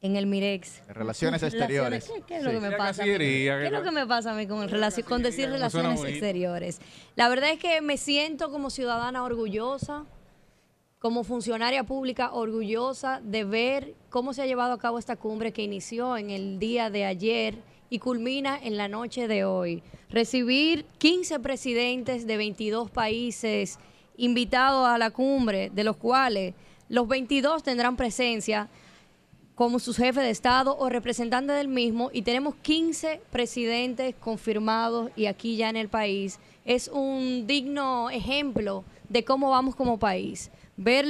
en 0.00 0.14
el 0.14 0.28
Mirex. 0.28 0.80
Relaciones 0.86 1.42
exteriores. 1.42 2.08
¿Qué, 2.28 2.36
es 2.36 2.44
lo 2.44 2.52
que 2.52 2.60
me 2.60 2.70
pasa? 2.70 3.02
¿Qué 3.02 3.66
es 3.66 3.72
lo 3.72 3.82
que 3.82 3.90
me 3.90 4.06
pasa 4.06 4.30
a 4.30 4.34
mí 4.34 4.46
con, 4.46 4.68
con 5.08 5.22
decir 5.24 5.50
relaciones 5.50 6.04
exteriores? 6.04 6.78
La 7.16 7.28
verdad 7.28 7.50
es 7.50 7.58
que 7.58 7.80
me 7.80 7.96
siento 7.96 8.52
como 8.52 8.70
ciudadana 8.70 9.24
orgullosa, 9.24 10.04
como 11.00 11.24
funcionaria 11.24 11.82
pública 11.82 12.30
orgullosa 12.32 13.20
de 13.24 13.42
ver 13.42 13.94
cómo 14.08 14.32
se 14.32 14.42
ha 14.42 14.46
llevado 14.46 14.74
a 14.74 14.78
cabo 14.78 15.00
esta 15.00 15.16
cumbre 15.16 15.52
que 15.52 15.62
inició 15.62 16.16
en 16.16 16.30
el 16.30 16.60
día 16.60 16.90
de 16.90 17.04
ayer 17.04 17.58
y 17.90 17.98
culmina 17.98 18.58
en 18.62 18.76
la 18.76 18.88
noche 18.88 19.28
de 19.28 19.44
hoy. 19.44 19.82
Recibir 20.10 20.84
15 20.98 21.40
presidentes 21.40 22.26
de 22.26 22.36
22 22.36 22.90
países 22.90 23.78
invitados 24.16 24.86
a 24.86 24.98
la 24.98 25.10
cumbre, 25.10 25.70
de 25.70 25.84
los 25.84 25.96
cuales 25.96 26.54
los 26.88 27.08
22 27.08 27.62
tendrán 27.62 27.96
presencia 27.96 28.68
como 29.56 29.78
su 29.78 29.94
jefe 29.94 30.20
de 30.20 30.30
Estado 30.30 30.76
o 30.78 30.90
representante 30.90 31.54
del 31.54 31.68
mismo 31.68 32.10
y 32.12 32.22
tenemos 32.22 32.54
15 32.56 33.22
presidentes 33.30 34.14
confirmados 34.14 35.10
y 35.16 35.26
aquí 35.26 35.56
ya 35.56 35.70
en 35.70 35.76
el 35.76 35.88
país. 35.88 36.38
Es 36.66 36.88
un 36.88 37.46
digno 37.46 38.10
ejemplo 38.10 38.84
de 39.08 39.24
cómo 39.24 39.48
vamos 39.50 39.74
como 39.74 39.98
país. 39.98 40.50
Ver, 40.76 41.06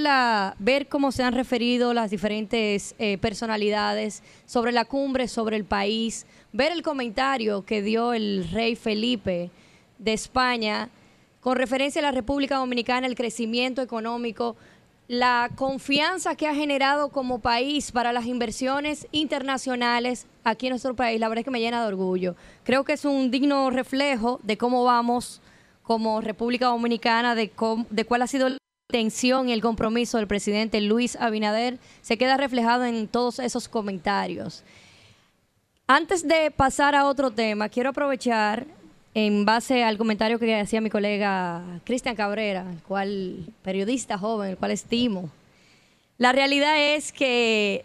ver 0.61 0.86
cómo 0.86 1.11
se 1.11 1.24
han 1.24 1.35
referido 1.35 1.93
las 1.93 2.12
diferentes 2.12 2.94
eh, 3.01 3.19
personalidades 3.19 4.23
sobre 4.44 4.70
la 4.70 4.85
cumbre, 4.85 5.27
sobre 5.27 5.57
el 5.57 5.65
país, 5.65 6.24
ver 6.57 6.73
el 6.73 6.83
comentario 6.83 7.65
que 7.66 7.83
dio 7.83 8.15
el 8.15 8.49
rey 8.51 8.77
Felipe 8.77 9.51
de 9.99 10.12
España 10.15 10.89
con 11.41 11.57
referencia 11.57 12.01
a 12.01 12.03
la 12.03 12.12
República 12.12 12.57
Dominicana, 12.57 13.07
el 13.07 13.15
crecimiento 13.15 13.83
económico, 13.83 14.57
la 15.07 15.51
confianza 15.55 16.35
que 16.35 16.49
ha 16.49 16.55
generado 16.55 17.11
como 17.11 17.41
país 17.41 17.93
para 17.93 18.12
las 18.12 18.24
inversiones 18.24 19.07
internacionales 19.12 20.27
aquí 20.45 20.66
en 20.66 20.70
nuestro 20.70 20.97
país, 20.97 21.20
la 21.20 21.28
verdad 21.28 21.41
es 21.41 21.45
que 21.45 21.51
me 21.51 21.61
llena 21.61 21.83
de 21.83 21.89
orgullo. 21.89 22.35
Creo 22.65 22.85
que 22.85 22.95
es 22.95 23.05
un 23.05 23.31
digno 23.31 23.70
reflejo 23.70 24.41
de 24.43 24.57
cómo 24.57 24.83
vamos 24.83 25.43
como 25.83 26.20
República 26.23 26.66
Dominicana, 26.66 27.35
de, 27.35 27.53
de 27.91 28.05
cuál 28.07 28.23
ha 28.23 28.27
sido 28.27 28.49
la 28.49 28.57
intención 28.91 29.49
y 29.49 29.53
el 29.53 29.61
compromiso 29.61 30.16
del 30.16 30.27
presidente 30.27 30.81
Luis 30.81 31.16
Abinader, 31.16 31.78
se 32.01 32.16
queda 32.16 32.39
reflejado 32.39 32.87
en 32.87 33.07
todos 33.09 33.39
esos 33.41 33.69
comentarios. 33.69 34.65
Antes 35.89 36.27
de 36.27 36.51
pasar 36.51 36.97
a 36.97 37.07
otro 37.07 37.31
tema, 37.31 37.69
quiero 37.69 37.91
aprovechar 37.91 38.67
en 39.15 39.45
base 39.45 39.85
al 39.85 39.97
comentario 39.97 40.41
que 40.41 40.59
hacía 40.59 40.81
mi 40.81 40.91
colega 40.91 41.63
Cristian 41.85 42.17
Cabrera, 42.17 42.67
el 42.73 42.83
cual 42.83 43.47
periodista 43.63 44.19
joven, 44.19 44.51
el 44.51 44.57
cual 44.57 44.73
estimo. 44.73 45.31
La 46.19 46.33
realidad 46.33 46.75
es 46.77 47.13
que 47.13 47.85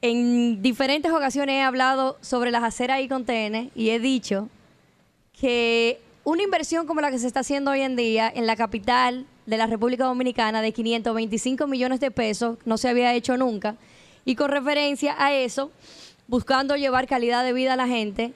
en 0.00 0.62
diferentes 0.62 1.10
ocasiones 1.10 1.56
he 1.56 1.62
hablado 1.62 2.18
sobre 2.20 2.52
las 2.52 2.62
aceras 2.62 3.00
y 3.00 3.08
contenes 3.08 3.72
y 3.74 3.90
he 3.90 3.98
dicho 3.98 4.48
que 5.38 6.00
una 6.22 6.44
inversión 6.44 6.86
como 6.86 7.00
la 7.00 7.10
que 7.10 7.18
se 7.18 7.26
está 7.26 7.40
haciendo 7.40 7.72
hoy 7.72 7.80
en 7.80 7.96
día 7.96 8.30
en 8.32 8.46
la 8.46 8.54
capital 8.54 9.26
de 9.46 9.56
la 9.56 9.66
República 9.66 10.04
Dominicana 10.04 10.62
de 10.62 10.70
525 10.70 11.66
millones 11.66 11.98
de 11.98 12.12
pesos 12.12 12.58
no 12.64 12.78
se 12.78 12.88
había 12.88 13.12
hecho 13.12 13.36
nunca 13.36 13.74
y 14.24 14.36
con 14.36 14.50
referencia 14.50 15.16
a 15.18 15.32
eso, 15.32 15.72
buscando 16.30 16.76
llevar 16.76 17.06
calidad 17.06 17.44
de 17.44 17.52
vida 17.52 17.74
a 17.74 17.76
la 17.76 17.86
gente, 17.86 18.32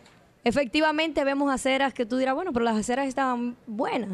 Efectivamente 0.46 1.24
vemos 1.24 1.50
aceras 1.50 1.94
que 1.94 2.04
tú 2.04 2.18
dirás, 2.18 2.34
bueno, 2.34 2.52
pero 2.52 2.66
las 2.66 2.76
aceras 2.76 3.08
estaban 3.08 3.56
buenas. 3.66 4.10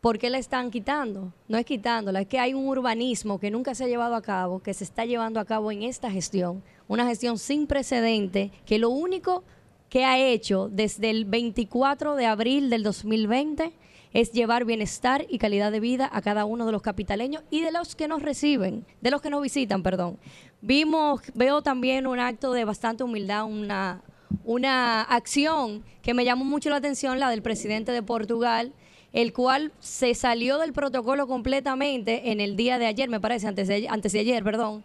¿Por 0.00 0.16
qué 0.16 0.30
la 0.30 0.38
están 0.38 0.70
quitando? 0.70 1.32
No 1.48 1.58
es 1.58 1.66
quitándola, 1.66 2.20
es 2.20 2.28
que 2.28 2.38
hay 2.38 2.54
un 2.54 2.68
urbanismo 2.68 3.40
que 3.40 3.50
nunca 3.50 3.74
se 3.74 3.84
ha 3.84 3.88
llevado 3.88 4.14
a 4.14 4.22
cabo, 4.22 4.62
que 4.62 4.74
se 4.74 4.84
está 4.84 5.04
llevando 5.06 5.40
a 5.40 5.44
cabo 5.44 5.72
en 5.72 5.82
esta 5.82 6.08
gestión. 6.08 6.62
Una 6.86 7.04
gestión 7.04 7.36
sin 7.36 7.66
precedente, 7.66 8.52
que 8.64 8.78
lo 8.78 8.90
único 8.90 9.42
que 9.88 10.04
ha 10.04 10.18
hecho 10.18 10.68
desde 10.70 11.10
el 11.10 11.24
24 11.24 12.14
de 12.14 12.26
abril 12.26 12.70
del 12.70 12.84
2020 12.84 13.72
es 14.12 14.32
llevar 14.32 14.64
bienestar 14.64 15.26
y 15.28 15.38
calidad 15.38 15.72
de 15.72 15.80
vida 15.80 16.08
a 16.12 16.22
cada 16.22 16.44
uno 16.44 16.66
de 16.66 16.72
los 16.72 16.82
capitaleños 16.82 17.42
y 17.50 17.60
de 17.60 17.72
los 17.72 17.96
que 17.96 18.08
nos 18.08 18.22
reciben, 18.22 18.84
de 19.00 19.10
los 19.10 19.22
que 19.22 19.30
nos 19.30 19.42
visitan, 19.42 19.82
perdón. 19.82 20.18
Vimos, 20.60 21.22
veo 21.34 21.62
también 21.62 22.06
un 22.06 22.18
acto 22.18 22.52
de 22.52 22.64
bastante 22.64 23.04
humildad, 23.04 23.44
una, 23.44 24.02
una 24.44 25.02
acción 25.02 25.82
que 26.02 26.14
me 26.14 26.24
llamó 26.24 26.44
mucho 26.44 26.70
la 26.70 26.76
atención, 26.76 27.20
la 27.20 27.30
del 27.30 27.42
presidente 27.42 27.92
de 27.92 28.02
Portugal, 28.02 28.72
el 29.12 29.32
cual 29.32 29.72
se 29.80 30.14
salió 30.14 30.58
del 30.58 30.72
protocolo 30.72 31.26
completamente 31.26 32.30
en 32.30 32.40
el 32.40 32.56
día 32.56 32.78
de 32.78 32.86
ayer, 32.86 33.08
me 33.08 33.20
parece, 33.20 33.46
antes 33.46 33.68
de, 33.68 33.88
antes 33.88 34.12
de 34.12 34.20
ayer, 34.20 34.42
perdón, 34.42 34.84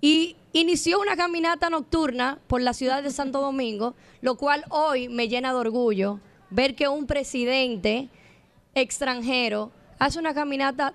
y 0.00 0.36
inició 0.52 1.00
una 1.00 1.16
caminata 1.16 1.70
nocturna 1.70 2.38
por 2.46 2.62
la 2.62 2.72
ciudad 2.72 3.02
de 3.02 3.10
Santo 3.10 3.40
Domingo, 3.40 3.94
lo 4.22 4.36
cual 4.36 4.64
hoy 4.70 5.08
me 5.08 5.28
llena 5.28 5.52
de 5.52 5.58
orgullo 5.58 6.20
ver 6.50 6.74
que 6.74 6.88
un 6.88 7.06
presidente 7.06 8.08
extranjero 8.74 9.72
hace 9.98 10.18
una 10.18 10.34
caminata 10.34 10.94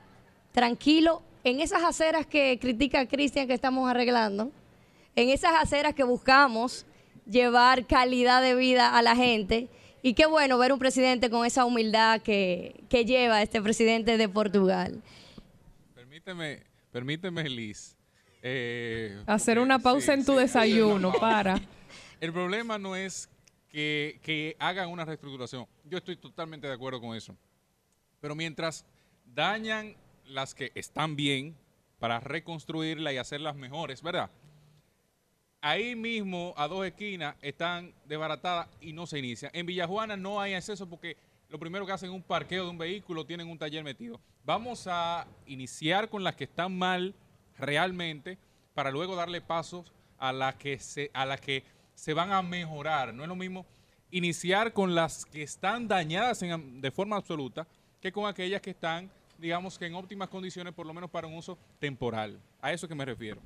tranquilo 0.52 1.22
en 1.44 1.60
esas 1.60 1.84
aceras 1.84 2.26
que 2.26 2.58
critica 2.60 3.08
Cristian 3.08 3.48
que 3.48 3.54
estamos 3.54 3.90
arreglando, 3.90 4.52
en 5.16 5.30
esas 5.30 5.54
aceras 5.62 5.94
que 5.94 6.04
buscamos 6.04 6.86
llevar 7.30 7.86
calidad 7.86 8.42
de 8.42 8.56
vida 8.56 8.98
a 8.98 9.02
la 9.02 9.16
gente. 9.16 9.70
Y 10.02 10.14
qué 10.14 10.26
bueno 10.26 10.58
ver 10.58 10.72
un 10.72 10.80
presidente 10.80 11.30
con 11.30 11.46
esa 11.46 11.66
humildad 11.66 12.22
que, 12.22 12.84
lleva 12.90 13.42
este 13.42 13.62
presidente 13.62 14.18
de 14.18 14.30
Portugal. 14.30 15.02
Permíteme, 15.94 16.64
permíteme, 16.92 17.50
Liz. 17.50 17.96
Eh, 18.42 19.24
Hacer 19.26 19.60
una 19.60 19.80
pausa 19.80 20.14
en 20.14 20.26
tu 20.26 20.36
desayuno, 20.36 21.12
para. 21.14 21.60
El 22.22 22.32
problema 22.32 22.78
no 22.78 22.96
es 22.96 23.30
que, 23.70 24.20
que 24.24 24.56
hagan 24.60 24.90
una 24.90 25.06
reestructuración. 25.06 25.68
Yo 25.84 25.98
estoy 25.98 26.16
totalmente 26.18 26.68
de 26.68 26.74
acuerdo 26.74 27.02
con 27.02 27.16
eso. 27.16 27.36
Pero 28.26 28.34
mientras 28.34 28.88
dañan 29.24 29.96
las 30.26 30.56
que 30.56 30.72
están 30.74 31.16
bien 31.16 31.56
para 32.00 32.20
reconstruirla 32.20 33.14
y 33.14 33.18
hacerlas 33.18 33.56
mejores, 33.56 34.02
¿verdad? 34.02 34.32
ahí 35.62 35.96
mismo, 35.96 36.56
a 36.58 36.68
dos 36.68 36.88
esquinas, 36.88 37.36
están 37.44 37.94
desbaratadas 38.06 38.68
y 38.82 38.94
no 38.94 39.06
se 39.06 39.20
inicia. 39.20 39.52
En 39.54 39.68
Villajuana 39.68 40.18
no 40.18 40.42
hay 40.42 40.56
acceso 40.56 40.90
porque 40.90 41.18
lo 41.50 41.60
primero 41.60 41.86
que 41.86 41.92
hacen 41.92 42.10
es 42.10 42.16
un 42.16 42.24
parqueo 42.24 42.64
de 42.64 42.72
un 42.72 42.80
vehículo, 42.80 43.28
tienen 43.28 43.48
un 43.48 43.60
taller 43.60 43.84
metido. 43.84 44.20
Vamos 44.44 44.88
a 44.90 45.28
iniciar 45.46 46.10
con 46.10 46.24
las 46.24 46.36
que 46.36 46.46
están 46.46 46.76
mal 46.76 47.14
realmente 47.60 48.40
para 48.74 48.90
luego 48.90 49.16
darle 49.16 49.40
pasos 49.40 49.94
a 50.18 50.34
las 50.34 50.56
que 50.56 50.80
se, 50.80 51.12
a 51.14 51.28
las 51.28 51.42
que 51.42 51.64
se 51.94 52.16
van 52.16 52.32
a 52.32 52.42
mejorar. 52.42 53.14
No 53.14 53.22
es 53.22 53.30
lo 53.30 53.36
mismo 53.36 53.68
iniciar 54.10 54.74
con 54.74 54.96
las 54.96 55.28
que 55.28 55.44
están 55.44 55.88
dañadas 55.88 56.40
de 56.40 56.92
forma 56.92 57.18
absoluta 57.18 57.68
que 58.02 58.12
con 58.12 58.28
aquellas 58.28 58.62
que 58.62 58.72
están, 58.72 59.10
digamos 59.38 59.78
que 59.78 59.86
en 59.86 59.96
óptimas 59.96 60.30
condiciones, 60.30 60.74
por 60.74 60.86
lo 60.86 60.94
menos 60.94 61.10
para 61.10 61.28
un 61.28 61.36
uso 61.36 61.58
temporal. 61.80 62.40
A 62.62 62.72
eso 62.72 62.88
que 62.88 62.96
me 62.96 63.06
refiero. 63.06 63.42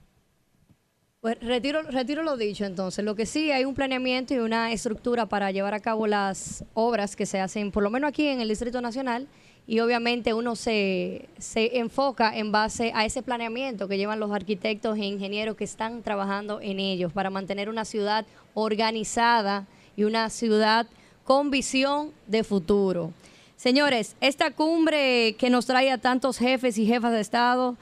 Pues 1.22 1.38
retiro, 1.42 1.82
retiro 1.82 2.24
lo 2.24 2.38
dicho 2.38 2.64
entonces. 2.64 3.04
Lo 3.04 3.14
que 3.14 3.26
sí 3.26 3.52
hay 3.52 3.66
un 3.66 3.76
planeamiento 3.76 4.34
y 4.34 4.38
una 4.38 4.72
estructura 4.72 5.26
para 5.26 5.52
llevar 5.52 5.74
a 5.74 5.82
cabo 5.82 6.08
las 6.08 6.64
obras 6.74 7.18
que 7.18 7.26
se 7.26 7.42
hacen, 7.42 7.72
por 7.72 7.84
lo 7.84 7.90
menos 7.90 8.08
aquí 8.08 8.28
en 8.28 8.40
el 8.40 8.48
Distrito 8.48 8.80
Nacional, 8.80 9.28
y 9.68 9.82
obviamente 9.82 10.34
uno 10.34 10.56
se, 10.56 11.28
se 11.38 11.78
enfoca 11.78 12.36
en 12.38 12.52
base 12.52 12.92
a 12.96 13.06
ese 13.06 13.22
planeamiento 13.22 13.88
que 13.88 13.98
llevan 13.98 14.20
los 14.20 14.32
arquitectos 14.32 14.98
e 14.98 15.06
ingenieros 15.06 15.58
que 15.58 15.66
están 15.66 16.04
trabajando 16.04 16.62
en 16.62 16.80
ellos 16.80 17.12
para 17.12 17.30
mantener 17.30 17.70
una 17.70 17.84
ciudad 17.84 18.26
organizada 18.54 19.68
y 19.98 20.06
una 20.06 20.30
ciudad 20.30 20.88
con 21.26 21.52
visión 21.52 22.14
de 22.28 22.44
futuro. 22.44 23.14
Señores, 23.60 24.16
esta 24.22 24.52
cumbre 24.52 25.36
que 25.38 25.50
nos 25.50 25.66
trae 25.66 25.92
a 25.92 25.98
tantos 25.98 26.38
jefes 26.38 26.78
y 26.78 26.86
jefas 26.86 27.12
de 27.12 27.20
Estado, 27.20 27.76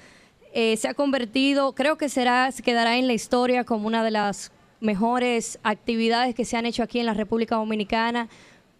eh, 0.51 0.75
se 0.75 0.87
ha 0.87 0.95
convertido, 0.95 1.75
creo 1.75 1.99
que 1.99 2.09
será, 2.09 2.51
se 2.51 2.63
quedará 2.63 2.97
en 2.97 3.05
la 3.05 3.13
historia 3.13 3.63
como 3.63 3.85
una 3.85 4.03
de 4.03 4.09
las 4.09 4.51
mejores 4.79 5.59
actividades 5.61 6.33
que 6.33 6.45
se 6.45 6.57
han 6.57 6.65
hecho 6.65 6.81
aquí 6.81 6.99
en 6.99 7.05
la 7.05 7.13
República 7.13 7.57
Dominicana. 7.57 8.27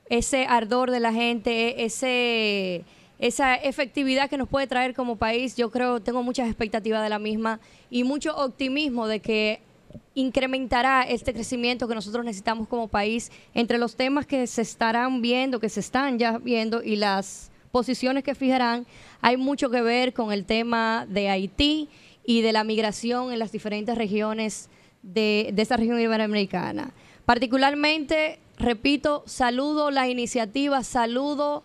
Ese 0.09 0.47
ardor 0.47 0.89
de 0.89 0.99
la 0.99 1.13
gente, 1.13 1.85
ese, 1.85 2.83
esa 3.19 3.53
efectividad 3.53 4.27
que 4.27 4.37
nos 4.37 4.49
puede 4.49 4.65
traer 4.65 4.95
como 4.95 5.17
país, 5.17 5.55
yo 5.55 5.69
creo, 5.69 5.99
tengo 5.99 6.23
muchas 6.23 6.47
expectativas 6.47 7.03
de 7.03 7.09
la 7.09 7.19
misma 7.19 7.59
y 7.91 8.05
mucho 8.05 8.35
optimismo 8.35 9.05
de 9.05 9.19
que 9.19 9.61
incrementará 10.17 11.03
este 11.03 11.31
crecimiento 11.31 11.87
que 11.87 11.93
nosotros 11.93 12.25
necesitamos 12.25 12.67
como 12.67 12.87
país 12.87 13.31
entre 13.53 13.77
los 13.77 13.95
temas 13.95 14.25
que 14.25 14.47
se 14.47 14.63
estarán 14.63 15.21
viendo, 15.21 15.59
que 15.59 15.69
se 15.69 15.79
están 15.79 16.17
ya 16.17 16.39
viendo 16.39 16.81
y 16.81 16.95
las 16.95 17.51
posiciones 17.71 18.23
que 18.23 18.33
fijarán, 18.33 18.87
hay 19.21 19.37
mucho 19.37 19.69
que 19.69 19.83
ver 19.83 20.13
con 20.13 20.31
el 20.31 20.43
tema 20.43 21.05
de 21.07 21.29
Haití 21.29 21.87
y 22.25 22.41
de 22.41 22.51
la 22.51 22.63
migración 22.63 23.31
en 23.31 23.37
las 23.37 23.51
diferentes 23.51 23.95
regiones 23.95 24.69
de, 25.03 25.51
de 25.53 25.61
esta 25.61 25.77
región 25.77 26.01
iberoamericana. 26.01 26.93
Particularmente, 27.25 28.39
repito, 28.57 29.21
saludo 29.27 29.91
la 29.91 30.09
iniciativa, 30.09 30.83
saludo 30.83 31.63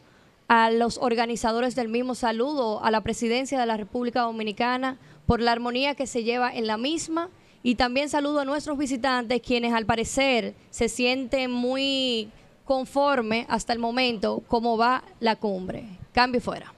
a 0.48 0.70
los 0.70 0.98
organizadores 0.98 1.74
del 1.74 1.88
mismo, 1.88 2.14
saludo 2.14 2.84
a 2.84 2.90
la 2.90 3.00
presidencia 3.00 3.58
de 3.58 3.64
la 3.64 3.78
República 3.78 4.20
Dominicana 4.20 4.98
por 5.24 5.40
la 5.40 5.52
armonía 5.52 5.94
que 5.94 6.06
se 6.06 6.22
lleva 6.22 6.54
en 6.54 6.66
la 6.66 6.76
misma 6.76 7.30
y 7.62 7.76
también 7.76 8.08
saludo 8.08 8.40
a 8.40 8.44
nuestros 8.44 8.76
visitantes 8.76 9.40
quienes 9.40 9.72
al 9.72 9.86
parecer 9.86 10.54
se 10.70 10.88
sienten 10.88 11.50
muy 11.50 12.30
conforme 12.64 13.46
hasta 13.48 13.72
el 13.72 13.78
momento 13.78 14.42
cómo 14.48 14.76
va 14.76 15.04
la 15.20 15.36
cumbre. 15.36 15.84
Cambio 16.12 16.40
fuera. 16.40 16.72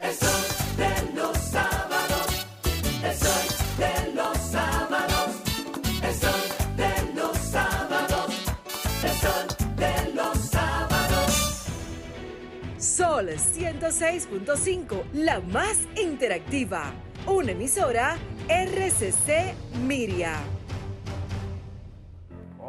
Sol 12.78 13.28
106.5, 13.28 15.02
la 15.14 15.40
más 15.40 15.78
interactiva. 15.96 16.92
Una 17.26 17.52
emisora 17.52 18.18
RCC 18.48 19.54
Miria. 19.86 20.38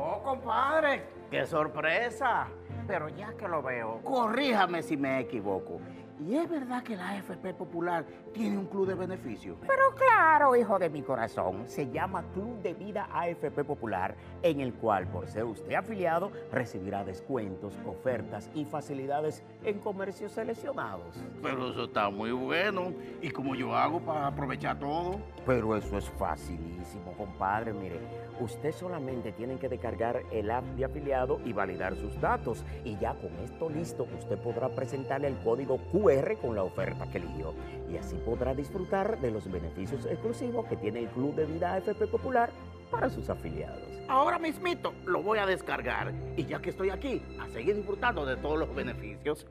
Oh, 0.08 0.22
compadre, 0.22 1.02
qué 1.32 1.48
sorpresa. 1.48 2.48
Pero 2.88 3.10
ya 3.10 3.34
que 3.34 3.48
lo 3.48 3.64
veo, 3.64 4.02
corríjame 4.04 4.84
si 4.84 4.96
me 4.96 5.20
equivoco. 5.20 5.80
¿Y 6.20 6.36
es 6.36 6.48
verdad 6.48 6.84
que 6.84 6.96
la 6.96 7.10
AFP 7.10 7.56
Popular 7.56 8.06
tiene 8.36 8.58
un 8.58 8.66
club 8.66 8.88
de 8.88 8.96
beneficios? 8.96 9.58
Pero 9.62 9.96
claro, 9.96 10.56
hijo 10.56 10.78
de 10.78 10.90
mi 10.90 11.02
corazón, 11.02 11.64
se 11.68 11.90
llama 11.90 12.24
Club 12.34 12.62
de 12.62 12.74
Vida 12.74 13.08
AFP 13.12 13.64
Popular, 13.64 14.14
en 14.44 14.60
el 14.60 14.74
cual, 14.74 15.08
por 15.08 15.28
ser 15.28 15.46
usted 15.46 15.74
afiliado, 15.74 16.32
recibirá 16.52 17.06
descuentos, 17.06 17.74
ofertas 17.86 18.50
y 18.54 18.66
facilidades 18.66 19.42
en 19.64 19.80
comercios 19.80 20.34
seleccionados. 20.34 21.16
Pero 21.42 21.72
eso 21.72 21.86
está 21.86 22.10
muy 22.10 22.32
bueno. 22.32 22.94
¿Y 23.22 23.30
cómo 23.30 23.56
yo 23.56 23.74
hago 23.74 24.02
para 24.02 24.28
aprovechar 24.28 24.78
todo? 24.80 25.18
Pero 25.46 25.76
eso 25.78 25.98
es 25.98 26.10
facilísimo, 26.10 27.14
compadre. 27.18 27.72
Mire, 27.72 28.00
usted 28.42 28.74
solamente 28.74 29.32
tiene 29.32 29.58
que 29.58 29.70
descargar 29.70 30.24
el 30.32 30.52
app 30.52 30.66
de 30.76 30.84
afiliado 30.84 31.40
y 31.46 31.54
validar 31.54 31.96
sus 31.96 32.20
datos. 32.20 32.66
Y 32.84 32.98
ya 32.98 33.14
con 33.14 33.32
esto 33.44 33.70
listo, 33.70 34.06
usted 34.20 34.38
podrá 34.40 34.68
presentarle 34.70 35.30
el 35.30 35.38
código 35.38 35.78
QR 35.92 36.36
con 36.42 36.56
la 36.56 36.64
oferta 36.64 37.10
que 37.10 37.20
eligió. 37.20 37.54
Y 37.96 37.98
así 37.98 38.18
podrá 38.18 38.54
disfrutar 38.54 39.22
de 39.22 39.32
los 39.32 39.50
beneficios 39.50 40.06
exclusivos 40.06 40.66
que 40.66 40.76
tiene 40.76 41.00
el 41.00 41.08
Club 41.12 41.34
de 41.34 41.46
Vida 41.46 41.76
AFP 41.76 42.08
Popular 42.08 42.50
para 42.92 43.10
sus 43.10 43.30
afiliados. 43.30 43.88
Ahora 44.10 44.38
mismito 44.38 44.94
lo 45.06 45.24
voy 45.24 45.40
a 45.40 45.46
descargar. 45.46 46.14
Y 46.36 46.46
ya 46.46 46.62
que 46.62 46.72
estoy 46.72 46.90
aquí, 46.90 47.24
a 47.40 47.48
seguir 47.48 47.74
disfrutando 47.74 48.26
de 48.26 48.36
todos 48.36 48.60
los 48.60 48.76
beneficios. 48.76 49.48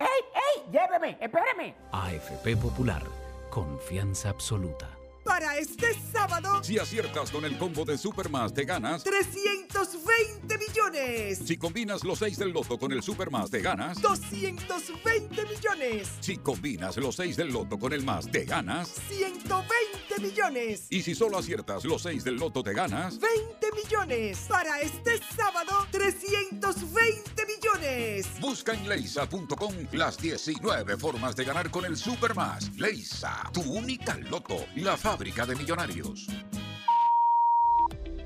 ¡Ey, 0.00 0.08
ey! 0.08 0.72
¡Lléveme! 0.72 1.16
¡Espéreme! 1.20 1.76
AFP 1.92 2.56
Popular. 2.56 3.02
Confianza 3.48 4.30
absoluta. 4.30 4.93
Para 5.24 5.56
este 5.56 5.86
sábado, 6.12 6.62
Si 6.62 6.78
aciertas 6.78 7.30
con 7.30 7.44
el 7.44 7.56
combo 7.56 7.84
de 7.84 7.96
Supermas, 7.96 8.52
te 8.52 8.64
ganas 8.64 9.02
320 9.04 10.58
millones. 10.58 11.38
Si 11.44 11.56
combinas 11.56 12.04
los 12.04 12.18
6 12.18 12.38
del 12.38 12.50
loto 12.50 12.78
con 12.78 12.92
el 12.92 13.02
Supermas, 13.02 13.50
te 13.50 13.60
ganas 13.60 14.00
220 14.02 15.46
millones. 15.46 16.08
Si 16.20 16.36
combinas 16.36 16.96
los 16.98 17.16
6 17.16 17.36
del 17.36 17.52
loto 17.52 17.78
con 17.78 17.92
el 17.92 18.04
más, 18.04 18.30
te 18.30 18.44
ganas 18.44 18.90
120 19.08 20.20
millones. 20.20 20.86
Y 20.90 21.02
si 21.02 21.14
solo 21.14 21.38
aciertas 21.38 21.84
los 21.84 22.02
6 22.02 22.22
del 22.24 22.36
loto, 22.36 22.62
te 22.62 22.74
ganas 22.74 23.18
20 23.18 23.72
millones. 23.72 24.38
Para 24.48 24.80
este 24.80 25.18
sábado, 25.36 25.86
320 25.90 27.46
millones. 27.46 28.26
Busca 28.40 28.74
en 28.74 28.88
leisa.com 28.88 29.74
las 29.92 30.18
19 30.18 30.96
formas 30.98 31.34
de 31.34 31.44
ganar 31.44 31.70
con 31.70 31.84
el 31.84 31.96
Supermas. 31.96 32.70
Leisa, 32.76 33.50
tu 33.52 33.62
única 33.62 34.16
loto, 34.18 34.66
la 34.76 34.96
fábrica 35.14 35.46
de 35.46 35.54
millonarios. 35.54 36.26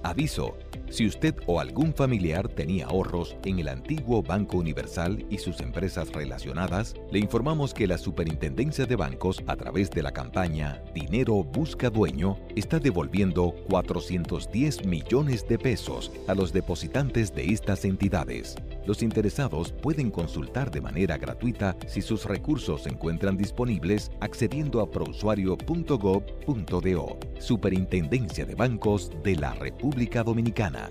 Aviso. 0.02 0.56
Si 0.88 1.06
usted 1.06 1.34
o 1.46 1.60
algún 1.60 1.92
familiar 1.92 2.48
tenía 2.48 2.86
ahorros 2.86 3.36
en 3.44 3.58
el 3.58 3.68
antiguo 3.68 4.22
Banco 4.22 4.56
Universal 4.56 5.26
y 5.28 5.36
sus 5.36 5.60
empresas 5.60 6.10
relacionadas, 6.10 6.94
le 7.10 7.18
informamos 7.18 7.74
que 7.74 7.86
la 7.86 7.98
Superintendencia 7.98 8.86
de 8.86 8.96
Bancos, 8.96 9.42
a 9.48 9.56
través 9.56 9.90
de 9.90 10.02
la 10.02 10.12
campaña 10.12 10.82
Dinero 10.94 11.44
Busca 11.44 11.90
Dueño, 11.90 12.38
está 12.56 12.78
devolviendo 12.78 13.54
410 13.68 14.86
millones 14.86 15.46
de 15.46 15.58
pesos 15.58 16.10
a 16.26 16.34
los 16.34 16.54
depositantes 16.54 17.34
de 17.34 17.52
estas 17.52 17.84
entidades. 17.84 18.56
Los 18.88 19.02
interesados 19.02 19.72
pueden 19.82 20.10
consultar 20.10 20.70
de 20.70 20.80
manera 20.80 21.18
gratuita 21.18 21.76
si 21.86 22.00
sus 22.00 22.24
recursos 22.24 22.84
se 22.84 22.88
encuentran 22.88 23.36
disponibles 23.36 24.10
accediendo 24.20 24.80
a 24.80 24.90
prousuario.gov.do. 24.90 27.18
Superintendencia 27.38 28.46
de 28.46 28.54
Bancos 28.54 29.10
de 29.22 29.36
la 29.36 29.52
República 29.52 30.22
Dominicana. 30.22 30.88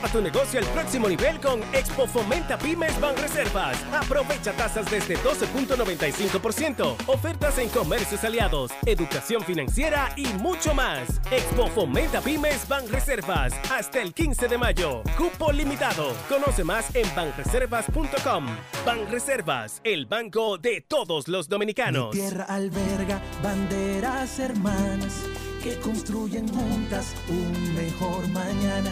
Lleva 0.00 0.12
tu 0.12 0.22
negocio 0.22 0.58
al 0.58 0.66
próximo 0.68 1.08
nivel 1.10 1.38
con 1.40 1.60
Expo 1.74 2.06
Fomenta 2.06 2.56
Pymes 2.56 2.98
Banreservas. 2.98 3.76
Aprovecha 3.92 4.52
tasas 4.52 4.90
desde 4.90 5.18
12.95%, 5.18 6.96
ofertas 7.06 7.58
en 7.58 7.68
comercios 7.68 8.24
aliados, 8.24 8.70
educación 8.86 9.42
financiera 9.42 10.10
y 10.16 10.24
mucho 10.38 10.72
más. 10.72 11.20
Expo 11.30 11.66
Fomenta 11.68 12.22
Pymes 12.22 12.66
Banreservas 12.66 13.52
hasta 13.70 14.00
el 14.00 14.14
15 14.14 14.48
de 14.48 14.56
mayo. 14.56 15.02
Cupo 15.18 15.52
limitado. 15.52 16.14
Conoce 16.30 16.64
más 16.64 16.94
en 16.94 17.06
banreservas.com. 17.14 18.46
Banreservas, 18.86 19.82
el 19.84 20.06
banco 20.06 20.56
de 20.56 20.80
todos 20.80 21.28
los 21.28 21.46
dominicanos. 21.46 22.14
Mi 22.14 22.22
tierra 22.22 22.44
alberga 22.44 23.20
banderas 23.42 24.38
hermanas 24.38 25.24
que 25.62 25.78
construyen 25.80 26.48
juntas 26.48 27.14
un 27.28 27.74
mejor 27.74 28.26
mañana. 28.28 28.90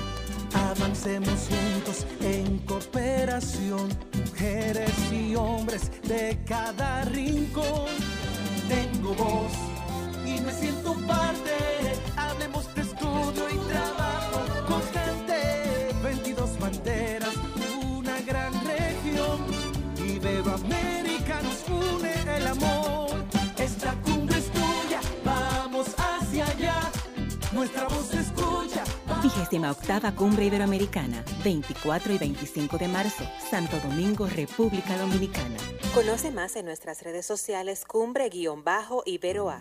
Avancemos 0.55 1.49
juntos 1.49 2.07
en 2.21 2.59
cooperación, 2.59 3.89
mujeres 4.27 4.93
y 5.13 5.35
hombres 5.35 5.91
de 6.03 6.39
cada 6.47 7.05
rincón. 7.05 7.89
Tengo 8.69 9.15
voz 9.15 9.53
y 10.25 10.41
me 10.41 10.53
siento 10.53 10.95
parte. 11.07 11.53
Hablemos 12.17 12.75
de 12.75 12.83
estudio 12.83 13.49
y 13.51 13.59
trabajo 13.69 14.41
constante. 14.67 15.95
22 16.03 16.59
banderas, 16.59 17.35
una 17.95 18.21
gran 18.23 18.53
región. 18.65 19.39
Iberoamérica 19.97 21.41
nos 21.43 21.69
une 21.69 22.37
el 22.37 22.47
amor. 22.47 23.11
Esta 23.59 23.93
cumbre 24.03 24.39
es 24.39 24.51
tuya, 24.51 25.01
vamos 25.25 25.89
hacia 25.99 26.47
allá. 26.47 26.81
Nuestra 27.53 27.87
38 29.49 30.15
Cumbre 30.15 30.45
Iberoamericana, 30.45 31.25
24 31.43 32.13
y 32.13 32.19
25 32.19 32.79
de 32.79 32.89
marzo, 32.89 33.25
Santo 33.51 33.79
Domingo, 33.81 34.27
República 34.27 34.97
Dominicana. 34.99 35.57
Conoce 35.95 36.31
más 36.31 36.57
en 36.57 36.67
nuestras 36.67 37.03
redes 37.03 37.25
sociales 37.27 37.85
cumbre-iberoa. 37.87 39.61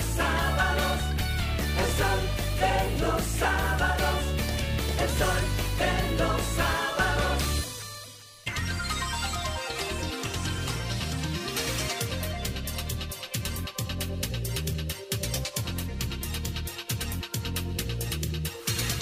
sol 1.97 2.19
de 2.59 3.01
los 3.01 3.21
sábados. 3.39 4.19
El 4.99 5.09
sol 5.19 5.43
de 5.79 5.93
los 6.17 6.41
sábados. 6.55 6.81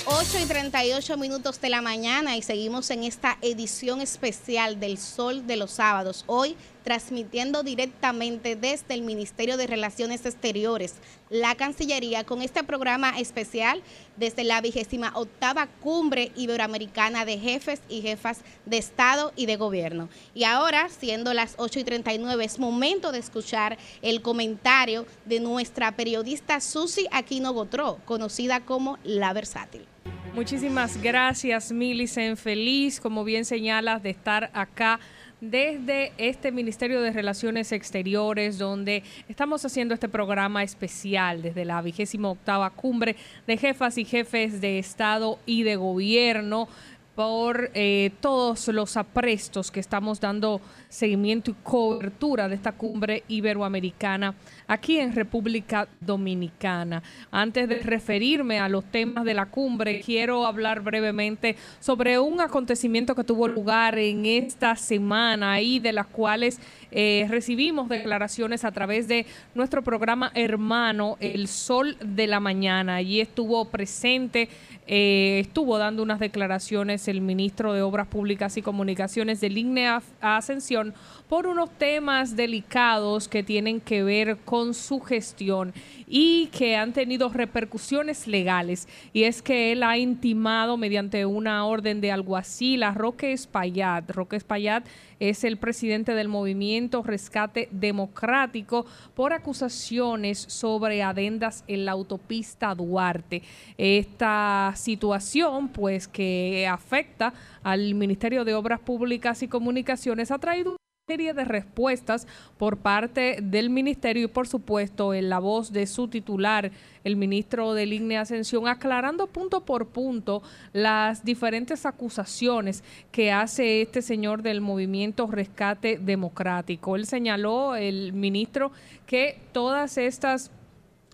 8 0.06 0.40
y 0.40 0.46
38 0.46 1.18
minutos 1.18 1.62
de 1.62 1.70
la 1.70 1.82
mañana 1.82 2.36
y 2.36 2.42
seguimos 2.42 2.90
en 2.90 3.04
esta 3.04 3.38
edición 3.42 4.02
especial 4.02 4.80
del 4.80 4.98
Sol 4.98 5.46
de 5.48 5.56
los 5.56 5.72
Sábados. 5.72 6.24
Hoy 6.28 6.58
transmitiendo 6.84 7.64
directamente 7.64 8.56
desde 8.56 8.94
el 8.94 9.02
Ministerio 9.02 9.58
de 9.58 9.68
Relaciones 9.68 10.26
Exteriores, 10.26 10.96
la 11.30 11.56
Cancillería, 11.56 12.24
con 12.24 12.42
este 12.42 12.64
programa 12.64 13.20
especial 13.20 13.82
desde 14.18 14.44
la 14.44 14.62
vigésima 14.62 15.12
octava 15.16 15.68
Cumbre 15.82 16.32
Iberoamericana 16.36 17.26
de 17.26 17.38
Jefes 17.38 17.82
y 17.88 18.02
Jefas 18.02 18.42
de 18.66 18.78
Estado 18.78 19.32
y 19.36 19.46
de 19.46 19.56
Gobierno. 19.56 20.10
Y 20.34 20.44
ahora, 20.44 20.90
siendo 20.90 21.34
las 21.34 21.56
8 21.58 21.80
y 21.80 21.84
39, 21.84 22.46
es 22.46 22.60
momento 22.60 23.12
de 23.12 23.20
escuchar 23.20 23.78
el 24.02 24.22
comentario 24.22 25.06
de 25.26 25.40
nuestra 25.40 25.96
periodista 25.96 26.62
Susi 26.62 27.08
Aquino 27.12 27.54
Gotró, 27.54 28.00
conocida 28.06 28.62
como 28.62 28.98
La 29.04 29.34
Versátil. 29.34 29.86
Muchísimas 30.34 31.02
gracias, 31.02 31.72
Milicen. 31.72 32.38
Feliz, 32.38 33.00
como 33.00 33.24
bien 33.24 33.46
señalas, 33.46 34.04
de 34.04 34.12
estar 34.12 34.50
acá 34.54 35.00
desde 35.42 36.12
este 36.18 36.52
Ministerio 36.52 37.02
de 37.02 37.12
Relaciones 37.12 37.72
Exteriores, 37.72 38.58
donde 38.58 39.04
estamos 39.28 39.64
haciendo 39.64 39.94
este 39.94 40.10
programa 40.10 40.64
especial 40.64 41.42
desde 41.42 41.66
la 41.66 41.82
vigésima 41.82 42.30
octava 42.30 42.70
cumbre 42.70 43.16
de 43.48 43.58
jefas 43.58 43.98
y 43.98 44.06
jefes 44.06 44.62
de 44.62 44.80
Estado 44.80 45.40
y 45.46 45.64
de 45.64 45.76
Gobierno 45.78 46.68
por 47.16 47.72
eh, 47.74 48.12
todos 48.22 48.70
los 48.70 48.96
aprestos 48.96 49.72
que 49.72 49.82
estamos 49.82 50.22
dando 50.22 50.62
seguimiento 50.88 51.52
y 51.52 51.56
cobertura 51.64 52.48
de 52.48 52.56
esta 52.56 52.72
cumbre 52.72 53.24
iberoamericana 53.28 54.36
aquí 54.70 55.00
en 55.00 55.14
República 55.14 55.90
Dominicana. 56.00 57.02
Antes 57.32 57.68
de 57.68 57.80
referirme 57.80 58.60
a 58.60 58.70
los 58.70 58.86
temas 58.86 59.26
de 59.26 59.34
la 59.34 59.48
cumbre, 59.48 60.00
quiero 60.00 60.46
hablar 60.46 60.82
brevemente 60.82 61.56
sobre 61.80 62.20
un 62.20 62.40
acontecimiento 62.40 63.16
que 63.16 63.24
tuvo 63.24 63.48
lugar 63.48 63.98
en 63.98 64.28
esta 64.28 64.76
semana 64.76 65.60
y 65.60 65.80
de 65.80 65.92
las 65.92 66.06
cuales 66.06 66.60
eh, 66.92 67.26
recibimos 67.30 67.90
declaraciones 67.90 68.64
a 68.64 68.72
través 68.72 69.08
de 69.08 69.26
nuestro 69.56 69.82
programa 69.84 70.32
hermano 70.36 71.18
El 71.20 71.48
Sol 71.48 71.98
de 72.00 72.28
la 72.28 72.40
Mañana. 72.40 72.96
Allí 72.96 73.22
estuvo 73.22 73.66
presente 73.66 74.50
eh, 74.92 75.42
estuvo 75.42 75.78
dando 75.78 76.02
unas 76.02 76.20
declaraciones 76.20 77.08
el 77.08 77.22
ministro 77.22 77.74
de 77.74 77.84
Obras 77.84 78.08
Públicas 78.08 78.58
y 78.58 78.64
Comunicaciones 78.64 79.40
del 79.40 79.56
INE 79.60 80.00
Ascensión 80.20 80.96
por 81.28 81.46
unos 81.46 81.70
temas 81.70 82.36
delicados 82.36 83.28
que 83.28 83.44
tienen 83.44 83.82
que 83.82 84.02
ver 84.02 84.38
con 84.46 84.59
su 84.74 85.00
gestión 85.00 85.74
y 86.08 86.48
que 86.48 86.76
han 86.76 86.94
tenido 86.94 87.30
repercusiones 87.30 88.28
legales. 88.28 88.88
Y 89.14 89.24
es 89.24 89.42
que 89.42 89.72
él 89.72 89.84
ha 89.84 89.98
intimado 89.98 90.78
mediante 90.78 91.26
una 91.26 91.66
orden 91.66 92.02
de 92.02 92.12
alguacil 92.12 92.84
a 92.84 92.92
Roque 92.92 93.34
Espaillat. 93.34 94.10
Roque 94.12 94.36
Espaillat 94.36 94.86
es 95.20 95.44
el 95.44 95.58
presidente 95.58 96.14
del 96.14 96.28
movimiento 96.28 97.04
Rescate 97.04 97.68
Democrático 97.72 98.86
por 99.16 99.34
acusaciones 99.34 100.40
sobre 100.40 101.04
adendas 101.04 101.64
en 101.68 101.86
la 101.86 101.92
autopista 101.92 102.74
Duarte. 102.74 103.42
Esta 103.78 104.74
situación, 104.76 105.70
pues, 105.70 106.08
que 106.08 106.68
afecta 106.68 107.34
al 107.64 107.96
Ministerio 107.96 108.46
de 108.46 108.54
Obras 108.54 108.80
Públicas 108.80 109.44
y 109.44 109.48
Comunicaciones, 109.48 110.32
ha 110.32 110.38
traído 110.38 110.79
serie 111.10 111.34
de 111.34 111.44
respuestas 111.44 112.28
por 112.60 112.78
parte 112.78 113.40
del 113.42 113.72
ministerio 113.72 114.26
y 114.26 114.28
por 114.28 114.48
supuesto 114.48 115.16
en 115.16 115.28
la 115.28 115.40
voz 115.40 115.74
de 115.74 115.88
su 115.88 116.08
titular, 116.08 116.70
el 117.04 117.16
ministro 117.16 117.74
de 117.74 117.88
Línea 117.88 118.22
Ascensión, 118.22 118.68
aclarando 118.68 119.26
punto 119.26 119.66
por 119.66 119.88
punto 119.88 120.44
las 120.72 121.26
diferentes 121.26 121.88
acusaciones 121.88 122.84
que 123.12 123.32
hace 123.32 123.82
este 123.82 124.04
señor 124.04 124.44
del 124.44 124.62
movimiento 124.62 125.26
Rescate 125.26 125.98
Democrático. 125.98 126.96
Él 126.96 127.08
señaló, 127.08 127.76
el 127.76 128.14
ministro, 128.14 128.72
que 129.08 129.40
todas 129.52 129.98
estas 129.98 130.52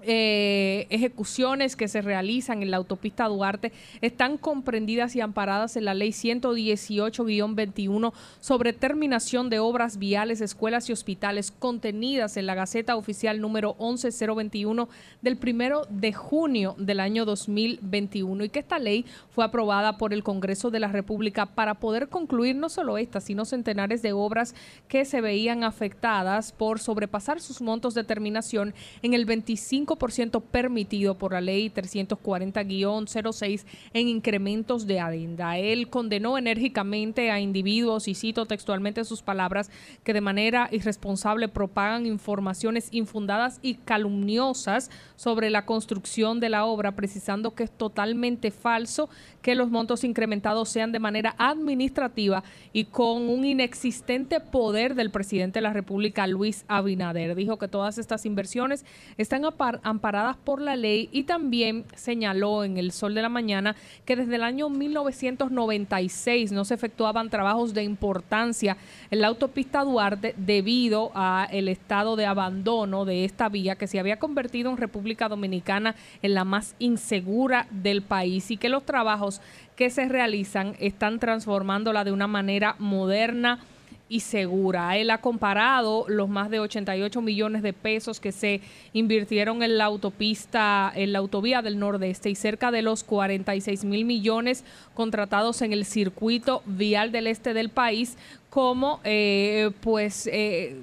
eh, 0.07 0.88
ejecuciones 0.90 1.76
que 1.76 1.88
se 1.88 2.02
realizan 2.02 2.61
en 2.61 2.72
la 2.72 2.77
autopista 2.77 3.27
Duarte 3.27 3.72
están 4.02 4.38
comprendidas 4.38 5.15
y 5.15 5.22
amparadas 5.22 5.77
en 5.77 5.86
la 5.86 5.94
ley 5.94 6.10
118-21 6.10 8.14
sobre 8.40 8.73
terminación 8.73 9.49
de 9.49 9.60
obras 9.60 9.98
viales, 9.98 10.41
escuelas 10.41 10.90
y 10.90 10.94
hospitales 10.94 11.52
contenidas 11.52 12.38
en 12.38 12.45
la 12.45 12.56
Gaceta 12.56 12.95
Oficial 12.95 13.41
número 13.41 13.76
11021 13.80 14.90
del 15.22 15.38
primero 15.38 15.86
de 15.90 16.14
junio 16.14 16.76
del 16.77 16.99
año 16.99 17.26
2021 17.26 18.44
y 18.44 18.49
que 18.49 18.60
esta 18.60 18.80
ley 18.80 19.06
fue 19.30 19.44
aprobada 19.44 19.98
por 19.98 20.14
el 20.14 20.23
Congreso 20.23 20.72
de 20.72 20.80
la 20.80 20.90
República 20.90 21.48
para 21.48 21.76
poder 21.76 22.10
concluir 22.10 22.56
no 22.56 22.69
solo 22.69 22.98
esta, 22.98 23.22
sino 23.22 23.45
centenares 23.45 24.02
de 24.02 24.14
obras 24.14 24.56
que 24.88 25.06
se 25.06 25.22
veían 25.22 25.64
afectadas 25.64 26.52
por 26.52 26.80
sobrepasar 26.80 27.41
sus 27.41 27.61
montos 27.61 27.94
de 27.94 28.03
terminación 28.03 28.73
en 29.02 29.14
el 29.14 29.26
25 29.26 29.94
ciento 30.11 30.41
permitido 30.41 31.17
por 31.17 31.34
la 31.34 31.41
ley 31.41 31.69
340-06 31.69 33.65
en 33.93 34.07
incrementos 34.07 34.85
de 34.88 34.99
adenda. 34.99 35.57
Él 35.57 35.89
condenó 35.89 36.38
enérgicamente 36.38 37.31
a 37.31 37.39
individuos, 37.39 38.07
y 38.07 38.15
cito 38.15 38.45
textualmente 38.45 39.03
sus 39.03 39.22
palabras, 39.22 39.72
que 40.03 40.13
de 40.13 40.22
manera 40.22 40.69
irresponsable 40.72 41.47
propagan 41.47 42.05
informaciones 42.05 42.89
infundadas 42.91 43.59
y 43.61 43.76
calumniosas 43.76 44.89
sobre 45.15 45.49
la 45.49 45.65
construcción 45.65 46.39
de 46.39 46.49
la 46.49 46.65
obra, 46.65 46.95
precisando 46.95 47.55
que 47.55 47.63
es 47.63 47.72
totalmente 47.72 48.51
falso 48.51 49.09
que 49.41 49.55
los 49.55 49.69
montos 49.69 50.03
incrementados 50.03 50.69
sean 50.69 50.91
de 50.91 50.99
manera 50.99 51.35
administrativa 51.38 52.43
y 52.73 52.85
con 52.85 53.30
un 53.30 53.45
inexistente 53.45 54.39
poder 54.39 54.95
del 54.95 55.11
presidente 55.11 55.59
de 55.59 55.63
la 55.63 55.73
República, 55.73 56.26
Luis 56.27 56.65
Abinader. 56.67 57.35
Dijo 57.35 57.57
que 57.57 57.67
todas 57.67 57.97
estas 57.97 58.26
inversiones 58.26 58.85
están 59.17 59.45
amparadas 59.86 60.36
por 60.36 60.62
la 60.62 60.76
ley 60.76 61.10
y 61.12 61.24
también 61.24 61.86
señaló 61.95 62.64
en 62.64 62.78
el 62.78 62.91
Sol 62.91 63.16
de 63.16 63.22
la 63.22 63.30
Mañana 63.30 63.76
que 64.03 64.16
desde 64.16 64.36
el 64.36 64.44
año 64.44 64.70
1996 64.70 66.52
no 66.52 66.66
se 66.66 66.74
efectuaban 66.74 67.30
trabajos 67.30 67.74
de 67.74 67.84
importancia 67.84 68.76
en 69.12 69.22
la 69.22 69.28
autopista 69.28 69.84
Duarte 69.84 70.34
debido 70.38 71.12
a 71.14 71.48
el 71.52 71.68
estado 71.68 72.16
de 72.16 72.26
abandono 72.26 73.06
de 73.06 73.24
esta 73.24 73.48
vía 73.48 73.76
que 73.76 73.88
se 73.88 73.99
había 73.99 74.20
convertido 74.20 74.72
en 74.72 74.78
República 74.78 75.30
Dominicana 75.30 75.95
en 76.22 76.34
la 76.34 76.44
más 76.44 76.76
insegura 76.80 77.68
del 77.70 78.02
país 78.02 78.52
y 78.52 78.57
que 78.57 78.70
los 78.70 78.86
trabajos 78.86 79.41
que 79.76 79.90
se 79.90 80.07
realizan 80.07 80.76
están 80.80 81.20
transformándola 81.20 82.03
de 82.03 82.12
una 82.12 82.28
manera 82.28 82.76
moderna 82.80 83.60
y 84.07 84.19
segura. 84.19 84.98
Él 84.98 85.10
ha 85.10 85.19
comparado 85.19 86.06
los 86.07 86.30
más 86.30 86.49
de 86.49 86.60
88 86.60 87.22
millones 87.22 87.64
de 87.64 87.73
pesos 87.73 88.19
que 88.19 88.32
se 88.32 88.61
invirtieron 88.94 89.64
en 89.64 89.77
la 89.77 89.86
autopista, 89.86 90.91
en 90.95 91.14
la 91.14 91.19
autovía 91.19 91.61
del 91.61 91.80
Nordeste 91.80 92.30
y 92.30 92.36
cerca 92.36 92.72
de 92.72 92.82
los 92.82 93.03
46 93.03 93.84
mil 93.86 94.06
millones 94.06 94.64
contratados 94.94 95.61
en 95.61 95.73
el 95.73 95.86
circuito 95.86 96.61
vial 96.65 97.11
del 97.11 97.27
este 97.27 97.53
del 97.53 97.69
país 97.69 98.18
como 98.49 99.02
eh, 99.03 99.72
pues 99.82 100.27
eh, 100.32 100.77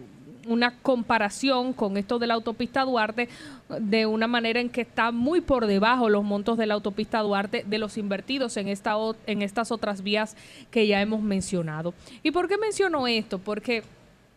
una 0.47 0.78
comparación 0.78 1.73
con 1.73 1.97
esto 1.97 2.19
de 2.19 2.27
la 2.27 2.35
autopista 2.35 2.82
Duarte 2.82 3.28
de 3.69 4.06
una 4.06 4.27
manera 4.27 4.60
en 4.60 4.69
que 4.69 4.82
está 4.82 5.10
muy 5.12 5.40
por 5.40 5.66
debajo 5.66 6.09
los 6.09 6.24
montos 6.24 6.59
de 6.59 6.66
la 6.66 6.74
autopista 6.74 7.20
Duarte 7.20 7.64
de 7.66 7.78
los 7.78 7.97
invertidos 7.97 8.56
en, 8.56 8.69
esta, 8.69 8.94
en 9.27 9.43
estas 9.43 9.73
otras 9.73 10.02
vías 10.02 10.36
que 10.70 10.86
ya 10.86 11.01
hemos 11.01 11.23
mencionado. 11.23 11.94
¿Y 12.23 12.31
por 12.31 12.48
qué 12.48 12.59
menciono 12.59 13.06
esto? 13.06 13.39
Porque 13.39 13.82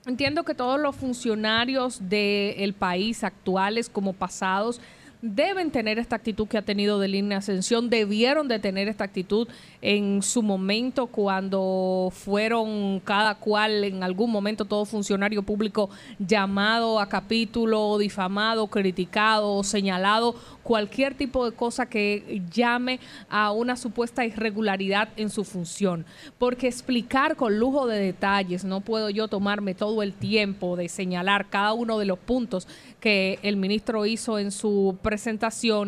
entiendo 0.06 0.44
que 0.44 0.54
todos 0.54 0.80
los 0.80 0.96
funcionarios 0.96 2.10
del 2.10 2.74
país, 2.74 3.24
actuales 3.24 3.90
como 3.90 4.14
pasados, 4.14 4.80
deben 5.26 5.72
tener 5.72 5.98
esta 5.98 6.16
actitud 6.16 6.48
que 6.48 6.58
ha 6.58 6.62
tenido 6.62 7.00
de 7.00 7.08
línea 7.08 7.40
Ascensión, 7.40 7.90
debieron 7.90 8.48
de 8.48 8.60
tener 8.60 8.88
esta 8.88 9.06
actitud 9.06 9.48
en 9.82 10.22
su 10.22 10.44
momento 10.44 11.08
cuando 11.08 12.10
fueron 12.12 13.00
cada 13.00 13.36
cual 13.36 13.84
en 13.84 14.04
algún 14.04 14.32
momento 14.32 14.66
todo 14.66 14.86
funcionario 14.86 15.42
público 15.42 15.90
llamado 16.20 17.00
a 17.00 17.10
capítulo, 17.10 17.98
difamado, 17.98 18.68
criticado, 18.68 19.64
señalado, 19.64 20.36
cualquier 20.62 21.16
tipo 21.16 21.50
de 21.50 21.56
cosa 21.56 21.88
que 21.88 22.44
llame 22.52 23.00
a 23.30 23.52
una 23.52 23.78
supuesta 23.78 24.26
irregularidad 24.26 25.10
en 25.18 25.30
su 25.30 25.44
función. 25.44 26.06
Porque 26.38 26.68
explicar 26.68 27.36
con 27.36 27.60
lujo 27.60 27.88
de 27.88 28.00
detalles, 28.00 28.64
no 28.64 28.82
puedo 28.82 29.10
yo 29.10 29.28
tomarme 29.28 29.74
todo 29.74 30.04
el 30.04 30.14
tiempo 30.14 30.76
de 30.76 30.88
señalar 30.88 31.50
cada 31.50 31.74
uno 31.74 31.98
de 31.98 32.06
los 32.06 32.20
puntos 32.20 32.68
que 33.00 33.40
el 33.44 33.58
ministro 33.58 34.06
hizo 34.06 34.40
en 34.40 34.52
su 34.52 34.98
presentación 35.02 35.15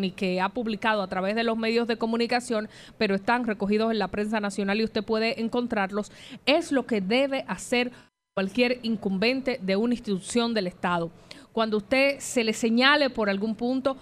y 0.04 0.12
que 0.12 0.42
ha 0.42 0.50
publicado 0.50 1.02
a 1.02 1.08
través 1.08 1.36
de 1.36 1.44
los 1.44 1.58
medios 1.58 1.88
de 1.88 1.98
comunicación, 1.98 2.70
pero 2.98 3.16
están 3.16 3.46
recogidos 3.46 3.92
en 3.92 4.00
la 4.00 4.08
prensa 4.08 4.40
nacional 4.40 4.80
y 4.80 4.84
usted 4.84 5.04
puede 5.04 5.42
encontrarlos, 5.42 6.12
es 6.46 6.72
lo 6.72 6.86
que 6.86 7.02
debe 7.02 7.46
hacer 7.48 7.92
cualquier 8.34 8.80
incumbente 8.84 9.60
de 9.62 9.76
una 9.76 9.96
institución 9.96 10.54
del 10.54 10.68
Estado. 10.68 11.12
Cuando 11.52 11.78
usted 11.78 12.20
se 12.20 12.44
le 12.44 12.54
señale 12.54 13.10
por 13.10 13.30
algún 13.30 13.56
punto, 13.56 13.98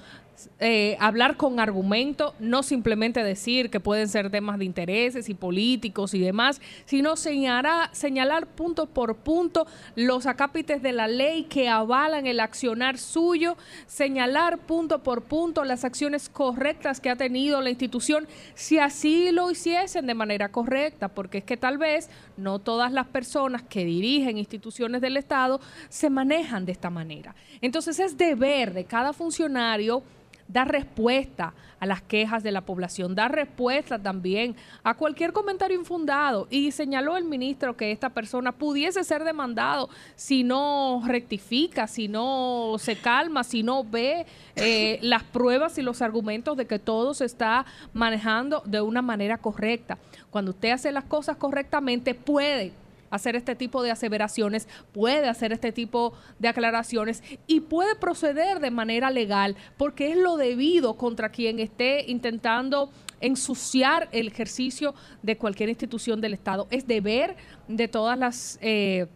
eh, 0.59 0.97
hablar 0.99 1.37
con 1.37 1.59
argumento, 1.59 2.35
no 2.39 2.63
simplemente 2.63 3.23
decir 3.23 3.69
que 3.69 3.79
pueden 3.79 4.07
ser 4.07 4.29
temas 4.29 4.59
de 4.59 4.65
intereses 4.65 5.29
y 5.29 5.33
políticos 5.33 6.13
y 6.13 6.19
demás, 6.19 6.61
sino 6.85 7.15
señalar, 7.15 7.89
señalar 7.93 8.47
punto 8.47 8.85
por 8.85 9.17
punto 9.17 9.67
los 9.95 10.25
acápites 10.25 10.81
de 10.81 10.91
la 10.91 11.07
ley 11.07 11.43
que 11.43 11.69
avalan 11.69 12.27
el 12.27 12.39
accionar 12.39 12.97
suyo, 12.97 13.57
señalar 13.87 14.59
punto 14.59 15.03
por 15.03 15.23
punto 15.23 15.63
las 15.63 15.83
acciones 15.83 16.29
correctas 16.29 16.99
que 16.99 17.09
ha 17.09 17.15
tenido 17.15 17.61
la 17.61 17.69
institución, 17.69 18.27
si 18.53 18.79
así 18.79 19.31
lo 19.31 19.51
hiciesen 19.51 20.05
de 20.05 20.13
manera 20.13 20.49
correcta, 20.49 21.09
porque 21.09 21.39
es 21.39 21.43
que 21.43 21.57
tal 21.57 21.77
vez 21.77 22.09
no 22.37 22.59
todas 22.59 22.91
las 22.91 23.07
personas 23.07 23.63
que 23.63 23.85
dirigen 23.85 24.37
instituciones 24.37 25.01
del 25.01 25.17
Estado 25.17 25.59
se 25.89 26.09
manejan 26.09 26.65
de 26.65 26.71
esta 26.71 26.89
manera. 26.89 27.35
Entonces 27.61 27.99
es 27.99 28.17
deber 28.17 28.73
de 28.73 28.85
cada 28.85 29.13
funcionario 29.13 30.03
dar 30.47 30.72
respuesta 30.72 31.53
a 31.80 31.85
las 31.85 32.01
quejas 32.01 32.43
de 32.43 32.51
la 32.51 32.61
población, 32.61 33.15
dar 33.15 33.34
respuesta 33.34 33.99
también 33.99 34.55
a 34.84 34.93
cualquier 34.93 35.34
comentario 35.34 35.77
infundado. 35.77 36.47
Y 36.49 36.72
señaló 36.72 37.17
el 37.17 37.26
ministro 37.26 37.76
que 37.76 37.91
esta 37.91 38.09
persona 38.09 38.51
pudiese 38.51 39.03
ser 39.03 39.23
demandado 39.23 39.89
si 40.15 40.43
no 40.43 41.01
rectifica, 41.05 41.88
si 41.88 42.07
no 42.07 42.76
se 42.80 42.95
calma, 42.95 43.43
si 43.43 43.63
no 43.63 43.84
ve 43.84 44.26
eh, 44.55 44.99
las 45.01 45.23
pruebas 45.23 45.77
y 45.77 45.81
los 45.81 46.01
argumentos 46.01 46.57
de 46.57 46.65
que 46.65 46.80
todo 46.80 47.13
se 47.13 47.26
está 47.26 47.65
manejando 47.93 48.61
de 48.65 48.81
una 48.81 49.01
manera 49.01 49.38
correcta. 49.38 49.97
Cuando 50.30 50.51
usted 50.51 50.72
hace 50.72 50.91
las 50.91 51.05
cosas 51.05 51.38
correctamente, 51.38 52.13
puede 52.13 52.73
hacer 53.10 53.36
este 53.36 53.56
tipo 53.56 53.84
de 53.84 53.91
aseveraciones, 53.91 54.68
puede 54.91 55.27
hacer 55.27 55.53
este 55.53 55.72
tipo 55.72 56.14
de 56.40 56.48
aclaraciones 56.48 57.23
y 57.48 57.61
puede 57.61 57.95
proceder 57.95 58.60
de 58.60 58.72
manera 58.72 59.11
legal 59.11 59.56
porque 59.77 60.11
es 60.11 60.18
lo 60.18 60.38
debido 60.38 60.95
contra 60.95 61.30
quien 61.30 61.60
esté 61.60 62.10
intentando 62.10 62.90
ensuciar 63.22 64.10
el 64.11 64.27
ejercicio 64.27 64.94
de 65.23 65.38
cualquier 65.38 65.69
institución 65.69 66.22
del 66.22 66.34
Estado. 66.34 66.68
Es 66.69 66.88
deber 66.88 67.36
de 67.68 67.88
todas 67.88 68.18
las... 68.18 68.60
Eh, 68.61 69.07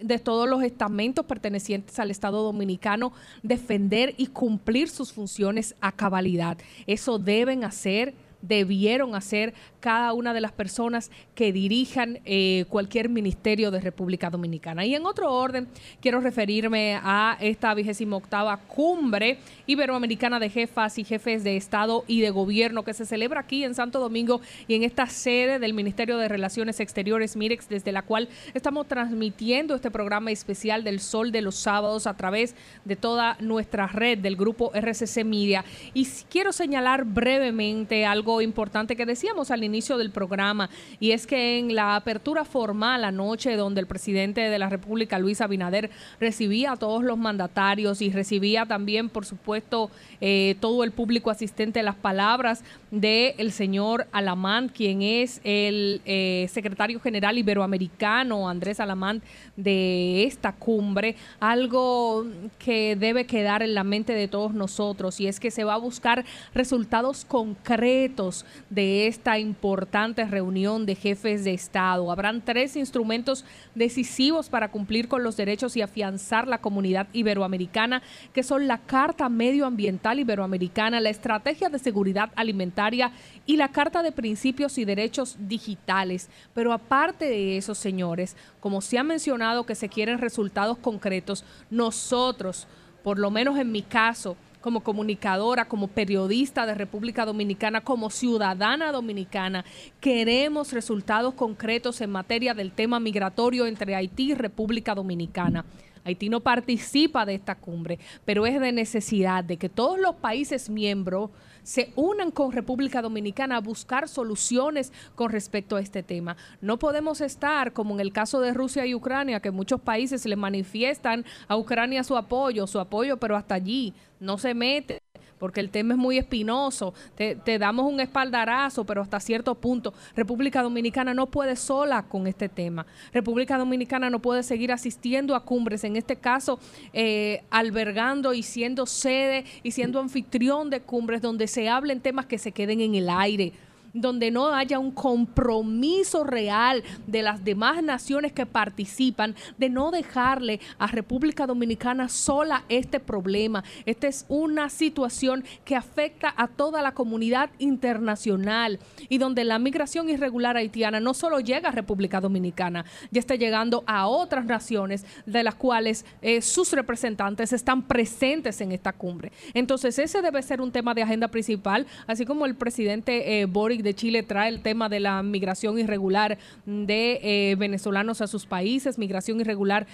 de 0.00 0.18
todos 0.18 0.48
los 0.48 0.64
estamentos 0.64 1.24
pertenecientes 1.26 1.96
al 2.00 2.10
Estado 2.10 2.42
dominicano 2.42 3.12
defender 3.44 4.14
y 4.16 4.26
cumplir 4.26 4.88
sus 4.88 5.12
funciones 5.12 5.76
a 5.80 5.92
cabalidad. 5.92 6.58
Eso 6.88 7.20
deben 7.20 7.62
hacer 7.62 8.12
debieron 8.46 9.14
hacer 9.14 9.54
cada 9.80 10.12
una 10.12 10.34
de 10.34 10.40
las 10.40 10.52
personas 10.52 11.10
que 11.34 11.52
dirijan 11.52 12.18
eh, 12.24 12.64
cualquier 12.68 13.08
ministerio 13.08 13.70
de 13.70 13.80
República 13.80 14.30
Dominicana. 14.30 14.84
Y 14.84 14.94
en 14.94 15.06
otro 15.06 15.32
orden, 15.32 15.68
quiero 16.00 16.20
referirme 16.20 16.98
a 17.02 17.36
esta 17.40 17.72
vigésima 17.74 18.16
octava 18.16 18.56
cumbre 18.56 19.38
iberoamericana 19.66 20.40
de 20.40 20.50
jefas 20.50 20.98
y 20.98 21.04
jefes 21.04 21.44
de 21.44 21.56
Estado 21.56 22.04
y 22.08 22.20
de 22.20 22.30
Gobierno 22.30 22.84
que 22.84 22.94
se 22.94 23.06
celebra 23.06 23.40
aquí 23.40 23.64
en 23.64 23.74
Santo 23.74 24.00
Domingo 24.00 24.40
y 24.66 24.74
en 24.74 24.82
esta 24.82 25.06
sede 25.06 25.58
del 25.58 25.74
Ministerio 25.74 26.18
de 26.18 26.28
Relaciones 26.28 26.80
Exteriores, 26.80 27.36
MIREX, 27.36 27.68
desde 27.68 27.92
la 27.92 28.02
cual 28.02 28.28
estamos 28.54 28.88
transmitiendo 28.88 29.74
este 29.74 29.90
programa 29.90 30.30
especial 30.30 30.84
del 30.84 31.00
Sol 31.00 31.32
de 31.32 31.42
los 31.42 31.56
Sábados 31.56 32.06
a 32.06 32.16
través 32.16 32.54
de 32.84 32.96
toda 32.96 33.36
nuestra 33.40 33.86
red 33.86 34.18
del 34.18 34.36
grupo 34.36 34.72
RCC 34.74 35.24
Media. 35.24 35.64
Y 35.94 36.06
quiero 36.28 36.52
señalar 36.52 37.04
brevemente 37.04 38.06
algo 38.06 38.35
importante 38.44 38.96
que 38.96 39.06
decíamos 39.06 39.50
al 39.50 39.64
inicio 39.64 39.98
del 39.98 40.10
programa 40.10 40.70
y 41.00 41.12
es 41.12 41.26
que 41.26 41.58
en 41.58 41.74
la 41.74 41.96
apertura 41.96 42.44
formal 42.44 43.04
anoche 43.04 43.56
donde 43.56 43.80
el 43.80 43.86
presidente 43.86 44.40
de 44.40 44.58
la 44.58 44.68
República, 44.68 45.18
Luis 45.18 45.40
Abinader, 45.40 45.90
recibía 46.20 46.72
a 46.72 46.76
todos 46.76 47.02
los 47.02 47.18
mandatarios 47.18 48.02
y 48.02 48.10
recibía 48.10 48.66
también, 48.66 49.08
por 49.08 49.24
supuesto, 49.24 49.90
eh, 50.20 50.56
todo 50.60 50.84
el 50.84 50.92
público 50.92 51.30
asistente 51.30 51.82
las 51.82 51.96
palabras 51.96 52.64
del 52.90 53.52
señor 53.52 54.06
Alamán, 54.12 54.68
quien 54.68 55.02
es 55.02 55.40
el 55.44 56.00
eh, 56.04 56.48
secretario 56.50 57.00
general 57.00 57.38
iberoamericano, 57.38 58.48
Andrés 58.48 58.80
Alamán, 58.80 59.22
de 59.56 60.24
esta 60.24 60.52
cumbre, 60.52 61.16
algo 61.40 62.26
que 62.58 62.96
debe 62.96 63.26
quedar 63.26 63.62
en 63.62 63.74
la 63.74 63.84
mente 63.84 64.12
de 64.12 64.28
todos 64.28 64.54
nosotros 64.54 65.20
y 65.20 65.26
es 65.26 65.40
que 65.40 65.50
se 65.50 65.64
va 65.64 65.74
a 65.74 65.78
buscar 65.78 66.24
resultados 66.54 67.24
concretos 67.24 68.25
de 68.70 69.06
esta 69.06 69.38
importante 69.38 70.24
reunión 70.24 70.86
de 70.86 70.94
jefes 70.94 71.44
de 71.44 71.54
Estado. 71.54 72.10
Habrán 72.10 72.42
tres 72.44 72.76
instrumentos 72.76 73.44
decisivos 73.74 74.48
para 74.48 74.70
cumplir 74.70 75.08
con 75.08 75.22
los 75.22 75.36
derechos 75.36 75.76
y 75.76 75.82
afianzar 75.82 76.48
la 76.48 76.58
comunidad 76.58 77.06
iberoamericana, 77.12 78.02
que 78.32 78.42
son 78.42 78.66
la 78.66 78.78
Carta 78.78 79.28
Medioambiental 79.28 80.18
Iberoamericana, 80.18 81.00
la 81.00 81.10
Estrategia 81.10 81.68
de 81.68 81.78
Seguridad 81.78 82.30
Alimentaria 82.36 83.12
y 83.46 83.56
la 83.56 83.68
Carta 83.68 84.02
de 84.02 84.12
Principios 84.12 84.78
y 84.78 84.84
Derechos 84.84 85.36
Digitales. 85.38 86.28
Pero 86.54 86.72
aparte 86.72 87.26
de 87.26 87.56
eso, 87.56 87.74
señores, 87.74 88.36
como 88.60 88.80
se 88.80 88.98
ha 88.98 89.04
mencionado 89.04 89.64
que 89.64 89.74
se 89.74 89.88
quieren 89.88 90.18
resultados 90.18 90.78
concretos, 90.78 91.44
nosotros, 91.70 92.66
por 93.02 93.18
lo 93.18 93.30
menos 93.30 93.58
en 93.58 93.70
mi 93.70 93.82
caso, 93.82 94.36
como 94.66 94.80
comunicadora, 94.80 95.68
como 95.68 95.86
periodista 95.86 96.66
de 96.66 96.74
República 96.74 97.24
Dominicana, 97.24 97.82
como 97.82 98.10
ciudadana 98.10 98.90
dominicana, 98.90 99.64
queremos 100.00 100.72
resultados 100.72 101.34
concretos 101.34 102.00
en 102.00 102.10
materia 102.10 102.52
del 102.52 102.72
tema 102.72 102.98
migratorio 102.98 103.66
entre 103.66 103.94
Haití 103.94 104.32
y 104.32 104.34
República 104.34 104.92
Dominicana. 104.92 105.64
Haití 106.02 106.28
no 106.28 106.40
participa 106.40 107.24
de 107.24 107.36
esta 107.36 107.54
cumbre, 107.54 108.00
pero 108.24 108.44
es 108.44 108.60
de 108.60 108.72
necesidad 108.72 109.44
de 109.44 109.56
que 109.56 109.68
todos 109.68 110.00
los 110.00 110.16
países 110.16 110.68
miembros 110.68 111.30
se 111.66 111.92
unan 111.96 112.30
con 112.30 112.52
República 112.52 113.02
Dominicana 113.02 113.56
a 113.56 113.60
buscar 113.60 114.08
soluciones 114.08 114.92
con 115.16 115.32
respecto 115.32 115.74
a 115.74 115.80
este 115.80 116.04
tema. 116.04 116.36
No 116.60 116.78
podemos 116.78 117.20
estar 117.20 117.72
como 117.72 117.94
en 117.94 118.00
el 118.00 118.12
caso 118.12 118.40
de 118.40 118.54
Rusia 118.54 118.86
y 118.86 118.94
Ucrania, 118.94 119.40
que 119.40 119.50
muchos 119.50 119.80
países 119.80 120.24
le 120.26 120.36
manifiestan 120.36 121.24
a 121.48 121.56
Ucrania 121.56 122.04
su 122.04 122.16
apoyo, 122.16 122.68
su 122.68 122.78
apoyo, 122.78 123.16
pero 123.16 123.36
hasta 123.36 123.56
allí 123.56 123.94
no 124.20 124.38
se 124.38 124.54
mete 124.54 125.02
porque 125.38 125.60
el 125.60 125.70
tema 125.70 125.94
es 125.94 125.98
muy 125.98 126.18
espinoso. 126.18 126.94
Te, 127.16 127.58
damos 127.58 127.86
un 127.86 128.00
espaldarazo, 128.00 128.84
pero 128.84 129.02
hasta 129.02 129.20
cierto 129.20 129.54
punto. 129.54 129.92
República 130.14 130.62
Dominicana 130.62 131.14
no 131.14 131.26
puede 131.26 131.56
sola 131.56 132.02
con 132.02 132.26
este 132.26 132.48
tema. 132.48 132.86
República 133.12 133.58
Dominicana 133.58 134.10
no 134.10 134.20
puede 134.20 134.42
seguir 134.42 134.72
asistiendo 134.72 135.34
a 135.34 135.44
cumbres, 135.44 135.84
en 135.84 135.96
este 135.96 136.16
caso 136.16 136.58
eh, 136.92 137.42
albergando 137.50 138.34
y 138.34 138.42
siendo 138.42 138.86
sede 138.86 139.44
y 139.62 139.70
siendo 139.72 140.00
anfitrión 140.00 140.70
de 140.70 140.80
cumbres 140.80 141.22
donde 141.22 141.46
se 141.46 141.68
hablen 141.68 142.00
temas 142.00 142.26
que 142.26 142.38
se 142.38 142.52
queden 142.52 142.80
en 142.80 142.94
el 142.94 143.10
aire 143.10 143.52
donde 144.00 144.30
no 144.30 144.54
haya 144.54 144.78
un 144.78 144.90
compromiso 144.90 146.24
real 146.24 146.82
de 147.06 147.22
las 147.22 147.44
demás 147.44 147.82
naciones 147.82 148.32
que 148.32 148.46
participan 148.46 149.34
de 149.58 149.70
no 149.70 149.90
dejarle 149.90 150.60
a 150.78 150.86
República 150.86 151.46
Dominicana 151.46 152.08
sola 152.08 152.64
este 152.68 153.00
problema. 153.00 153.64
Esta 153.84 154.06
es 154.06 154.24
una 154.28 154.68
situación 154.68 155.44
que 155.64 155.76
afecta 155.76 156.32
a 156.36 156.48
toda 156.48 156.82
la 156.82 156.92
comunidad 156.92 157.50
internacional 157.58 158.78
y 159.08 159.18
donde 159.18 159.44
la 159.44 159.58
migración 159.58 160.08
irregular 160.10 160.56
haitiana 160.56 161.00
no 161.00 161.14
solo 161.14 161.40
llega 161.40 161.68
a 161.68 161.72
República 161.72 162.20
Dominicana, 162.20 162.84
ya 163.10 163.20
está 163.20 163.34
llegando 163.34 163.84
a 163.86 164.06
otras 164.06 164.44
naciones 164.46 165.04
de 165.24 165.42
las 165.42 165.54
cuales 165.54 166.04
eh, 166.22 166.42
sus 166.42 166.72
representantes 166.72 167.52
están 167.52 167.82
presentes 167.82 168.60
en 168.60 168.72
esta 168.72 168.92
cumbre. 168.92 169.32
Entonces 169.54 169.98
ese 169.98 170.22
debe 170.22 170.42
ser 170.42 170.60
un 170.60 170.72
tema 170.72 170.94
de 170.94 171.02
agenda 171.02 171.28
principal, 171.28 171.86
así 172.06 172.24
como 172.24 172.46
el 172.46 172.54
presidente 172.54 173.40
eh, 173.40 173.46
Boric 173.46 173.82
de 173.86 173.94
Chile 173.94 174.22
trae 174.22 174.50
el 174.50 174.60
tema 174.60 174.90
de 174.90 175.00
la 175.00 175.22
migración 175.22 175.78
irregular 175.78 176.36
de 176.66 177.20
eh, 177.22 177.56
venezolanos 177.56 178.20
a 178.20 178.26
sus 178.26 178.44
países, 178.44 178.98
migración 178.98 179.40
irregular 179.40 179.86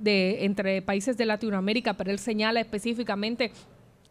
de, 0.00 0.44
entre 0.44 0.82
países 0.82 1.16
de 1.16 1.26
Latinoamérica, 1.26 1.94
pero 1.94 2.10
él 2.10 2.18
señala 2.18 2.60
específicamente 2.60 3.52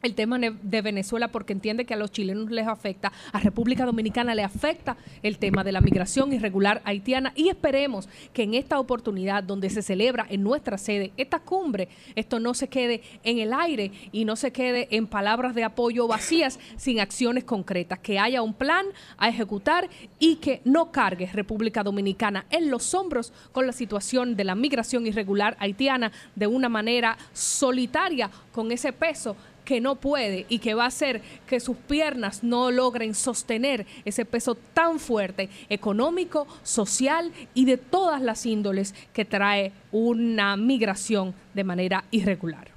el 0.04 0.16
tema 0.16 0.38
de 0.38 0.82
Venezuela 0.82 1.30
porque 1.30 1.54
entiende 1.54 1.86
que 1.86 1.94
a 1.94 1.98
los 1.98 2.12
chilenos 2.12 2.52
les 2.52 2.68
afecta, 2.68 3.12
a 3.32 3.40
República 3.40 3.86
Dominicana 3.86 4.36
le 4.36 4.44
afecta 4.44 4.98
el 5.24 5.38
tema 5.38 5.64
de 5.64 5.72
la 5.72 5.82
migración 5.82 6.34
irregular 6.34 6.82
haitiana. 6.84 7.32
Y 7.36 7.48
esperemos 7.48 8.10
que 8.34 8.44
en 8.44 8.54
esta 8.54 8.80
oportunidad 8.80 9.44
donde 9.44 9.70
se 9.70 9.82
celebra 9.82 10.28
en 10.30 10.44
nuestra 10.44 10.78
sede 10.78 11.14
esta 11.16 11.40
cumbre, 11.40 11.88
esto 12.16 12.40
no 12.40 12.54
se 12.54 12.68
quede 12.68 13.02
en 13.24 13.40
el 13.40 13.54
aire 13.54 13.92
y 14.12 14.26
no 14.26 14.36
se 14.36 14.52
quede 14.52 14.90
en 14.92 15.08
palabras 15.08 15.56
de 15.56 15.64
apoyo 15.64 16.08
vacías 16.08 16.60
sin 16.76 17.00
acciones 17.00 17.46
concretas, 17.46 18.00
que 18.00 18.20
haya 18.20 18.42
un 18.42 18.54
plan 18.54 18.86
a 19.18 19.30
ejecutar 19.30 19.90
y 20.20 20.36
que 20.36 20.62
no 20.66 20.92
cargue 20.92 21.28
República 21.28 21.82
Dominicana 21.82 22.46
en 22.50 22.70
los 22.70 22.94
hombros 22.94 23.32
con 23.54 23.66
la 23.66 23.74
situación 23.74 24.36
de 24.36 24.44
la 24.44 24.56
migración 24.56 25.08
irregular 25.08 25.56
haitiana 25.60 26.12
de 26.36 26.48
una 26.48 26.68
manera 26.68 27.18
solitaria 27.32 28.30
con 28.52 28.72
ese 28.72 28.92
peso 28.92 29.38
que 29.64 29.82
no 29.82 29.96
puede 29.96 30.46
y 30.50 30.60
que 30.60 30.74
va 30.74 30.86
a 30.86 30.88
hacer 30.88 31.22
que 31.48 31.60
sus 31.60 31.78
piernas 31.78 32.44
no 32.44 32.72
logren 32.72 33.16
sostener 33.16 33.86
ese 34.06 34.26
peso 34.26 34.56
tan 34.56 35.00
fuerte 35.00 35.50
económico, 35.70 36.48
social 36.64 37.32
y 37.54 37.66
de 37.66 37.78
todas 37.78 38.22
las 38.22 38.46
índoles 38.46 38.94
que 39.14 39.26
trae 39.26 39.72
una 39.92 40.58
migración 40.58 41.34
de 41.54 41.64
manera 41.64 42.06
irregular. 42.12 42.70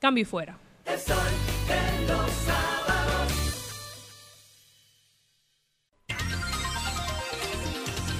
Cambio 0.00 0.22
y 0.22 0.24
fuera. 0.24 0.58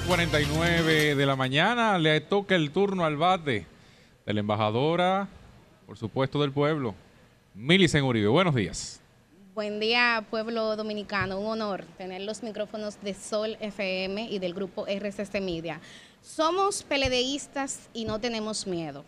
49 0.07 1.15
de 1.15 1.27
la 1.27 1.35
mañana 1.35 1.99
le 1.99 2.21
toca 2.21 2.55
el 2.55 2.73
turno 2.73 3.07
al 3.07 3.17
bate 3.17 3.67
de 4.27 4.35
la 4.35 4.41
embajadora, 4.41 5.29
por 5.87 5.97
supuesto, 5.97 6.43
del 6.43 6.53
pueblo, 6.53 6.95
Milicen 7.57 8.03
Uribe, 8.03 8.27
buenos 8.27 8.53
días. 8.53 9.01
Buen 9.55 9.79
día, 9.79 10.27
pueblo 10.29 10.75
dominicano. 10.75 11.39
Un 11.39 11.47
honor 11.47 11.85
tener 11.97 12.23
los 12.23 12.43
micrófonos 12.43 13.01
de 13.01 13.15
Sol 13.15 13.57
FM 13.61 14.29
y 14.29 14.41
del 14.41 14.55
grupo 14.55 14.89
RCC 14.89 15.41
Media. 15.41 15.81
Somos 16.21 16.83
peledeístas 16.83 17.89
y 17.95 18.07
no 18.07 18.19
tenemos 18.19 18.67
miedo. 18.67 19.05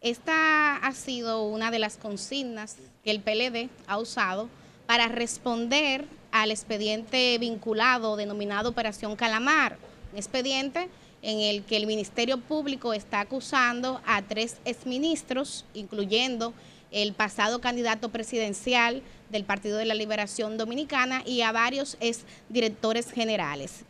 Esta 0.00 0.76
ha 0.76 0.92
sido 0.92 1.42
una 1.48 1.72
de 1.72 1.80
las 1.80 1.96
consignas 1.96 2.76
que 3.02 3.10
el 3.10 3.20
PLD 3.20 3.68
ha 3.88 3.98
usado 3.98 4.48
para 4.86 5.08
responder 5.08 6.04
al 6.30 6.52
expediente 6.52 7.36
vinculado 7.38 8.14
denominado 8.14 8.68
Operación 8.68 9.16
Calamar. 9.16 9.76
Un 10.12 10.18
expediente 10.18 10.88
en 11.20 11.40
el 11.40 11.64
que 11.64 11.78
el 11.78 11.88
Ministerio 11.88 12.38
Público 12.38 12.94
está 12.94 13.18
acusando 13.18 14.00
a 14.06 14.22
tres 14.22 14.58
exministros, 14.64 15.64
incluyendo 15.74 16.54
el 16.92 17.14
pasado 17.14 17.60
candidato 17.60 18.10
presidencial 18.10 19.02
del 19.30 19.44
Partido 19.44 19.78
de 19.78 19.86
la 19.86 19.94
Liberación 19.94 20.58
Dominicana 20.58 21.22
y 21.26 21.40
a 21.40 21.52
varios 21.52 21.96
ex 22.00 22.24
directores 22.48 23.10
generales. 23.10 23.84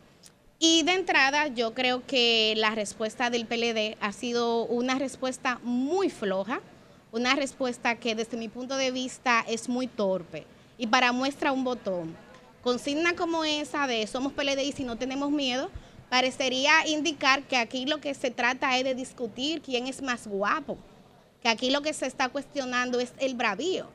Y 0.57 0.83
de 0.83 0.93
entrada, 0.93 1.47
yo 1.47 1.73
creo 1.73 2.05
que 2.07 2.53
la 2.55 2.71
respuesta 2.71 3.29
del 3.29 3.45
PLD 3.45 3.97
ha 3.99 4.13
sido 4.13 4.63
una 4.65 4.97
respuesta 4.97 5.59
muy 5.63 6.09
floja, 6.09 6.61
una 7.11 7.35
respuesta 7.35 7.95
que 7.95 8.15
desde 8.15 8.37
mi 8.37 8.47
punto 8.47 8.77
de 8.77 8.91
vista 8.91 9.43
es 9.47 9.67
muy 9.67 9.87
torpe. 9.87 10.45
Y 10.77 10.87
para 10.87 11.11
muestra 11.11 11.51
un 11.51 11.65
botón, 11.65 12.15
consigna 12.63 13.13
como 13.15 13.43
esa 13.43 13.87
de 13.87 14.07
somos 14.07 14.31
PLD 14.31 14.63
y 14.63 14.71
si 14.71 14.85
no 14.85 14.97
tenemos 14.97 15.29
miedo, 15.31 15.69
parecería 16.09 16.87
indicar 16.87 17.43
que 17.43 17.57
aquí 17.57 17.85
lo 17.85 17.99
que 17.99 18.13
se 18.13 18.31
trata 18.31 18.77
es 18.77 18.85
de 18.85 18.95
discutir 18.95 19.61
quién 19.61 19.87
es 19.87 20.01
más 20.01 20.27
guapo 20.27 20.77
que 21.43 21.49
aquí 21.49 21.69
lo 21.69 21.81
que 21.81 21.93
se 21.93 22.07
está 22.07 22.29
cuestionando 22.29 22.99
es 22.99 23.13
el 23.19 23.35
bravío. 23.35 23.87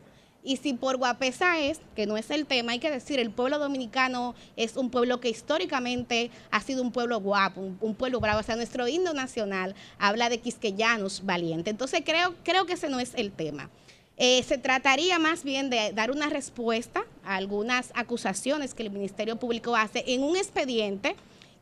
Y 0.44 0.58
si 0.58 0.72
por 0.72 0.96
guapesa 0.96 1.58
es, 1.58 1.80
que 1.96 2.06
no 2.06 2.16
es 2.16 2.30
el 2.30 2.46
tema, 2.46 2.72
hay 2.72 2.78
que 2.78 2.90
decir, 2.90 3.18
el 3.18 3.30
pueblo 3.30 3.58
dominicano 3.58 4.34
es 4.56 4.76
un 4.76 4.90
pueblo 4.90 5.18
que 5.20 5.28
históricamente 5.28 6.30
ha 6.50 6.60
sido 6.60 6.82
un 6.82 6.92
pueblo 6.92 7.20
guapo, 7.20 7.60
un, 7.60 7.94
pueblo 7.94 8.20
bravo. 8.20 8.40
O 8.40 8.42
sea, 8.42 8.54
nuestro 8.54 8.86
himno 8.86 9.12
nacional 9.12 9.74
habla 9.98 10.28
de 10.28 10.38
quisqueyanos 10.38 11.26
valiente. 11.26 11.70
Entonces 11.70 12.02
creo, 12.04 12.34
creo 12.44 12.66
que 12.66 12.74
ese 12.74 12.88
no 12.88 13.00
es 13.00 13.14
el 13.14 13.32
tema. 13.32 13.68
Eh, 14.16 14.42
se 14.42 14.58
trataría 14.58 15.18
más 15.18 15.44
bien 15.44 15.70
de 15.70 15.92
dar 15.92 16.10
una 16.10 16.28
respuesta 16.28 17.04
a 17.24 17.36
algunas 17.36 17.92
acusaciones 17.94 18.74
que 18.74 18.82
el 18.82 18.90
Ministerio 18.90 19.36
Público 19.36 19.76
hace 19.76 20.04
en 20.06 20.22
un 20.22 20.36
expediente 20.36 21.14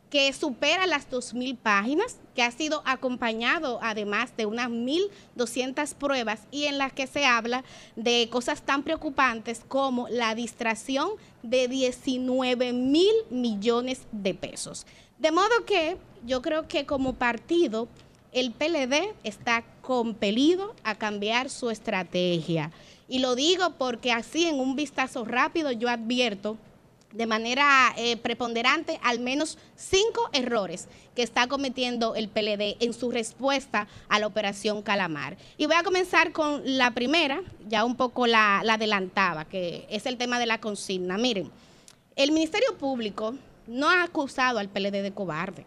que 0.09 0.31
supera 0.31 0.87
las 0.87 1.09
2.000 1.09 1.57
páginas, 1.57 2.17
que 2.35 2.43
ha 2.43 2.51
sido 2.51 2.81
acompañado 2.85 3.79
además 3.81 4.35
de 4.37 4.45
unas 4.45 4.69
1.200 4.69 5.93
pruebas 5.95 6.41
y 6.51 6.65
en 6.65 6.77
las 6.77 6.93
que 6.93 7.07
se 7.07 7.25
habla 7.25 7.63
de 7.95 8.29
cosas 8.31 8.61
tan 8.61 8.83
preocupantes 8.83 9.63
como 9.67 10.07
la 10.09 10.35
distracción 10.35 11.09
de 11.43 11.67
19 11.67 12.73
mil 12.73 13.13
millones 13.29 14.01
de 14.11 14.33
pesos. 14.33 14.85
De 15.17 15.31
modo 15.31 15.65
que 15.65 15.97
yo 16.25 16.41
creo 16.41 16.67
que 16.67 16.85
como 16.85 17.13
partido 17.13 17.87
el 18.31 18.51
PLD 18.51 19.15
está 19.23 19.63
compelido 19.81 20.75
a 20.83 20.95
cambiar 20.95 21.49
su 21.49 21.69
estrategia. 21.69 22.71
Y 23.09 23.19
lo 23.19 23.35
digo 23.35 23.71
porque 23.77 24.11
así 24.11 24.45
en 24.45 24.59
un 24.59 24.75
vistazo 24.75 25.25
rápido 25.25 25.71
yo 25.71 25.89
advierto 25.89 26.57
de 27.11 27.25
manera 27.25 27.93
eh, 27.97 28.17
preponderante 28.17 28.99
al 29.01 29.19
menos 29.19 29.57
cinco 29.75 30.29
errores 30.33 30.87
que 31.15 31.23
está 31.23 31.47
cometiendo 31.47 32.15
el 32.15 32.29
PLD 32.29 32.77
en 32.79 32.93
su 32.93 33.11
respuesta 33.11 33.87
a 34.09 34.19
la 34.19 34.27
operación 34.27 34.81
Calamar. 34.81 35.37
Y 35.57 35.65
voy 35.65 35.75
a 35.75 35.83
comenzar 35.83 36.31
con 36.31 36.61
la 36.65 36.91
primera, 36.91 37.41
ya 37.67 37.85
un 37.85 37.95
poco 37.95 38.27
la, 38.27 38.61
la 38.63 38.73
adelantaba, 38.73 39.45
que 39.45 39.87
es 39.89 40.05
el 40.05 40.17
tema 40.17 40.37
de 40.37 40.45
la 40.45 40.59
consigna. 40.59 41.17
Miren, 41.17 41.49
el 42.15 42.31
Ministerio 42.31 42.77
Público 42.77 43.35
no 43.67 43.89
ha 43.89 44.03
acusado 44.03 44.59
al 44.59 44.69
PLD 44.69 45.01
de 45.01 45.13
cobarde. 45.13 45.65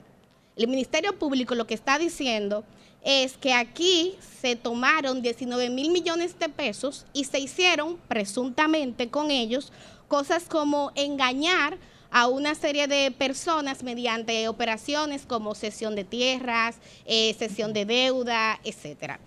El 0.56 0.68
Ministerio 0.68 1.18
Público 1.18 1.54
lo 1.54 1.66
que 1.66 1.74
está 1.74 1.98
diciendo 1.98 2.64
es 3.02 3.36
que 3.36 3.54
aquí 3.54 4.16
se 4.40 4.56
tomaron 4.56 5.22
19 5.22 5.70
mil 5.70 5.90
millones 5.90 6.38
de 6.38 6.48
pesos 6.48 7.06
y 7.12 7.24
se 7.24 7.38
hicieron 7.38 7.96
presuntamente 8.08 9.08
con 9.08 9.30
ellos 9.30 9.72
cosas 10.10 10.46
como 10.46 10.90
engañar 10.96 11.78
a 12.10 12.26
una 12.26 12.56
serie 12.56 12.88
de 12.88 13.12
personas 13.12 13.84
mediante 13.84 14.48
operaciones 14.48 15.24
como 15.24 15.54
cesión 15.54 15.94
de 15.94 16.02
tierras, 16.02 16.78
eh, 17.06 17.32
cesión 17.38 17.72
de 17.72 17.84
deuda, 17.84 18.58
etcétera. 18.64 19.20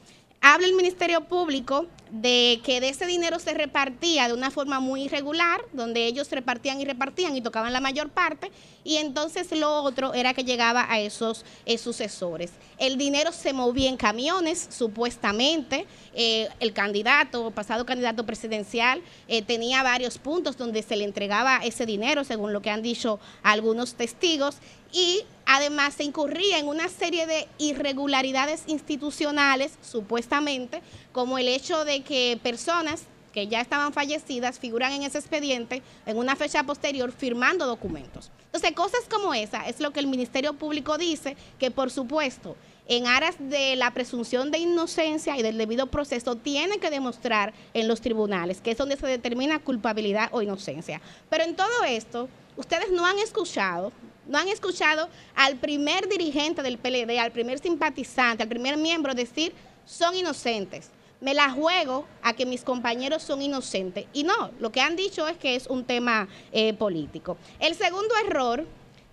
Habla 0.45 0.67
el 0.67 0.73
Ministerio 0.73 1.21
Público 1.21 1.87
de 2.11 2.59
que 2.65 2.81
de 2.81 2.89
ese 2.89 3.05
dinero 3.05 3.39
se 3.39 3.53
repartía 3.53 4.27
de 4.27 4.33
una 4.33 4.51
forma 4.51 4.81
muy 4.81 5.03
irregular, 5.03 5.61
donde 5.71 6.05
ellos 6.05 6.29
repartían 6.31 6.81
y 6.81 6.85
repartían 6.85 7.33
y 7.37 7.41
tocaban 7.41 7.71
la 7.71 7.79
mayor 7.79 8.09
parte, 8.09 8.51
y 8.83 8.97
entonces 8.97 9.49
lo 9.53 9.81
otro 9.83 10.13
era 10.13 10.33
que 10.33 10.43
llegaba 10.43 10.85
a 10.91 10.99
esos 10.99 11.45
eh, 11.65 11.77
sucesores. 11.77 12.51
El 12.77 12.97
dinero 12.97 13.31
se 13.31 13.53
movía 13.53 13.87
en 13.87 13.95
camiones, 13.95 14.67
supuestamente. 14.69 15.87
Eh, 16.13 16.49
el 16.59 16.73
candidato, 16.73 17.49
pasado 17.51 17.85
candidato 17.85 18.25
presidencial, 18.25 19.01
eh, 19.29 19.43
tenía 19.43 19.81
varios 19.81 20.17
puntos 20.17 20.57
donde 20.57 20.83
se 20.83 20.97
le 20.97 21.05
entregaba 21.05 21.61
ese 21.63 21.85
dinero, 21.85 22.25
según 22.25 22.51
lo 22.51 22.61
que 22.61 22.69
han 22.69 22.81
dicho 22.81 23.17
algunos 23.43 23.95
testigos, 23.95 24.57
y 24.93 25.25
además 25.45 25.95
se 25.95 26.03
incurría 26.03 26.59
en 26.59 26.67
una 26.67 26.87
serie 26.87 27.25
de 27.27 27.47
irregularidades 27.57 28.63
institucionales, 28.67 29.73
supuestamente, 29.81 30.81
como 31.11 31.37
el 31.37 31.49
hecho 31.49 31.83
de 31.83 32.01
que 32.03 32.39
personas 32.41 33.03
que 33.33 33.47
ya 33.47 33.59
estaban 33.59 33.91
fallecidas 33.91 34.59
figuran 34.59 34.93
en 34.93 35.03
ese 35.03 35.17
expediente 35.17 35.81
en 36.05 36.17
una 36.17 36.35
fecha 36.35 36.63
posterior 36.63 37.11
firmando 37.11 37.65
documentos. 37.65 38.31
Entonces, 38.45 38.71
cosas 38.73 39.01
como 39.09 39.33
esa 39.33 39.67
es 39.67 39.79
lo 39.79 39.91
que 39.91 39.99
el 39.99 40.07
Ministerio 40.07 40.53
Público 40.53 40.99
dice, 40.99 41.35
que 41.57 41.71
por 41.71 41.89
supuesto, 41.89 42.55
en 42.87 43.07
aras 43.07 43.35
de 43.39 43.75
la 43.75 43.91
presunción 43.91 44.51
de 44.51 44.59
inocencia 44.59 45.35
y 45.35 45.41
del 45.41 45.57
debido 45.57 45.87
proceso, 45.87 46.35
tiene 46.35 46.77
que 46.77 46.91
demostrar 46.91 47.53
en 47.73 47.87
los 47.87 48.01
tribunales, 48.01 48.61
que 48.61 48.71
es 48.71 48.77
donde 48.77 48.97
se 48.97 49.07
determina 49.07 49.57
culpabilidad 49.57 50.29
o 50.31 50.43
inocencia. 50.43 51.01
Pero 51.31 51.43
en 51.43 51.55
todo 51.55 51.83
esto, 51.87 52.29
ustedes 52.55 52.91
no 52.91 53.07
han 53.07 53.17
escuchado 53.17 53.91
no 54.27 54.37
han 54.37 54.47
escuchado 54.47 55.09
al 55.35 55.57
primer 55.57 56.07
dirigente 56.07 56.61
del 56.63 56.77
PLD, 56.77 57.19
al 57.19 57.31
primer 57.31 57.59
simpatizante, 57.59 58.43
al 58.43 58.49
primer 58.49 58.77
miembro 58.77 59.13
decir, 59.13 59.53
son 59.85 60.15
inocentes. 60.15 60.89
Me 61.21 61.33
la 61.33 61.49
juego 61.49 62.05
a 62.21 62.33
que 62.33 62.45
mis 62.45 62.63
compañeros 62.63 63.23
son 63.23 63.41
inocentes. 63.41 64.05
Y 64.13 64.23
no, 64.23 64.51
lo 64.59 64.71
que 64.71 64.81
han 64.81 64.95
dicho 64.95 65.27
es 65.27 65.37
que 65.37 65.55
es 65.55 65.67
un 65.67 65.85
tema 65.85 66.27
eh, 66.51 66.73
político. 66.73 67.37
El 67.59 67.75
segundo 67.75 68.13
error 68.25 68.65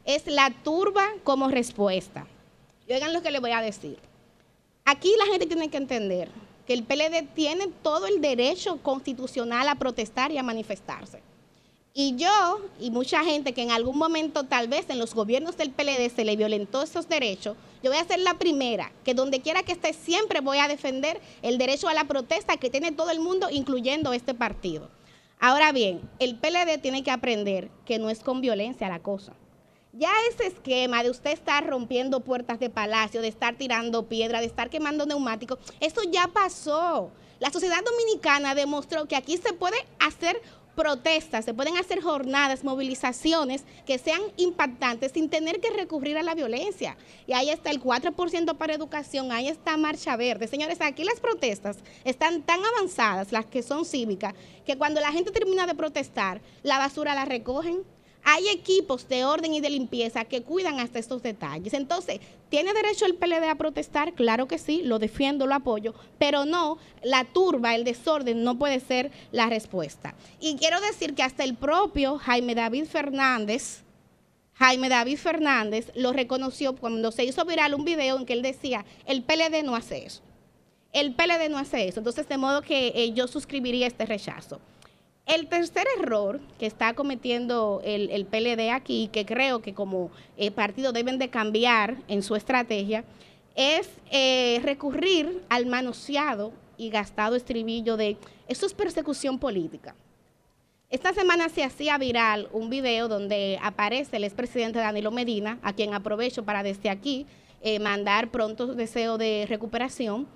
es 0.04 0.26
la 0.26 0.50
turba 0.64 1.06
como 1.22 1.48
respuesta. 1.48 2.26
Y 2.88 2.92
oigan 2.92 3.12
lo 3.12 3.22
que 3.22 3.30
les 3.30 3.40
voy 3.40 3.52
a 3.52 3.62
decir. 3.62 3.98
Aquí 4.84 5.14
la 5.18 5.26
gente 5.26 5.46
tiene 5.46 5.70
que 5.70 5.76
entender 5.76 6.28
que 6.66 6.72
el 6.72 6.82
PLD 6.82 7.28
tiene 7.34 7.68
todo 7.82 8.06
el 8.06 8.20
derecho 8.20 8.78
constitucional 8.82 9.68
a 9.68 9.76
protestar 9.76 10.32
y 10.32 10.38
a 10.38 10.42
manifestarse. 10.42 11.22
Y 12.02 12.16
yo 12.16 12.62
y 12.80 12.90
mucha 12.90 13.22
gente 13.24 13.52
que 13.52 13.60
en 13.60 13.72
algún 13.72 13.98
momento 13.98 14.44
tal 14.44 14.68
vez 14.68 14.88
en 14.88 14.98
los 14.98 15.14
gobiernos 15.14 15.58
del 15.58 15.70
PLD 15.70 16.08
se 16.08 16.24
le 16.24 16.34
violentó 16.34 16.80
esos 16.80 17.10
derechos, 17.10 17.58
yo 17.82 17.90
voy 17.90 18.00
a 18.00 18.06
ser 18.06 18.20
la 18.20 18.38
primera, 18.38 18.90
que 19.04 19.12
donde 19.12 19.42
quiera 19.42 19.64
que 19.64 19.72
esté 19.72 19.92
siempre 19.92 20.40
voy 20.40 20.56
a 20.56 20.66
defender 20.66 21.20
el 21.42 21.58
derecho 21.58 21.88
a 21.88 21.92
la 21.92 22.04
protesta 22.04 22.56
que 22.56 22.70
tiene 22.70 22.92
todo 22.92 23.10
el 23.10 23.20
mundo, 23.20 23.48
incluyendo 23.50 24.14
este 24.14 24.32
partido. 24.32 24.88
Ahora 25.38 25.72
bien, 25.72 26.00
el 26.20 26.36
PLD 26.36 26.80
tiene 26.80 27.04
que 27.04 27.10
aprender 27.10 27.70
que 27.84 27.98
no 27.98 28.08
es 28.08 28.20
con 28.20 28.40
violencia 28.40 28.88
la 28.88 29.00
cosa. 29.00 29.34
Ya 29.92 30.10
ese 30.30 30.46
esquema 30.46 31.02
de 31.02 31.10
usted 31.10 31.32
estar 31.32 31.66
rompiendo 31.66 32.20
puertas 32.20 32.58
de 32.60 32.70
palacio, 32.70 33.20
de 33.20 33.28
estar 33.28 33.56
tirando 33.56 34.08
piedra, 34.08 34.40
de 34.40 34.46
estar 34.46 34.70
quemando 34.70 35.04
neumáticos, 35.04 35.58
eso 35.80 36.00
ya 36.10 36.28
pasó. 36.28 37.10
La 37.40 37.50
sociedad 37.50 37.82
dominicana 37.82 38.54
demostró 38.54 39.06
que 39.06 39.16
aquí 39.16 39.38
se 39.38 39.54
puede 39.54 39.76
hacer 39.98 40.40
protestas, 40.80 41.44
se 41.44 41.52
pueden 41.52 41.76
hacer 41.76 42.00
jornadas, 42.00 42.64
movilizaciones 42.64 43.64
que 43.84 43.98
sean 43.98 44.22
impactantes 44.38 45.12
sin 45.12 45.28
tener 45.28 45.60
que 45.60 45.68
recurrir 45.68 46.16
a 46.16 46.22
la 46.22 46.34
violencia. 46.34 46.96
Y 47.26 47.34
ahí 47.34 47.50
está 47.50 47.70
el 47.70 47.82
4% 47.82 48.56
para 48.56 48.74
educación, 48.74 49.30
ahí 49.30 49.48
está 49.48 49.76
Marcha 49.76 50.16
Verde. 50.16 50.46
Señores, 50.46 50.80
aquí 50.80 51.04
las 51.04 51.20
protestas 51.20 51.76
están 52.04 52.40
tan 52.40 52.60
avanzadas, 52.64 53.30
las 53.30 53.44
que 53.44 53.62
son 53.62 53.84
cívicas, 53.84 54.32
que 54.64 54.78
cuando 54.78 55.02
la 55.02 55.12
gente 55.12 55.30
termina 55.32 55.66
de 55.66 55.74
protestar, 55.74 56.40
la 56.62 56.78
basura 56.78 57.14
la 57.14 57.26
recogen, 57.26 57.82
hay 58.24 58.48
equipos 58.48 59.08
de 59.08 59.24
orden 59.24 59.54
y 59.54 59.60
de 59.60 59.70
limpieza 59.70 60.24
que 60.24 60.42
cuidan 60.42 60.80
hasta 60.80 60.98
estos 60.98 61.22
detalles. 61.22 61.74
Entonces, 61.74 62.20
¿tiene 62.48 62.72
derecho 62.72 63.06
el 63.06 63.14
PLD 63.14 63.48
a 63.48 63.54
protestar? 63.54 64.12
Claro 64.14 64.46
que 64.46 64.58
sí, 64.58 64.82
lo 64.84 64.98
defiendo, 64.98 65.46
lo 65.46 65.54
apoyo, 65.54 65.94
pero 66.18 66.44
no, 66.44 66.78
la 67.02 67.24
turba, 67.24 67.74
el 67.74 67.84
desorden 67.84 68.44
no 68.44 68.58
puede 68.58 68.80
ser 68.80 69.10
la 69.32 69.48
respuesta. 69.48 70.14
Y 70.40 70.56
quiero 70.56 70.80
decir 70.80 71.14
que 71.14 71.22
hasta 71.22 71.44
el 71.44 71.54
propio 71.54 72.18
Jaime 72.18 72.54
David 72.54 72.84
Fernández, 72.84 73.82
Jaime 74.54 74.90
David 74.90 75.16
Fernández 75.16 75.90
lo 75.94 76.12
reconoció 76.12 76.76
cuando 76.76 77.12
se 77.12 77.24
hizo 77.24 77.44
viral 77.46 77.74
un 77.74 77.84
video 77.84 78.18
en 78.18 78.26
que 78.26 78.34
él 78.34 78.42
decía, 78.42 78.84
el 79.06 79.22
PLD 79.22 79.62
no 79.64 79.74
hace 79.74 80.04
eso. 80.04 80.20
El 80.92 81.14
PLD 81.14 81.48
no 81.48 81.58
hace 81.58 81.88
eso. 81.88 82.00
Entonces, 82.00 82.28
de 82.28 82.36
modo 82.36 82.62
que 82.62 82.88
eh, 82.88 83.12
yo 83.12 83.28
suscribiría 83.28 83.86
este 83.86 84.06
rechazo. 84.06 84.60
El 85.30 85.46
tercer 85.46 85.86
error 85.96 86.40
que 86.58 86.66
está 86.66 86.94
cometiendo 86.94 87.80
el, 87.84 88.26
PLD 88.26 88.72
aquí, 88.72 89.08
que 89.12 89.24
creo 89.24 89.62
que 89.62 89.74
como 89.74 90.10
eh, 90.36 90.50
partido 90.50 90.90
deben 90.90 91.20
de 91.20 91.30
cambiar 91.30 91.98
en 92.08 92.24
su 92.24 92.34
estrategia, 92.34 93.04
es 93.54 93.88
eh, 94.10 94.60
recurrir 94.64 95.44
al 95.48 95.66
manoseado 95.66 96.52
y 96.76 96.90
gastado 96.90 97.36
estribillo 97.36 97.96
de 97.96 98.16
eso 98.48 98.66
es 98.66 98.74
persecución 98.74 99.38
política. 99.38 99.94
Esta 100.88 101.12
semana 101.12 101.48
se 101.48 101.62
hacía 101.62 101.96
viral 101.96 102.48
un 102.50 102.68
video 102.68 103.06
donde 103.06 103.56
aparece 103.62 104.16
el 104.16 104.24
expresidente 104.24 104.80
Danilo 104.80 105.12
Medina, 105.12 105.60
a 105.62 105.72
quien 105.72 105.94
aprovecho 105.94 106.44
para 106.44 106.64
desde 106.64 106.90
aquí 106.90 107.24
eh, 107.62 107.78
mandar 107.78 108.32
pronto 108.32 108.66
deseo 108.74 109.16
de 109.16 109.46
recuperación 109.48 110.26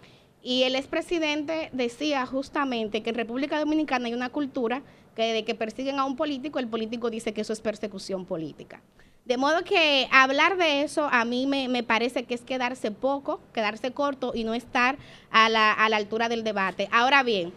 y 0.45 0.65
el 0.65 0.77
expresidente 0.77 1.71
decía 1.73 2.27
justamente 2.27 3.03
que 3.03 3.11
en 3.11 3.17
República 3.17 3.59
Dominicana 3.59 4.07
hay 4.09 4.15
una 4.15 4.29
cultura 4.29 4.83
que 5.17 5.33
de 5.33 5.45
que 5.45 5.55
persiguen 5.55 5.99
a 5.99 6.05
un 6.05 6.17
político, 6.17 6.59
el 6.59 6.69
político 6.69 7.09
dice 7.09 7.33
que 7.33 7.41
eso 7.41 7.55
es 7.55 7.63
persecución 7.63 8.27
política. 8.27 8.83
De 9.25 9.39
modo 9.39 9.65
que 9.65 10.07
hablar 10.13 10.59
de 10.59 10.83
eso 10.83 11.09
a 11.11 11.25
mí 11.25 11.47
me, 11.47 11.83
parece 11.83 12.25
que 12.25 12.35
es 12.35 12.43
quedarse 12.43 12.91
poco, 12.91 13.41
quedarse 13.55 13.93
corto 13.93 14.33
y 14.35 14.45
no 14.45 14.53
estar 14.53 14.99
a 15.31 15.49
la, 15.49 15.73
altura 15.73 16.29
del 16.29 16.45
debate. 16.45 16.91
Ahora 16.93 17.23
bien, 17.23 17.51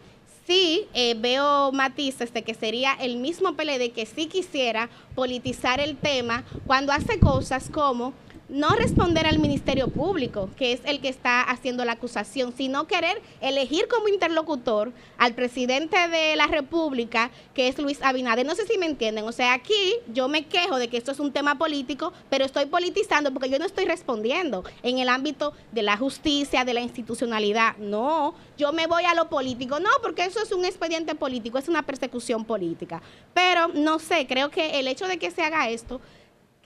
sí 0.46 0.88
eh, 0.94 1.14
veo 1.20 1.74
matices 1.74 2.32
de 2.32 2.44
que 2.44 2.54
sería 2.54 2.94
el 2.94 3.18
mismo 3.18 3.58
PLD 3.58 3.92
que 3.92 4.06
sí 4.06 4.28
quisiera 4.28 4.90
politizar 5.14 5.82
el 5.82 5.98
tema 5.98 6.46
cuando 6.66 6.94
hace 6.94 7.20
cosas 7.20 7.70
como 7.70 8.14
no 8.50 8.70
responder 8.70 9.26
al 9.26 9.40
Ministerio 9.40 9.90
Público, 9.90 10.50
que 10.56 10.72
es 10.72 10.82
el 10.86 11.02
que 11.02 11.10
está 11.10 11.42
haciendo 11.42 11.84
la 11.84 11.94
acusación, 11.94 12.54
sino 12.56 12.88
querer 12.88 13.22
elegir 13.42 13.88
como 13.88 14.08
interlocutor 14.08 14.94
al 15.18 15.34
presidente 15.34 16.08
de 16.08 16.36
la 16.36 16.48
República, 16.48 17.30
que 17.54 17.68
es 17.68 17.78
Luis 17.78 18.02
Abinader. 18.02 18.46
No 18.46 18.56
sé 18.56 18.66
si 18.66 18.78
me 18.78 18.86
entienden. 18.86 19.26
O 19.26 19.32
sea, 19.32 19.54
aquí 19.54 19.96
yo 20.14 20.28
me 20.30 20.46
quejo 20.46 20.78
de 20.78 20.88
que 20.88 20.98
esto 20.98 21.12
es 21.12 21.20
un 21.20 21.34
tema 21.34 21.58
político, 21.58 22.14
pero 22.30 22.46
estoy 22.46 22.68
politizando 22.68 23.34
porque 23.34 23.50
yo 23.50 23.60
no 23.60 23.66
estoy 23.66 23.86
respondiendo 23.86 24.64
en 24.82 25.00
el 25.00 25.10
ámbito 25.10 25.54
de 25.72 25.84
la 25.84 25.98
justicia, 25.98 26.64
de 26.64 26.74
la 26.74 26.82
institucionalidad. 26.82 27.76
No, 27.78 28.34
yo 28.58 28.72
me 28.72 28.88
voy 28.88 29.04
a 29.04 29.14
lo 29.14 29.30
político. 29.30 29.80
No, 29.80 29.90
porque 30.02 30.24
eso 30.24 30.42
es 30.42 30.52
un 30.52 30.64
expediente 30.64 31.16
político, 31.16 31.58
es 31.58 31.68
una 31.68 31.84
persecución 31.84 32.46
política. 32.46 33.02
Pero 33.34 33.68
no 33.68 34.00
sé, 34.00 34.26
creo 34.26 34.50
que 34.50 34.80
el 34.80 34.88
hecho 34.88 35.08
de 35.08 35.18
que 35.18 35.32
se 35.32 35.44
haga 35.44 35.70
esto 35.70 36.00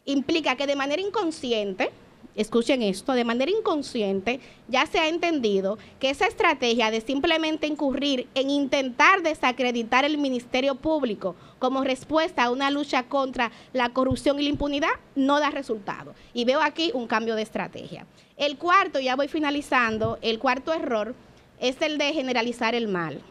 implica 0.05 0.55
que 0.55 0.67
de 0.67 0.75
manera 0.75 1.01
inconsciente, 1.01 1.91
escuchen 2.35 2.81
esto, 2.81 3.13
de 3.13 3.25
manera 3.25 3.51
inconsciente 3.51 4.39
ya 4.67 4.85
se 4.85 4.99
ha 4.99 5.07
entendido 5.07 5.77
que 5.99 6.09
esa 6.09 6.27
estrategia 6.27 6.91
de 6.91 7.01
simplemente 7.01 7.67
incurrir 7.67 8.27
en 8.35 8.49
intentar 8.49 9.21
desacreditar 9.21 10.05
el 10.05 10.17
Ministerio 10.17 10.75
Público 10.75 11.35
como 11.59 11.83
respuesta 11.83 12.43
a 12.43 12.51
una 12.51 12.71
lucha 12.71 13.03
contra 13.03 13.51
la 13.73 13.89
corrupción 13.89 14.39
y 14.39 14.43
la 14.43 14.49
impunidad 14.49 14.91
no 15.15 15.39
da 15.39 15.49
resultado. 15.49 16.13
Y 16.33 16.45
veo 16.45 16.61
aquí 16.61 16.91
un 16.93 17.07
cambio 17.07 17.35
de 17.35 17.43
estrategia. 17.43 18.05
El 18.37 18.57
cuarto, 18.57 18.99
ya 18.99 19.15
voy 19.15 19.27
finalizando, 19.27 20.17
el 20.21 20.39
cuarto 20.39 20.73
error 20.73 21.13
es 21.59 21.81
el 21.81 21.97
de 21.97 22.13
generalizar 22.13 22.73
el 22.75 22.87
mal. 22.87 23.21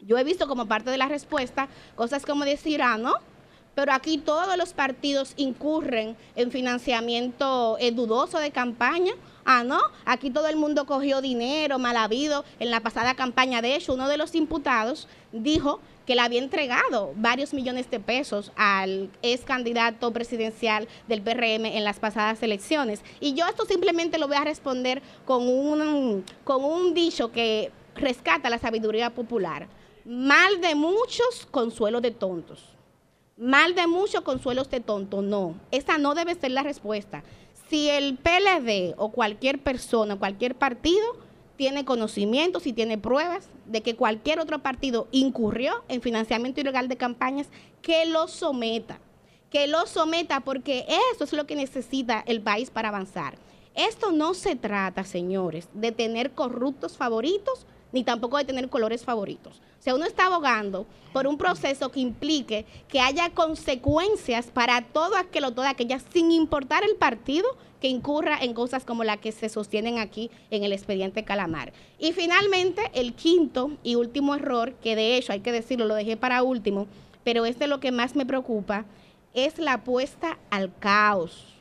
Yo 0.00 0.18
he 0.18 0.24
visto 0.24 0.48
como 0.48 0.66
parte 0.66 0.90
de 0.90 0.98
la 0.98 1.06
respuesta 1.06 1.68
cosas 1.94 2.26
como 2.26 2.44
decir, 2.44 2.82
ah, 2.82 2.98
¿no? 2.98 3.14
Pero 3.74 3.92
aquí 3.92 4.18
todos 4.18 4.56
los 4.56 4.72
partidos 4.72 5.32
incurren 5.36 6.16
en 6.36 6.50
financiamiento 6.50 7.76
eh, 7.80 7.90
dudoso 7.90 8.38
de 8.38 8.50
campaña. 8.50 9.12
Ah, 9.44 9.64
no, 9.64 9.80
aquí 10.04 10.30
todo 10.30 10.46
el 10.48 10.56
mundo 10.56 10.86
cogió 10.86 11.20
dinero 11.20 11.78
mal 11.78 11.96
habido 11.96 12.44
en 12.60 12.70
la 12.70 12.80
pasada 12.80 13.14
campaña. 13.14 13.62
De 13.62 13.74
hecho, 13.74 13.94
uno 13.94 14.08
de 14.08 14.18
los 14.18 14.34
imputados 14.34 15.08
dijo 15.32 15.80
que 16.06 16.14
le 16.14 16.20
había 16.20 16.40
entregado 16.40 17.12
varios 17.16 17.54
millones 17.54 17.90
de 17.90 18.00
pesos 18.00 18.52
al 18.56 19.10
ex 19.22 19.44
candidato 19.44 20.12
presidencial 20.12 20.88
del 21.08 21.22
PRM 21.22 21.66
en 21.66 21.84
las 21.84 21.98
pasadas 21.98 22.42
elecciones. 22.42 23.00
Y 23.20 23.34
yo 23.34 23.46
esto 23.46 23.64
simplemente 23.64 24.18
lo 24.18 24.28
voy 24.28 24.36
a 24.36 24.44
responder 24.44 25.02
con 25.24 25.48
un, 25.48 26.24
con 26.44 26.64
un 26.64 26.94
dicho 26.94 27.32
que 27.32 27.70
rescata 27.94 28.50
la 28.50 28.58
sabiduría 28.58 29.10
popular. 29.10 29.68
Mal 30.04 30.60
de 30.60 30.74
muchos, 30.74 31.46
consuelo 31.50 32.00
de 32.00 32.10
tontos. 32.10 32.71
Mal 33.42 33.74
de 33.74 33.88
mucho, 33.88 34.22
consuelo 34.22 34.62
de 34.62 34.78
tonto. 34.78 35.20
No, 35.20 35.56
esa 35.72 35.98
no 35.98 36.14
debe 36.14 36.36
ser 36.36 36.52
la 36.52 36.62
respuesta. 36.62 37.24
Si 37.68 37.88
el 37.88 38.16
PLD 38.16 38.94
o 38.96 39.10
cualquier 39.10 39.58
persona, 39.58 40.14
cualquier 40.14 40.54
partido 40.54 41.04
tiene 41.56 41.84
conocimientos 41.84 42.68
y 42.68 42.72
tiene 42.72 42.98
pruebas 42.98 43.48
de 43.66 43.80
que 43.80 43.96
cualquier 43.96 44.38
otro 44.38 44.60
partido 44.60 45.08
incurrió 45.10 45.82
en 45.88 46.02
financiamiento 46.02 46.60
ilegal 46.60 46.86
de 46.86 46.96
campañas, 46.96 47.48
que 47.82 48.06
lo 48.06 48.28
someta. 48.28 49.00
Que 49.50 49.66
lo 49.66 49.88
someta 49.88 50.38
porque 50.38 50.86
eso 51.12 51.24
es 51.24 51.32
lo 51.32 51.44
que 51.44 51.56
necesita 51.56 52.22
el 52.24 52.42
país 52.42 52.70
para 52.70 52.90
avanzar. 52.90 53.38
Esto 53.74 54.12
no 54.12 54.34
se 54.34 54.54
trata, 54.54 55.02
señores, 55.02 55.68
de 55.74 55.90
tener 55.90 56.30
corruptos 56.30 56.96
favoritos 56.96 57.66
ni 57.90 58.04
tampoco 58.04 58.38
de 58.38 58.44
tener 58.44 58.68
colores 58.68 59.04
favoritos. 59.04 59.60
O 59.82 59.84
sea, 59.84 59.96
uno 59.96 60.04
está 60.04 60.26
abogando 60.26 60.86
por 61.12 61.26
un 61.26 61.36
proceso 61.36 61.90
que 61.90 61.98
implique 61.98 62.66
que 62.86 63.00
haya 63.00 63.30
consecuencias 63.30 64.46
para 64.46 64.80
todo 64.80 65.16
aquel 65.16 65.42
o 65.46 65.50
toda 65.50 65.70
aquella, 65.70 65.98
sin 65.98 66.30
importar 66.30 66.84
el 66.84 66.94
partido 66.94 67.48
que 67.80 67.88
incurra 67.88 68.38
en 68.40 68.54
cosas 68.54 68.84
como 68.84 69.02
la 69.02 69.16
que 69.16 69.32
se 69.32 69.48
sostienen 69.48 69.98
aquí 69.98 70.30
en 70.52 70.62
el 70.62 70.72
expediente 70.72 71.24
Calamar. 71.24 71.72
Y 71.98 72.12
finalmente, 72.12 72.92
el 72.94 73.14
quinto 73.14 73.72
y 73.82 73.96
último 73.96 74.36
error, 74.36 74.74
que 74.74 74.94
de 74.94 75.16
hecho 75.16 75.32
hay 75.32 75.40
que 75.40 75.50
decirlo, 75.50 75.86
lo 75.86 75.96
dejé 75.96 76.16
para 76.16 76.44
último, 76.44 76.86
pero 77.24 77.44
es 77.44 77.58
de 77.58 77.66
lo 77.66 77.80
que 77.80 77.90
más 77.90 78.14
me 78.14 78.24
preocupa, 78.24 78.84
es 79.34 79.58
la 79.58 79.72
apuesta 79.72 80.38
al 80.50 80.72
caos. 80.78 81.56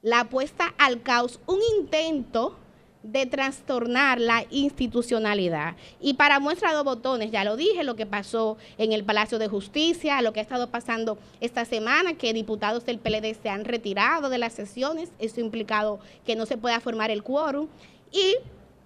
La 0.00 0.20
apuesta 0.20 0.72
al 0.78 1.02
caos, 1.02 1.38
un 1.46 1.58
intento 1.78 2.56
de 3.02 3.26
trastornar 3.26 4.20
la 4.20 4.44
institucionalidad. 4.50 5.74
Y 6.00 6.14
para 6.14 6.40
muestra 6.40 6.72
dos 6.72 6.84
botones, 6.84 7.30
ya 7.30 7.44
lo 7.44 7.56
dije, 7.56 7.84
lo 7.84 7.96
que 7.96 8.06
pasó 8.06 8.56
en 8.78 8.92
el 8.92 9.04
Palacio 9.04 9.38
de 9.38 9.48
Justicia, 9.48 10.22
lo 10.22 10.32
que 10.32 10.40
ha 10.40 10.42
estado 10.42 10.70
pasando 10.70 11.18
esta 11.40 11.64
semana, 11.64 12.14
que 12.14 12.32
diputados 12.32 12.84
del 12.84 12.98
PLD 12.98 13.34
se 13.40 13.48
han 13.48 13.64
retirado 13.64 14.28
de 14.28 14.38
las 14.38 14.52
sesiones, 14.52 15.10
eso 15.18 15.40
ha 15.40 15.44
implicado 15.44 16.00
que 16.24 16.36
no 16.36 16.46
se 16.46 16.56
pueda 16.56 16.80
formar 16.80 17.10
el 17.10 17.22
quórum. 17.22 17.68
Y 18.12 18.36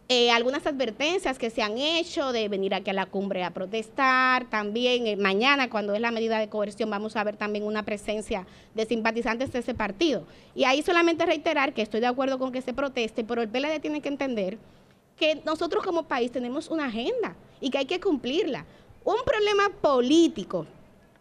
eh, 0.09 0.31
algunas 0.31 0.65
advertencias 0.67 1.37
que 1.37 1.51
se 1.51 1.63
han 1.63 1.79
hecho 1.79 2.31
de 2.31 2.49
venir 2.49 2.75
aquí 2.75 2.91
a 2.91 2.93
la 2.93 3.07
cumbre 3.07 3.43
a 3.43 3.51
protestar. 3.51 4.49
También 4.49 5.07
eh, 5.09 5.17
mañana, 5.17 5.69
cuando 5.69 5.95
es 5.95 6.01
la 6.01 6.13
medida 6.13 6.39
de 6.39 6.49
coerción, 6.49 6.91
vamos 6.91 7.17
a 7.17 7.25
ver 7.25 7.37
también 7.37 7.65
una 7.65 7.83
presencia 7.83 8.47
de 8.75 8.87
simpatizantes 8.87 9.51
de 9.53 9.59
ese 9.59 9.75
partido. 9.75 10.25
Y 10.55 10.63
ahí 10.63 10.83
solamente 10.83 11.27
reiterar 11.27 11.73
que 11.73 11.83
estoy 11.83 12.01
de 12.01 12.07
acuerdo 12.07 12.39
con 12.39 12.53
que 12.53 12.63
se 12.63 12.73
proteste, 12.73 13.25
pero 13.25 13.43
el 13.43 13.49
PLD 13.49 13.81
tiene 13.81 14.01
que 14.01 14.09
entender 14.09 14.59
que 15.17 15.43
nosotros 15.45 15.85
como 15.85 16.05
país 16.05 16.31
tenemos 16.31 16.71
una 16.71 16.87
agenda 16.87 17.35
y 17.61 17.71
que 17.71 17.79
hay 17.79 17.87
que 17.87 18.01
cumplirla. 18.01 18.65
Un 19.05 19.17
problema 19.25 19.71
político, 19.81 20.67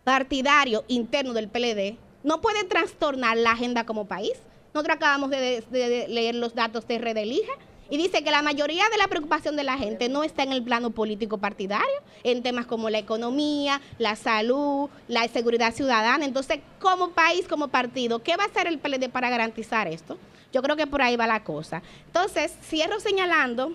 partidario, 0.04 0.84
interno 0.88 1.34
del 1.34 1.50
PLD, 1.50 1.98
no 2.24 2.40
puede 2.40 2.64
trastornar 2.66 3.38
la 3.38 3.54
agenda 3.54 3.84
como 3.86 4.06
país. 4.06 4.34
Nosotros 4.76 4.98
acabamos 4.98 5.30
de, 5.32 5.64
leer 6.08 6.36
los 6.36 6.54
datos 6.54 6.88
de 6.88 7.00
Red 7.00 7.18
Elige 7.18 7.52
y 7.90 7.98
dice 7.98 8.24
que 8.24 8.32
la 8.32 8.42
mayoría 8.42 8.84
de 8.90 8.98
la 8.98 9.08
preocupación 9.08 9.56
de 9.56 9.64
la 9.64 9.78
gente 9.78 10.10
no 10.10 10.24
está 10.24 10.44
en 10.44 10.52
el 10.52 10.64
plano 10.64 10.92
político 10.92 11.38
partidario, 11.38 12.02
en 12.24 12.42
temas 12.42 12.66
como 12.66 12.90
la 12.90 12.98
economía, 12.98 13.82
la 14.00 14.16
salud, 14.16 14.90
la 15.08 15.28
seguridad 15.28 15.74
ciudadana. 15.74 16.26
Entonces, 16.26 16.60
como 16.80 17.12
país, 17.12 17.48
como 17.48 17.68
partido, 17.68 18.24
¿qué 18.24 18.36
va 18.38 18.44
a 18.44 18.48
hacer 18.48 18.68
el 18.68 18.80
PLD 18.80 19.10
para 19.10 19.30
garantizar 19.30 19.88
esto? 19.88 20.18
Yo 20.52 20.62
creo 20.62 20.76
que 20.76 20.88
por 20.88 21.02
ahí 21.02 21.16
va 21.16 21.28
la 21.28 21.44
cosa. 21.44 21.84
Entonces, 22.08 22.54
cierro 22.64 23.00
señalando 23.00 23.74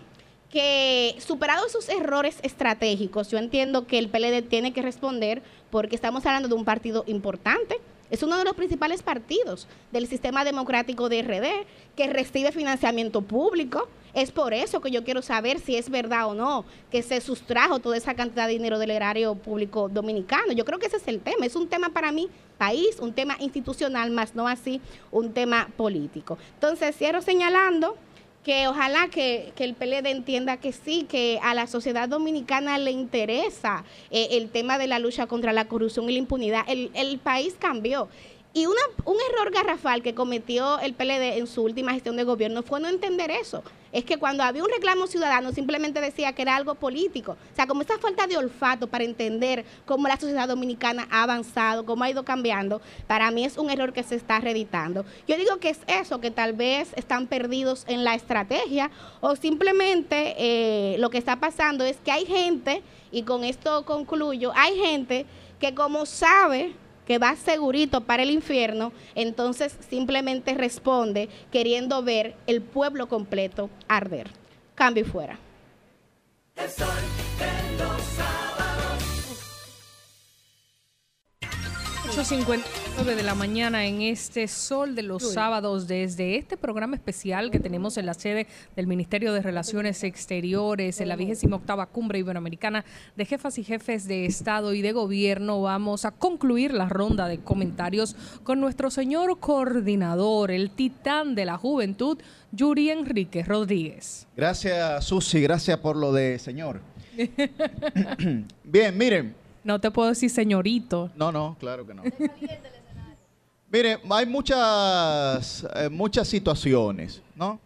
que 0.51 1.15
superados 1.21 1.71
sus 1.71 1.89
errores 1.89 2.39
estratégicos, 2.43 3.31
yo 3.31 3.39
entiendo 3.39 3.87
que 3.87 3.99
el 3.99 4.09
PLD 4.09 4.43
tiene 4.43 4.73
que 4.73 4.83
responder 4.83 5.43
porque 5.71 5.95
estamos 5.95 6.27
hablando 6.27 6.49
de 6.49 6.55
un 6.55 6.65
partido 6.65 7.05
importante, 7.07 7.79
es 8.11 8.25
uno 8.25 8.37
de 8.37 8.45
los 8.45 8.55
principales 8.55 9.03
partidos 9.03 9.69
del 9.93 10.09
sistema 10.09 10.45
democrático 10.45 11.09
de 11.09 11.23
RD 11.23 11.67
que 11.97 12.13
recibe 12.13 12.51
financiamiento 12.51 13.23
público. 13.23 13.89
Es 14.15 14.31
por 14.31 14.55
eso 14.55 14.81
que 14.81 14.91
yo 14.91 15.05
quiero 15.05 15.23
saber 15.23 15.59
si 15.59 15.77
es 15.77 15.91
verdad 15.91 16.29
o 16.29 16.35
no 16.35 16.65
que 16.91 17.03
se 17.03 17.21
sustrajo 17.21 17.79
toda 17.79 17.97
esa 17.97 18.15
cantidad 18.15 18.47
de 18.47 18.55
dinero 18.55 18.79
del 18.79 18.91
erario 18.91 19.35
público 19.35 19.89
dominicano. 19.89 20.53
Yo 20.53 20.65
creo 20.65 20.79
que 20.79 20.87
ese 20.87 20.97
es 20.97 21.09
el 21.09 21.21
tema. 21.21 21.47
Es 21.47 21.57
un 21.57 21.69
tema 21.69 21.91
para 21.91 22.13
mí 22.13 22.29
país, 22.59 22.99
un 23.01 23.15
tema 23.15 23.37
institucional, 23.41 24.11
más 24.11 24.35
no 24.35 24.47
así 24.47 24.81
un 25.11 25.33
tema 25.33 25.71
político. 25.77 26.37
Entonces, 26.55 26.95
cierro 26.95 27.23
señalando 27.23 27.97
que 28.45 28.69
ojalá 28.69 29.09
que, 29.09 29.53
el 29.59 29.75
PLD 29.75 30.07
entienda 30.11 30.57
que 30.57 30.73
sí, 30.73 31.07
que 31.09 31.39
a 31.43 31.55
la 31.55 31.67
sociedad 31.67 32.09
dominicana 32.09 32.79
le 32.79 32.91
interesa 32.91 33.85
eh, 34.11 34.29
el 34.33 34.51
tema 34.51 34.79
de 34.79 34.87
la 34.87 34.99
lucha 34.99 35.27
contra 35.27 35.53
la 35.53 35.67
corrupción 35.67 36.09
y 36.09 36.13
la 36.13 36.19
impunidad. 36.19 36.65
El, 36.67 36.91
el 36.95 37.19
país 37.19 37.55
cambió 37.59 38.09
y 38.53 38.67
una, 38.67 38.81
un 39.05 39.17
error 39.31 39.53
garrafal 39.53 40.03
que 40.03 40.15
cometió 40.15 40.81
el 40.81 40.95
PLD 40.95 41.39
en 41.39 41.47
su 41.47 41.63
última 41.63 41.93
gestión 41.93 42.17
de 42.17 42.25
gobierno 42.25 42.65
fue 42.65 42.81
no 42.81 42.89
entender 42.89 43.31
eso. 43.31 43.63
Es 43.93 44.05
que 44.05 44.19
cuando 44.19 44.43
había 44.43 44.65
un 44.65 44.71
reclamo 44.71 45.07
ciudadano 45.07 45.53
simplemente 45.53 46.01
decía 46.01 46.33
que 46.33 46.43
era 46.43 46.57
algo 46.57 46.75
político. 46.75 47.33
O 47.33 47.57
sea, 47.57 47.69
como 47.69 47.83
esa 47.83 47.99
falta 47.99 48.27
de 48.27 48.37
olfato 48.37 48.89
para 48.89 49.05
entender 49.05 49.65
cómo 49.87 50.09
la 50.09 50.17
sociedad 50.17 50.49
dominicana 50.49 51.07
ha 51.11 51.23
avanzado, 51.23 51.87
cómo 51.87 52.03
ha 52.03 52.11
ido 52.11 52.25
cambiando, 52.25 52.81
para 53.07 53.31
mí 53.31 53.45
es 53.45 53.57
un 53.57 53.71
error 53.71 53.93
que 53.93 54.03
se 54.03 54.17
está 54.17 54.41
reeditando. 54.41 55.05
Yo 55.29 55.37
digo 55.37 55.59
que 55.59 55.71
es 55.71 55.81
eso, 55.87 56.21
que 56.21 56.33
tal 56.33 56.53
vez 56.53 56.93
están 56.97 57.29
perdidos 57.29 57.85
en 57.87 58.03
la 58.03 58.17
estrategia 58.17 58.91
o 59.21 59.37
simplemente 59.37 60.35
eh, 60.39 60.97
lo 60.99 61.11
que 61.11 61.19
está 61.19 61.37
pasando 61.37 61.85
es 61.85 61.99
que 61.99 62.11
hay 62.11 62.27
gente, 62.27 62.83
y 63.13 63.23
con 63.23 63.45
esto 63.45 63.85
concluyo, 63.85 64.53
hay 64.57 64.77
gente 64.77 65.27
que 65.61 65.75
como 65.75 66.07
sabe 66.07 66.75
que 67.11 67.19
va 67.19 67.35
segurito 67.35 68.03
para 68.03 68.23
el 68.23 68.31
infierno, 68.31 68.93
entonces 69.17 69.77
simplemente 69.89 70.55
responde 70.55 71.29
queriendo 71.51 72.05
ver 72.05 72.37
el 72.47 72.63
pueblo 72.63 73.09
completo 73.09 73.69
arder. 73.89 74.31
Cambio 74.77 75.03
y 75.03 75.07
fuera. 75.09 75.37
8.59 82.11 83.15
de 83.15 83.23
la 83.23 83.37
mañana 83.37 83.87
en 83.87 84.03
este 84.03 84.49
sol 84.49 84.97
de 84.97 85.05
los 85.05 85.33
sábados 85.33 85.87
desde 85.87 86.37
este 86.39 86.57
programa 86.57 86.97
especial 86.97 87.53
que 87.53 87.61
tenemos 87.61 87.97
en 87.99 88.07
la 88.07 88.15
sede 88.15 88.49
del 88.75 88.89
Ministerio 88.89 89.33
de 89.33 89.41
Relaciones 89.41 90.03
Exteriores 90.03 91.01
en 91.01 91.09
la 91.09 91.15
vigésima 91.15 91.55
octava 91.55 91.87
cumbre 91.87 92.19
iberoamericana 92.19 92.85
de 93.17 93.25
jefas 93.25 93.59
y 93.59 93.65
jefes 93.65 94.09
de 94.09 94.27
Estado 94.27 94.75
y 94.75 94.83
de 94.83 94.91
Gobierno. 94.91 95.63
Vamos 95.63 96.05
a 96.05 96.11
concluir 96.11 96.75
la 96.75 96.89
ronda 96.89 97.29
de 97.29 97.39
comentarios 97.39 98.17
con 98.43 98.61
nuestro 98.61 98.91
señor 98.91 99.39
coordinador, 99.39 100.51
el 100.51 100.73
titán 100.73 101.37
de 101.37 101.45
la 101.45 101.59
juventud, 101.59 102.19
Yuri 102.51 102.91
Enrique 102.91 103.45
Rodríguez. 103.45 104.27
Gracias, 104.37 105.05
Susi. 105.05 105.41
Gracias 105.43 105.79
por 105.79 105.95
lo 105.95 106.13
de 106.13 106.41
señor. 106.41 106.81
Bien, 108.65 108.99
miren. 108.99 109.40
No 109.63 109.81
te 109.81 109.91
puedo 109.91 110.09
decir 110.09 110.31
señorito. 110.31 111.11
No, 111.17 111.31
no, 111.31 111.57
claro 111.59 111.87
que 111.87 111.95
no. 111.95 112.03
Mire, 113.73 114.01
hay 114.11 114.27
muchas, 114.27 115.67
eh, 115.77 115.89
muchas 115.89 116.27
situaciones, 116.27 117.23
¿no? 117.37 117.61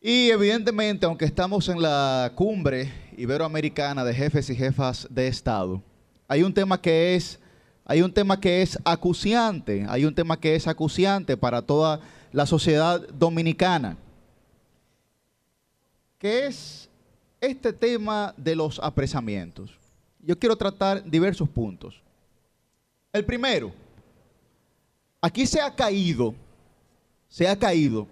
Y 0.00 0.30
evidentemente, 0.30 1.06
aunque 1.06 1.24
estamos 1.24 1.68
en 1.68 1.80
la 1.80 2.32
cumbre 2.34 2.92
iberoamericana 3.16 4.04
de 4.04 4.14
jefes 4.14 4.50
y 4.50 4.56
jefas 4.56 5.06
de 5.10 5.28
Estado, 5.28 5.82
hay 6.28 6.42
un 6.42 6.52
tema 6.52 6.80
que 6.80 7.14
es, 7.16 7.40
hay 7.84 8.02
un 8.02 8.12
tema 8.12 8.38
que 8.38 8.62
es 8.62 8.78
acuciante, 8.84 9.86
hay 9.88 10.04
un 10.04 10.14
tema 10.14 10.38
que 10.38 10.54
es 10.54 10.68
acuciante 10.68 11.36
para 11.36 11.62
toda 11.62 12.00
la 12.30 12.46
sociedad 12.46 13.00
dominicana, 13.08 13.96
que 16.18 16.46
es 16.46 16.88
este 17.40 17.72
tema 17.72 18.34
de 18.36 18.54
los 18.54 18.78
apresamientos 18.80 19.81
yo 20.22 20.38
quiero 20.38 20.56
tratar 20.56 21.04
diversos 21.04 21.48
puntos. 21.48 22.00
El 23.12 23.24
primero, 23.24 23.72
aquí 25.20 25.46
se 25.46 25.60
ha 25.60 25.74
caído, 25.74 26.34
se 27.28 27.46
ha 27.48 27.58
caído 27.58 28.06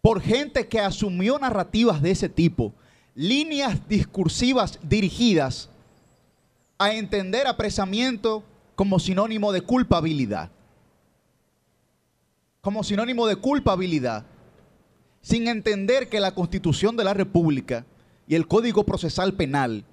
por 0.00 0.20
gente 0.20 0.68
que 0.68 0.80
asumió 0.80 1.38
narrativas 1.38 2.00
de 2.00 2.12
ese 2.12 2.28
tipo, 2.28 2.72
líneas 3.14 3.86
discursivas 3.88 4.78
dirigidas 4.82 5.68
a 6.78 6.94
entender 6.94 7.46
apresamiento 7.46 8.44
como 8.76 9.00
sinónimo 9.00 9.52
de 9.52 9.60
culpabilidad. 9.60 10.50
Como 12.60 12.84
sinónimo 12.84 13.26
de 13.26 13.36
culpabilidad, 13.36 14.24
sin 15.20 15.48
entender 15.48 16.08
que 16.08 16.20
la 16.20 16.34
Constitución 16.34 16.96
de 16.96 17.04
la 17.04 17.14
República 17.14 17.84
y 18.28 18.36
el 18.36 18.46
Código 18.46 18.84
Procesal 18.84 19.34
Penal 19.34 19.84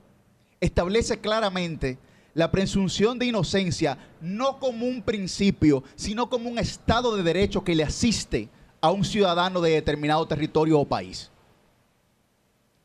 establece 0.59 1.19
claramente 1.19 1.97
la 2.33 2.51
presunción 2.51 3.17
de 3.17 3.27
inocencia 3.27 3.97
no 4.21 4.59
como 4.59 4.85
un 4.85 5.01
principio, 5.01 5.83
sino 5.95 6.29
como 6.29 6.49
un 6.49 6.59
estado 6.59 7.15
de 7.15 7.23
derecho 7.23 7.63
que 7.63 7.75
le 7.75 7.83
asiste 7.83 8.49
a 8.81 8.91
un 8.91 9.05
ciudadano 9.05 9.61
de 9.61 9.71
determinado 9.71 10.27
territorio 10.27 10.79
o 10.79 10.85
país. 10.85 11.31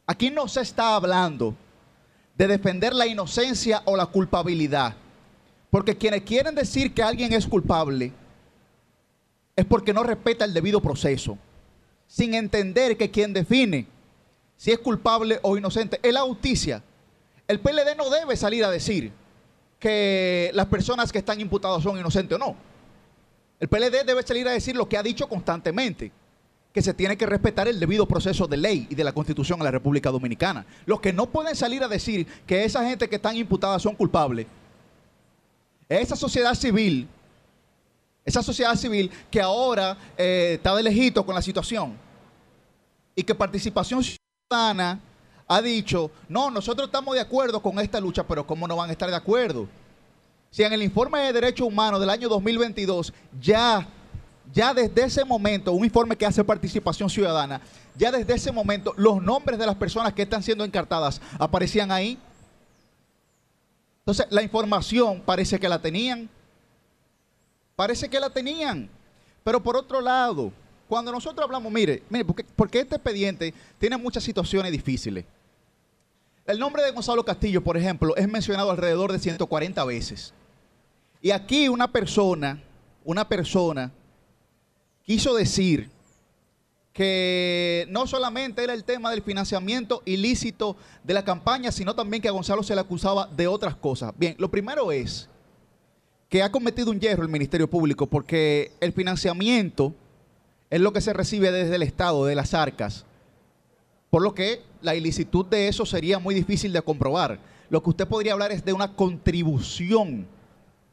Aquí 0.06 0.30
no 0.30 0.48
se 0.48 0.60
está 0.60 0.94
hablando 0.94 1.54
de 2.36 2.46
defender 2.46 2.94
la 2.94 3.06
inocencia 3.06 3.82
o 3.84 3.96
la 3.96 4.06
culpabilidad, 4.06 4.96
porque 5.70 5.96
quienes 5.96 6.22
quieren 6.22 6.54
decir 6.54 6.94
que 6.94 7.02
alguien 7.02 7.32
es 7.32 7.46
culpable 7.46 8.12
es 9.56 9.64
porque 9.66 9.92
no 9.92 10.02
respeta 10.04 10.44
el 10.44 10.54
debido 10.54 10.80
proceso, 10.80 11.36
sin 12.06 12.34
entender 12.34 12.96
que 12.96 13.10
quien 13.10 13.32
define 13.32 13.86
si 14.56 14.70
es 14.70 14.78
culpable 14.78 15.38
o 15.42 15.56
inocente 15.56 15.98
es 16.02 16.12
la 16.12 16.22
justicia 16.22 16.82
el 17.50 17.58
PLD 17.58 17.96
no 17.96 18.08
debe 18.10 18.36
salir 18.36 18.64
a 18.64 18.70
decir 18.70 19.10
que 19.80 20.52
las 20.54 20.66
personas 20.66 21.10
que 21.10 21.18
están 21.18 21.40
imputadas 21.40 21.82
son 21.82 21.98
inocentes 21.98 22.36
o 22.36 22.38
no. 22.38 22.54
El 23.58 23.66
PLD 23.66 24.04
debe 24.06 24.22
salir 24.22 24.46
a 24.46 24.52
decir 24.52 24.76
lo 24.76 24.88
que 24.88 24.96
ha 24.96 25.02
dicho 25.02 25.28
constantemente, 25.28 26.12
que 26.72 26.80
se 26.80 26.94
tiene 26.94 27.16
que 27.16 27.26
respetar 27.26 27.66
el 27.66 27.80
debido 27.80 28.06
proceso 28.06 28.46
de 28.46 28.56
ley 28.56 28.86
y 28.88 28.94
de 28.94 29.02
la 29.02 29.12
Constitución 29.12 29.58
en 29.58 29.64
la 29.64 29.72
República 29.72 30.12
Dominicana. 30.12 30.64
Los 30.86 31.00
que 31.00 31.12
no 31.12 31.26
pueden 31.26 31.56
salir 31.56 31.82
a 31.82 31.88
decir 31.88 32.24
que 32.46 32.64
esa 32.64 32.88
gente 32.88 33.08
que 33.08 33.16
están 33.16 33.36
imputadas 33.36 33.82
son 33.82 33.96
culpables, 33.96 34.46
esa 35.88 36.14
sociedad 36.14 36.54
civil, 36.54 37.08
esa 38.24 38.44
sociedad 38.44 38.76
civil 38.76 39.10
que 39.28 39.40
ahora 39.40 39.98
eh, 40.16 40.52
está 40.54 40.76
de 40.76 40.84
lejito 40.84 41.26
con 41.26 41.34
la 41.34 41.42
situación 41.42 41.98
y 43.16 43.24
que 43.24 43.34
participación 43.34 44.04
ciudadana 44.04 45.00
ha 45.52 45.60
dicho, 45.60 46.12
no, 46.28 46.48
nosotros 46.48 46.86
estamos 46.86 47.12
de 47.12 47.20
acuerdo 47.20 47.60
con 47.60 47.80
esta 47.80 47.98
lucha, 47.98 48.22
pero 48.22 48.46
¿cómo 48.46 48.68
no 48.68 48.76
van 48.76 48.88
a 48.88 48.92
estar 48.92 49.10
de 49.10 49.16
acuerdo? 49.16 49.66
Si 50.48 50.62
en 50.62 50.72
el 50.72 50.80
informe 50.80 51.18
de 51.18 51.32
derechos 51.32 51.66
humanos 51.66 51.98
del 51.98 52.08
año 52.08 52.28
2022 52.28 53.12
ya, 53.40 53.84
ya 54.54 54.72
desde 54.72 55.02
ese 55.02 55.24
momento, 55.24 55.72
un 55.72 55.84
informe 55.84 56.14
que 56.14 56.24
hace 56.24 56.44
participación 56.44 57.10
ciudadana, 57.10 57.60
ya 57.96 58.12
desde 58.12 58.32
ese 58.32 58.52
momento 58.52 58.94
los 58.96 59.20
nombres 59.20 59.58
de 59.58 59.66
las 59.66 59.74
personas 59.74 60.12
que 60.12 60.22
están 60.22 60.40
siendo 60.40 60.62
encartadas 60.62 61.20
aparecían 61.36 61.90
ahí. 61.90 62.16
Entonces, 64.02 64.28
la 64.30 64.44
información 64.44 65.20
parece 65.20 65.58
que 65.58 65.68
la 65.68 65.80
tenían. 65.80 66.30
Parece 67.74 68.08
que 68.08 68.20
la 68.20 68.30
tenían. 68.30 68.88
Pero 69.42 69.60
por 69.60 69.76
otro 69.76 70.00
lado, 70.00 70.52
cuando 70.88 71.10
nosotros 71.10 71.44
hablamos, 71.44 71.72
mire, 71.72 72.04
mire, 72.08 72.24
porque, 72.24 72.44
porque 72.54 72.78
este 72.78 72.94
expediente 72.94 73.52
tiene 73.80 73.96
muchas 73.96 74.22
situaciones 74.22 74.70
difíciles. 74.70 75.24
El 76.46 76.58
nombre 76.58 76.82
de 76.82 76.90
Gonzalo 76.90 77.24
Castillo, 77.24 77.62
por 77.62 77.76
ejemplo, 77.76 78.16
es 78.16 78.28
mencionado 78.28 78.70
alrededor 78.70 79.12
de 79.12 79.18
140 79.18 79.84
veces. 79.84 80.34
Y 81.20 81.30
aquí 81.30 81.68
una 81.68 81.92
persona, 81.92 82.62
una 83.04 83.28
persona 83.28 83.92
quiso 85.04 85.34
decir 85.34 85.90
que 86.92 87.86
no 87.90 88.06
solamente 88.06 88.64
era 88.64 88.72
el 88.72 88.84
tema 88.84 89.10
del 89.10 89.22
financiamiento 89.22 90.02
ilícito 90.06 90.76
de 91.04 91.14
la 91.14 91.24
campaña, 91.24 91.70
sino 91.70 91.94
también 91.94 92.22
que 92.22 92.28
a 92.28 92.32
Gonzalo 92.32 92.62
se 92.62 92.74
le 92.74 92.80
acusaba 92.80 93.26
de 93.26 93.46
otras 93.46 93.76
cosas. 93.76 94.12
Bien, 94.16 94.34
lo 94.38 94.50
primero 94.50 94.90
es 94.90 95.28
que 96.28 96.42
ha 96.42 96.50
cometido 96.50 96.90
un 96.90 97.00
hierro 97.00 97.22
el 97.22 97.28
Ministerio 97.28 97.68
Público 97.68 98.06
porque 98.06 98.72
el 98.80 98.92
financiamiento 98.92 99.94
es 100.68 100.80
lo 100.80 100.92
que 100.92 101.00
se 101.00 101.12
recibe 101.12 101.52
desde 101.52 101.76
el 101.76 101.82
Estado, 101.82 102.24
de 102.24 102.34
las 102.34 102.54
arcas 102.54 103.04
Por 104.10 104.22
lo 104.22 104.34
que 104.34 104.62
la 104.82 104.94
ilicitud 104.94 105.46
de 105.46 105.68
eso 105.68 105.86
sería 105.86 106.18
muy 106.18 106.34
difícil 106.34 106.72
de 106.72 106.82
comprobar. 106.82 107.38
Lo 107.68 107.82
que 107.82 107.90
usted 107.90 108.08
podría 108.08 108.32
hablar 108.32 108.50
es 108.50 108.64
de 108.64 108.72
una 108.72 108.94
contribución 108.94 110.26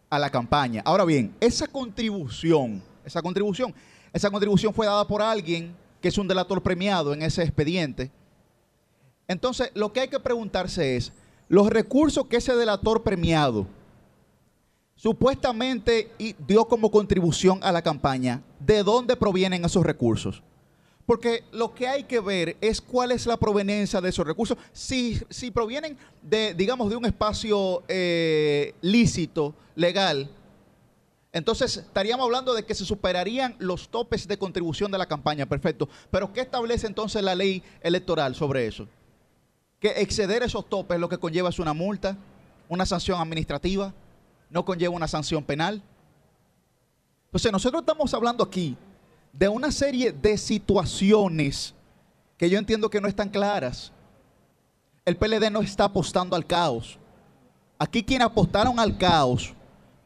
a 0.10 0.20
la 0.20 0.30
campaña. 0.30 0.84
Ahora 0.86 1.04
bien, 1.04 1.36
esa 1.40 1.68
contribución, 1.68 2.82
esa 3.04 3.22
contribución, 3.22 3.74
esa 4.14 4.30
contribución 4.30 4.74
fue 4.74 4.86
dada 4.86 5.08
por 5.08 5.22
alguien 5.22 5.76
que 6.00 6.10
es 6.10 6.18
un 6.18 6.28
delator 6.28 6.62
premiado 6.62 7.14
en 7.14 7.24
ese 7.24 7.42
expediente. 7.42 8.12
Entonces, 9.28 9.72
lo 9.74 9.92
que 9.92 10.02
hay 10.02 10.08
que 10.08 10.20
preguntarse 10.20 10.96
es, 10.96 11.12
los 11.50 11.70
recursos 11.70 12.28
que 12.28 12.38
ese 12.38 12.56
delator 12.56 13.04
premiado 13.04 13.68
supuestamente 14.96 16.12
dio 16.48 16.66
como 16.66 16.92
contribución 16.92 17.60
a 17.64 17.72
la 17.72 17.82
campaña, 17.82 18.44
¿de 18.60 18.84
dónde 18.84 19.16
provienen 19.16 19.66
esos 19.66 19.86
recursos? 19.86 20.44
Porque 21.08 21.46
lo 21.54 21.74
que 21.74 21.88
hay 21.88 22.04
que 22.04 22.20
ver 22.20 22.58
es 22.60 22.82
cuál 22.82 23.14
es 23.14 23.26
la 23.26 23.38
proveniencia 23.38 24.02
de 24.02 24.10
esos 24.10 24.28
recursos. 24.28 24.58
Si, 24.74 25.18
si 25.30 25.52
provienen 25.52 25.98
de, 26.22 26.54
digamos, 26.54 26.90
de 26.90 26.98
un 26.98 27.06
espacio 27.06 27.82
eh, 27.88 28.76
lícito, 28.82 29.56
legal, 29.74 30.30
entonces 31.32 31.78
estaríamos 31.78 32.26
hablando 32.26 32.54
de 32.54 32.66
que 32.66 32.76
se 32.76 32.84
superarían 32.84 33.56
los 33.58 33.88
topes 33.88 34.28
de 34.28 34.38
contribución 34.38 34.92
de 34.92 34.98
la 34.98 35.06
campaña, 35.06 35.46
perfecto. 35.46 35.88
Pero 36.12 36.34
¿qué 36.34 36.42
establece 36.42 36.88
entonces 36.88 37.24
la 37.24 37.36
ley 37.36 37.64
electoral 37.80 38.36
sobre 38.36 38.68
eso? 38.68 38.86
Que 39.80 40.02
exceder 40.02 40.44
esos 40.44 40.68
topes 40.68 41.00
lo 41.00 41.08
que 41.08 41.20
conlleva 41.20 41.48
es 41.48 41.60
una 41.60 41.74
multa, 41.74 42.18
una 42.68 42.86
sanción 42.86 43.22
administrativa, 43.22 43.94
no 44.50 44.66
conlleva 44.66 44.94
una 44.94 45.08
sanción 45.08 45.42
penal. 45.46 45.82
Entonces 47.28 47.50
nosotros 47.50 47.84
estamos 47.84 48.14
hablando 48.14 48.44
aquí 48.44 48.76
de 49.38 49.48
una 49.48 49.72
serie 49.72 50.12
de 50.12 50.38
situaciones 50.38 51.74
que 52.38 52.50
yo 52.50 52.58
entiendo 52.58 52.90
que 52.90 53.02
no 53.02 53.08
están 53.08 53.30
claras. 53.30 53.92
El 55.06 55.16
PLD 55.16 55.52
no 55.52 55.62
está 55.62 55.86
apostando 55.86 56.36
al 56.36 56.46
caos. 56.46 56.98
Aquí 57.78 58.04
quienes 58.04 58.26
apostaron 58.26 58.80
al 58.80 58.98
caos 58.98 59.54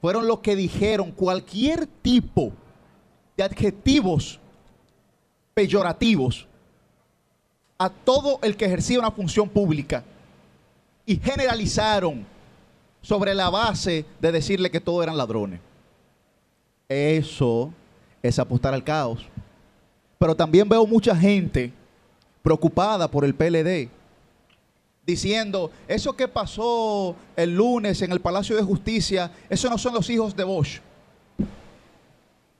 fueron 0.01 0.27
los 0.27 0.39
que 0.39 0.55
dijeron 0.55 1.11
cualquier 1.11 1.87
tipo 1.87 2.51
de 3.37 3.43
adjetivos 3.43 4.39
peyorativos 5.53 6.47
a 7.77 7.89
todo 7.89 8.39
el 8.43 8.57
que 8.57 8.65
ejercía 8.65 8.99
una 8.99 9.11
función 9.11 9.47
pública 9.47 10.03
y 11.05 11.17
generalizaron 11.17 12.25
sobre 13.01 13.33
la 13.33 13.49
base 13.49 14.05
de 14.19 14.31
decirle 14.31 14.69
que 14.69 14.81
todos 14.81 15.03
eran 15.03 15.17
ladrones. 15.17 15.59
Eso 16.89 17.73
es 18.21 18.39
apostar 18.39 18.73
al 18.73 18.83
caos. 18.83 19.25
Pero 20.17 20.35
también 20.35 20.67
veo 20.67 20.85
mucha 20.85 21.15
gente 21.15 21.73
preocupada 22.41 23.09
por 23.09 23.25
el 23.25 23.35
PLD, 23.35 23.89
diciendo, 25.05 25.71
eso 25.87 26.15
que 26.15 26.27
pasó 26.27 27.15
el 27.35 27.55
lunes 27.55 28.01
en 28.01 28.11
el 28.11 28.19
Palacio 28.19 28.55
de 28.55 28.63
Justicia, 28.63 29.31
eso 29.49 29.69
no 29.69 29.77
son 29.77 29.93
los 29.93 30.09
hijos 30.09 30.35
de 30.35 30.43
Bosch. 30.43 30.79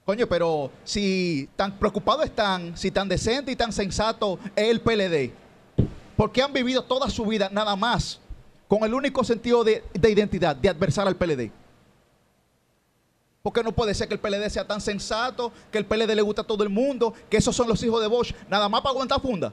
Coño, 0.05 0.27
pero 0.27 0.71
si 0.83 1.47
tan 1.55 1.77
preocupados 1.77 2.25
están, 2.25 2.75
si 2.75 2.89
tan 2.91 3.07
decente 3.07 3.51
y 3.51 3.55
tan 3.55 3.71
sensato 3.71 4.39
es 4.55 4.69
el 4.69 4.81
PLD, 4.81 5.31
porque 6.17 6.41
han 6.41 6.51
vivido 6.51 6.83
toda 6.83 7.09
su 7.09 7.25
vida 7.25 7.49
nada 7.51 7.75
más 7.75 8.19
con 8.67 8.83
el 8.83 8.93
único 8.93 9.23
sentido 9.23 9.63
de, 9.63 9.83
de 9.93 10.11
identidad, 10.11 10.55
de 10.55 10.69
adversar 10.69 11.07
al 11.07 11.15
PLD. 11.15 11.51
Porque 13.41 13.63
no 13.63 13.71
puede 13.71 13.93
ser 13.95 14.07
que 14.07 14.13
el 14.13 14.19
PLD 14.19 14.49
sea 14.49 14.67
tan 14.67 14.81
sensato, 14.81 15.51
que 15.71 15.77
el 15.77 15.85
PLD 15.85 16.15
le 16.15 16.21
gusta 16.21 16.43
a 16.43 16.47
todo 16.47 16.63
el 16.63 16.69
mundo, 16.69 17.13
que 17.29 17.37
esos 17.37 17.55
son 17.55 17.67
los 17.67 17.81
hijos 17.83 18.01
de 18.01 18.07
Bosch, 18.07 18.33
nada 18.47 18.69
más 18.69 18.81
para 18.81 18.91
aguantar 18.91 19.19
funda. 19.19 19.51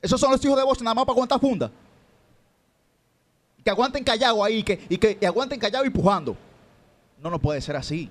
Esos 0.00 0.20
son 0.20 0.30
los 0.30 0.44
hijos 0.44 0.56
de 0.56 0.64
Bosch, 0.64 0.80
nada 0.80 0.94
más 0.94 1.04
para 1.04 1.14
aguantar 1.14 1.40
funda. 1.40 1.70
Que 3.64 3.70
aguanten 3.70 4.04
callado 4.04 4.42
ahí 4.44 4.62
que, 4.62 4.86
y 4.88 4.96
que 4.96 5.18
aguanten 5.26 5.58
callado 5.58 5.84
y 5.84 5.90
pujando. 5.90 6.36
No, 7.18 7.28
no 7.28 7.38
puede 7.38 7.60
ser 7.60 7.76
así. 7.76 8.10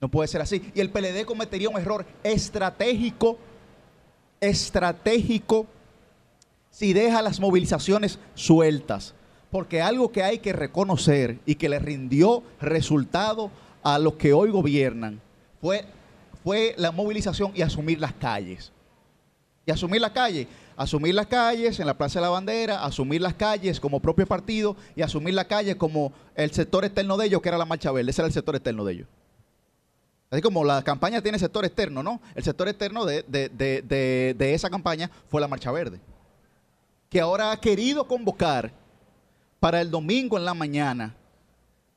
No 0.00 0.08
puede 0.08 0.28
ser 0.28 0.40
así. 0.40 0.70
Y 0.74 0.80
el 0.80 0.90
PLD 0.90 1.24
cometería 1.24 1.68
un 1.68 1.78
error 1.78 2.06
estratégico, 2.22 3.38
estratégico, 4.40 5.66
si 6.70 6.92
deja 6.92 7.22
las 7.22 7.40
movilizaciones 7.40 8.18
sueltas. 8.34 9.14
Porque 9.50 9.80
algo 9.80 10.12
que 10.12 10.22
hay 10.22 10.38
que 10.38 10.52
reconocer 10.52 11.38
y 11.46 11.54
que 11.54 11.68
le 11.68 11.78
rindió 11.78 12.42
resultado 12.60 13.50
a 13.82 13.98
los 13.98 14.14
que 14.14 14.32
hoy 14.32 14.50
gobiernan 14.50 15.20
fue, 15.60 15.84
fue 16.44 16.74
la 16.76 16.92
movilización 16.92 17.52
y 17.54 17.62
asumir 17.62 17.98
las 18.00 18.12
calles. 18.12 18.72
Y 19.64 19.70
asumir 19.70 20.00
las 20.00 20.10
calles. 20.10 20.46
Asumir 20.76 21.14
las 21.14 21.26
calles 21.26 21.80
en 21.80 21.86
la 21.86 21.96
Plaza 21.98 22.20
de 22.20 22.26
la 22.26 22.30
Bandera, 22.30 22.84
asumir 22.84 23.20
las 23.20 23.34
calles 23.34 23.80
como 23.80 24.00
propio 24.00 24.26
partido 24.26 24.76
y 24.94 25.02
asumir 25.02 25.34
las 25.34 25.46
calles 25.46 25.76
como 25.76 26.12
el 26.34 26.52
sector 26.52 26.84
externo 26.84 27.16
de 27.16 27.26
ellos, 27.26 27.42
que 27.42 27.48
era 27.48 27.58
la 27.58 27.64
Marcha 27.64 27.90
Verde. 27.90 28.10
Ese 28.10 28.22
era 28.22 28.28
el 28.28 28.32
sector 28.32 28.54
externo 28.54 28.84
de 28.84 28.92
ellos. 28.92 29.08
Así 30.30 30.42
como 30.42 30.62
la 30.62 30.82
campaña 30.82 31.22
tiene 31.22 31.38
sector 31.38 31.64
externo, 31.64 32.02
¿no? 32.02 32.20
El 32.34 32.44
sector 32.44 32.68
externo 32.68 33.06
de, 33.06 33.24
de 33.24 34.54
esa 34.54 34.70
campaña 34.70 35.10
fue 35.28 35.40
la 35.40 35.48
Marcha 35.48 35.72
Verde. 35.72 35.98
Que 37.08 37.20
ahora 37.20 37.50
ha 37.50 37.56
querido 37.58 38.06
convocar 38.06 38.70
para 39.60 39.80
el 39.80 39.90
domingo 39.90 40.38
en 40.38 40.44
la 40.44 40.54
mañana, 40.54 41.14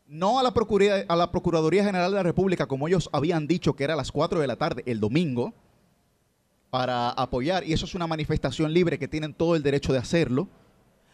no 0.07 0.39
a 0.39 0.43
la, 0.43 0.51
Procuraduría, 0.51 1.83
General 1.83 2.11
de 2.11 2.17
la 2.17 2.23
República, 2.23 2.67
como 2.67 2.87
ellos 2.87 3.09
habían 3.13 3.47
dicho 3.47 3.75
que 3.75 3.83
era 3.83 3.93
a 3.93 3.97
las 3.97 4.11
4 4.11 4.39
de 4.39 4.47
la 4.47 4.57
tarde 4.57 4.83
el 4.85 4.99
domingo, 4.99 5.53
para 6.69 7.09
apoyar, 7.09 7.65
y 7.65 7.73
eso 7.73 7.85
es 7.85 7.95
una 7.95 8.07
manifestación 8.07 8.73
libre 8.73 8.97
que 8.97 9.07
tienen 9.07 9.33
todo 9.33 9.55
el 9.55 9.63
derecho 9.63 9.93
de 9.93 9.99
hacerlo. 9.99 10.47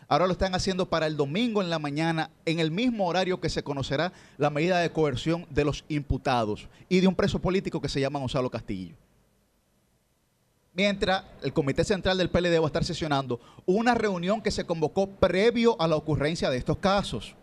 Ahora 0.08 0.28
lo 0.28 0.32
están 0.32 0.56
haciendo 0.56 0.88
para 0.88 1.08
el 1.08 1.18
domingo 1.18 1.62
en 1.62 1.70
la 1.70 1.80
mañana, 1.80 2.30
en 2.46 2.60
el 2.60 2.72
mismo 2.72 3.08
horario 3.08 3.42
que 3.42 3.50
se 3.50 3.64
conocerá 3.64 4.14
la 4.38 4.50
medida 4.50 4.80
de 4.80 4.92
coerción 4.92 5.46
de 5.50 5.66
los 5.66 5.84
imputados 5.90 6.70
y 6.88 7.02
de 7.02 7.08
un 7.08 7.16
preso 7.16 7.40
político 7.40 7.82
que 7.82 7.90
se 7.90 8.00
llama 8.00 8.20
Gonzalo 8.20 8.50
Castillo 8.50 8.96
mientras 10.78 11.24
el 11.42 11.54
Comité 11.54 11.84
Central 11.84 12.20
del 12.20 12.30
PLD 12.30 12.60
va 12.60 12.66
a 12.66 12.68
estar 12.68 12.86
sesionando 12.86 13.42
una 13.66 13.96
reunión 13.96 14.44
que 14.44 14.52
se 14.52 14.64
convocó 14.64 15.08
previo 15.08 15.76
a 15.82 15.88
la 15.88 15.96
ocurrencia 15.96 16.52
de 16.52 16.58
estos 16.58 16.78
casos. 16.78 17.36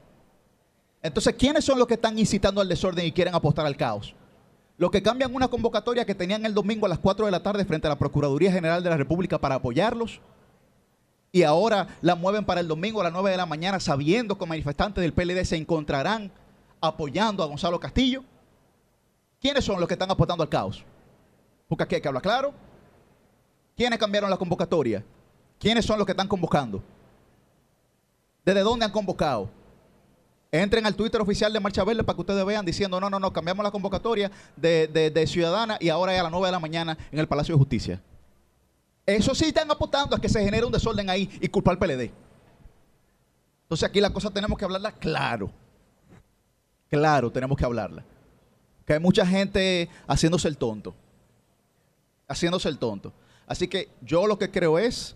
Entonces, 1.02 1.34
¿quiénes 1.34 1.64
son 1.64 1.80
los 1.80 1.88
que 1.88 1.94
están 1.94 2.16
incitando 2.16 2.60
al 2.60 2.68
desorden 2.68 3.04
y 3.04 3.10
quieren 3.10 3.34
apostar 3.34 3.66
al 3.66 3.76
caos? 3.76 4.14
Los 4.78 4.92
que 4.92 5.02
cambian 5.02 5.34
una 5.34 5.48
convocatoria 5.48 6.04
que 6.04 6.14
tenían 6.14 6.46
el 6.46 6.54
domingo 6.54 6.86
a 6.86 6.88
las 6.88 7.00
4 7.00 7.26
de 7.26 7.32
la 7.32 7.42
tarde 7.42 7.64
frente 7.64 7.88
a 7.88 7.90
la 7.90 7.98
Procuraduría 7.98 8.52
General 8.52 8.82
de 8.84 8.90
la 8.90 8.96
República 8.96 9.40
para 9.40 9.56
apoyarlos 9.56 10.20
y 11.32 11.42
ahora 11.42 11.88
la 12.02 12.14
mueven 12.14 12.44
para 12.44 12.60
el 12.60 12.68
domingo 12.68 13.00
a 13.00 13.04
las 13.04 13.12
9 13.12 13.32
de 13.32 13.36
la 13.36 13.46
mañana 13.46 13.80
sabiendo 13.80 14.38
que 14.38 14.46
manifestantes 14.46 15.02
del 15.02 15.12
PLD 15.12 15.44
se 15.44 15.56
encontrarán 15.56 16.30
apoyando 16.80 17.42
a 17.42 17.46
Gonzalo 17.46 17.80
Castillo. 17.80 18.22
¿Quiénes 19.40 19.64
son 19.64 19.80
los 19.80 19.88
que 19.88 19.94
están 19.94 20.10
apostando 20.12 20.44
al 20.44 20.48
caos? 20.48 20.84
Porque 21.66 21.82
aquí 21.82 21.96
hay 21.96 22.00
que 22.00 22.08
hablar 22.08 22.22
claro. 22.22 22.54
¿Quiénes 23.76 23.98
cambiaron 23.98 24.30
la 24.30 24.36
convocatoria? 24.36 25.04
¿Quiénes 25.58 25.84
son 25.84 25.98
los 25.98 26.06
que 26.06 26.12
están 26.12 26.28
convocando? 26.28 26.82
¿Desde 28.44 28.60
dónde 28.60 28.84
han 28.84 28.92
convocado? 28.92 29.48
Entren 30.52 30.86
al 30.86 30.94
Twitter 30.94 31.20
oficial 31.20 31.52
de 31.52 31.58
Marcha 31.58 31.82
Verde 31.82 32.04
para 32.04 32.14
que 32.14 32.20
ustedes 32.20 32.44
vean 32.44 32.64
diciendo, 32.64 33.00
no, 33.00 33.10
no, 33.10 33.18
no, 33.18 33.32
cambiamos 33.32 33.64
la 33.64 33.72
convocatoria 33.72 34.30
de, 34.56 35.24
Ciudadana 35.26 35.78
y 35.80 35.88
ahora 35.88 36.14
es 36.14 36.20
a 36.20 36.24
las 36.24 36.32
9 36.32 36.46
de 36.46 36.52
la 36.52 36.60
mañana 36.60 36.96
en 37.10 37.18
el 37.18 37.26
Palacio 37.26 37.54
de 37.54 37.58
Justicia. 37.58 38.00
Eso 39.04 39.34
sí 39.34 39.46
están 39.46 39.70
apostando 39.70 40.14
a 40.14 40.20
que 40.20 40.28
se 40.28 40.42
genere 40.44 40.64
un 40.64 40.72
desorden 40.72 41.10
ahí 41.10 41.28
y 41.40 41.48
culpar 41.48 41.72
al 41.72 41.78
PLD. 41.78 42.12
Entonces 43.64 43.88
aquí 43.88 44.00
la 44.00 44.10
cosa 44.10 44.30
tenemos 44.30 44.56
que 44.56 44.64
hablarla 44.64 44.92
claro. 44.92 45.50
Claro, 46.88 47.32
tenemos 47.32 47.58
que 47.58 47.64
hablarla. 47.64 48.04
Que 48.86 48.92
hay 48.92 49.00
mucha 49.00 49.26
gente 49.26 49.88
haciéndose 50.06 50.46
el 50.46 50.56
tonto. 50.56 50.94
Haciéndose 52.28 52.68
el 52.68 52.78
tonto. 52.78 53.12
Así 53.46 53.68
que 53.68 53.88
yo 54.02 54.26
lo 54.26 54.38
que 54.38 54.50
creo 54.50 54.78
es 54.78 55.14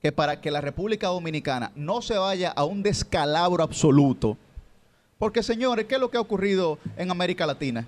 que 0.00 0.12
para 0.12 0.40
que 0.40 0.50
la 0.50 0.60
República 0.60 1.08
Dominicana 1.08 1.72
no 1.74 2.02
se 2.02 2.16
vaya 2.16 2.50
a 2.50 2.64
un 2.64 2.82
descalabro 2.82 3.62
absoluto, 3.62 4.36
porque 5.18 5.42
señores, 5.42 5.86
¿qué 5.86 5.96
es 5.96 6.00
lo 6.00 6.10
que 6.10 6.16
ha 6.16 6.20
ocurrido 6.20 6.78
en 6.96 7.10
América 7.10 7.46
Latina 7.46 7.86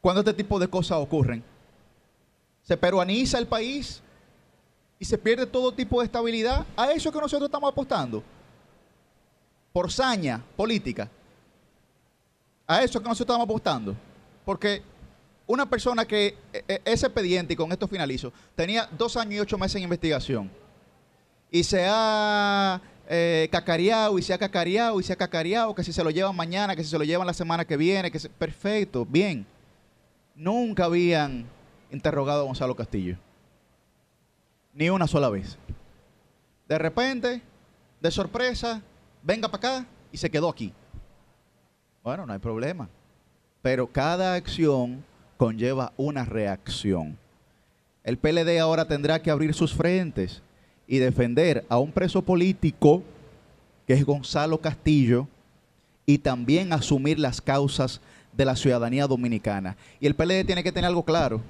cuando 0.00 0.20
este 0.20 0.34
tipo 0.34 0.58
de 0.58 0.68
cosas 0.68 0.98
ocurren? 0.98 1.42
Se 2.62 2.76
peruaniza 2.76 3.38
el 3.38 3.46
país 3.46 4.02
y 4.98 5.04
se 5.04 5.18
pierde 5.18 5.46
todo 5.46 5.72
tipo 5.72 6.00
de 6.00 6.06
estabilidad. 6.06 6.66
A 6.76 6.92
eso 6.92 7.12
que 7.12 7.20
nosotros 7.20 7.48
estamos 7.48 7.70
apostando. 7.70 8.22
Por 9.72 9.90
saña 9.90 10.42
política. 10.56 11.08
A 12.66 12.82
eso 12.82 13.00
que 13.00 13.08
nosotros 13.08 13.34
estamos 13.34 13.44
apostando. 13.44 13.94
Porque 14.44 14.82
una 15.46 15.68
persona 15.68 16.04
que 16.04 16.36
e, 16.52 16.64
e, 16.68 16.82
ese 16.84 17.06
expediente, 17.06 17.54
y 17.54 17.56
con 17.56 17.70
esto 17.72 17.86
finalizo, 17.86 18.32
tenía 18.54 18.88
dos 18.96 19.16
años 19.16 19.34
y 19.34 19.40
ocho 19.40 19.58
meses 19.58 19.76
en 19.76 19.84
investigación 19.84 20.50
y 21.50 21.62
se 21.62 21.86
ha 21.88 22.80
eh, 23.08 23.48
cacareado 23.50 24.18
y 24.18 24.22
se 24.22 24.34
ha 24.34 24.38
cacareado 24.38 24.98
y 25.00 25.02
se 25.02 25.12
ha 25.12 25.16
cacareado, 25.16 25.74
que 25.74 25.84
si 25.84 25.92
se 25.92 26.02
lo 26.02 26.10
llevan 26.10 26.34
mañana, 26.34 26.74
que 26.74 26.82
si 26.82 26.90
se 26.90 26.98
lo 26.98 27.04
llevan 27.04 27.26
la 27.26 27.32
semana 27.32 27.64
que 27.64 27.76
viene, 27.76 28.10
que 28.10 28.18
perfecto, 28.30 29.06
bien. 29.06 29.46
Nunca 30.34 30.84
habían 30.84 31.46
interrogado 31.90 32.42
a 32.42 32.44
Gonzalo 32.44 32.76
Castillo. 32.76 33.16
Ni 34.74 34.90
una 34.90 35.06
sola 35.06 35.30
vez. 35.30 35.56
De 36.68 36.78
repente, 36.78 37.40
de 38.00 38.10
sorpresa, 38.10 38.82
venga 39.22 39.48
para 39.48 39.78
acá 39.78 39.86
y 40.12 40.18
se 40.18 40.28
quedó 40.28 40.50
aquí. 40.50 40.74
Bueno, 42.02 42.26
no 42.26 42.32
hay 42.32 42.38
problema. 42.38 42.88
Pero 43.62 43.90
cada 43.90 44.34
acción 44.34 45.02
conlleva 45.36 45.92
una 45.96 46.24
reacción. 46.24 47.18
El 48.04 48.18
PLD 48.18 48.58
ahora 48.58 48.86
tendrá 48.86 49.20
que 49.20 49.30
abrir 49.30 49.54
sus 49.54 49.74
frentes 49.74 50.42
y 50.86 50.98
defender 50.98 51.64
a 51.68 51.78
un 51.78 51.90
preso 51.90 52.22
político, 52.22 53.02
que 53.86 53.94
es 53.94 54.04
Gonzalo 54.04 54.60
Castillo, 54.60 55.26
y 56.06 56.18
también 56.18 56.72
asumir 56.72 57.18
las 57.18 57.40
causas 57.40 58.00
de 58.32 58.44
la 58.44 58.54
ciudadanía 58.54 59.06
dominicana. 59.06 59.76
Y 59.98 60.06
el 60.06 60.14
PLD 60.14 60.44
tiene 60.44 60.62
que 60.62 60.72
tener 60.72 60.86
algo 60.86 61.04
claro. 61.04 61.40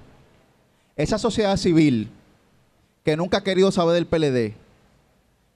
Esa 0.96 1.18
sociedad 1.18 1.56
civil 1.58 2.08
que 3.04 3.16
nunca 3.16 3.38
ha 3.38 3.44
querido 3.44 3.70
saber 3.70 3.94
del 3.94 4.06
PLD, 4.06 4.54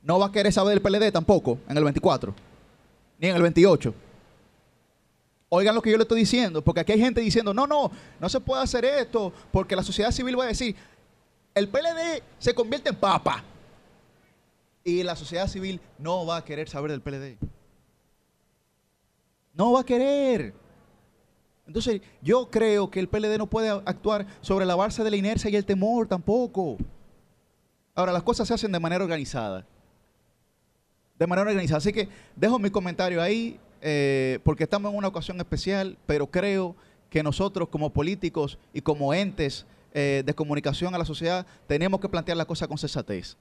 no 0.02 0.18
va 0.18 0.26
a 0.26 0.32
querer 0.32 0.52
saber 0.52 0.78
del 0.78 0.82
PLD 0.82 1.12
tampoco 1.12 1.58
en 1.68 1.76
el 1.76 1.84
24, 1.84 2.34
ni 3.18 3.28
en 3.28 3.36
el 3.36 3.42
28. 3.42 3.94
Oigan 5.52 5.74
lo 5.74 5.82
que 5.82 5.90
yo 5.90 5.96
le 5.96 6.04
estoy 6.04 6.20
diciendo, 6.20 6.62
porque 6.62 6.80
aquí 6.80 6.92
hay 6.92 7.00
gente 7.00 7.20
diciendo, 7.20 7.52
no, 7.52 7.66
no, 7.66 7.90
no 8.20 8.28
se 8.28 8.38
puede 8.38 8.62
hacer 8.62 8.84
esto, 8.84 9.32
porque 9.50 9.74
la 9.74 9.82
sociedad 9.82 10.12
civil 10.12 10.38
va 10.38 10.44
a 10.44 10.46
decir, 10.46 10.76
el 11.54 11.68
PLD 11.68 12.22
se 12.38 12.54
convierte 12.54 12.90
en 12.90 12.96
papa. 12.96 13.42
Y 14.84 15.02
la 15.02 15.16
sociedad 15.16 15.48
civil 15.48 15.80
no 15.98 16.24
va 16.24 16.38
a 16.38 16.44
querer 16.44 16.68
saber 16.68 16.92
del 16.92 17.02
PLD. 17.02 17.36
No 19.54 19.72
va 19.72 19.80
a 19.80 19.84
querer. 19.84 20.54
Entonces, 21.66 22.00
yo 22.22 22.48
creo 22.48 22.88
que 22.88 23.00
el 23.00 23.08
PLD 23.08 23.36
no 23.36 23.48
puede 23.48 23.70
actuar 23.70 24.26
sobre 24.40 24.64
la 24.64 24.76
base 24.76 25.02
de 25.02 25.10
la 25.10 25.16
inercia 25.16 25.50
y 25.50 25.56
el 25.56 25.64
temor 25.64 26.06
tampoco. 26.06 26.76
Ahora, 27.96 28.12
las 28.12 28.22
cosas 28.22 28.46
se 28.46 28.54
hacen 28.54 28.70
de 28.70 28.78
manera 28.78 29.02
organizada. 29.02 29.66
De 31.18 31.26
manera 31.26 31.48
organizada. 31.48 31.78
Así 31.78 31.92
que 31.92 32.08
dejo 32.36 32.58
mi 32.60 32.70
comentario 32.70 33.20
ahí. 33.20 33.58
Eh, 33.82 34.38
porque 34.44 34.64
estamos 34.64 34.92
en 34.92 34.98
una 34.98 35.08
ocasión 35.08 35.38
especial, 35.38 35.96
pero 36.06 36.26
creo 36.26 36.76
que 37.08 37.22
nosotros 37.22 37.68
como 37.68 37.90
políticos 37.90 38.58
y 38.72 38.82
como 38.82 39.14
entes 39.14 39.66
eh, 39.94 40.22
de 40.24 40.34
comunicación 40.34 40.94
a 40.94 40.98
la 40.98 41.04
sociedad 41.04 41.46
tenemos 41.66 42.00
que 42.00 42.08
plantear 42.08 42.36
la 42.36 42.44
cosa 42.44 42.68
con 42.68 42.78
sensatez. 42.78 43.36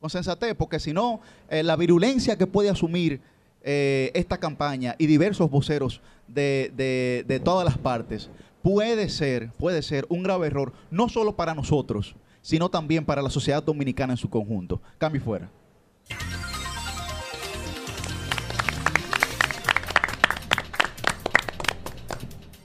Con 0.00 0.10
sensatez, 0.10 0.54
porque 0.54 0.78
si 0.78 0.92
no, 0.92 1.20
eh, 1.48 1.62
la 1.62 1.76
virulencia 1.76 2.36
que 2.36 2.46
puede 2.46 2.68
asumir 2.68 3.20
esta 3.68 4.38
campaña 4.38 4.94
y 4.96 5.06
diversos 5.06 5.50
voceros 5.50 6.00
de, 6.28 6.72
de 7.26 7.40
todas 7.40 7.64
las 7.64 7.76
partes 7.76 8.30
puede 8.62 9.08
ser, 9.08 9.50
puede 9.58 9.82
ser 9.82 10.06
un 10.08 10.22
grave 10.22 10.46
error, 10.46 10.72
no 10.92 11.08
solo 11.08 11.34
para 11.34 11.52
nosotros, 11.52 12.14
sino 12.42 12.68
también 12.68 13.04
para 13.04 13.22
la 13.22 13.30
sociedad 13.30 13.64
dominicana 13.64 14.12
en 14.12 14.18
su 14.18 14.30
conjunto. 14.30 14.80
Cambio 14.98 15.20
fuera. 15.20 15.50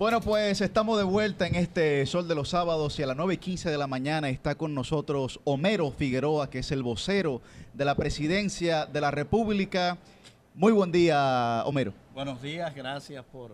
Bueno, 0.01 0.19
pues 0.19 0.61
estamos 0.61 0.97
de 0.97 1.03
vuelta 1.03 1.45
en 1.45 1.53
este 1.53 2.03
Sol 2.07 2.27
de 2.27 2.33
los 2.33 2.49
Sábados 2.49 2.97
y 2.97 3.03
a 3.03 3.05
las 3.05 3.15
9 3.15 3.35
y 3.35 3.37
15 3.37 3.69
de 3.69 3.77
la 3.77 3.85
mañana 3.85 4.31
está 4.31 4.55
con 4.55 4.73
nosotros 4.73 5.39
Homero 5.43 5.91
Figueroa, 5.91 6.49
que 6.49 6.57
es 6.57 6.71
el 6.71 6.81
vocero 6.81 7.39
de 7.75 7.85
la 7.85 7.93
Presidencia 7.93 8.87
de 8.87 8.99
la 8.99 9.11
República. 9.11 9.99
Muy 10.55 10.73
buen 10.73 10.91
día, 10.91 11.61
Homero. 11.67 11.93
Buenos 12.15 12.41
días, 12.41 12.73
gracias 12.73 13.23
por 13.25 13.51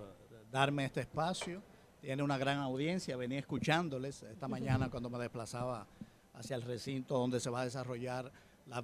darme 0.50 0.86
este 0.86 1.02
espacio. 1.02 1.62
Tiene 2.00 2.24
una 2.24 2.38
gran 2.38 2.60
audiencia, 2.60 3.18
venía 3.18 3.40
escuchándoles 3.40 4.24
esta 4.24 4.48
mañana 4.48 4.88
cuando 4.90 5.10
me 5.10 5.20
desplazaba 5.20 5.86
hacia 6.34 6.56
el 6.56 6.62
recinto 6.62 7.18
donde 7.18 7.42
se 7.42 7.50
va 7.50 7.60
a 7.60 7.66
desarrollar 7.66 8.32
la 8.68 8.82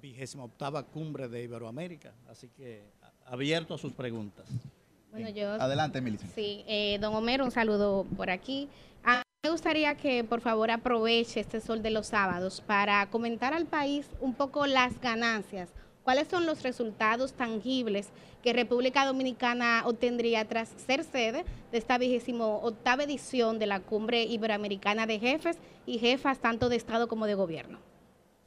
vigésima 0.00 0.44
octava 0.44 0.82
cumbre 0.84 1.28
de 1.28 1.42
Iberoamérica. 1.42 2.14
Así 2.30 2.48
que 2.48 2.82
abierto 3.26 3.74
a 3.74 3.78
sus 3.78 3.92
preguntas. 3.92 4.46
Adelante, 5.60 6.00
Melissa. 6.00 6.26
Sí, 6.34 6.64
eh, 6.66 6.98
don 7.00 7.14
Homero, 7.14 7.44
un 7.44 7.50
saludo 7.50 8.04
por 8.16 8.30
aquí. 8.30 8.68
A 9.04 9.22
me 9.44 9.50
gustaría 9.50 9.94
que 9.94 10.24
por 10.24 10.40
favor 10.40 10.70
aproveche 10.70 11.40
este 11.40 11.60
sol 11.60 11.82
de 11.82 11.90
los 11.90 12.08
sábados 12.08 12.62
para 12.66 13.08
comentar 13.10 13.52
al 13.52 13.66
país 13.66 14.06
un 14.20 14.34
poco 14.34 14.66
las 14.66 15.00
ganancias. 15.00 15.68
¿Cuáles 16.02 16.28
son 16.28 16.46
los 16.46 16.62
resultados 16.62 17.32
tangibles 17.34 18.08
que 18.42 18.52
República 18.52 19.06
Dominicana 19.06 19.82
obtendría 19.86 20.46
tras 20.46 20.70
ser 20.86 21.04
sede 21.04 21.44
de 21.70 21.78
esta 21.78 21.96
vigésimo 21.96 22.60
octava 22.62 23.04
edición 23.04 23.58
de 23.58 23.66
la 23.66 23.80
Cumbre 23.80 24.24
Iberoamericana 24.24 25.06
de 25.06 25.18
Jefes 25.18 25.58
y 25.86 25.98
Jefas 25.98 26.40
tanto 26.40 26.68
de 26.68 26.76
Estado 26.76 27.06
como 27.08 27.26
de 27.26 27.34
Gobierno? 27.34 27.78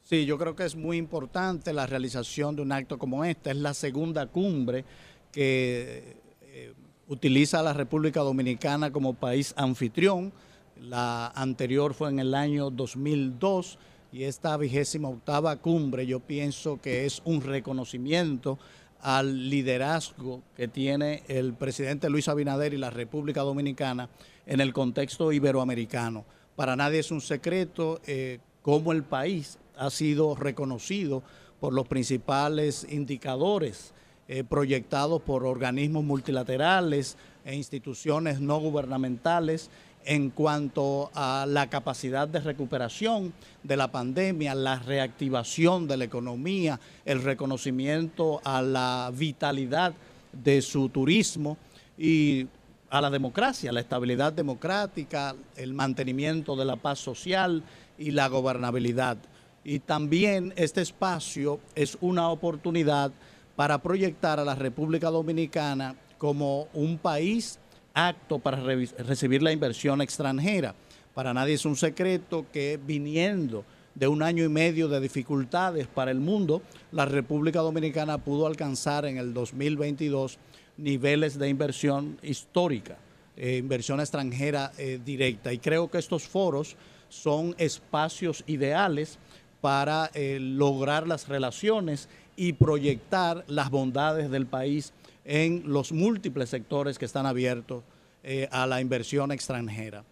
Sí, 0.02 0.24
yo 0.24 0.38
creo 0.38 0.54
que 0.54 0.64
es 0.64 0.76
muy 0.76 0.96
importante 0.96 1.72
la 1.72 1.86
realización 1.86 2.56
de 2.56 2.62
un 2.62 2.72
acto 2.72 2.98
como 2.98 3.24
este. 3.24 3.50
Es 3.50 3.56
la 3.56 3.74
segunda 3.74 4.26
cumbre 4.26 4.84
que 5.32 6.16
eh, 6.50 6.72
utiliza 7.08 7.60
a 7.60 7.62
la 7.62 7.74
República 7.74 8.20
Dominicana 8.20 8.90
como 8.90 9.12
país 9.12 9.52
anfitrión. 9.56 10.32
La 10.80 11.28
anterior 11.28 11.92
fue 11.92 12.08
en 12.08 12.20
el 12.20 12.34
año 12.34 12.70
2002 12.70 13.78
y 14.12 14.22
esta 14.22 14.56
vigésima 14.56 15.08
octava 15.10 15.56
cumbre 15.56 16.06
yo 16.06 16.20
pienso 16.20 16.80
que 16.80 17.04
es 17.04 17.20
un 17.26 17.42
reconocimiento 17.42 18.58
al 19.00 19.50
liderazgo 19.50 20.42
que 20.56 20.68
tiene 20.68 21.22
el 21.28 21.52
presidente 21.52 22.08
Luis 22.08 22.28
Abinader 22.28 22.72
y 22.72 22.78
la 22.78 22.90
República 22.90 23.42
Dominicana 23.42 24.08
en 24.46 24.60
el 24.60 24.72
contexto 24.72 25.30
iberoamericano. 25.32 26.24
Para 26.56 26.76
nadie 26.76 27.00
es 27.00 27.10
un 27.10 27.20
secreto 27.20 28.00
eh, 28.06 28.38
cómo 28.62 28.92
el 28.92 29.02
país 29.04 29.58
ha 29.76 29.90
sido 29.90 30.34
reconocido 30.34 31.22
por 31.60 31.74
los 31.74 31.86
principales 31.86 32.86
indicadores 32.88 33.92
eh, 34.28 34.44
proyectados 34.44 35.22
por 35.22 35.46
organismos 35.46 36.04
multilaterales 36.04 37.16
e 37.46 37.54
instituciones 37.54 38.40
no 38.40 38.60
gubernamentales 38.60 39.70
en 40.04 40.30
cuanto 40.30 41.10
a 41.14 41.46
la 41.48 41.68
capacidad 41.70 42.28
de 42.28 42.40
recuperación 42.40 43.32
de 43.62 43.76
la 43.76 43.90
pandemia, 43.90 44.54
la 44.54 44.78
reactivación 44.78 45.88
de 45.88 45.96
la 45.96 46.04
economía, 46.04 46.78
el 47.04 47.22
reconocimiento 47.22 48.40
a 48.44 48.62
la 48.62 49.10
vitalidad 49.14 49.94
de 50.32 50.62
su 50.62 50.88
turismo 50.88 51.56
y 51.96 52.46
a 52.90 53.00
la 53.00 53.10
democracia, 53.10 53.72
la 53.72 53.80
estabilidad 53.80 54.32
democrática, 54.32 55.34
el 55.56 55.74
mantenimiento 55.74 56.56
de 56.56 56.64
la 56.64 56.76
paz 56.76 56.98
social 56.98 57.62
y 57.98 58.10
la 58.10 58.28
gobernabilidad. 58.28 59.18
Y 59.64 59.80
también 59.80 60.54
este 60.56 60.80
espacio 60.80 61.60
es 61.74 61.98
una 62.00 62.30
oportunidad 62.30 63.10
para 63.58 63.82
proyectar 63.82 64.38
a 64.38 64.44
la 64.44 64.54
República 64.54 65.10
Dominicana 65.10 65.96
como 66.16 66.68
un 66.74 66.96
país 66.96 67.58
apto 67.92 68.38
para 68.38 68.58
recibir 68.58 69.42
la 69.42 69.50
inversión 69.50 70.00
extranjera. 70.00 70.76
Para 71.12 71.34
nadie 71.34 71.54
es 71.54 71.64
un 71.64 71.74
secreto 71.74 72.46
que 72.52 72.78
viniendo 72.80 73.64
de 73.96 74.06
un 74.06 74.22
año 74.22 74.44
y 74.44 74.48
medio 74.48 74.86
de 74.86 75.00
dificultades 75.00 75.88
para 75.88 76.12
el 76.12 76.20
mundo, 76.20 76.62
la 76.92 77.04
República 77.04 77.58
Dominicana 77.58 78.18
pudo 78.18 78.46
alcanzar 78.46 79.04
en 79.06 79.18
el 79.18 79.34
2022 79.34 80.38
niveles 80.76 81.36
de 81.36 81.48
inversión 81.48 82.16
histórica, 82.22 82.96
eh, 83.36 83.56
inversión 83.56 83.98
extranjera 83.98 84.70
eh, 84.78 85.00
directa. 85.04 85.52
Y 85.52 85.58
creo 85.58 85.90
que 85.90 85.98
estos 85.98 86.28
foros 86.28 86.76
son 87.08 87.56
espacios 87.58 88.44
ideales 88.46 89.18
para 89.60 90.12
eh, 90.14 90.38
lograr 90.40 91.08
las 91.08 91.26
relaciones 91.26 92.08
y 92.38 92.52
proyectar 92.52 93.44
las 93.48 93.68
bondades 93.68 94.30
del 94.30 94.46
país 94.46 94.92
en 95.24 95.64
los 95.66 95.90
múltiples 95.90 96.48
sectores 96.48 96.96
que 96.96 97.04
están 97.04 97.26
abiertos 97.26 97.82
eh, 98.22 98.48
a 98.52 98.64
la 98.64 98.80
inversión 98.80 99.32
extranjera. 99.32 100.04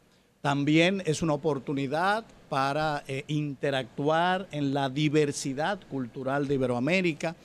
También 0.43 1.03
es 1.07 1.23
una 1.23 1.35
oportunidad 1.35 2.24
para 2.48 3.05
eh, 3.07 3.23
interactuar 3.28 4.48
en 4.51 4.74
la 4.74 4.90
diversidad 4.90 5.78
cultural 5.89 6.48
de 6.48 6.55
Iberoamérica, 6.55 7.36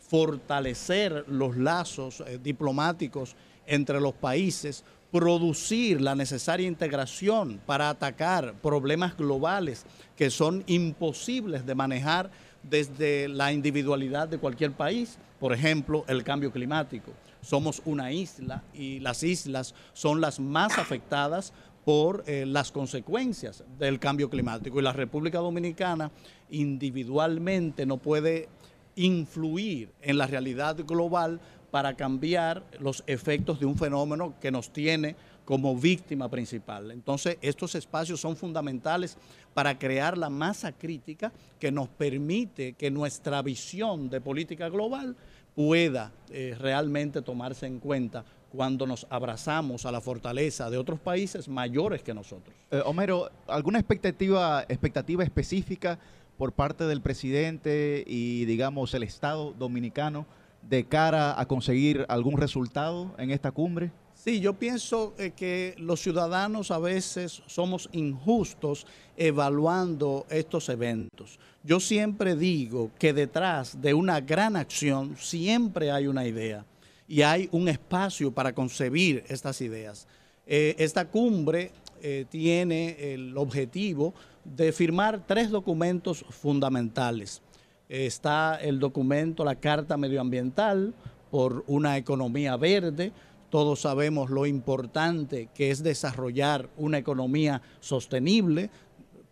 fortalecer 0.00 1.26
los 1.28 1.58
lazos 1.58 2.22
eh, 2.26 2.38
diplomáticos 2.42 3.36
entre 3.66 4.00
los 4.00 4.14
países, 4.14 4.84
producir 5.12 6.00
la 6.00 6.14
necesaria 6.14 6.66
integración 6.66 7.60
para 7.66 7.90
atacar 7.90 8.54
problemas 8.62 9.16
globales 9.18 9.84
que 10.16 10.30
son 10.30 10.64
imposibles 10.66 11.66
de 11.66 11.74
manejar 11.74 12.30
desde 12.62 13.28
la 13.28 13.52
individualidad 13.52 14.28
de 14.28 14.38
cualquier 14.38 14.72
país, 14.72 15.18
por 15.38 15.52
ejemplo, 15.52 16.04
el 16.08 16.22
cambio 16.24 16.52
climático. 16.52 17.12
Somos 17.40 17.80
una 17.84 18.12
isla 18.12 18.62
y 18.74 19.00
las 19.00 19.22
islas 19.22 19.74
son 19.92 20.20
las 20.20 20.38
más 20.40 20.78
afectadas 20.78 21.52
por 21.84 22.24
eh, 22.26 22.44
las 22.46 22.70
consecuencias 22.70 23.64
del 23.78 23.98
cambio 23.98 24.28
climático 24.28 24.78
y 24.78 24.82
la 24.82 24.92
República 24.92 25.38
Dominicana 25.38 26.10
individualmente 26.50 27.86
no 27.86 27.96
puede 27.96 28.48
influir 28.96 29.90
en 30.02 30.18
la 30.18 30.26
realidad 30.26 30.76
global 30.86 31.40
para 31.70 31.94
cambiar 31.94 32.64
los 32.80 33.02
efectos 33.06 33.60
de 33.60 33.66
un 33.66 33.78
fenómeno 33.78 34.34
que 34.40 34.50
nos 34.50 34.72
tiene 34.72 35.16
como 35.50 35.74
víctima 35.74 36.28
principal. 36.28 36.92
Entonces, 36.92 37.36
estos 37.42 37.74
espacios 37.74 38.20
son 38.20 38.36
fundamentales 38.36 39.16
para 39.52 39.76
crear 39.76 40.16
la 40.16 40.30
masa 40.30 40.70
crítica 40.70 41.32
que 41.58 41.72
nos 41.72 41.88
permite 41.88 42.74
que 42.74 42.88
nuestra 42.88 43.42
visión 43.42 44.08
de 44.08 44.20
política 44.20 44.68
global 44.68 45.16
pueda 45.56 46.12
eh, 46.30 46.54
realmente 46.56 47.20
tomarse 47.20 47.66
en 47.66 47.80
cuenta 47.80 48.24
cuando 48.52 48.86
nos 48.86 49.08
abrazamos 49.10 49.86
a 49.86 49.90
la 49.90 50.00
fortaleza 50.00 50.70
de 50.70 50.78
otros 50.78 51.00
países 51.00 51.48
mayores 51.48 52.04
que 52.04 52.14
nosotros. 52.14 52.54
Eh, 52.70 52.80
Homero, 52.86 53.28
¿alguna 53.48 53.80
expectativa, 53.80 54.64
expectativa 54.68 55.24
específica 55.24 55.98
por 56.38 56.52
parte 56.52 56.84
del 56.84 57.00
presidente 57.00 58.04
y, 58.06 58.44
digamos, 58.44 58.94
el 58.94 59.02
Estado 59.02 59.52
dominicano 59.58 60.26
de 60.62 60.84
cara 60.84 61.40
a 61.40 61.46
conseguir 61.46 62.06
algún 62.08 62.36
resultado 62.36 63.12
en 63.18 63.32
esta 63.32 63.50
cumbre? 63.50 63.90
Sí, 64.22 64.38
yo 64.38 64.52
pienso 64.52 65.14
eh, 65.16 65.30
que 65.30 65.74
los 65.78 66.02
ciudadanos 66.02 66.70
a 66.70 66.78
veces 66.78 67.42
somos 67.46 67.88
injustos 67.92 68.86
evaluando 69.16 70.26
estos 70.28 70.68
eventos. 70.68 71.38
Yo 71.64 71.80
siempre 71.80 72.36
digo 72.36 72.90
que 72.98 73.14
detrás 73.14 73.80
de 73.80 73.94
una 73.94 74.20
gran 74.20 74.56
acción 74.56 75.16
siempre 75.16 75.90
hay 75.90 76.06
una 76.06 76.26
idea 76.26 76.66
y 77.08 77.22
hay 77.22 77.48
un 77.50 77.66
espacio 77.66 78.30
para 78.30 78.54
concebir 78.54 79.24
estas 79.26 79.62
ideas. 79.62 80.06
Eh, 80.46 80.74
esta 80.76 81.06
cumbre 81.06 81.72
eh, 82.02 82.26
tiene 82.28 83.14
el 83.14 83.34
objetivo 83.38 84.12
de 84.44 84.70
firmar 84.72 85.24
tres 85.26 85.48
documentos 85.48 86.26
fundamentales. 86.28 87.40
está 87.88 88.56
el 88.60 88.78
documento, 88.78 89.46
la 89.46 89.54
Carta 89.54 89.96
Medioambiental 89.96 90.92
por 91.30 91.64
una 91.68 91.96
economía 91.96 92.56
verde, 92.56 93.12
todos 93.50 93.80
sabemos 93.80 94.30
lo 94.30 94.46
importante 94.46 95.48
que 95.54 95.70
es 95.70 95.82
desarrollar 95.82 96.68
una 96.76 96.98
economía 96.98 97.60
sostenible 97.80 98.70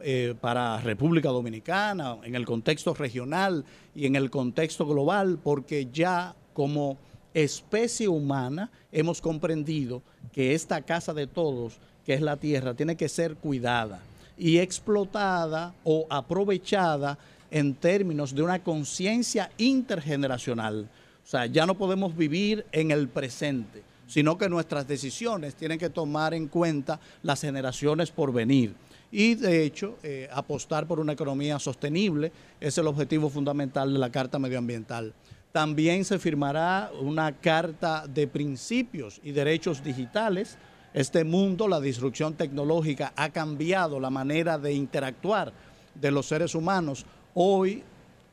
eh, 0.01 0.35
para 0.41 0.81
República 0.81 1.29
Dominicana, 1.29 2.19
en 2.23 2.35
el 2.35 2.45
contexto 2.45 2.95
regional 2.95 3.65
y 3.95 4.07
en 4.07 4.17
el 4.17 4.31
contexto 4.31 4.87
global, 4.87 5.39
porque 5.43 5.89
ya 5.93 6.35
como 6.53 6.99
especie 7.35 8.09
humana 8.09 8.71
hemos 8.93 9.21
comprendido 9.21 10.03
que 10.33 10.55
esta 10.55 10.83
casa 10.83 11.15
de 11.15 11.27
todos, 11.27 11.79
que 12.05 12.15
es 12.15 12.21
la 12.21 12.37
tierra, 12.37 12.75
tiene 12.75 12.97
que 12.97 13.09
ser 13.09 13.37
cuidada 13.37 14.01
y 14.37 14.59
explotada 14.59 15.75
o 15.85 16.07
aprovechada 16.11 17.19
en 17.51 17.75
términos 17.75 18.35
de 18.35 18.43
una 18.43 18.63
conciencia 18.63 19.51
intergeneracional. 19.59 20.89
O 21.25 21.27
sea, 21.27 21.47
ya 21.47 21.67
no 21.67 21.75
podemos 21.77 22.17
vivir 22.17 22.65
en 22.73 22.91
el 22.91 23.09
presente 23.09 23.88
sino 24.09 24.37
que 24.37 24.49
nuestras 24.49 24.89
decisiones 24.89 25.55
tienen 25.55 25.79
que 25.79 25.91
tomar 25.91 26.35
en 26.35 26.49
cuenta 26.49 26.99
las 27.23 27.43
generaciones 27.43 28.11
por 28.11 28.33
venir. 28.33 28.75
Y 29.13 29.37
de 29.37 29.65
hecho, 29.65 29.99
eh, 30.03 30.29
apostar 30.33 30.87
por 30.87 30.99
una 30.99 31.13
economía 31.13 31.59
sostenible 31.59 32.33
es 32.61 32.77
el 32.79 32.89
objetivo 32.89 33.31
fundamental 33.31 33.93
de 33.93 33.99
la 33.99 34.11
Carta 34.11 34.39
Medioambiental. 34.39 35.15
También 35.53 36.05
se 36.05 36.19
firmará 36.19 36.91
una 37.01 37.33
carta 37.33 38.07
de 38.07 38.27
principios 38.27 39.21
y 39.23 39.33
derechos 39.33 39.83
digitales. 39.83 40.59
Este 40.93 41.25
mundo, 41.25 41.69
la 41.69 41.81
disrupción 41.81 42.35
tecnológica 42.35 43.13
ha 43.17 43.31
cambiado 43.31 44.01
la 44.01 44.11
manera 44.11 44.59
de 44.59 44.73
interactuar 44.75 45.53
de 45.95 46.11
los 46.11 46.27
seres 46.27 46.55
humanos. 46.55 47.07
Hoy 47.35 47.83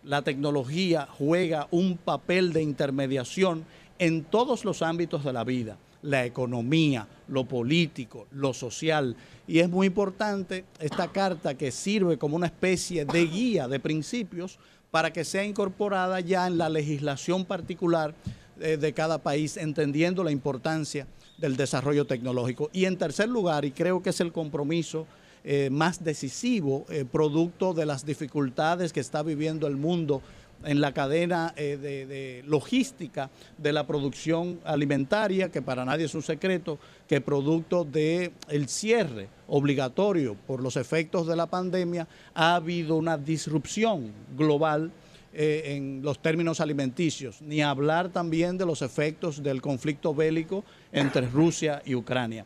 la 0.03 0.21
tecnología 0.21 1.07
juega 1.17 1.67
un 1.71 1.97
papel 1.97 2.53
de 2.53 2.61
intermediación 2.61 3.65
en 3.99 4.23
todos 4.23 4.65
los 4.65 4.81
ámbitos 4.81 5.23
de 5.23 5.33
la 5.33 5.43
vida, 5.43 5.77
la 6.01 6.25
economía, 6.25 7.07
lo 7.27 7.45
político, 7.45 8.27
lo 8.31 8.53
social. 8.53 9.15
Y 9.47 9.59
es 9.59 9.69
muy 9.69 9.87
importante 9.87 10.65
esta 10.79 11.07
carta 11.11 11.55
que 11.55 11.71
sirve 11.71 12.17
como 12.17 12.35
una 12.35 12.47
especie 12.47 13.05
de 13.05 13.25
guía 13.25 13.67
de 13.67 13.79
principios 13.79 14.59
para 14.91 15.11
que 15.11 15.25
sea 15.25 15.43
incorporada 15.43 16.19
ya 16.19 16.47
en 16.47 16.57
la 16.57 16.69
legislación 16.69 17.45
particular 17.45 18.13
eh, 18.59 18.77
de 18.77 18.93
cada 18.93 19.17
país, 19.17 19.57
entendiendo 19.57 20.23
la 20.23 20.31
importancia 20.31 21.07
del 21.37 21.57
desarrollo 21.57 22.05
tecnológico. 22.05 22.69
Y 22.71 22.85
en 22.85 22.97
tercer 22.97 23.27
lugar, 23.27 23.65
y 23.65 23.71
creo 23.71 24.01
que 24.01 24.11
es 24.11 24.21
el 24.21 24.31
compromiso 24.31 25.05
eh, 25.43 25.69
más 25.69 26.03
decisivo, 26.03 26.85
eh, 26.89 27.05
producto 27.05 27.73
de 27.73 27.85
las 27.85 28.05
dificultades 28.05 28.93
que 28.93 28.99
está 28.99 29.21
viviendo 29.21 29.67
el 29.67 29.75
mundo 29.75 30.21
en 30.65 30.81
la 30.81 30.93
cadena 30.93 31.53
eh, 31.55 31.77
de, 31.77 32.43
logística 32.45 33.29
de 33.57 33.73
la 33.73 33.85
producción 33.85 34.59
alimentaria, 34.63 35.49
que 35.49 35.61
para 35.61 35.85
nadie 35.85 36.05
es 36.05 36.15
un 36.15 36.23
secreto, 36.23 36.79
que 37.07 37.21
producto 37.21 37.85
del 37.85 38.31
el 38.49 38.67
cierre 38.67 39.29
obligatorio 39.47 40.35
por 40.47 40.61
los 40.61 40.75
efectos 40.75 41.27
de 41.27 41.35
la 41.35 41.45
pandemia, 41.45 42.07
ha 42.33 42.55
habido 42.55 42.95
una 42.95 43.17
disrupción 43.17 44.11
global 44.35 44.91
eh, 45.33 45.75
en 45.75 46.01
los 46.01 46.19
términos 46.19 46.61
alimenticios, 46.61 47.41
ni 47.41 47.61
hablar 47.61 48.09
también 48.09 48.57
de 48.57 48.65
los 48.65 48.81
efectos 48.81 49.43
del 49.43 49.61
conflicto 49.61 50.15
bélico 50.15 50.63
entre 50.91 51.27
Rusia 51.27 51.81
y 51.85 51.93
Ucrania. 51.93 52.45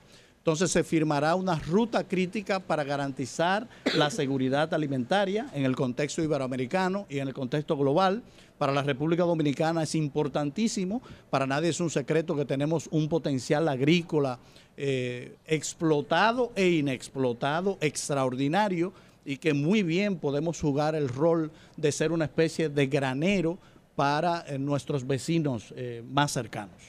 Entonces 0.49 0.71
se 0.71 0.83
firmará 0.83 1.35
una 1.35 1.59
ruta 1.59 2.03
crítica 2.03 2.59
para 2.59 2.83
garantizar 2.83 3.67
la 3.95 4.09
seguridad 4.09 4.73
alimentaria 4.73 5.45
en 5.53 5.63
el 5.63 5.75
contexto 5.75 6.23
iberoamericano 6.23 7.05
y 7.07 7.19
en 7.19 7.27
el 7.27 7.35
contexto 7.35 7.77
global. 7.77 8.23
Para 8.57 8.73
la 8.73 8.81
República 8.81 9.25
Dominicana 9.25 9.83
es 9.83 9.93
importantísimo, 9.93 11.03
para 11.29 11.45
nadie 11.45 11.69
es 11.69 11.79
un 11.79 11.91
secreto 11.91 12.35
que 12.35 12.45
tenemos 12.45 12.89
un 12.89 13.07
potencial 13.09 13.67
agrícola 13.67 14.39
eh, 14.75 15.35
explotado 15.45 16.51
e 16.55 16.67
inexplotado 16.67 17.77
extraordinario 17.79 18.91
y 19.25 19.37
que 19.37 19.53
muy 19.53 19.83
bien 19.83 20.17
podemos 20.17 20.59
jugar 20.59 20.95
el 20.95 21.09
rol 21.09 21.51
de 21.77 21.91
ser 21.91 22.11
una 22.11 22.25
especie 22.25 22.69
de 22.69 22.87
granero 22.87 23.59
para 23.95 24.43
eh, 24.47 24.57
nuestros 24.57 25.05
vecinos 25.05 25.71
eh, 25.77 26.03
más 26.09 26.31
cercanos. 26.31 26.81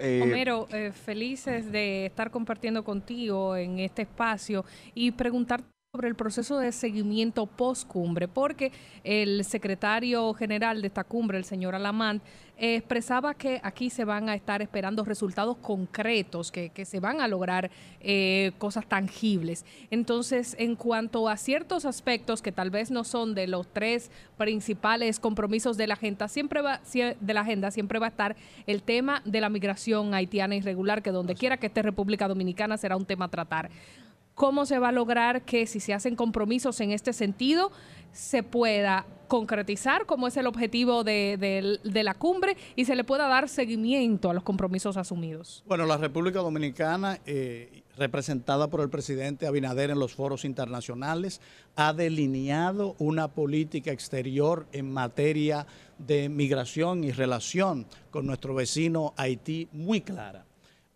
Eh, 0.00 0.20
Homero, 0.22 0.66
eh, 0.72 0.92
felices 0.92 1.70
de 1.70 2.06
estar 2.06 2.30
compartiendo 2.30 2.82
contigo 2.82 3.54
en 3.54 3.78
este 3.78 4.02
espacio 4.02 4.64
y 4.94 5.10
preguntarte 5.10 5.68
sobre 5.92 6.08
el 6.08 6.14
proceso 6.14 6.58
de 6.58 6.72
seguimiento 6.72 7.46
post 7.46 7.86
cumbre, 7.86 8.28
porque 8.28 8.72
el 9.04 9.44
secretario 9.44 10.32
general 10.34 10.80
de 10.80 10.86
esta 10.86 11.04
cumbre, 11.04 11.36
el 11.36 11.44
señor 11.44 11.74
Alamant, 11.74 12.22
expresaba 12.60 13.34
que 13.34 13.60
aquí 13.62 13.88
se 13.88 14.04
van 14.04 14.28
a 14.28 14.34
estar 14.34 14.60
esperando 14.60 15.04
resultados 15.04 15.56
concretos, 15.56 16.52
que, 16.52 16.70
se 16.84 17.00
van 17.00 17.20
a 17.20 17.28
lograr 17.28 17.70
eh, 18.00 18.52
cosas 18.58 18.86
tangibles. 18.86 19.64
Entonces, 19.90 20.54
en 20.58 20.76
cuanto 20.76 21.28
a 21.28 21.36
ciertos 21.36 21.84
aspectos 21.84 22.42
que 22.42 22.52
tal 22.52 22.70
vez 22.70 22.90
no 22.90 23.04
son 23.04 23.34
de 23.34 23.46
los 23.46 23.66
tres 23.66 24.10
principales 24.36 25.18
compromisos 25.18 25.76
de 25.76 25.86
la 25.86 25.94
agenda, 25.94 26.28
siempre 26.28 26.60
va, 26.60 26.80
de 26.92 27.34
la 27.34 27.40
agenda 27.40 27.70
siempre 27.70 27.98
va 27.98 28.06
a 28.06 28.10
estar 28.10 28.36
el 28.66 28.82
tema 28.82 29.22
de 29.24 29.40
la 29.40 29.48
migración 29.48 30.14
haitiana 30.14 30.54
irregular, 30.54 31.02
que 31.02 31.10
donde 31.10 31.34
quiera 31.34 31.56
que 31.56 31.66
esté 31.66 31.82
República 31.82 32.28
Dominicana 32.28 32.76
será 32.76 32.96
un 32.96 33.06
tema 33.06 33.26
a 33.26 33.28
tratar 33.28 33.70
cómo 34.40 34.64
se 34.64 34.78
va 34.78 34.88
a 34.88 34.92
lograr 34.92 35.42
que 35.42 35.66
si 35.66 35.80
se 35.80 35.92
hacen 35.92 36.16
compromisos 36.16 36.80
en 36.80 36.92
este 36.92 37.12
sentido, 37.12 37.70
se 38.10 38.42
pueda 38.42 39.04
concretizar 39.28 40.06
como 40.06 40.28
es 40.28 40.36
el 40.38 40.46
objetivo 40.46 41.04
de, 41.04 41.78
la 41.84 42.14
cumbre 42.14 42.56
y 42.74 42.86
se 42.86 42.96
le 42.96 43.04
pueda 43.04 43.28
dar 43.28 43.50
seguimiento 43.50 44.30
a 44.30 44.32
los 44.32 44.42
compromisos 44.42 44.96
asumidos. 44.96 45.62
Bueno, 45.66 45.84
la 45.84 45.98
República 45.98 46.38
Dominicana, 46.38 47.20
eh, 47.26 47.82
representada 47.98 48.70
por 48.70 48.80
el 48.80 48.88
presidente 48.88 49.46
Abinader 49.46 49.90
en 49.90 49.98
los 49.98 50.14
foros 50.14 50.46
internacionales, 50.46 51.42
ha 51.76 51.92
delineado 51.92 52.96
una 52.98 53.28
política 53.28 53.92
exterior 53.92 54.66
en 54.72 54.90
materia 54.90 55.66
de 55.98 56.30
migración 56.30 57.04
y 57.04 57.12
relación 57.12 57.84
con 58.10 58.24
nuestro 58.24 58.54
vecino 58.54 59.12
Haití 59.18 59.68
muy 59.70 60.00
clara. 60.00 60.46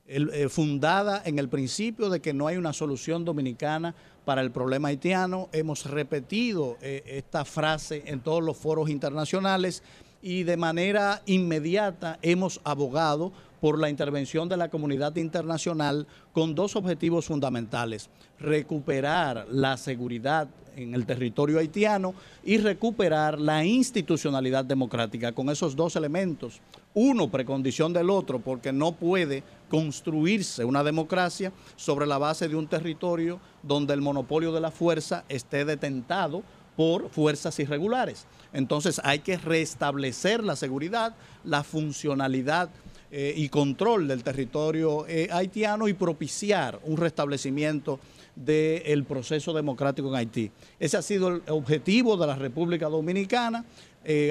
Eh, 0.06 0.50
fundada 0.50 1.22
en 1.24 1.38
el 1.38 1.48
principio 1.48 2.10
de 2.10 2.20
que 2.20 2.34
no 2.34 2.46
hay 2.46 2.58
una 2.58 2.74
solución 2.74 3.24
dominicana 3.24 3.94
para 4.26 4.42
el 4.42 4.50
problema 4.50 4.88
haitiano. 4.88 5.48
Hemos 5.50 5.86
repetido 5.86 6.76
eh, 6.82 7.02
esta 7.06 7.46
frase 7.46 8.02
en 8.04 8.20
todos 8.20 8.42
los 8.42 8.58
foros 8.58 8.90
internacionales 8.90 9.82
y 10.20 10.42
de 10.42 10.58
manera 10.58 11.22
inmediata 11.24 12.18
hemos 12.20 12.60
abogado 12.64 13.32
por 13.64 13.78
la 13.78 13.88
intervención 13.88 14.46
de 14.46 14.58
la 14.58 14.68
comunidad 14.68 15.16
internacional 15.16 16.06
con 16.34 16.54
dos 16.54 16.76
objetivos 16.76 17.24
fundamentales. 17.24 18.10
Recuperar 18.38 19.46
la 19.50 19.78
seguridad 19.78 20.48
en 20.76 20.94
el 20.94 21.06
territorio 21.06 21.58
haitiano 21.58 22.12
y 22.44 22.58
recuperar 22.58 23.40
la 23.40 23.64
institucionalidad 23.64 24.66
democrática 24.66 25.32
con 25.32 25.48
esos 25.48 25.74
dos 25.74 25.96
elementos. 25.96 26.60
Uno, 26.92 27.30
precondición 27.30 27.94
del 27.94 28.10
otro, 28.10 28.38
porque 28.38 28.70
no 28.70 28.92
puede 28.92 29.42
construirse 29.70 30.62
una 30.66 30.84
democracia 30.84 31.50
sobre 31.74 32.04
la 32.04 32.18
base 32.18 32.48
de 32.48 32.56
un 32.56 32.66
territorio 32.66 33.40
donde 33.62 33.94
el 33.94 34.02
monopolio 34.02 34.52
de 34.52 34.60
la 34.60 34.72
fuerza 34.72 35.24
esté 35.30 35.64
detentado 35.64 36.42
por 36.76 37.08
fuerzas 37.08 37.58
irregulares. 37.58 38.26
Entonces 38.52 39.00
hay 39.04 39.20
que 39.20 39.38
restablecer 39.38 40.44
la 40.44 40.54
seguridad, 40.54 41.14
la 41.44 41.64
funcionalidad 41.64 42.68
y 43.16 43.48
control 43.48 44.08
del 44.08 44.24
territorio 44.24 45.06
haitiano 45.30 45.86
y 45.86 45.92
propiciar 45.92 46.80
un 46.82 46.96
restablecimiento 46.96 48.00
del 48.34 49.04
proceso 49.04 49.52
democrático 49.52 50.08
en 50.08 50.14
Haití. 50.16 50.50
Ese 50.80 50.96
ha 50.96 51.02
sido 51.02 51.28
el 51.28 51.42
objetivo 51.48 52.16
de 52.16 52.26
la 52.26 52.34
República 52.34 52.88
Dominicana, 52.88 53.64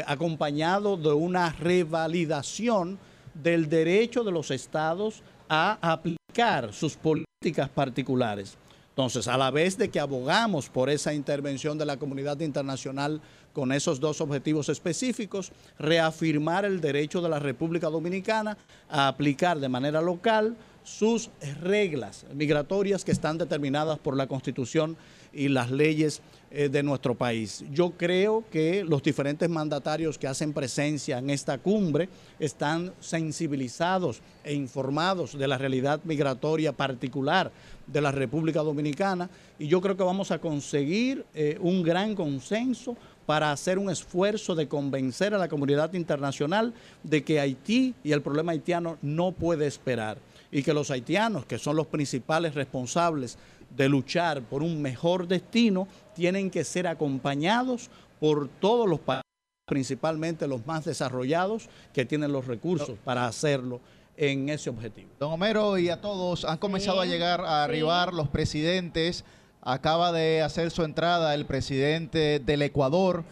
acompañado 0.05 0.97
de 0.97 1.13
una 1.13 1.51
revalidación 1.53 2.99
del 3.33 3.69
derecho 3.69 4.25
de 4.25 4.31
los 4.31 4.51
estados 4.51 5.23
a 5.47 5.77
aplicar 5.81 6.73
sus 6.73 6.97
políticas 6.97 7.69
particulares. 7.69 8.57
Entonces, 8.89 9.27
a 9.27 9.37
la 9.37 9.49
vez 9.49 9.77
de 9.77 9.89
que 9.89 9.99
abogamos 9.99 10.69
por 10.69 10.89
esa 10.89 11.13
intervención 11.13 11.79
de 11.79 11.85
la 11.85 11.97
comunidad 11.97 12.39
internacional 12.41 13.21
con 13.53 13.71
esos 13.71 13.99
dos 13.99 14.19
objetivos 14.19 14.67
específicos, 14.69 15.51
reafirmar 15.77 16.65
el 16.65 16.81
derecho 16.81 17.21
de 17.21 17.29
la 17.29 17.39
República 17.39 17.89
Dominicana 17.89 18.57
a 18.89 19.07
aplicar 19.07 19.59
de 19.59 19.69
manera 19.69 20.01
local 20.01 20.55
sus 20.83 21.29
reglas 21.61 22.25
migratorias 22.33 23.05
que 23.05 23.11
están 23.11 23.37
determinadas 23.37 23.99
por 23.99 24.17
la 24.17 24.27
Constitución 24.27 24.97
y 25.31 25.47
las 25.47 25.71
leyes 25.71 26.21
eh, 26.51 26.69
de 26.69 26.83
nuestro 26.83 27.15
país. 27.15 27.65
Yo 27.71 27.91
creo 27.91 28.43
que 28.51 28.83
los 28.83 29.01
diferentes 29.01 29.49
mandatarios 29.49 30.19
que 30.19 30.27
hacen 30.27 30.53
presencia 30.53 31.17
en 31.17 31.31
esta 31.31 31.57
cumbre 31.57 32.09
están 32.37 32.93
sensibilizados 32.99 34.21
e 34.43 34.53
informados 34.53 35.37
de 35.37 35.47
la 35.47 35.57
realidad 35.57 36.01
migratoria 36.03 36.71
particular 36.71 37.51
de 37.87 38.01
la 38.01 38.11
República 38.11 38.61
Dominicana 38.61 39.29
y 39.57 39.67
yo 39.67 39.81
creo 39.81 39.97
que 39.97 40.03
vamos 40.03 40.29
a 40.31 40.39
conseguir 40.39 41.25
eh, 41.33 41.57
un 41.59 41.81
gran 41.81 42.13
consenso 42.13 42.95
para 43.25 43.51
hacer 43.51 43.79
un 43.79 43.89
esfuerzo 43.89 44.55
de 44.55 44.67
convencer 44.67 45.33
a 45.33 45.37
la 45.37 45.47
comunidad 45.47 45.93
internacional 45.93 46.73
de 47.03 47.23
que 47.23 47.39
Haití 47.39 47.95
y 48.03 48.11
el 48.11 48.21
problema 48.21 48.51
haitiano 48.51 48.97
no 49.01 49.31
puede 49.31 49.67
esperar 49.67 50.17
y 50.53 50.61
que 50.61 50.73
los 50.73 50.91
haitianos, 50.91 51.45
que 51.45 51.57
son 51.57 51.75
los 51.75 51.87
principales 51.87 52.53
responsables 52.53 53.37
de 53.75 53.89
luchar 53.89 54.43
por 54.43 54.61
un 54.61 54.81
mejor 54.81 55.27
destino, 55.27 55.87
tienen 56.13 56.51
que 56.51 56.63
ser 56.63 56.85
acompañados 56.85 57.89
por 58.19 58.47
todos 58.59 58.87
los 58.87 58.99
países, 58.99 59.23
principalmente 59.65 60.47
los 60.47 60.65
más 60.67 60.85
desarrollados, 60.85 61.69
que 61.91 62.05
tienen 62.05 62.31
los 62.31 62.45
recursos 62.45 62.97
para 63.03 63.25
hacerlo 63.25 63.81
en 64.15 64.47
ese 64.49 64.69
objetivo. 64.69 65.09
Don 65.19 65.31
Homero 65.31 65.79
y 65.79 65.89
a 65.89 65.99
todos, 65.99 66.45
han 66.45 66.57
comenzado 66.59 67.01
a 67.01 67.05
llegar 67.05 67.41
a 67.41 67.63
arribar 67.63 68.13
los 68.13 68.27
presidentes. 68.27 69.25
Acaba 69.65 70.11
de 70.11 70.41
hacer 70.41 70.71
su 70.71 70.83
entrada 70.83 71.33
el 71.33 71.45
presidente 71.45 72.39
del 72.39 72.61
Ecuador. 72.63 73.23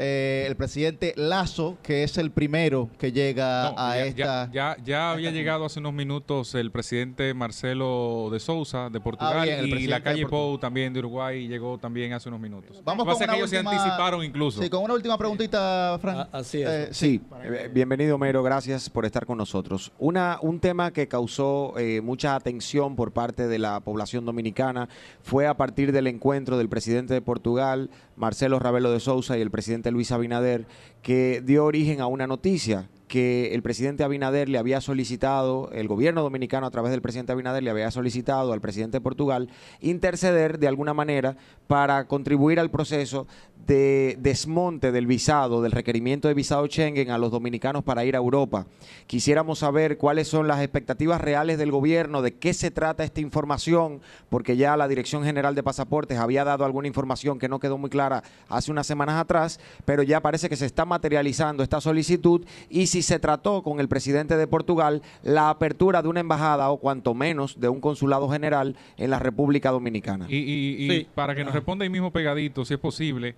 Eh, 0.00 0.44
el 0.46 0.54
presidente 0.54 1.12
Lazo, 1.16 1.76
que 1.82 2.04
es 2.04 2.18
el 2.18 2.30
primero 2.30 2.88
que 3.00 3.10
llega 3.10 3.74
a 3.76 3.98
esta... 3.98 4.48
Ya, 4.52 4.76
ya, 4.84 5.10
había 5.10 5.32
llegado 5.32 5.64
hace 5.64 5.80
unos 5.80 5.92
minutos 5.92 6.54
el 6.54 6.70
presidente 6.70 7.34
Marcelo 7.34 8.28
de 8.30 8.38
Sousa 8.38 8.90
de 8.90 9.00
Portugal 9.00 9.48
ah, 9.50 9.62
y 9.64 9.88
la 9.88 10.00
calle 10.00 10.24
Pou 10.28 10.56
también 10.56 10.92
de 10.92 11.00
Uruguay 11.00 11.48
llegó 11.48 11.78
también 11.78 12.12
hace 12.12 12.28
unos 12.28 12.40
minutos. 12.40 12.80
Vamos 12.84 13.04
con 13.06 13.16
una 13.16 13.26
que 13.26 13.38
ellos 13.38 13.50
se 13.50 13.58
anticiparon 13.58 14.22
incluso. 14.22 14.62
Sí, 14.62 14.70
con 14.70 14.84
una 14.84 14.94
última 14.94 15.18
preguntita, 15.18 15.98
Frank. 16.00 16.28
Ah, 16.32 16.38
así 16.38 16.62
es. 16.62 16.68
Eh, 16.68 16.88
sí, 16.92 17.20
eh, 17.42 17.68
bienvenido 17.74 18.18
Mero, 18.18 18.44
gracias 18.44 18.88
por 18.88 19.04
estar 19.04 19.26
con 19.26 19.36
nosotros. 19.36 19.90
Una, 19.98 20.38
un 20.42 20.60
tema 20.60 20.92
que 20.92 21.08
causó 21.08 21.74
mucha 22.04 22.36
atención 22.36 22.94
por 22.94 23.10
parte 23.10 23.48
de 23.48 23.58
la 23.58 23.80
población 23.80 24.24
dominicana 24.24 24.88
fue 25.22 25.48
a 25.48 25.56
partir 25.56 25.90
del 25.90 26.06
encuentro 26.06 26.56
del 26.56 26.68
presidente 26.68 27.14
de 27.14 27.20
Portugal, 27.20 27.90
Marcelo 28.18 28.58
Ravelo 28.58 28.90
de 28.90 29.00
Sousa 29.00 29.38
y 29.38 29.40
el 29.40 29.50
presidente 29.50 29.90
Luis 29.90 30.12
Abinader, 30.12 30.66
que 31.02 31.42
dio 31.44 31.64
origen 31.64 32.00
a 32.00 32.06
una 32.06 32.26
noticia 32.26 32.88
que 33.08 33.54
el 33.54 33.62
presidente 33.62 34.04
Abinader 34.04 34.48
le 34.48 34.58
había 34.58 34.80
solicitado, 34.80 35.70
el 35.72 35.88
gobierno 35.88 36.22
dominicano 36.22 36.66
a 36.66 36.70
través 36.70 36.92
del 36.92 37.02
presidente 37.02 37.32
Abinader 37.32 37.62
le 37.62 37.70
había 37.70 37.90
solicitado 37.90 38.52
al 38.52 38.60
presidente 38.60 38.98
de 38.98 39.00
Portugal 39.00 39.48
interceder 39.80 40.58
de 40.58 40.68
alguna 40.68 40.94
manera 40.94 41.36
para 41.66 42.06
contribuir 42.06 42.60
al 42.60 42.70
proceso 42.70 43.26
de 43.66 44.16
desmonte 44.20 44.92
del 44.92 45.06
visado, 45.06 45.60
del 45.60 45.72
requerimiento 45.72 46.28
de 46.28 46.34
visado 46.34 46.66
Schengen 46.66 47.10
a 47.10 47.18
los 47.18 47.30
dominicanos 47.30 47.84
para 47.84 48.04
ir 48.04 48.14
a 48.14 48.18
Europa. 48.18 48.66
Quisiéramos 49.06 49.58
saber 49.58 49.98
cuáles 49.98 50.28
son 50.28 50.48
las 50.48 50.62
expectativas 50.62 51.20
reales 51.20 51.58
del 51.58 51.70
gobierno, 51.70 52.22
de 52.22 52.34
qué 52.34 52.54
se 52.54 52.70
trata 52.70 53.04
esta 53.04 53.20
información, 53.20 54.00
porque 54.30 54.56
ya 54.56 54.76
la 54.76 54.88
Dirección 54.88 55.22
General 55.22 55.54
de 55.54 55.62
Pasaportes 55.62 56.18
había 56.18 56.44
dado 56.44 56.64
alguna 56.64 56.88
información 56.88 57.38
que 57.38 57.48
no 57.48 57.60
quedó 57.60 57.76
muy 57.76 57.90
clara 57.90 58.22
hace 58.48 58.70
unas 58.70 58.86
semanas 58.86 59.20
atrás, 59.20 59.60
pero 59.84 60.02
ya 60.02 60.20
parece 60.20 60.48
que 60.48 60.56
se 60.56 60.66
está 60.66 60.84
materializando 60.86 61.62
esta 61.62 61.80
solicitud 61.80 62.46
y 62.70 62.86
si 62.86 62.97
se 63.02 63.18
trató 63.18 63.62
con 63.62 63.80
el 63.80 63.88
presidente 63.88 64.36
de 64.36 64.46
Portugal 64.46 65.02
la 65.22 65.50
apertura 65.50 66.02
de 66.02 66.08
una 66.08 66.20
embajada 66.20 66.70
o 66.70 66.78
cuanto 66.78 67.14
menos 67.14 67.60
de 67.60 67.68
un 67.68 67.80
consulado 67.80 68.28
general 68.28 68.76
en 68.96 69.10
la 69.10 69.18
República 69.18 69.70
Dominicana. 69.70 70.26
Y, 70.28 71.04
para 71.14 71.34
que 71.34 71.44
nos 71.44 71.54
responda 71.54 71.84
ahí 71.84 71.90
mismo 71.90 72.12
pegadito, 72.12 72.64
si 72.64 72.74
es 72.74 72.80
posible, 72.80 73.36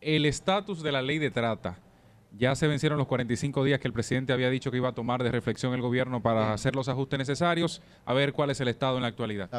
el 0.00 0.26
estatus 0.26 0.82
de 0.82 0.92
la 0.92 1.02
ley 1.02 1.18
de 1.18 1.30
trata. 1.30 1.78
Ya 2.38 2.54
se 2.54 2.66
vencieron 2.66 2.96
los 2.96 3.06
45 3.08 3.62
días 3.62 3.78
que 3.78 3.88
el 3.88 3.92
presidente 3.92 4.32
había 4.32 4.48
dicho 4.48 4.70
que 4.70 4.78
iba 4.78 4.88
a 4.88 4.94
tomar 4.94 5.22
de 5.22 5.30
reflexión 5.30 5.74
el 5.74 5.82
gobierno 5.82 6.22
para 6.22 6.54
hacer 6.54 6.74
los 6.74 6.88
ajustes 6.88 7.18
necesarios. 7.18 7.82
A 8.06 8.14
ver 8.14 8.32
cuál 8.32 8.48
es 8.48 8.60
el 8.60 8.68
estado 8.68 8.96
en 8.96 9.02
la 9.02 9.08
actualidad. 9.08 9.50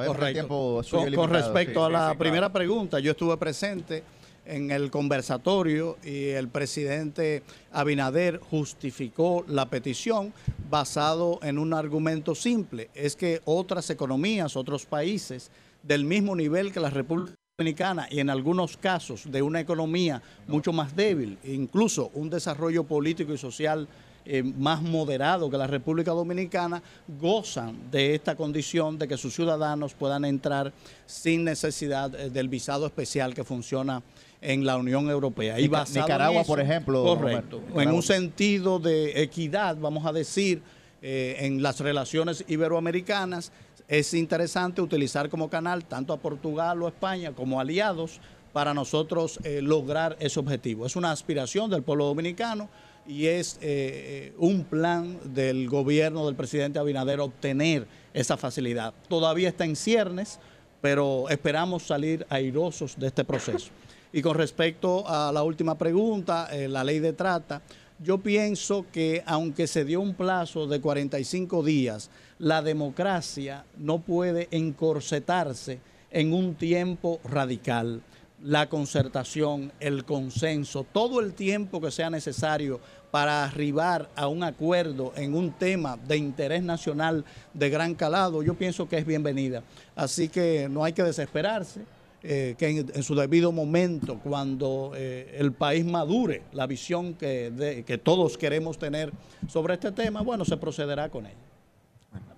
con, 0.47 1.29
respecto 1.29 1.85
a 1.85 1.89
la 1.89 2.15
primera 2.17 2.51
pregunta, 2.51 2.99
yo 2.99 3.11
estuve 3.11 3.37
presente 3.37 4.03
en 4.45 4.71
el 4.71 4.91
conversatorio 4.91 5.97
y 6.03 6.29
el 6.29 6.47
presidente 6.47 7.43
Abinader 7.71 8.39
justificó 8.39 9.45
la 9.47 9.67
petición 9.67 10.33
basado 10.69 11.39
en 11.43 11.57
un 11.57 11.73
argumento 11.73 12.35
simple, 12.35 12.89
es 12.93 13.15
que 13.15 13.41
otras 13.45 13.89
economías, 13.89 14.55
otros 14.55 14.85
países 14.85 15.51
del 15.81 16.05
mismo 16.05 16.35
nivel 16.35 16.71
que 16.71 16.79
la 16.79 16.89
República 16.89 17.35
Dominicana 17.57 18.07
y 18.09 18.19
en 18.19 18.29
algunos 18.29 18.77
casos 18.77 19.31
de 19.31 19.41
una 19.41 19.59
economía 19.59 20.21
mucho 20.47 20.73
más 20.73 20.95
débil, 20.95 21.37
incluso 21.43 22.09
un 22.15 22.29
desarrollo 22.29 22.83
político 22.83 23.33
y 23.33 23.37
social 23.37 23.87
eh, 24.25 24.41
más 24.41 24.81
moderado 24.81 25.49
que 25.49 25.57
la 25.57 25.67
República 25.67 26.11
Dominicana, 26.11 26.81
gozan 27.19 27.91
de 27.91 28.15
esta 28.15 28.35
condición 28.35 28.97
de 28.97 29.07
que 29.07 29.17
sus 29.17 29.35
ciudadanos 29.35 29.93
puedan 29.93 30.23
entrar 30.23 30.71
sin 31.05 31.43
necesidad 31.43 32.15
eh, 32.15 32.29
del 32.29 32.47
visado 32.47 32.85
especial 32.85 33.33
que 33.33 33.43
funciona 33.43 34.01
en 34.43 34.65
la 34.65 34.77
Unión 34.77 35.09
Europea. 35.09 35.59
Y 35.59 35.69
Nicaragua, 35.69 36.43
por 36.43 36.59
ejemplo. 36.59 37.03
Correcto. 37.03 37.61
En 37.75 37.89
un 37.89 38.03
sentido 38.03 38.79
de 38.79 39.21
equidad, 39.21 39.77
vamos 39.77 40.05
a 40.05 40.11
decir, 40.11 40.61
eh, 41.01 41.37
en 41.39 41.63
las 41.63 41.79
relaciones 41.79 42.43
iberoamericanas, 42.47 43.51
es 43.87 44.13
interesante 44.13 44.81
utilizar 44.81 45.29
como 45.29 45.49
canal 45.49 45.85
tanto 45.85 46.13
a 46.13 46.17
Portugal 46.17 46.81
o 46.83 46.87
España 46.87 47.31
como 47.33 47.59
aliados 47.59 48.19
para 48.53 48.73
nosotros 48.73 49.39
eh, 49.43 49.61
lograr 49.61 50.15
ese 50.19 50.39
objetivo. 50.39 50.85
Es 50.85 50.95
una 50.95 51.11
aspiración 51.11 51.69
del 51.69 51.83
pueblo 51.83 52.05
dominicano 52.05 52.69
y 53.05 53.25
es 53.25 53.57
eh, 53.61 54.33
un 54.37 54.63
plan 54.63 55.19
del 55.33 55.67
gobierno 55.67 56.25
del 56.25 56.35
presidente 56.35 56.79
Abinader 56.79 57.19
obtener 57.19 57.87
esa 58.13 58.37
facilidad. 58.37 58.93
Todavía 59.09 59.49
está 59.49 59.65
en 59.65 59.75
ciernes, 59.75 60.39
pero 60.81 61.27
esperamos 61.29 61.83
salir 61.83 62.25
airosos 62.29 62.97
de 62.97 63.07
este 63.07 63.25
proceso. 63.25 63.71
Y 64.15 64.21
con 64.21 64.35
respecto 64.35 65.03
a 65.07 65.31
la 65.31 65.41
última 65.41 65.75
pregunta, 65.75 66.47
eh, 66.51 66.67
la 66.67 66.83
ley 66.83 66.99
de 66.99 67.13
trata, 67.13 67.63
yo 67.97 68.19
pienso 68.19 68.85
que 68.91 69.23
aunque 69.25 69.65
se 69.65 69.85
dio 69.85 70.01
un 70.01 70.13
plazo 70.13 70.67
de 70.67 70.79
45 70.79 71.63
días, 71.63 72.11
la 72.37 72.61
democracia 72.61 73.65
no 73.75 73.99
puede 73.99 74.49
encorsetarse 74.51 75.79
en 76.11 76.31
un 76.31 76.53
tiempo 76.53 77.21
radical. 77.23 78.03
La 78.43 78.69
concertación, 78.69 79.71
el 79.79 80.05
consenso, 80.05 80.85
todo 80.91 81.19
el 81.19 81.33
tiempo 81.33 81.81
que 81.81 81.89
sea 81.89 82.11
necesario 82.11 82.79
para 83.09 83.43
arribar 83.43 84.11
a 84.15 84.27
un 84.27 84.43
acuerdo 84.43 85.11
en 85.15 85.33
un 85.33 85.53
tema 85.53 85.97
de 85.97 86.17
interés 86.17 86.61
nacional 86.61 87.25
de 87.51 87.69
gran 87.71 87.95
calado, 87.95 88.43
yo 88.43 88.53
pienso 88.53 88.87
que 88.87 88.99
es 88.99 89.07
bienvenida. 89.07 89.63
Así 89.95 90.29
que 90.29 90.67
no 90.69 90.83
hay 90.83 90.93
que 90.93 91.01
desesperarse 91.01 91.81
eh, 92.23 92.55
que 92.57 92.69
en, 92.69 93.03
su 93.03 93.15
debido 93.15 93.51
momento, 93.51 94.19
cuando 94.23 94.93
eh, 94.95 95.35
el 95.37 95.51
país 95.51 95.83
madure 95.83 96.43
la 96.53 96.65
visión 96.67 97.13
que, 97.15 97.83
que 97.85 97.97
todos 97.97 98.37
queremos 98.37 98.77
tener 98.77 99.11
sobre 99.47 99.73
este 99.73 99.91
tema, 99.91 100.21
bueno, 100.21 100.45
se 100.45 100.55
procederá 100.57 101.09
con 101.09 101.25
ella. 101.25 101.35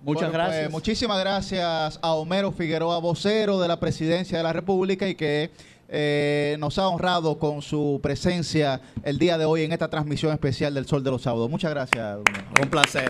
Muchas 0.02 0.30
pues, 0.30 0.32
gracias. 0.32 0.70
muchísimas 0.70 1.18
gracias 1.18 1.98
a 2.00 2.14
Homero 2.14 2.52
Figueroa, 2.52 2.98
vocero 2.98 3.60
de 3.60 3.68
la 3.68 3.80
Presidencia 3.80 4.38
de 4.38 4.44
la 4.44 4.52
República 4.52 5.08
y 5.08 5.14
que 5.14 5.50
eh, 5.88 6.56
nos 6.58 6.78
ha 6.78 6.88
honrado 6.88 7.38
con 7.38 7.62
su 7.62 8.00
presencia 8.02 8.80
el 9.02 9.18
día 9.18 9.38
de 9.38 9.44
hoy 9.44 9.62
en 9.62 9.72
esta 9.72 9.88
transmisión 9.88 10.32
especial 10.32 10.74
del 10.74 10.86
Sol 10.86 11.02
de 11.02 11.10
los 11.10 11.22
Sábados. 11.22 11.50
Muchas 11.50 11.70
gracias. 11.70 12.18
Un 12.62 12.70
placer. 12.70 13.08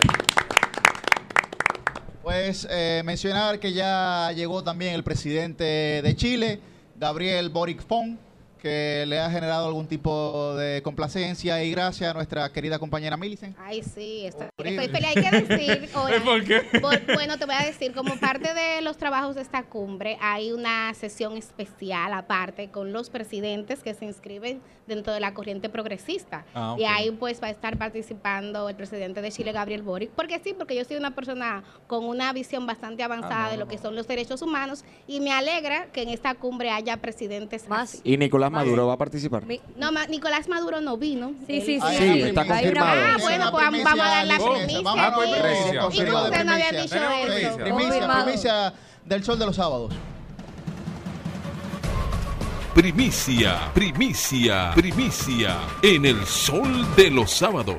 Pues 2.27 2.67
eh, 2.69 3.03
mencionar 3.05 3.57
que 3.57 3.71
ya 3.71 4.33
llegó 4.35 4.61
también 4.61 4.93
el 4.93 5.01
presidente 5.01 5.63
de 5.63 6.15
Chile, 6.17 6.59
Gabriel 6.99 7.47
Boric 7.47 7.81
Fon. 7.81 8.19
Que 8.57 9.05
le 9.07 9.19
ha 9.19 9.29
generado 9.29 9.67
algún 9.67 9.87
tipo 9.87 10.55
de 10.55 10.81
complacencia 10.81 11.63
y 11.63 11.71
gracias 11.71 12.09
a 12.09 12.13
nuestra 12.13 12.51
querida 12.51 12.79
compañera 12.79 13.15
Millicent. 13.17 13.55
Ay, 13.59 13.83
sí, 13.83 14.25
estoy, 14.25 14.47
estoy 14.57 14.87
feliz. 14.87 15.07
Hay 15.15 15.23
que 15.23 15.45
decir, 15.45 15.89
¿Por 16.25 16.43
qué? 16.43 16.61
bueno, 17.13 17.37
te 17.37 17.45
voy 17.45 17.55
a 17.55 17.65
decir, 17.65 17.93
como 17.93 18.17
parte 18.17 18.53
de 18.53 18.81
los 18.81 18.97
trabajos 18.97 19.35
de 19.35 19.41
esta 19.41 19.63
cumbre, 19.63 20.17
hay 20.21 20.51
una 20.51 20.93
sesión 20.93 21.37
especial 21.37 22.13
aparte 22.13 22.69
con 22.69 22.91
los 22.91 23.09
presidentes 23.09 23.83
que 23.83 23.93
se 23.93 24.05
inscriben 24.05 24.61
dentro 24.87 25.13
de 25.13 25.19
la 25.19 25.33
corriente 25.33 25.69
progresista. 25.69 26.45
Ah. 26.55 26.75
Y 26.79 26.85
ahí 26.85 27.11
pues 27.11 27.41
va 27.41 27.47
a 27.47 27.51
estar 27.51 27.77
participando 27.77 28.69
el 28.69 28.75
presidente 28.75 29.21
de 29.21 29.31
Chile, 29.31 29.51
Gabriel 29.51 29.83
Boric, 29.83 30.09
porque 30.11 30.39
sí, 30.39 30.53
porque 30.57 30.75
yo 30.75 30.83
soy 30.85 30.97
una 30.97 31.11
persona 31.11 31.63
con 31.87 32.05
una 32.05 32.31
visión 32.33 32.65
bastante 32.65 33.03
avanzada 33.03 33.27
Ah, 33.37 33.45
no, 33.45 33.51
de 33.51 33.57
lo 33.57 33.67
que 33.67 33.77
son 33.77 33.95
los 33.95 34.07
derechos 34.07 34.41
humanos 34.41 34.83
y 35.05 35.19
me 35.19 35.31
alegra 35.31 35.87
que 35.91 36.01
en 36.01 36.09
esta 36.09 36.33
cumbre 36.35 36.69
haya 36.69 36.97
presidentes 36.97 37.67
más. 37.67 38.01
Y 38.03 38.17
Nicolás 38.17 38.51
Maduro 38.65 38.87
va 38.87 38.93
a 38.93 38.97
participar. 38.97 39.43
No, 39.77 39.91
ma- 39.91 40.05
Nicolás 40.07 40.47
Maduro 40.47 40.81
no 40.81 40.97
vino. 40.97 41.33
Sí, 41.47 41.61
sí, 41.61 41.79
sí. 41.79 41.97
Sí, 41.97 42.21
está 42.21 42.45
confirmado. 42.45 43.01
Ah, 43.01 43.17
bueno, 43.21 43.51
pues 43.51 43.63
vamos 43.65 43.83
vamos 43.83 44.05
a 44.05 44.09
dar 44.09 44.27
la 44.27 44.37
primicia. 44.37 44.81
Vamos 44.81 44.99
a 45.03 45.07
aquí. 45.07 45.31
primicia. 45.31 45.87
Y 45.91 45.97
que 45.97 46.05
no 46.05 46.29
primicia. 46.29 46.81
dicho 46.81 46.93
Tenemos 46.95 47.15
eso. 47.19 47.55
Primicia, 47.57 47.89
Confirmado. 47.89 48.23
primicia 48.25 48.73
del 49.05 49.23
sol 49.23 49.39
de 49.39 49.45
los 49.45 49.55
sábados. 49.55 49.93
Primicia, 52.73 53.71
primicia, 53.73 54.71
primicia 54.75 55.57
en 55.81 56.05
el 56.05 56.23
sol 56.27 56.85
de 56.95 57.09
los 57.09 57.31
sábados. 57.31 57.75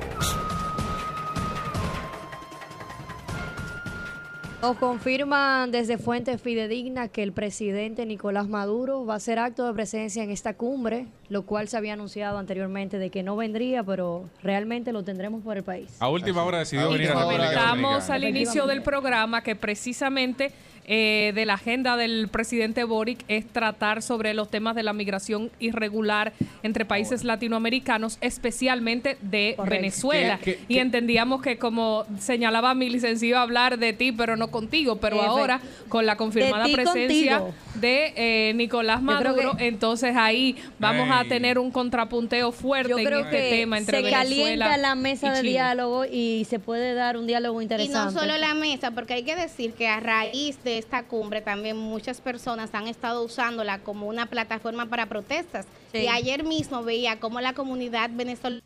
Nos 4.61 4.75
confirman 4.75 5.71
desde 5.71 5.97
fuentes 5.97 6.41
fidedignas 6.41 7.09
que 7.09 7.23
el 7.23 7.31
presidente 7.31 8.05
Nicolás 8.05 8.49
Maduro 8.49 9.05
va 9.05 9.13
a 9.13 9.17
hacer 9.17 9.39
acto 9.39 9.65
de 9.65 9.73
presencia 9.73 10.21
en 10.21 10.31
esta 10.31 10.53
cumbre, 10.53 11.05
lo 11.29 11.43
cual 11.43 11.69
se 11.69 11.77
había 11.77 11.93
anunciado 11.93 12.37
anteriormente 12.37 12.97
de 12.97 13.09
que 13.09 13.23
no 13.23 13.37
vendría, 13.37 13.83
pero 13.83 14.25
realmente 14.43 14.91
lo 14.91 15.03
tendremos 15.03 15.43
por 15.43 15.55
el 15.55 15.63
país. 15.63 15.95
A 16.01 16.09
última 16.09 16.43
hora 16.43 16.59
decidió 16.59 16.89
venir 16.89 17.09
a 17.09 17.13
República 17.13 17.43
Comentamos 17.45 17.81
Dominicana. 18.07 18.15
al 18.15 18.23
inicio 18.25 18.67
del 18.67 18.83
programa 18.83 19.43
que 19.43 19.55
precisamente 19.55 20.51
eh, 20.91 21.31
de 21.35 21.45
la 21.45 21.53
agenda 21.53 21.95
del 21.97 22.27
presidente 22.29 22.83
Boric 22.83 23.19
es 23.27 23.45
tratar 23.47 24.01
sobre 24.01 24.33
los 24.33 24.49
temas 24.49 24.75
de 24.75 24.81
la 24.81 24.91
migración 24.91 25.51
irregular 25.59 26.33
entre 26.63 26.83
países 26.83 27.23
latinoamericanos, 27.23 28.17
especialmente 28.21 29.15
de 29.21 29.53
Correcto. 29.55 29.75
Venezuela. 29.75 30.39
Y 30.67 30.79
entendíamos 30.79 31.43
que 31.43 31.59
como 31.59 32.05
señalaba 32.19 32.73
mi 32.73 32.89
licenciado 32.89 33.39
hablar 33.41 33.77
de 33.77 33.93
ti, 33.93 34.11
pero 34.11 34.35
no 34.35 34.49
contigo, 34.49 34.95
pero 34.95 35.17
Efe- 35.17 35.25
ahora 35.27 35.61
con 35.89 36.07
la 36.07 36.17
confirmada 36.17 36.65
De 36.67 36.73
presencia 36.73 37.37
contigo. 37.39 37.55
de 37.75 38.13
eh, 38.15 38.53
Nicolás 38.55 39.01
Maduro, 39.03 39.55
que- 39.57 39.67
entonces 39.67 40.15
ahí 40.17 40.55
vamos 40.79 41.07
a 41.11 41.23
tener 41.25 41.59
un 41.59 41.69
contrapunteo 41.69 42.51
fuerte 42.51 42.89
Yo 42.89 42.97
en 42.97 43.13
este 43.13 43.29
que 43.29 43.49
tema 43.51 43.77
entre 43.77 43.97
se 43.97 44.03
Venezuela 44.03 44.65
calienta 44.65 44.77
la 44.77 44.95
mesa 44.95 45.27
y 45.27 45.43
de 45.43 45.49
diálogo 45.49 46.05
y 46.05 46.47
se 46.49 46.57
puede 46.57 46.95
dar 46.95 47.15
un 47.15 47.27
diálogo 47.27 47.61
Y 47.61 47.65
interesante. 47.65 48.15
no 48.15 48.19
solo 48.19 48.35
la 48.39 48.55
mesa, 48.55 48.89
porque 48.91 49.13
hay 49.13 49.23
que 49.23 49.35
decir 49.35 49.73
que 49.73 49.87
a 49.87 49.99
raíz 49.99 50.63
de 50.63 50.78
esta 50.79 51.03
cumbre 51.03 51.41
también 51.41 51.77
muchas 51.77 52.21
personas 52.21 52.73
han 52.73 52.87
estado 52.87 53.23
usándola 53.23 53.79
como 53.79 54.07
una 54.07 54.25
plataforma 54.25 54.87
para 54.87 55.05
protestas. 55.07 55.65
Sí. 55.91 55.99
Y 55.99 56.07
ayer 56.07 56.43
mismo 56.43 56.83
veía 56.83 57.19
cómo 57.19 57.41
la 57.41 57.53
comunidad 57.53 58.09
venezolana 58.13 58.63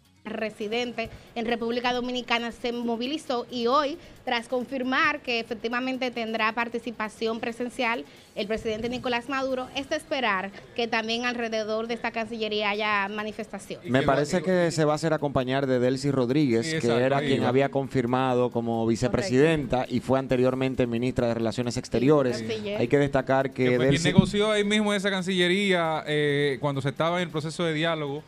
residente 0.48 1.10
en 1.36 1.46
República 1.46 1.94
Dominicana 1.94 2.52
se 2.52 2.72
movilizó 2.72 3.46
y 3.52 3.68
hoy, 3.68 3.98
tras 4.24 4.48
confirmar 4.48 5.22
que 5.22 5.40
efectivamente 5.40 6.12
tendrá 6.12 6.52
participación 6.54 7.40
presencial 7.40 8.06
el 8.36 8.48
presidente 8.48 8.90
Nicolás 8.90 9.30
Maduro, 9.30 9.68
es 9.76 9.90
de 9.90 9.98
esperar 9.98 10.52
que 10.76 10.88
también 10.88 11.26
alrededor 11.26 11.88
de 11.88 11.94
esta 11.96 12.12
Cancillería 12.12 12.70
haya 12.70 13.08
manifestaciones. 13.10 13.90
Me 13.90 14.02
parece 14.02 14.42
que 14.42 14.72
se 14.72 14.86
va 14.86 14.94
a 14.94 14.96
hacer 14.96 15.14
acompañar 15.14 15.68
de 15.68 15.80
Delcy 15.80 16.10
Rodríguez, 16.10 16.66
Sí, 16.72 16.80
que 16.80 16.88
era 16.88 17.20
quien 17.20 17.44
había 17.44 17.70
confirmado 17.70 18.50
como 18.50 18.88
vicepresidenta 18.88 19.86
y 19.90 20.00
fue 20.00 20.20
anteriormente 20.20 20.88
ministra 20.88 21.28
de 21.28 21.34
Relaciones 21.36 21.78
Exteriores. 21.78 22.44
Hay 22.78 22.88
que 22.88 22.98
destacar 22.98 23.52
que, 23.52 23.78
Delcy- 23.78 24.04
negoció 24.06 24.52
ahí 24.52 24.64
mismo 24.64 24.94
esa 24.94 25.10
cancillería 25.12 26.04
eh, 26.08 26.58
cuando 26.62 26.82
se 26.82 26.90
estaba 26.90 27.18
en 27.18 27.24
el 27.28 27.30
proceso 27.30 27.64
de 27.66 27.74
diálogo 27.74 28.24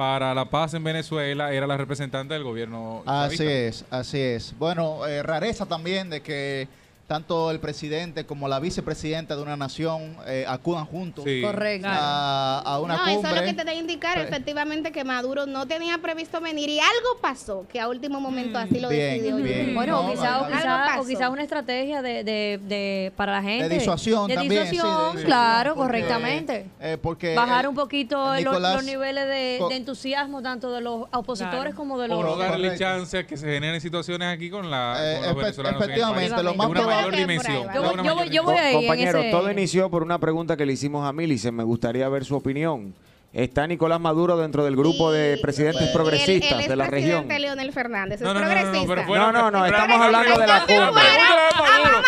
para 0.00 0.34
la 0.34 0.46
paz 0.46 0.72
en 0.72 0.82
Venezuela, 0.82 1.52
era 1.52 1.66
la 1.66 1.76
representante 1.76 2.32
del 2.32 2.42
gobierno. 2.42 3.02
Así 3.04 3.36
chavista. 3.36 3.44
es, 3.44 3.84
así 3.90 4.18
es. 4.18 4.54
Bueno, 4.58 5.06
eh, 5.06 5.22
rareza 5.22 5.66
también 5.66 6.08
de 6.08 6.22
que 6.22 6.68
tanto 7.14 7.50
el 7.50 7.58
presidente 7.58 8.24
como 8.24 8.46
la 8.46 8.60
vicepresidenta 8.60 9.34
de 9.34 9.42
una 9.42 9.56
nación 9.56 10.16
eh, 10.28 10.44
acudan 10.46 10.86
juntos 10.86 11.24
Sí. 11.24 11.42
Correcto. 11.42 11.88
a, 11.90 12.60
a 12.64 12.78
una 12.78 12.98
no, 12.98 13.06
eso 13.08 13.14
cumbre. 13.16 13.30
es 13.34 13.40
lo 13.40 13.46
que 13.48 13.54
te 13.54 13.64
da 13.64 13.72
a 13.72 13.74
indicar 13.74 14.14
Pues- 14.14 14.28
efectivamente 14.28 14.92
que 14.92 15.02
Maduro 15.02 15.44
no 15.44 15.66
tenía 15.66 15.98
previsto 15.98 16.40
venir 16.40 16.68
y 16.68 16.78
algo 16.78 17.18
pasó 17.20 17.66
que 17.68 17.80
a 17.80 17.88
último 17.88 18.20
momento 18.20 18.60
así 18.60 18.78
lo 18.78 18.88
bien, 18.90 19.14
decidió. 19.24 19.36
bien. 19.38 19.74
Bueno, 19.74 20.02
No, 20.02 20.06
o 20.06 20.10
quizás 20.12 20.40
vale, 20.42 20.64
vale. 20.64 21.00
o 21.00 21.04
quizá 21.04 21.30
una 21.30 21.42
estrategia 21.42 22.00
de, 22.00 22.22
de, 22.22 22.60
de- 22.62 23.12
para 23.16 23.32
la 23.32 23.42
gente. 23.42 23.68
disuasión 23.68 24.28
de 24.28 24.34
también, 24.36 24.62
sí, 24.68 24.76
de 24.76 24.82
disuasión, 24.84 25.24
claro, 25.24 25.74
porque- 25.74 25.86
correctamente. 26.02 26.66
eh, 26.80 26.96
porque 27.02 27.34
Bajar 27.34 27.64
el- 27.64 27.70
un 27.70 27.74
poquito 27.74 28.34
el 28.34 28.44
los- 28.44 28.54
Nicolás- 28.54 28.74
los 28.76 28.84
niveles 28.84 29.26
de, 29.26 29.58
de 29.68 29.76
entusiasmo 29.76 30.42
tanto 30.42 30.70
de 30.70 30.80
los 30.80 31.08
opositores 31.12 31.74
Claro. 31.74 31.74
como 31.76 31.98
de 31.98 32.04
O 32.04 32.22
los... 32.22 32.24
no 32.24 32.36
darle 32.36 32.68
Correcto. 32.68 32.78
chance 32.84 33.18
a 33.18 33.26
que 33.26 33.36
se 33.36 33.46
generen 33.46 33.80
situaciones 33.80 34.28
aquí 34.32 34.48
con, 34.48 34.70
la, 34.70 34.94
Eh, 35.00 35.14
con 35.16 35.22
los 35.26 35.32
efe- 35.32 35.36
venezolanos 35.40 35.82
en 35.82 35.84
el 35.84 35.90
efectivamente, 35.90 36.42
lo 36.44 36.54
más 36.54 36.68
de 36.68 36.74
probable- 36.74 36.99
mayor 37.02 37.16
dimensión. 37.16 37.62
Yo 37.62 37.68
de 37.68 37.74
yo 37.74 37.82
voy- 37.82 37.96
mayor 37.96 38.30
yo 38.30 38.42
voy 38.44 38.56
ahí 38.56 38.74
en 38.74 38.80
Compañero, 38.82 39.18
ese- 39.20 39.30
todo 39.30 39.50
inició 39.50 39.90
por 39.90 40.02
una 40.02 40.18
pregunta 40.18 40.56
que 40.56 40.66
le 40.66 40.72
hicimos 40.72 41.06
a 41.08 41.12
Millicent. 41.12 41.56
Me 41.56 41.64
gustaría 41.64 42.08
ver 42.08 42.24
su 42.24 42.34
opinión. 42.36 42.94
¿Está 43.32 43.64
Nicolás 43.68 44.00
Maduro 44.00 44.36
dentro 44.36 44.64
del 44.64 44.74
grupo 44.74 45.12
de 45.12 45.36
Y- 45.38 45.42
presidentes 45.42 45.88
y 45.88 45.92
progresistas 45.94 46.50
el- 46.50 46.60
el 46.62 46.68
de 46.68 46.74
la 46.76 46.86
región? 46.88 47.10
expresidente 47.20 47.38
Leonel 47.38 47.72
Fernández, 47.72 48.16
es 48.20 48.22
No, 48.22 48.34
no, 48.34 48.40
no, 48.40 48.42
no, 48.46 48.46
no, 48.50 48.54
progresista. 48.54 48.94
No, 49.06 49.32
no, 49.32 49.50
no, 49.52 49.62
pero 49.62 49.76
estamos 49.76 49.98
la 50.00 50.06
hablando 50.06 50.40
de 50.40 50.46
la 50.48 50.60
de 50.60 50.66
de 50.66 50.66
de 50.66 50.74
idea. 50.74 50.90
Maduro. 50.90 52.02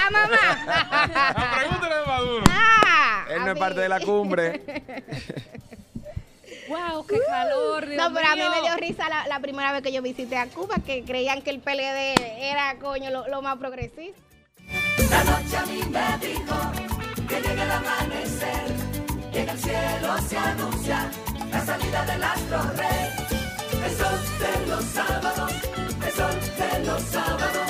A 0.00 0.10
mamá. 0.10 0.30
La 1.36 1.50
pregunta 1.58 1.88
de 2.00 2.06
Maduro. 2.06 2.44
Ah, 2.50 3.26
Él 3.30 3.44
no 3.44 3.52
es 3.52 3.58
parte 3.58 3.80
de 3.80 3.88
la 3.90 4.00
cumbre. 4.00 4.62
¡Wow! 6.74 7.06
¡Qué 7.06 7.18
calor! 7.26 7.86
Dios 7.86 7.96
No, 8.02 8.14
pero 8.14 8.26
a 8.28 8.34
mí 8.34 8.42
mío. 8.42 8.50
me 8.50 8.60
dio 8.62 8.76
risa 8.76 9.08
la, 9.08 9.26
la 9.28 9.40
primera 9.40 9.72
vez 9.72 9.82
que 9.82 9.92
yo 9.92 10.02
visité 10.02 10.36
a 10.36 10.46
Cuba, 10.48 10.76
que 10.84 11.04
creían 11.04 11.42
que 11.42 11.50
el 11.50 11.60
PLD 11.60 12.14
era, 12.40 12.76
coño, 12.80 13.10
lo, 13.10 13.28
lo 13.28 13.42
más 13.42 13.56
progresista. 13.58 14.18
La 15.10 15.24
noche 15.24 15.56
a 15.56 15.66
mí 15.66 15.80
me 15.90 16.26
dijo 16.26 16.56
que 17.28 17.40
llega 17.40 17.62
el 17.64 17.70
amanecer, 17.70 18.66
que 19.32 19.40
en 19.42 19.48
el 19.48 19.58
cielo 19.58 20.18
se 20.28 20.36
anuncia 20.36 21.10
la 21.50 21.64
salida 21.64 22.04
del 22.06 22.22
astro 22.24 22.62
rey. 22.76 23.10
El 23.84 23.96
sol 23.96 24.18
de 24.40 24.66
los 24.66 24.84
sábados, 24.84 25.52
el 26.06 26.12
sol 26.12 26.40
de 26.58 26.84
los 26.86 27.02
sábados, 27.02 27.68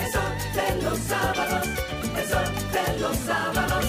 el 0.00 0.12
sol 0.12 0.32
de 0.54 0.82
los 0.82 0.98
sábados, 0.98 1.68
el 2.16 2.28
sol 2.28 2.48
de 2.72 3.00
los 3.00 3.16
sábados. 3.16 3.84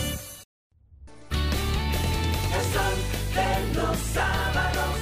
El 2.54 2.64
sol 2.74 3.23
de 3.34 3.74
los 3.74 3.98
sábados, 4.14 4.96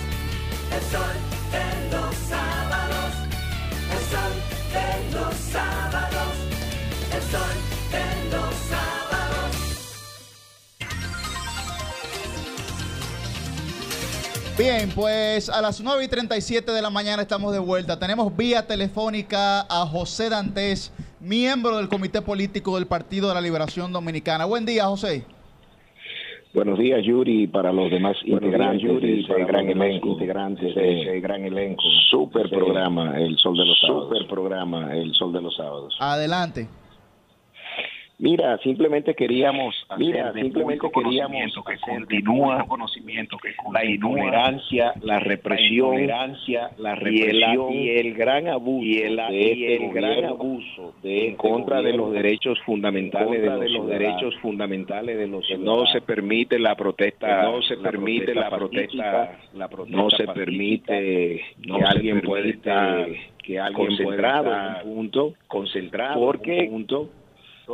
el 0.71 0.81
sol 0.89 1.15
de 1.51 1.65
los 1.91 2.15
sábados, 2.15 3.13
el 3.91 4.03
sol 4.09 4.33
de 4.71 4.87
los 5.13 5.35
sábados, 5.35 6.33
el 7.13 7.21
sol 7.23 7.55
de 7.91 8.05
los 8.31 8.55
sábados. 8.69 9.51
Bien, 14.57 14.91
pues 14.95 15.49
a 15.49 15.61
las 15.61 15.81
9 15.81 16.05
y 16.05 16.07
37 16.07 16.71
de 16.71 16.81
la 16.81 16.89
mañana 16.89 17.21
estamos 17.23 17.51
de 17.51 17.59
vuelta. 17.59 17.99
Tenemos 17.99 18.35
vía 18.35 18.65
telefónica 18.65 19.61
a 19.61 19.85
José 19.85 20.29
Dantes, 20.29 20.91
miembro 21.19 21.75
del 21.77 21.89
Comité 21.89 22.21
Político 22.21 22.75
del 22.75 22.87
Partido 22.87 23.27
de 23.27 23.33
la 23.33 23.41
Liberación 23.41 23.91
Dominicana. 23.91 24.45
Buen 24.45 24.65
día, 24.65 24.85
José. 24.85 25.25
Buenos 26.53 26.77
días, 26.77 27.01
Yuri, 27.05 27.47
para 27.47 27.71
los 27.71 27.89
demás 27.89 28.17
Buenos 28.27 28.43
integrantes 28.43 28.81
días, 28.81 28.93
Yuri, 28.93 29.07
de 29.07 29.19
ese 29.21 29.33
para 29.33 29.45
gran 29.45 29.69
elenco, 29.69 30.07
integrantes 30.09 30.75
de 30.75 31.01
ese 31.01 31.19
gran 31.21 31.45
elenco, 31.45 31.81
Super 32.09 32.47
Ese 32.47 32.55
programa, 32.55 33.17
El 33.17 33.37
Sol 33.37 33.55
de 33.55 33.65
los 33.65 33.79
Sábados. 33.79 34.09
super 34.09 34.27
programa, 34.27 34.93
El 34.93 35.13
Sol 35.13 35.31
de 35.31 35.41
los 35.41 35.55
Sábados. 35.55 35.95
Adelante. 35.99 36.67
Mira, 38.21 38.55
simplemente 38.59 39.15
queríamos, 39.15 39.73
Mira, 39.97 40.31
simplemente 40.31 40.91
queríamos 40.91 41.53
conocimiento 41.55 41.63
que 41.63 41.77
continúa 41.79 42.67
conocimiento 42.67 43.35
que 43.39 43.49
la 43.73 43.83
intolerancia, 43.83 44.93
la 45.01 45.19
represión, 45.19 46.05
la 46.77 46.93
represión 46.93 47.73
y 47.73 47.89
el 47.89 48.13
gran 48.13 48.47
abuso 48.47 48.85
y 48.85 48.97
el- 48.99 49.19
este 49.19 49.75
el 49.75 49.91
gran 49.91 50.25
abuso 50.25 50.93
de 51.01 51.17
en 51.17 51.31
este 51.31 51.37
contra 51.37 51.81
de 51.81 51.93
los 51.93 52.13
derechos 52.13 52.59
fundamentales 52.61 53.41
de 53.41 53.47
los, 53.47 53.59
de 53.59 53.69
los 53.69 53.87
derechos 53.87 54.35
fundamentales 54.37 55.17
de 55.17 55.27
los 55.27 55.43
no 55.57 55.87
se 55.87 56.01
permite 56.01 56.59
la 56.59 56.75
protesta, 56.75 57.41
no 57.41 57.63
se 57.63 57.77
permite 57.77 58.35
la 58.35 58.51
protesta, 58.51 59.39
la 59.55 59.67
protesta 59.67 59.97
no 59.97 60.09
se 60.11 60.27
permite 60.27 61.41
no 61.65 61.79
que 61.79 61.83
alguien 61.85 62.21
pueda 62.21 62.47
estar 62.47 63.07
que 63.43 63.59
alguien 63.59 63.87
concentrado 63.87 64.51
concentrado 65.47 66.23
punto 66.23 66.23
porque 66.23 66.59
en 66.59 66.65
un 66.65 66.69
punto, 66.81 67.09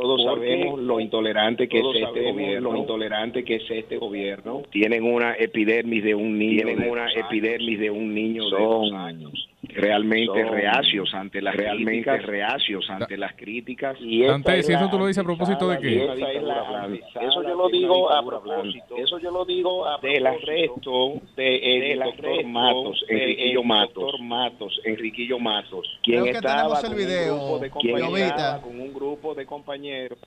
todos 0.00 0.22
sabemos 0.22 0.80
lo 0.80 1.00
intolerante 1.00 1.68
que 1.68 1.78
es 1.78 1.86
este 1.94 2.32
gobierno, 2.32 2.72
lo 2.72 2.78
intolerante 2.78 3.44
que 3.44 3.56
es 3.56 3.70
este 3.70 3.96
gobierno. 3.96 4.62
Tienen 4.70 5.04
una 5.04 5.34
epidermis 5.34 6.04
de 6.04 6.14
un 6.14 6.38
niño, 6.38 6.64
tienen 6.64 6.90
una 6.90 7.12
epidermis 7.12 7.78
de 7.78 7.90
un 7.90 8.14
niño 8.14 8.44
de 8.48 8.58
dos 8.58 8.92
años 8.92 9.48
realmente 9.78 10.44
reacios 10.44 11.14
ante 11.14 11.40
las 11.40 11.54
realmente 11.54 12.16
reacios 12.18 12.88
ante 12.90 13.16
las 13.16 13.34
críticas. 13.34 13.96
Y 14.00 14.24
Dante, 14.24 14.62
si 14.62 14.72
eso 14.72 14.88
tú 14.90 14.98
lo 14.98 15.06
dices 15.06 15.22
a 15.22 15.24
propósito 15.24 15.68
de 15.68 15.78
qué. 15.78 16.04
eso 16.04 17.42
yo 17.42 17.54
lo 17.54 17.68
digo 17.68 18.12
a 18.12 18.24
propósito 18.24 18.96
eso 18.96 19.18
yo 19.18 19.30
lo 19.30 19.44
digo 19.44 19.86
a 19.86 19.98
del 19.98 20.26
arresto 20.26 21.20
de 21.36 21.92
el 21.92 22.00
doctor 22.00 22.44
Matos 22.44 23.04
Enriquillo 23.08 23.62
Matos. 23.62 24.20
Matos 24.20 24.80
Enriquillo 24.84 25.38
Matos 25.38 25.86
quien 26.02 26.26
estaba 26.26 26.80
con 26.80 28.80
un 28.80 28.92
grupo 28.92 29.34
de 29.34 29.46
compañeros 29.46 30.18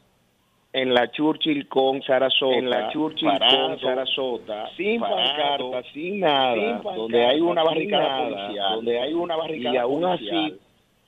en 0.73 0.93
la 0.93 1.11
Churchill 1.11 1.67
con 1.67 2.01
Sarasota, 2.01 2.55
en 2.55 2.69
la 2.69 2.89
Churchill 2.91 3.29
con 3.29 3.79
Sarasota, 3.79 4.69
sin 4.77 5.01
pancarta, 5.01 5.83
sin 5.93 6.19
nada, 6.21 6.81
donde 6.95 7.25
hay 7.25 7.41
una 7.41 7.63
barricada 7.63 8.23
policial, 8.23 8.75
donde 8.75 8.99
hay 8.99 9.13
una 9.13 9.35
barricada 9.35 9.75
y 9.75 9.77
aún 9.77 10.05
así 10.05 10.59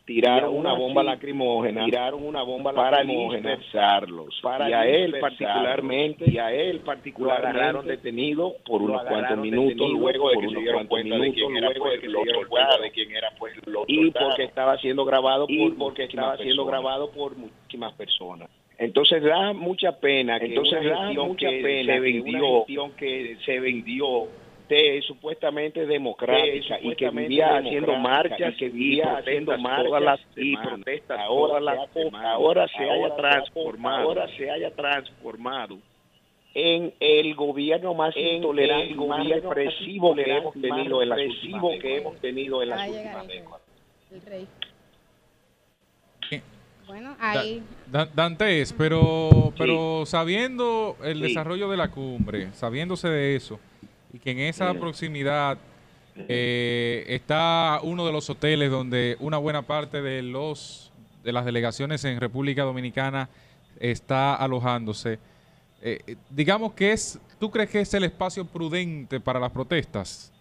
tiraron 0.05 0.57
una 0.57 0.73
bomba 0.73 1.01
lacrimógena, 1.01 1.85
tiraron 1.85 2.25
una 2.25 2.43
bomba 2.43 2.73
para 2.73 3.03
dispersarlos, 3.03 4.37
para 4.41 4.69
y 4.69 4.73
a 4.73 4.85
él 4.85 5.15
particularmente, 5.21 6.29
y 6.29 6.37
a 6.39 6.51
él 6.51 6.81
particularmente 6.81 7.47
agarraron 7.47 7.87
detenido 7.87 8.55
por 8.65 8.81
unos 8.81 9.01
cuantos 9.03 9.37
minutos 9.37 9.89
luego 9.91 10.29
de 10.29 10.39
que 10.39 10.49
se 10.49 10.59
dieron 10.59 10.87
cuenta 10.87 11.17
de 11.17 11.31
quién 11.31 11.55
era 11.55 11.69
pues 11.69 11.93
de 12.81 12.91
quién 12.91 13.11
era 13.15 13.29
pues 13.39 13.53
y 13.87 14.11
porque 14.11 14.43
estaba 14.43 14.77
siendo 14.79 15.05
grabado 15.05 15.47
por 15.47 15.77
porque 15.77 16.03
estaba 16.03 16.35
siendo 16.35 16.65
grabado 16.65 17.09
por 17.11 17.37
muchísimas 17.37 17.93
personas. 17.93 18.49
Entonces 18.77 19.23
da 19.23 19.53
mucha 19.53 19.99
pena 19.99 20.39
que 20.39 20.47
Entonces 20.47 20.79
una 20.79 21.05
gestión 21.05 21.27
mucha 21.27 21.49
que 21.49 21.61
pena 21.61 21.93
se 21.93 21.99
vendió, 21.99 22.65
que 22.97 23.37
se 23.45 23.59
vendió 23.59 24.27
de 24.67 25.01
supuestamente 25.05 25.85
democrática 25.85 26.79
y 26.81 26.95
que 26.95 27.09
vivía 27.09 27.57
haciendo 27.57 27.95
marchas, 27.95 28.55
que 28.57 28.69
vivía 28.69 29.17
haciendo 29.17 29.57
marchas 29.57 30.19
y 30.35 30.57
protestas, 30.57 31.19
ahora 31.19 31.59
las 31.59 31.89
ahora 32.23 32.67
se 32.69 32.89
haya 32.89 33.15
transformado, 33.15 34.09
ahora 34.09 34.27
se 34.35 34.49
haya 34.49 34.71
transformado 34.71 35.77
en 36.55 36.93
el 36.99 37.35
gobierno 37.35 37.93
más 37.93 38.15
intolerante, 38.15 38.95
más 38.95 39.27
represivo 39.27 40.15
que 40.15 40.37
hemos 40.37 40.53
tenido 40.53 41.01
en 41.01 41.09
las 41.09 41.19
últimas 41.19 41.79
que 41.79 41.97
hemos 41.97 42.19
tenido 42.19 42.63
en 42.63 42.69
las 42.69 42.87
últimas 42.87 43.27
décadas. 43.27 43.61
Bueno, 46.93 47.15
ahí. 47.19 47.63
Dantes, 48.13 48.71
pero, 48.77 49.51
pero 49.57 50.03
sabiendo 50.05 50.95
el 51.03 51.21
desarrollo 51.21 51.67
de 51.67 51.75
la 51.75 51.89
cumbre, 51.89 52.53
sabiéndose 52.53 53.07
de 53.07 53.35
eso, 53.35 53.59
y 54.13 54.19
que 54.19 54.29
en 54.29 54.41
esa 54.41 54.71
proximidad 54.75 55.57
eh, 56.15 57.03
está 57.07 57.79
uno 57.81 58.05
de 58.05 58.11
los 58.11 58.29
hoteles 58.29 58.69
donde 58.69 59.17
una 59.19 59.39
buena 59.39 59.63
parte 59.63 60.03
de 60.03 60.21
los 60.21 60.91
de 61.23 61.31
las 61.31 61.45
delegaciones 61.45 62.05
en 62.05 62.19
República 62.19 62.61
Dominicana 62.61 63.27
está 63.79 64.35
alojándose. 64.35 65.17
Eh, 65.81 66.15
digamos 66.29 66.73
que 66.73 66.91
es, 66.91 67.17
¿tú 67.39 67.49
crees 67.49 67.71
que 67.71 67.79
es 67.79 67.91
el 67.95 68.03
espacio 68.03 68.45
prudente 68.45 69.19
para 69.19 69.39
las 69.39 69.49
protestas? 69.49 70.31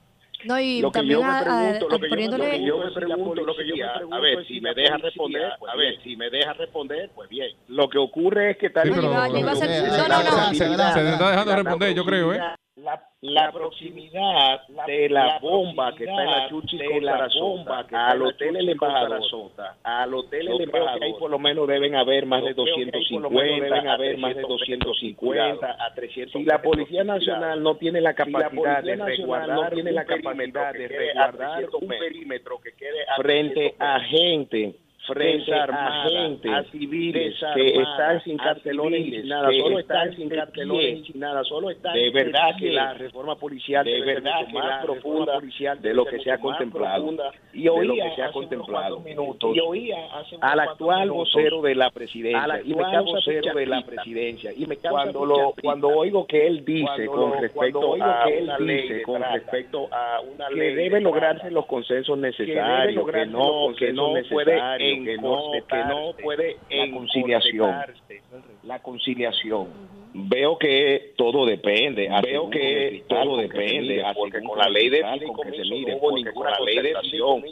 No, 0.45 0.59
y 0.61 0.81
lo 0.81 0.91
que 0.91 0.99
también 0.99 1.19
yo 1.21 1.25
me 1.25 1.33
a- 1.33 1.41
pregunto, 1.43 1.87
a- 1.87 1.91
lo 1.91 1.99
que 1.99 2.05
yo, 2.05 2.09
poniéndole- 2.11 2.45
lo 2.45 2.51
que 2.53 2.65
yo 2.67 2.79
me 2.79 2.91
pregunto, 2.93 3.45
lo 3.45 3.55
que 3.57 3.67
yo 3.69 3.75
me 3.77 3.83
pregunto, 3.95 4.17
a 4.17 4.21
ver, 4.21 4.47
si 4.47 4.61
me 4.61 4.75
deja 4.75 4.97
responder, 4.99 5.43
a 5.45 5.77
ver, 5.77 6.03
si 6.03 6.17
me 6.17 6.31
deja 6.31 6.53
responder, 6.55 7.11
pues 7.15 7.29
bien. 7.29 7.49
Lo 7.69 7.89
que 7.89 7.99
ocurre 7.99 8.51
es 8.53 8.57
que 8.59 8.71
tal 8.71 8.85
Sí, 8.85 8.91
pero- 8.95 9.09
No, 9.09 9.15
no, 9.15 9.33
no, 9.33 9.41
no. 9.41 9.57
Se, 9.57 9.67
se 10.95 11.11
está 11.12 11.31
dejando 11.31 11.55
responder, 11.57 11.95
yo 11.95 12.05
creo, 12.05 12.33
¿eh? 12.35 12.41
La, 12.76 13.07
la 13.20 13.52
proximidad 13.52 14.67
de 14.86 15.10
la 15.10 15.39
bomba 15.41 15.94
que 15.94 16.05
está 16.05 16.23
en 16.23 16.31
la 16.31 16.49
Chuchi 16.49 16.78
con 16.78 17.05
la 17.05 17.28
bomba 17.39 17.86
que 17.86 17.94
al 17.94 18.23
hotel 18.23 18.57
el 18.57 18.68
embajador. 18.70 19.20
Al 19.83 20.15
hotel 20.15 20.49
el 20.49 20.62
embajador 20.62 21.05
ahí 21.05 21.12
por 21.18 21.31
lo 21.31 21.39
menos 21.39 21.68
deben 21.68 21.94
haber 21.94 22.25
más 22.25 22.42
de 22.42 22.55
250 22.55 23.44
deben 23.44 23.89
haber 23.89 24.17
más 24.17 24.34
de 24.34 24.41
250 24.41 25.76
a 25.84 25.94
300 25.94 26.33
si 26.33 26.44
la 26.47 26.62
policía 26.62 27.05
nacional 27.05 27.62
no 27.62 27.76
tiene 27.76 28.01
la 28.01 28.15
capacidad 28.15 28.83
de 28.83 28.97
resguardar 28.97 29.55
no 29.55 29.68
tiene 29.68 29.92
la 29.92 30.07
capacidad 30.07 30.73
de 30.73 30.89
resguardar 30.89 31.68
un 31.78 31.89
perímetro 31.89 32.59
que 32.59 32.73
quede 32.73 33.05
frente 33.18 33.75
a 33.78 34.01
gente 34.01 34.76
frente 35.07 35.53
a 35.53 36.05
gente, 36.09 36.49
a 36.49 36.63
civiles 36.65 37.35
que 37.55 37.67
están 37.67 38.23
sin 38.23 38.37
cartelones 38.37 39.05
sin 39.05 39.29
nada, 39.29 39.49
solo 39.59 39.79
están 39.79 40.17
sin 40.17 40.29
cartelones 40.29 41.07
sin 41.07 41.21
nada, 41.21 41.45
solo 41.45 41.71
están 41.71 41.95
de 41.95 42.11
verdad 42.11 42.57
que 42.59 42.71
la 42.71 42.95
reforma 42.95 43.37
policial 43.37 43.85
de 43.85 44.01
verdad 44.03 44.47
que 44.47 44.53
más 44.53 44.85
profunda 44.85 45.41
de 45.81 45.95
lo 45.95 46.05
que 46.05 46.19
se 46.21 46.31
ha 46.31 46.39
contemplado 46.39 47.11
y 47.53 47.69
oía 47.69 48.11
que 48.11 48.17
se 48.17 48.23
ha 48.23 48.33
contemplado. 48.33 49.03
y 49.07 49.61
oía 49.61 49.97
al 50.41 50.61
actual 50.61 51.11
vocero 51.11 51.63
de 51.63 51.75
la 51.75 51.91
presidencia 51.91 52.61
y 52.65 52.75
me 52.75 52.83
causa 52.83 53.13
vocero 53.13 53.55
de 53.55 53.67
la 53.67 53.83
presidencia. 53.83 54.53
Y 54.57 54.67
me 54.67 54.77
cuando 54.77 55.25
lo 55.25 55.55
cuando 55.63 55.89
oigo 55.89 56.27
que 56.27 56.47
él 56.47 56.65
dice 56.65 57.07
con 57.07 57.41
respecto 57.41 57.95
a 58.01 58.25
que 58.25 58.39
él 58.39 58.51
dice 58.61 59.03
con 59.03 59.23
respecto 59.23 59.89
a 59.91 60.21
una 60.21 60.49
ley 60.51 60.59
que 60.59 60.77
debe 60.77 61.01
lograrse 61.01 61.51
los 61.51 61.67
consensos 61.67 62.19
necesarios 62.19 63.05
que 63.11 63.27
no 63.27 63.75
que 63.77 63.93
no 63.93 64.15
puede 64.31 64.92
que 64.97 65.17
no, 65.19 65.53
que 65.69 65.85
no 65.85 66.12
puede 66.23 66.57
en 66.69 66.93
conciliación. 66.93 67.75
La 68.65 68.81
conciliación. 68.81 69.69
Veo 70.15 70.59
que 70.59 71.13
todo 71.17 71.47
depende. 71.47 72.09
Veo 72.23 72.51
que 72.51 73.03
todo 73.09 73.39
depende. 73.39 74.03
Porque 74.15 74.43
con 74.43 74.59
la 74.59 74.69
ley 74.69 74.91
de 74.91 75.01
con 75.01 75.51
que 75.51 75.57
se 75.57 75.65
mire, 75.71 75.97
porque 75.97 76.33
con 76.33 76.51
la 76.51 76.61
ley 76.61 76.81
de 76.81 76.97
acción, 76.97 77.43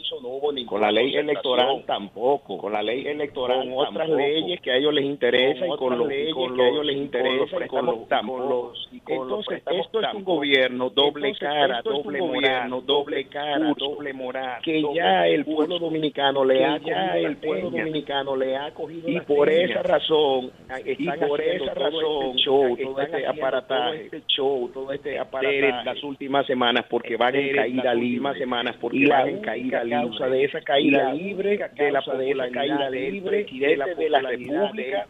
con 0.67 0.81
la 0.81 0.91
ley 0.91 1.15
electoral 1.15 1.83
tampoco, 1.87 2.57
con 2.57 2.73
la 2.73 2.83
ley 2.83 3.07
electoral, 3.07 3.67
con 3.67 3.87
otras 3.87 4.09
leyes 4.09 4.61
que 4.61 4.71
a 4.71 4.77
ellos 4.77 4.93
les 4.93 5.05
interesa 5.05 5.65
y 5.65 5.69
con 5.77 5.97
los 5.97 6.07
leyes 6.07 6.35
que 6.35 6.61
a 6.61 6.67
ellos 6.69 6.85
les 6.85 6.97
interesa 6.97 7.67
con 7.67 7.85
los. 7.85 8.89
Entonces, 9.07 9.63
esto 9.65 10.01
es 10.01 10.13
un 10.13 10.23
gobierno 10.23 10.89
doble 10.89 11.33
cara, 11.39 11.81
doble 11.81 12.19
gobierno, 12.19 12.81
doble 12.81 13.25
cara, 13.25 13.73
doble 13.77 14.13
moral, 14.13 14.61
que 14.63 14.83
ya 14.93 15.27
el 15.27 15.45
pueblo 15.45 15.79
dominicano 15.79 16.45
le 16.45 16.63
ha 16.65 16.77
ya 16.77 17.17
el 17.17 17.37
pueblo 17.37 17.69
dominicano 17.71 18.35
le 18.35 18.55
ha 18.55 18.71
cogido 18.71 19.09
y 19.09 19.19
por 19.21 19.49
esa 19.49 19.81
razón 19.81 20.51
y 20.85 21.07
por 21.07 21.41
esa 21.41 21.73
razón 21.73 22.37
show, 22.51 22.77
todo 22.77 23.01
este 23.01 23.27
aparataje, 23.27 24.05
este 24.05 24.23
show, 24.27 24.69
todo 24.73 24.91
este 24.91 25.19
aparataje. 25.19 25.83
las 25.85 26.03
últimas 26.03 26.45
semanas 26.45 26.85
porque 26.89 27.15
van 27.17 27.35
en 27.35 27.55
caída 27.55 27.93
libre, 27.93 28.39
semanas 28.39 28.75
porque 28.79 29.07
van 29.07 29.29
en 29.29 29.41
caída 29.41 29.83
libre, 29.83 30.01
causa 30.01 30.27
de 30.27 30.43
esa 30.43 30.61
caída 30.61 31.13
libre 31.13 31.57
de 31.57 31.91
la 32.35 32.49
caída 32.49 32.89
libre 32.89 33.45
de 33.45 33.77
la, 33.77 33.85
de 33.85 34.09
la 34.09 34.21
república, 34.21 35.07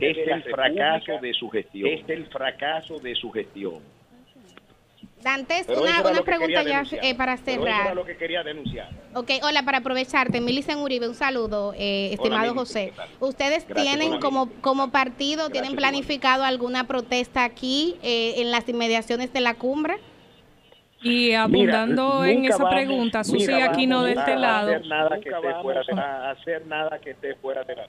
es 0.00 0.18
el 0.18 0.42
fracaso 0.42 1.18
de 1.20 1.34
su 1.34 1.48
gestión, 1.48 1.88
es 1.88 2.08
el 2.08 2.26
fracaso 2.26 2.98
de 3.00 3.14
su 3.14 3.30
gestión. 3.30 3.80
Dantes, 5.24 5.64
Pero 5.66 5.82
una, 5.82 6.02
una 6.02 6.22
pregunta 6.22 6.62
ya 6.62 6.84
eh, 7.02 7.14
para 7.14 7.36
Pero 7.38 7.62
cerrar. 7.64 7.96
lo 7.96 8.04
que 8.04 8.16
quería 8.16 8.42
denunciar. 8.42 8.90
Ok, 9.14 9.30
hola, 9.42 9.62
para 9.64 9.78
aprovecharte, 9.78 10.40
Milicen 10.40 10.78
Uribe, 10.78 11.08
un 11.08 11.14
saludo, 11.14 11.72
eh, 11.76 12.10
estimado 12.12 12.54
José. 12.54 12.92
¿Ustedes 13.20 13.66
Gracias, 13.66 13.96
tienen 13.96 14.20
como, 14.20 14.50
como 14.60 14.90
partido, 14.90 15.48
tienen 15.50 15.74
planificado 15.76 16.44
alguna 16.44 16.86
protesta 16.86 17.42
aquí 17.42 17.96
eh, 18.02 18.34
en 18.36 18.50
las 18.50 18.68
inmediaciones 18.68 19.32
de 19.32 19.40
la 19.40 19.54
cumbre? 19.54 19.94
Y 21.02 21.32
abundando 21.32 22.20
Mira, 22.20 22.32
en 22.32 22.44
esa 22.46 22.58
vamos- 22.58 22.74
pregunta, 22.74 23.24
Susi 23.24 23.52
Aquino 23.52 23.96
vamos 24.02 24.14
de 24.14 24.20
este 24.20 24.32
a 24.32 24.36
lado. 24.38 24.68
hacer 24.68 24.86
nada 24.86 25.18
que 25.20 25.28
esté 25.30 25.54
fuera 25.62 25.80
de 25.86 26.00
a 26.00 26.30
hacer 26.30 26.66
nada 26.66 26.98
que 26.98 27.10
esté 27.10 27.34
fuera 27.36 27.64
de 27.64 27.76
la 27.76 27.88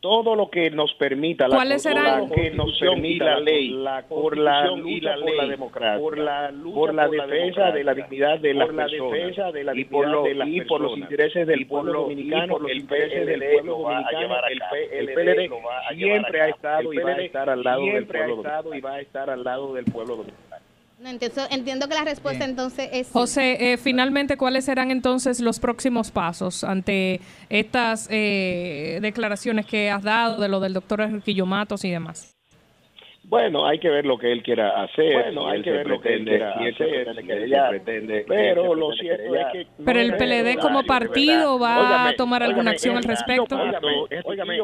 todo 0.00 0.36
lo 0.36 0.48
que 0.48 0.70
nos 0.70 0.92
permita 0.94 1.48
la 1.48 1.56
¿Cuáles 1.56 1.82
serán? 1.82 2.30
que 2.30 2.50
nos 2.50 2.78
permita 2.78 3.24
la 3.24 3.40
ley 3.40 3.84
por 4.08 4.38
la 4.38 4.70
y 4.84 5.00
la 5.00 5.16
ley, 5.16 5.26
por 5.26 5.36
la 5.36 5.46
democracia. 5.46 6.00
por 6.00 6.18
la 6.18 6.52
por 6.72 6.94
la 6.94 7.08
defensa 7.08 7.72
de 7.72 7.84
la 7.84 7.94
dignidad 7.94 8.38
de 8.38 8.54
las 8.54 8.68
personas. 8.68 9.54
y 9.74 9.84
por 9.84 10.08
los 10.08 10.28
y 10.46 10.60
por 10.62 10.80
los 10.80 10.96
intereses 10.96 11.46
del 11.46 11.66
pueblo 11.66 12.02
dominicano 12.02 12.58
el 12.68 12.84
PLD 12.84 13.64
lo 13.64 13.82
va 13.82 13.98
a 13.98 14.10
llevar 14.12 14.44
a 14.44 14.48
el 14.48 15.12
PLD 15.12 15.50
siempre 15.96 16.40
ha 16.42 16.48
estado 16.48 16.92
y 16.92 16.98
va 16.98 17.10
a 17.10 17.22
estar 17.22 17.50
al 17.50 17.64
lado 17.64 19.74
del 19.74 19.84
pueblo 19.84 20.16
dominicano 20.16 20.47
entiendo, 21.04 21.42
entiendo 21.50 21.88
que 21.88 21.94
la 21.94 22.04
respuesta 22.04 22.44
entonces 22.44 22.88
es... 22.92 23.06
sí. 23.06 23.12
José, 23.12 23.72
eh, 23.72 23.76
finalmente, 23.76 24.36
¿cuáles 24.36 24.64
serán 24.64 24.90
entonces 24.90 25.40
los 25.40 25.60
próximos 25.60 26.10
pasos 26.10 26.64
ante 26.64 27.20
estas 27.48 28.08
eh, 28.10 28.98
declaraciones 29.02 29.66
que 29.66 29.90
has 29.90 30.02
dado 30.02 30.40
de 30.40 30.48
lo 30.48 30.60
del 30.60 30.74
doctor 30.74 31.00
Enriquillo 31.00 31.46
Matos 31.46 31.84
y 31.84 31.90
demás? 31.90 32.37
Bueno, 33.28 33.66
hay 33.66 33.78
que 33.78 33.90
ver 33.90 34.06
lo 34.06 34.16
que 34.16 34.32
él 34.32 34.42
quiera 34.42 34.82
hacer. 34.82 35.12
Bueno, 35.12 35.48
hay 35.48 35.60
que 35.60 35.70
ver 35.70 35.86
lo 35.86 36.00
que 36.00 36.14
él 36.14 36.24
quiera 36.24 36.52
hacer. 36.52 37.68
pretende, 37.68 38.24
pero 38.26 38.74
lo 38.74 38.90
cierto 38.92 39.34
es 39.34 39.46
que. 39.52 39.66
Pero 39.84 40.00
el 40.00 40.16
PLD 40.16 40.58
como 40.60 40.82
partido 40.84 41.58
va 41.58 42.08
a 42.08 42.12
tomar 42.14 42.42
alguna 42.42 42.70
acción 42.70 42.96
al 42.96 43.04
respecto. 43.04 43.56
Óigame, 44.24 44.58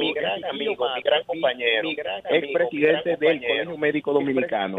mi 0.00 0.12
gran 0.12 0.44
amigo, 0.44 0.86
mi 0.94 1.02
gran 1.02 1.22
compañero, 1.24 1.88
ex 2.30 2.52
presidente 2.52 3.16
del 3.16 3.40
Colegio 3.40 3.78
Médico 3.78 4.12
Dominicano, 4.12 4.76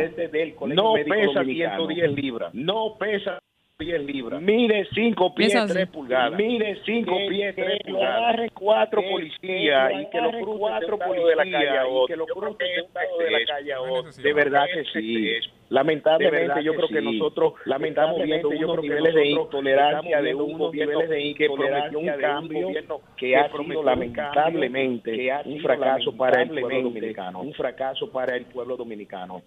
no 0.67 0.93
pesa 0.93 1.43
110 1.43 2.11
libras, 2.11 2.53
no 2.53 2.95
pesa 2.99 3.39
10 3.77 4.05
libras. 4.05 4.41
Mide 4.41 4.87
5 4.93 5.35
pies 5.35 5.53
3 5.67 5.87
pulgadas. 5.89 6.39
Mide 6.39 6.79
5 6.85 7.17
pies 7.27 7.55
3 7.55 7.79
pulgadas. 7.85 8.17
agarre 8.17 8.49
cuatro 8.51 9.01
policías 9.01 9.91
y 9.99 10.09
que 10.09 10.21
lo 10.21 10.31
cruce 10.31 10.59
cuatro 10.59 10.97
policías 10.97 11.27
de 11.27 11.35
la 11.35 11.43
calle 11.43 11.77
a 11.77 11.87
otro. 11.87 12.07
Que 12.07 12.15
lo 12.15 12.25
cruce 12.25 12.63
de 12.63 13.31
la 13.31 13.45
calle 13.45 13.73
a 13.73 13.81
otro. 13.81 14.11
De 14.11 14.33
verdad 14.33 14.65
que 14.73 14.83
sí. 14.93 15.29
Lamentablemente 15.67 16.63
yo 16.63 16.73
creo 16.73 16.87
que 16.87 17.01
nosotros 17.01 17.53
lamentamos 17.65 18.21
viendo 18.23 18.49
unos 18.49 18.81
niveles 18.81 19.13
de 19.13 19.27
intolerancia 19.27 20.21
de 20.21 20.35
un 20.35 20.57
gobierno 20.57 20.99
que 21.09 21.49
prometió 21.53 21.99
un 21.99 22.21
cambio 22.21 22.67
que 23.17 23.35
ha 23.35 23.51
sido 23.51 23.83
lamentablemente 23.83 25.33
un 25.43 25.59
fracaso 25.59 26.15
para 26.15 26.43
el 26.43 26.49
pueblo 26.49 26.81
dominicano. 26.81 27.41
Un 27.41 27.53
fracaso 27.53 28.09
para 28.09 28.37
el 28.37 28.45
pueblo 28.45 28.77
dominicano. 28.77 29.41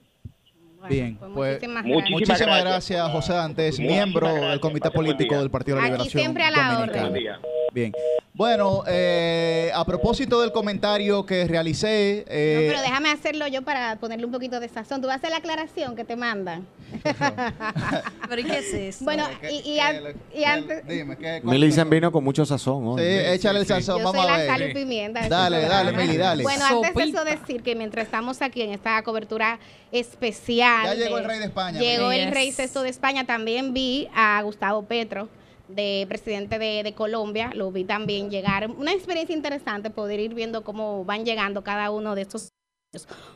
Bien, 0.89 1.17
pues, 1.35 1.59
pues 1.59 2.11
muchísimas, 2.11 2.65
gracias. 2.65 3.11
José 3.11 3.37
Antes, 3.37 3.79
miembro 3.79 4.29
del 4.33 4.61
Comité 4.61 4.91
Político 4.91 5.39
del 5.39 5.51
Partido 5.51 5.77
de 5.77 5.83
la 5.83 5.89
Liberación 5.89 6.21
siempre 6.21 6.45
a 6.45 6.51
la 6.51 6.73
Dominicana. 6.75 7.41
Bien. 7.73 7.93
Bueno, 8.39 8.85
eh, 8.87 9.73
a 9.75 9.85
propósito 9.85 10.41
del 10.41 10.53
comentario 10.53 11.27
que 11.27 11.45
realicé... 11.49 12.25
Eh, 12.29 12.67
no, 12.69 12.73
pero 12.73 12.83
déjame 12.83 13.11
hacerlo 13.11 13.49
yo 13.49 13.63
para 13.63 13.97
ponerle 13.97 14.27
un 14.27 14.31
poquito 14.31 14.61
de 14.61 14.69
sazón. 14.69 15.01
Tú 15.01 15.09
vas 15.09 15.15
a 15.15 15.19
hacer 15.19 15.31
la 15.31 15.39
aclaración 15.39 15.97
que 15.97 16.05
te 16.05 16.15
mandan. 16.15 16.65
pero 18.29 18.41
¿y 18.41 18.45
qué 18.45 18.59
es 18.59 18.73
eso? 18.75 19.05
Bueno, 19.05 19.25
y, 19.43 19.73
y, 19.73 19.81
antes... 19.81 20.87
Dime, 20.87 21.17
¿qué, 21.17 21.43
vino 21.91 22.13
con 22.13 22.23
mucho 22.23 22.47
sazón. 22.47 22.97
Sí, 22.97 23.05
échale 23.05 23.59
el 23.59 23.67
sazón, 23.67 24.05
vamos 24.05 24.25
a 24.25 24.37
ver. 24.37 24.47
la 24.47 24.55
sal 24.55 24.71
y 24.71 24.73
pimienta. 24.73 25.29
Dale, 25.29 25.63
dale, 25.63 25.93
Mili, 25.97 26.17
dale. 26.17 26.45
Bueno, 26.45 26.65
antes 26.65 26.95
de 26.95 27.03
eso 27.03 27.25
decir 27.25 27.65
que 27.65 27.75
mientras 27.75 28.05
estamos 28.05 28.41
aquí 28.41 28.63
en 28.63 28.71
esta 28.71 29.03
cobertura 29.03 29.59
especial... 29.91 30.85
Ya 30.85 30.95
llegó 30.95 31.19
el 31.19 31.25
rey 31.25 31.41
de 31.41 31.47
España. 31.47 31.81
Llegó 31.81 32.13
el 32.13 32.31
rey 32.31 32.53
sexto 32.53 32.85
de 32.85 32.91
España. 32.91 33.27
También 33.27 33.75
vi 33.75 34.09
a 34.15 34.41
Gustavo 34.43 34.85
Petro 34.85 35.29
de 35.69 36.07
presidente 36.09 36.59
de, 36.59 36.93
Colombia, 36.95 37.51
lo 37.55 37.71
vi 37.71 37.85
también 37.85 38.31
llegar. 38.31 38.71
Una 38.71 38.93
experiencia 38.93 39.35
interesante 39.37 39.91
poder 39.91 40.21
ir 40.21 40.35
viendo 40.35 40.65
cómo 40.65 41.05
van 41.05 41.25
llegando 41.25 41.63
cada 41.63 41.91
uno 41.91 42.15
de 42.15 42.23
estos. 42.23 42.49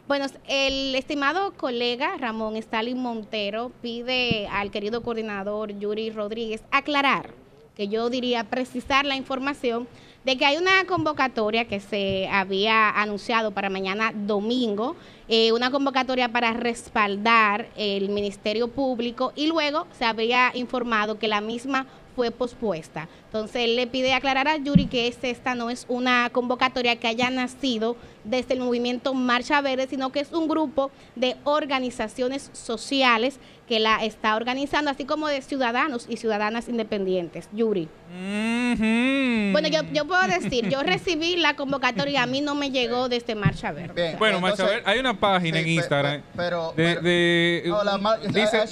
Bueno, 0.09 0.27
el 0.49 0.95
estimado 0.95 1.53
colega 1.53 2.17
Ramón 2.17 2.57
Stalin 2.57 2.99
Montero 2.99 3.71
pide 3.83 4.49
al 4.49 4.71
querido 4.71 5.03
coordinador 5.03 5.79
Yuri 5.79 6.11
Rodríguez 6.11 6.63
aclarar, 6.71 7.35
que 7.77 7.89
yo 7.89 8.09
diría 8.09 8.45
precisar 8.45 9.05
la 9.05 9.15
información 9.15 9.87
de 10.25 10.39
que 10.39 10.45
hay 10.45 10.57
una 10.57 10.85
convocatoria 10.87 11.67
que 11.67 11.81
se 11.81 12.29
había 12.29 12.91
anunciado 12.91 13.51
para 13.51 13.71
mañana 13.71 14.13
domingo, 14.15 14.97
eh, 15.29 15.53
una 15.53 15.71
convocatoria 15.71 16.31
para 16.31 16.53
respaldar 16.53 17.69
el 17.77 18.09
Ministerio 18.09 18.69
Público 18.69 19.33
y 19.35 19.49
luego 19.49 19.87
se 19.99 20.05
había 20.05 20.53
informado 20.55 21.19
que 21.19 21.29
la 21.29 21.41
misma 21.41 21.87
fue 22.15 22.31
pospuesta. 22.31 23.09
Entonces 23.27 23.65
él 23.65 23.77
le 23.77 23.87
pide 23.87 24.15
aclarar 24.15 24.49
a 24.49 24.57
Yuri 24.57 24.87
que 24.87 25.09
esta 25.23 25.55
no 25.55 25.71
es 25.71 25.87
una 25.89 26.31
convocatoria 26.31 26.97
que 26.97 27.09
haya 27.09 27.31
nacido 27.31 27.97
desde 28.25 28.55
el 28.55 28.61
movimiento 28.61 29.15
Marcha 29.15 29.61
Verde, 29.61 29.87
sino 29.89 30.13
que 30.13 30.21
es 30.21 30.33
un 30.33 30.49
grupo 30.49 30.91
de 31.17 31.37
organizaciones 31.45 32.51
sociales 32.53 33.39
que 33.69 33.81
la 33.81 34.05
está 34.05 34.37
organizando, 34.37 34.91
así 34.91 35.05
como 35.05 35.29
de 35.29 35.41
ciudadanos 35.41 36.07
y 36.09 36.17
ciudadanas 36.17 36.69
independientes. 36.69 37.49
Yuri. 37.53 37.89
Bueno, 39.53 39.69
yo, 39.69 40.07
puedo 40.07 40.23
decir, 40.27 40.69
yo 40.69 40.83
recibí 40.83 41.37
la 41.37 41.57
convocatoria 41.57 42.13
y 42.13 42.17
a 42.17 42.27
mí 42.27 42.43
no 42.43 42.55
me 42.55 42.71
llegó 42.71 43.09
desde 43.09 43.35
Marcha 43.35 43.73
Verde. 43.73 44.17
bueno, 44.19 44.41
Marcha 44.41 44.65
Verde, 44.65 44.83
hay 44.85 44.99
una 44.99 45.19
página 45.19 45.61
en 45.61 45.69
Instagram 45.69 46.23
pero, 46.37 46.75
de, 46.77 47.63
dice, 48.29 48.65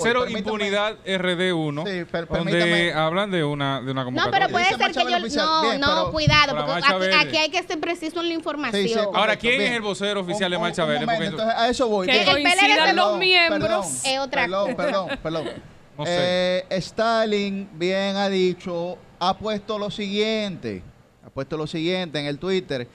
cero 0.00 0.28
impunidad 0.28 0.96
RD1, 1.04 2.06
sí, 2.06 2.26
donde 2.30 2.92
hablan 2.92 3.30
de 3.32 3.42
una, 3.42 3.80
de 3.80 3.90
una 3.90 4.04
convocatoria. 4.04 4.38
No, 4.38 4.48
pero 4.48 4.52
puede 4.52 4.66
ser 4.76 4.92
que 4.92 5.30
yo... 5.30 5.78
no, 5.78 6.04
no, 6.04 6.12
cuidado, 6.12 6.54
porque 6.56 7.14
aquí, 7.14 7.36
hay 7.36 7.50
que 7.50 7.62
ser 7.64 7.80
preciso 7.80 8.20
en 8.20 8.28
la 8.28 8.34
información. 8.34 8.85
Ahora, 9.14 9.36
¿quién 9.36 9.60
es 9.60 9.70
el 9.72 9.82
vocero 9.82 10.20
oficial 10.20 10.50
de 10.50 10.58
Marcha 10.58 10.84
Verde? 10.84 11.06
entonces, 11.26 11.54
a 11.56 11.68
eso 11.68 11.88
voy. 11.88 12.06
Que 12.06 12.24
coincidan 12.24 12.96
los 12.96 13.18
miembros. 13.18 14.04
es 14.04 14.18
otra 14.18 14.42
perdón, 14.42 14.76
perdón, 14.76 15.08
perdón. 15.22 15.48
Eh, 16.06 16.66
Stalin 16.68 17.70
bien 17.72 18.16
ha 18.16 18.28
dicho, 18.28 18.98
ha 19.18 19.34
puesto 19.38 19.78
lo 19.78 19.90
siguiente, 19.90 20.82
ha 21.24 21.30
puesto 21.30 21.56
lo 21.56 21.66
siguiente 21.66 22.20
en 22.20 22.26
el 22.26 22.38
Twitter. 22.38 22.86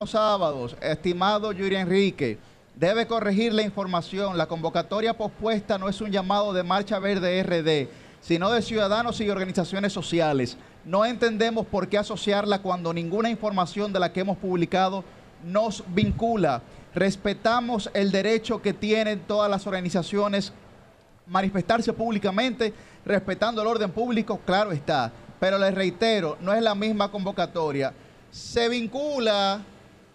Los 0.00 0.10
sábados, 0.10 0.74
estimado 0.80 1.52
Yuri 1.52 1.76
Enrique, 1.76 2.38
debe 2.74 3.06
corregir 3.06 3.52
la 3.52 3.62
información. 3.62 4.38
La 4.38 4.46
convocatoria 4.46 5.16
pospuesta 5.16 5.78
no 5.78 5.88
es 5.88 6.00
un 6.00 6.10
llamado 6.10 6.52
de 6.52 6.62
Marcha 6.62 6.98
Verde 6.98 7.42
RD, 7.42 7.88
sino 8.20 8.50
de 8.50 8.62
ciudadanos 8.62 9.20
y 9.20 9.28
organizaciones 9.28 9.92
sociales. 9.92 10.56
No 10.86 11.04
entendemos 11.04 11.66
por 11.66 11.88
qué 11.88 11.98
asociarla 11.98 12.62
cuando 12.62 12.94
ninguna 12.94 13.28
información 13.28 13.92
de 13.92 13.98
la 13.98 14.12
que 14.12 14.20
hemos 14.20 14.38
publicado 14.38 15.02
nos 15.44 15.82
vincula. 15.88 16.62
Respetamos 16.94 17.90
el 17.92 18.12
derecho 18.12 18.62
que 18.62 18.72
tienen 18.72 19.18
todas 19.26 19.50
las 19.50 19.66
organizaciones 19.66 20.52
manifestarse 21.26 21.92
públicamente, 21.92 22.72
respetando 23.04 23.60
el 23.60 23.66
orden 23.66 23.90
público, 23.90 24.40
claro 24.46 24.70
está. 24.70 25.12
Pero 25.40 25.58
les 25.58 25.74
reitero, 25.74 26.38
no 26.40 26.54
es 26.54 26.62
la 26.62 26.76
misma 26.76 27.10
convocatoria. 27.10 27.92
Se 28.30 28.68
vincula 28.68 29.60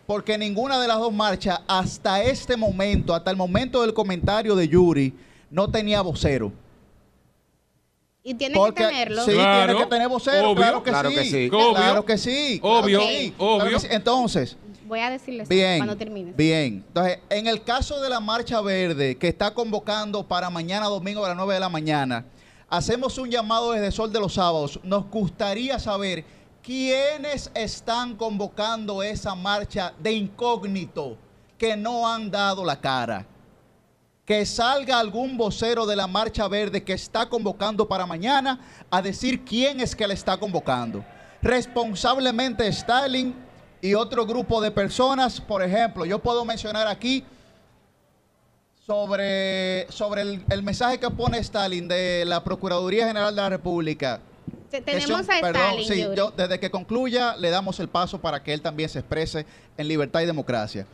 porque 0.07 0.37
ninguna 0.37 0.79
de 0.79 0.87
las 0.87 0.99
dos 0.99 1.11
marchas 1.11 1.59
hasta 1.67 2.23
este 2.23 2.55
momento, 2.55 3.13
hasta 3.13 3.29
el 3.29 3.35
momento 3.35 3.81
del 3.81 3.93
comentario 3.93 4.55
de 4.55 4.69
Yuri, 4.69 5.13
no 5.49 5.69
tenía 5.69 6.01
vocero. 6.01 6.53
Y 8.23 8.35
tiene 8.35 8.53
que 8.53 8.71
tenerlo. 8.71 9.25
Sí, 9.25 9.31
tiene 9.31 9.75
que 9.75 9.85
tener 9.87 10.07
vocero, 10.07 10.53
claro, 10.53 10.83
que, 10.83 10.91
sí, 11.25 11.49
Claro 11.49 12.05
que 12.05 12.17
sí. 12.17 12.59
Obvio, 12.61 13.01
obvio. 13.39 13.77
Entonces, 13.89 14.57
voy 14.85 14.99
a 14.99 15.09
decirles 15.09 15.49
bien, 15.49 15.79
cuando 15.79 15.97
termine. 15.97 16.31
Bien. 16.33 16.83
Entonces, 16.87 17.19
en 17.29 17.47
el 17.47 17.63
caso 17.63 17.99
de 17.99 18.09
la 18.09 18.19
Marcha 18.19 18.61
Verde, 18.61 19.17
que 19.17 19.27
está 19.27 19.53
convocando 19.53 20.27
para 20.27 20.49
mañana 20.51 20.85
domingo 20.85 21.25
a 21.25 21.29
las 21.29 21.37
9 21.37 21.55
de 21.55 21.59
la 21.59 21.69
mañana, 21.69 22.25
hacemos 22.69 23.17
un 23.17 23.31
llamado 23.31 23.71
desde 23.71 23.91
Sol 23.91 24.13
de 24.13 24.19
los 24.19 24.35
Sábados. 24.35 24.79
Nos 24.83 25.09
gustaría 25.09 25.79
saber 25.79 26.23
quiénes 26.61 27.49
están 27.55 28.15
convocando 28.15 29.01
esa 29.01 29.33
marcha 29.33 29.93
de 29.97 30.11
incógnito 30.11 31.17
que 31.57 31.75
no 31.75 32.07
han 32.07 32.29
dado 32.29 32.63
la 32.63 32.79
cara 32.79 33.25
que 34.25 34.45
salga 34.45 34.99
algún 34.99 35.37
vocero 35.37 35.85
de 35.85 35.95
la 35.95 36.07
Marcha 36.07 36.47
Verde 36.47 36.83
que 36.83 36.93
está 36.93 37.27
convocando 37.27 37.87
para 37.87 38.05
mañana 38.05 38.59
a 38.89 39.01
decir 39.01 39.43
quién 39.43 39.79
es 39.79 39.95
que 39.95 40.07
le 40.07 40.13
está 40.13 40.37
convocando. 40.37 41.03
Responsablemente 41.41 42.67
Stalin 42.67 43.35
y 43.81 43.95
otro 43.95 44.25
grupo 44.25 44.61
de 44.61 44.69
personas, 44.69 45.41
por 45.41 45.63
ejemplo, 45.63 46.05
yo 46.05 46.19
puedo 46.19 46.45
mencionar 46.45 46.87
aquí 46.87 47.25
sobre, 48.85 49.91
sobre 49.91 50.21
el, 50.21 50.63
mensaje 50.63 50.99
que 50.99 51.09
pone 51.09 51.39
Stalin 51.39 51.87
de 51.87 52.23
la 52.25 52.43
Procuraduría 52.43 53.07
General 53.07 53.35
de 53.35 53.41
la 53.41 53.49
República. 53.49 54.21
Tenemos 54.69 55.27
a 55.29 55.39
Stalin. 55.39 55.87
Sí, 55.87 56.05
yo, 56.15 56.31
desde 56.31 56.59
que 56.59 56.69
concluya 56.69 57.35
le 57.37 57.49
damos 57.49 57.79
el 57.79 57.89
paso 57.89 58.21
para 58.21 58.43
que 58.43 58.53
él 58.53 58.61
también 58.61 58.87
se 58.87 58.99
exprese 58.99 59.45
en 59.77 59.87
libertad 59.87 60.21
y 60.21 60.25
democracia. 60.27 60.85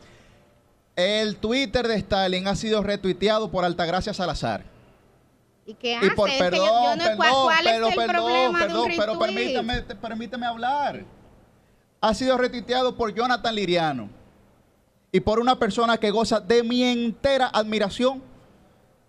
El 0.98 1.36
Twitter 1.36 1.86
de 1.86 1.94
Stalin 1.94 2.48
ha 2.48 2.56
sido 2.56 2.82
retuiteado 2.82 3.52
por 3.52 3.64
Altagracia 3.64 4.12
Salazar. 4.12 4.64
¿Y 5.64 5.74
qué 5.74 5.94
hace? 5.94 6.10
por, 6.10 6.28
perdón, 6.28 6.58
yo, 6.58 6.96
no, 6.96 7.04
perdón, 7.04 7.44
¿Cuál 7.44 7.66
es 7.68 7.76
el 7.76 8.06
problema 8.08 8.66
de 8.66 8.76
un 8.76 8.96
pero 8.96 9.16
permítame, 9.16 9.82
permítame 9.82 10.46
hablar. 10.46 11.04
Ha 12.00 12.14
sido 12.14 12.36
retuiteado 12.36 12.96
por 12.96 13.14
Jonathan 13.14 13.54
Liriano 13.54 14.10
y 15.12 15.20
por 15.20 15.38
una 15.38 15.56
persona 15.56 15.98
que 15.98 16.10
goza 16.10 16.40
de 16.40 16.64
mi 16.64 16.82
entera 16.82 17.46
admiración 17.46 18.20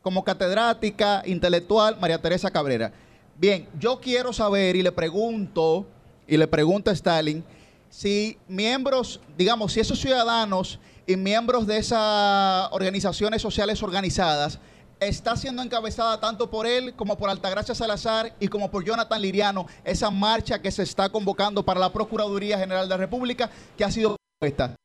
como 0.04 0.24
catedrática 0.24 1.24
intelectual, 1.26 1.98
María 2.00 2.22
Teresa 2.22 2.52
Cabrera. 2.52 2.94
Bien, 3.36 3.68
yo 3.80 4.00
quiero 4.00 4.32
saber 4.32 4.76
y 4.76 4.84
le 4.84 4.92
pregunto, 4.92 5.88
y 6.28 6.38
le 6.38 6.46
pregunto 6.46 6.92
a 6.92 6.94
Stalin, 6.94 7.44
si 7.90 8.38
miembros, 8.48 9.20
digamos, 9.36 9.74
si 9.74 9.80
esos 9.80 10.00
ciudadanos 10.00 10.80
y 11.10 11.18
miembros 11.18 11.66
de 11.66 11.80
esas 11.80 12.70
organizaciones 12.72 13.42
sociales 13.42 13.82
organizadas 13.82 14.62
está 15.00 15.36
siendo 15.36 15.64
encabezada 15.64 16.20
tanto 16.20 16.52
por 16.52 16.68
él 16.68 16.94
como 16.96 17.18
por 17.18 17.32
Altagracia 17.32 17.74
Salazar 17.74 18.34
y 18.40 18.48
como 18.48 18.70
por 18.70 18.86
Jonathan 18.86 19.20
Liriano, 19.20 19.66
esa 19.84 20.12
marcha 20.12 20.62
que 20.62 20.70
se 20.70 20.84
está 20.84 21.10
convocando 21.10 21.66
para 21.66 21.80
la 21.80 21.92
Procuraduría 21.92 22.60
General 22.60 22.88
de 22.88 22.90
la 22.90 22.98
República 22.98 23.50
que 23.76 23.84
ha 23.84 23.90
sido 23.90 24.18
puesta. 24.40 24.76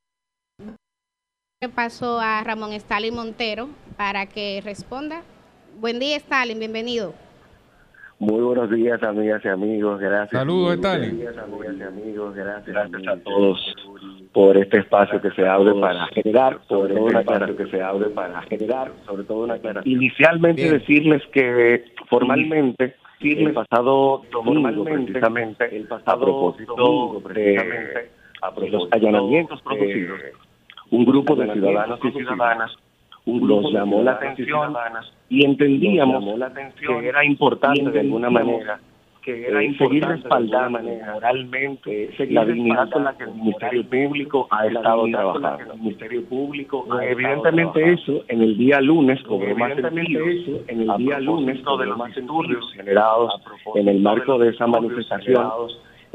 Paso 1.75 2.19
a 2.19 2.43
Ramón 2.43 2.73
Stalin 2.73 3.15
Montero 3.15 3.69
para 3.99 4.25
que 4.25 4.63
responda. 4.65 5.23
Buen 5.79 5.99
día, 5.99 6.17
Stalin, 6.17 6.59
bienvenido. 6.59 7.13
Muy 8.19 8.41
buenos 8.41 8.71
días, 8.71 9.03
amigas 9.03 9.45
y 9.45 9.49
amigos. 9.49 10.01
Gracias. 10.01 10.41
Saludos, 10.41 10.77
Stalin. 10.77 11.19
Buenos 11.19 11.35
días, 11.35 11.45
amigas 11.45 11.75
y 11.79 11.83
amigos. 11.83 12.35
Gracias, 12.35 12.67
gracias 12.67 13.09
a 13.09 13.23
todos 13.23 13.59
por 14.35 14.57
este 14.57 14.81
espacio 14.81 15.21
que 15.23 15.31
se 15.31 15.47
abre 15.47 15.73
para 15.81 16.09
generar, 16.09 16.59
por 16.69 16.89
todo 16.89 17.05
un 17.05 17.17
espacio 17.17 17.57
que 17.57 17.67
se 17.67 17.81
abre 17.81 18.11
para 18.11 18.43
generar, 18.43 18.91
sobre 19.07 19.23
todo 19.23 19.45
una 19.45 19.55
aclaración. 19.55 19.95
Inicialmente 19.95 20.71
decirles 20.71 21.23
que 21.33 21.85
formalmente 22.11 22.97
el 23.21 23.55
pasado 23.55 24.23
domingo, 24.33 24.85
precisamente, 24.85 25.75
el 25.75 25.87
pasado 25.87 26.17
a 26.17 26.21
propósito 26.21 27.23
de, 27.33 28.11
de 28.61 28.71
los 28.71 28.89
allanamientos 28.91 29.63
producidos, 29.63 30.21
un 30.91 31.05
grupo 31.05 31.37
de 31.37 31.53
ciudadanos 31.53 32.01
y 32.03 32.11
ciudadanas 32.11 32.77
nos 33.27 33.73
llamó 33.73 34.03
la 34.03 34.13
atención 34.13 34.75
y 35.29 35.45
entendíamos 35.45 36.25
que 36.77 37.09
era 37.09 37.25
importante 37.25 37.89
de 37.89 38.01
alguna 38.01 38.31
manera 38.31 38.81
que 39.25 39.47
era 39.47 39.61
seguir 39.79 40.05
respaldando 40.05 40.81
moralmente 40.81 42.11
la 42.31 42.45
dignidad 42.45 42.91
con 42.91 43.05
la 43.05 43.17
que 43.17 43.25
el 43.25 43.35
Ministerio 43.35 43.85
Público 43.89 44.49
ha 44.51 44.67
estado 44.67 45.07
trabajando. 45.09 45.73
El 45.73 45.81
Ministerio 45.81 46.25
Público, 46.25 46.87
evidentemente 47.01 47.93
eso 47.93 48.25
en 48.29 48.43
el 48.43 48.57
día 48.57 48.81
lunes, 48.81 49.23
como 49.23 49.45
evidentemente 49.45 50.41
eso 50.41 50.61
en 50.69 50.83
el 50.83 50.97
día 50.99 51.21
lunes 51.21 51.57
de 51.57 51.87
los 51.87 51.97
más 51.97 52.15
disturbios 52.15 52.73
generados 52.75 53.33
en 53.75 53.89
el 53.89 54.01
marco 54.01 54.39
de 54.39 54.51
esa 54.51 54.67
manifestación 54.67 55.49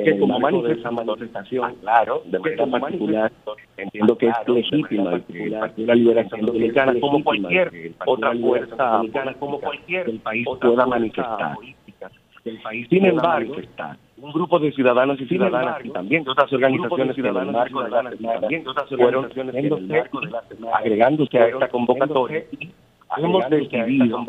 que 0.03 0.17
como 0.17 0.39
manifestación, 0.39 1.75
claro, 1.81 2.23
de 2.25 2.39
manera 2.39 2.65
particular, 2.67 3.31
entiendo 3.77 4.17
que 4.17 4.27
es 4.27 4.47
legítima 4.47 5.13
el 5.13 5.85
la 5.85 5.95
Liberación 5.95 6.45
Dominicana, 6.45 6.93
como 7.01 7.23
cualquier 7.23 7.93
otra 8.05 8.33
fuerza 8.35 8.85
dominicana, 8.85 9.33
como 9.33 9.59
cualquier 9.59 10.19
país 10.19 10.47
pueda 10.61 10.85
manifestar. 10.85 11.57
Sin 12.89 13.05
embargo, 13.05 13.55
un 14.17 14.31
grupo 14.31 14.59
de 14.59 14.71
ciudadanos 14.71 15.19
y 15.21 15.25
ciudadanas 15.27 15.83
y 15.83 15.89
también 15.89 16.23
de 16.23 16.31
otras 16.31 16.51
organizaciones 16.51 17.15
de 17.15 17.21
la 17.23 17.69
también 18.39 18.63
de 18.63 18.69
otras 18.69 18.91
organizaciones 18.91 20.09
agregándose 20.73 21.39
a 21.39 21.47
esta 21.47 21.67
convocatoria 21.69 22.43
hemos 23.17 23.49
decidido 23.49 24.17
un 24.17 24.25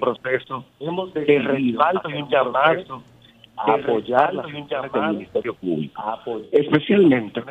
proceso 0.00 0.64
de 1.14 1.38
respaldo 1.38 2.10
y 2.10 2.14
un 2.14 2.28
llamado 2.28 3.02
a 3.56 3.74
apoyar 3.74 4.34
las 4.34 4.50
funciones 4.50 4.92
del 4.92 5.08
Ministerio 5.10 5.54
Público, 5.54 6.02
especialmente 6.52 7.42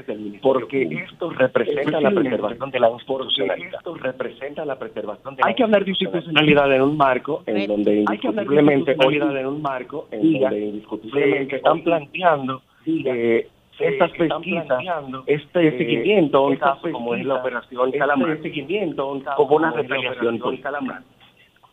porque 0.42 0.84
esto 0.84 1.30
representa 1.30 2.02
la 2.02 2.12
preservación 2.12 2.72
de 2.72 2.80
la 2.80 2.90
institucionalidad. 2.90 3.76
Esto 3.78 3.96
representa 3.96 4.66
la 4.66 4.78
preservación 4.78 5.36
de 5.36 5.44
Hay 5.46 5.56
que 5.56 5.64
hablar 5.64 5.84
de 5.84 5.92
institucionalidad 5.92 6.74
en 6.74 6.82
un 6.82 6.98
marco 6.98 7.44
en 7.46 7.68
donde 7.68 7.96
indiscutiblemente 8.02 8.96
hoy 9.06 9.16
en 9.16 9.48
un 9.48 9.62
marco 9.62 10.08
en 10.12 10.40
donde 10.40 10.60
indiscutiblemente 10.60 11.56
están 11.58 11.84
planteando 11.84 12.62
eh, 12.86 13.48
estas 13.80 14.12
pesquisas, 14.12 14.84
este 15.26 15.78
seguimiento, 15.78 16.46
un 16.46 16.58
caso 16.58 16.92
como 16.92 17.16
es 17.16 17.26
la 17.26 17.36
operación 17.36 17.92
Calamar, 17.92 18.42
seguimiento, 18.42 19.22
como 19.36 19.56
una 19.56 19.72
retaliación 19.72 20.38
Calamar. 20.62 21.02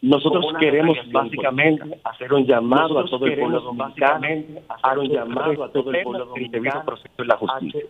Nosotros 0.03 0.47
queremos 0.59 0.97
básicamente 1.13 2.01
hacer 2.05 2.33
un 2.33 2.47
llamado 2.47 2.99
a 3.01 3.05
todo 3.05 3.27
el 3.27 3.39
pueblo 3.39 3.61
dominicano, 3.61 4.27
hacer 4.69 4.99
un 4.99 5.09
llamado 5.09 5.65
a 5.65 5.69
todo 5.71 5.93
el 5.93 6.03
pueblo 6.03 6.25
dominicano 6.27 6.85
proceso 6.87 7.15
de 7.19 7.25
la 7.27 7.37
justicia. 7.37 7.81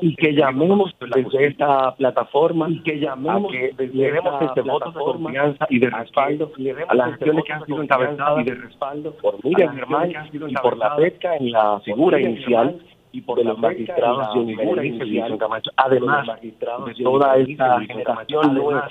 y 0.00 0.14
que 0.14 0.32
llamemos 0.32 0.94
desde 1.00 1.46
esta 1.46 1.94
plataforma 1.96 2.70
y 2.70 2.80
que 2.82 3.00
llamemos 3.00 3.50
que 3.50 3.72
demos 3.76 4.42
este 4.42 4.60
voto 4.60 4.92
de 4.92 5.00
confianza 5.00 5.66
y 5.70 5.78
de 5.80 5.90
respaldo 5.90 6.52
a 6.88 6.94
las 6.94 7.08
acciones 7.14 7.44
que 7.44 7.52
han 7.52 7.66
sido 7.66 7.82
encabezadas 7.82 8.40
y 8.40 8.44
de 8.44 8.54
respaldo 8.54 9.12
por 9.20 9.44
Miriam 9.44 9.74
Germán 9.74 10.12
y 10.32 10.54
por 10.54 10.76
la 10.76 10.96
pesca 10.96 11.36
en 11.36 11.50
la 11.50 11.80
figura 11.80 12.20
inicial 12.20 12.78
y 13.10 13.22
por 13.22 13.42
los 13.42 13.58
magistrados 13.58 14.34
de 14.34 14.86
inicial, 14.86 15.38
además 15.76 16.28
de 16.42 16.94
toda 17.02 17.36
esta 17.38 17.80
generación 17.80 18.54
nueva 18.54 18.88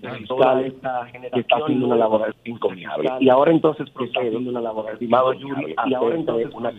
fiscal 0.00 0.74
que 1.32 1.40
está 1.40 1.56
haciendo 1.56 1.86
una 1.86 1.96
labor 1.96 2.34
encomiable. 2.44 3.10
Y 3.20 3.28
ahora 3.28 3.50
entonces 3.50 3.88
procedo, 3.90 4.38
una 4.38 4.60
labor, 4.60 4.92
estimado 4.92 5.32
Yuri, 5.32 5.74
y 5.86 5.94
ahora 5.94 6.16
entonces 6.16 6.48
una 6.52 6.72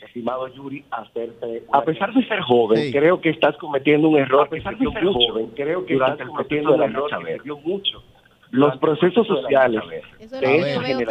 estimado 0.00 0.48
Yuri, 0.48 0.84
hacerte 0.90 1.64
a 1.72 1.82
pesar 1.82 2.12
de 2.12 2.26
ser 2.26 2.40
joven, 2.40 2.90
creo 2.92 3.20
que 3.20 3.30
estás 3.30 3.56
cometiendo 3.56 4.08
un 4.08 4.18
error. 4.18 4.46
A 4.46 4.50
pesar 4.50 4.76
de 4.76 4.90
ser 4.90 5.04
joven, 5.04 5.50
creo 5.54 5.84
que 5.84 5.94
estás 5.94 6.18
cometiendo 6.26 6.74
un 6.74 6.82
error 6.82 7.10
que 7.44 7.52
mucho. 7.64 8.02
Los 8.50 8.78
procesos 8.78 9.26
sociales 9.26 9.82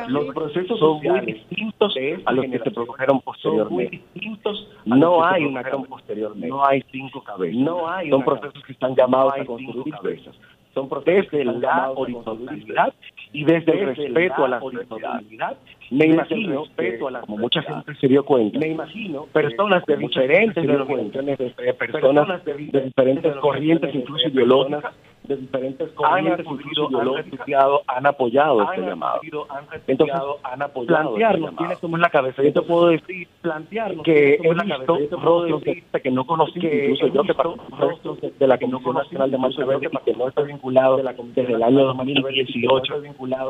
los 0.09 0.33
procesos 0.33 0.79
son 0.79 1.03
muy 1.03 1.19
distintos 1.21 1.95
a 2.25 2.31
los 2.31 2.45
que 2.45 2.59
se 2.59 2.71
produjeron 2.71 3.21
posteriormente. 3.21 4.01
No 4.85 5.23
hay 5.23 5.45
una 5.45 5.61
posteriormente. 5.87 6.47
No 6.47 6.65
hay 6.65 6.83
cinco 6.91 7.23
cabezas. 7.23 7.61
No 7.61 7.87
hay 7.87 8.09
son 8.09 8.23
procesos 8.23 8.63
que 8.63 8.73
están 8.73 8.95
llamados 8.95 9.33
a 9.39 9.45
construir 9.45 9.93
cabezas 9.93 10.35
son 10.77 10.89
procesos 10.89 11.31
de 11.31 11.43
la 11.43 11.89
horizontalidad 11.89 12.93
y 13.33 13.43
desde 13.43 13.71
el 13.71 13.95
respeto 13.95 14.45
a 14.45 14.47
la 14.47 14.59
horizontalidad. 14.61 15.57
Me 15.89 16.05
imagino, 16.05 16.65
respeto 16.65 17.07
a 17.07 17.11
la, 17.11 17.21
como 17.21 17.37
mucha 17.37 17.63
gente 17.63 17.95
se 17.95 18.07
dio 18.07 18.23
cuenta, 18.23 18.59
me 18.59 18.67
imagino, 18.67 19.25
personas 19.33 19.83
de 19.87 19.97
diferentes 19.97 20.63
de 20.63 21.73
personas 21.73 22.45
de 22.45 22.53
diferentes 22.53 23.35
corrientes, 23.37 23.95
incluso 23.95 24.27
ideológicas, 24.27 24.93
de 25.27 25.35
diferentes 25.37 25.91
corrientes, 25.91 26.45
incluso 26.45 26.89
ideológicas, 26.89 27.47
han 27.87 28.05
apoyado 28.05 28.63
este 28.63 28.81
llamado. 28.81 29.21
Entonces, 29.87 30.15
han 30.43 30.61
apoyado 30.61 31.13
plantearnos 31.13 31.55
tiene 31.57 31.75
como 31.77 31.97
en 31.97 32.01
la 32.01 32.09
cabeza. 32.09 32.43
Yo 32.43 32.53
te 32.53 32.61
puedo 32.61 32.87
decir, 32.87 33.27
plantearnos 33.41 34.03
que 34.03 34.35
he 34.35 34.53
visto 34.99 35.17
rostros 35.17 35.63
que 36.03 36.11
no 36.11 36.25
conocí, 36.25 36.59
incluso 36.59 37.07
yo 37.07 37.23
que 37.23 37.33
rostros 37.77 38.19
de 38.21 38.47
la 38.47 38.57
Comisión 38.57 38.95
Nacional 38.95 39.31
de 39.31 39.37
Marcha 39.37 39.65
Verde 39.65 39.89
y 39.91 39.97
que 40.05 40.13
no 40.13 40.27
estoy 40.27 40.47
vinculado 40.47 40.97
desde 40.97 41.53
el 41.53 41.63
año 41.63 41.85
2018 41.85 42.93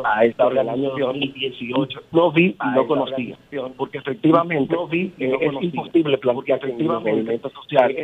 a 0.04 0.26
esta 0.26 0.48
organización 0.48 1.20
2018 1.20 2.00
no 2.12 2.32
vi 2.32 2.56
y 2.64 2.76
no 2.76 2.88
conocía 2.88 3.38
porque 3.76 4.00
efectivamente 4.00 4.74
no 4.74 4.88
vi 4.88 5.14
es 5.18 5.64
imposible 5.64 6.18
plantear 6.18 6.60
que 6.60 6.72
el 6.72 6.84
movimiento 6.84 7.50
social 7.50 7.96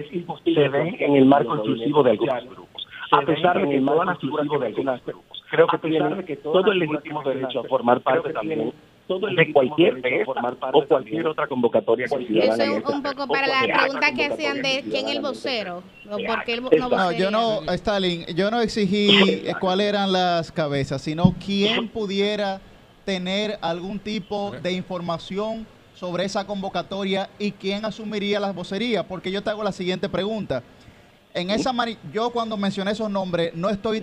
se 0.44 0.70
ve 0.70 0.96
en 1.00 1.16
el 1.16 1.26
marco 1.26 1.56
exclusivo 1.56 2.04
de 2.04 2.12
algunos 2.12 2.46
grupos 2.46 2.73
a 3.12 3.22
pesar 3.22 3.62
de 3.62 3.70
que 3.70 3.82
todas 3.82 4.06
las 4.08 4.20
figuras 4.20 4.48
grupos 4.48 5.44
creo 5.50 5.68
que 5.68 5.78
tienen 5.80 6.26
todo 6.44 6.72
el 6.72 6.80
legítimo 6.80 7.24
derecho 7.24 7.60
a 7.62 7.64
formar 7.66 8.02
parte 8.02 8.34
también 8.34 8.74
de 9.08 9.54
cualquier 9.54 10.02
de 10.02 10.24
o 10.26 10.88
cualquier 10.88 11.28
otra 11.28 11.48
convocatoria 11.48 12.08
que 12.08 12.40
Eso 12.40 12.62
es 12.62 12.86
un 12.86 13.04
poco 13.04 13.28
para 13.28 13.48
la 13.48 13.62
pregunta 13.62 14.14
que 14.14 14.26
hacían 14.26 14.62
de 14.62 14.84
quién 14.90 15.08
es 15.08 15.16
el 15.16 15.22
vocero. 15.22 15.84
¿O 16.10 16.18
por 16.26 16.44
qué 16.46 16.54
el, 16.54 16.64
no, 16.64 16.90
no, 16.90 17.12
yo 17.12 17.30
no, 17.30 17.62
Stalin, 17.74 18.26
yo 18.36 18.50
no 18.50 18.62
exigí 18.62 19.44
cuáles 19.60 19.88
eran 19.88 20.12
las 20.12 20.52
cabezas, 20.52 21.02
sino 21.02 21.36
quién 21.44 21.90
pudiera 21.90 22.62
tener 23.06 23.58
algún 23.62 24.00
tipo 24.00 24.52
de 24.64 24.72
información 24.72 25.68
sobre 25.94 26.24
esa 26.24 26.48
convocatoria 26.48 27.30
y 27.38 27.52
quién 27.52 27.86
asumiría 27.86 28.40
las 28.40 28.56
vocerías, 28.56 29.06
porque 29.06 29.32
yo 29.32 29.42
te 29.42 29.50
hago 29.50 29.64
la 29.64 29.72
siguiente 29.72 30.10
pregunta. 30.10 30.64
En 31.34 31.50
esa 31.50 31.74
yo 32.14 32.30
cuando 32.30 32.56
mencioné 32.56 32.92
esos 32.92 33.10
nombres 33.10 33.56
no 33.56 33.70
estoy 33.70 34.00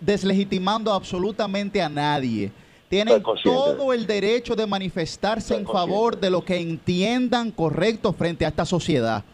deslegitimando 0.00 0.92
absolutamente 0.92 1.82
a 1.82 1.88
nadie. 1.88 2.50
Tienen 2.88 3.22
todo 3.42 3.92
el 3.92 4.06
derecho 4.06 4.54
de 4.56 4.66
manifestarse 4.66 5.54
en 5.54 5.66
favor 5.66 6.18
de 6.18 6.30
lo 6.30 6.44
que 6.44 6.56
entiendan 6.56 7.50
correcto 7.50 8.12
frente 8.12 8.44
a 8.46 8.48
esta 8.48 8.64
sociedad. 8.64 9.24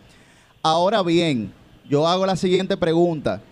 Ahora 0.62 1.02
bien, 1.02 1.52
yo 1.88 2.06
hago 2.08 2.26
la 2.26 2.34
siguiente 2.34 2.76
pregunta. 2.76 3.42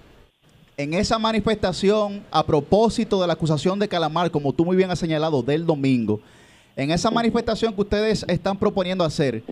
En 0.76 0.94
esa 0.94 1.18
manifestación, 1.18 2.24
a 2.30 2.44
propósito 2.44 3.20
de 3.20 3.26
la 3.26 3.34
acusación 3.34 3.78
de 3.78 3.86
Calamar, 3.86 4.30
como 4.30 4.52
tú 4.52 4.64
muy 4.64 4.76
bien 4.76 4.90
has 4.90 4.98
señalado, 4.98 5.42
del 5.42 5.66
domingo, 5.66 6.20
en 6.74 6.90
esa 6.90 7.10
manifestación 7.10 7.74
que 7.74 7.82
ustedes 7.82 8.24
están 8.26 8.56
proponiendo 8.56 9.04
hacer, 9.04 9.42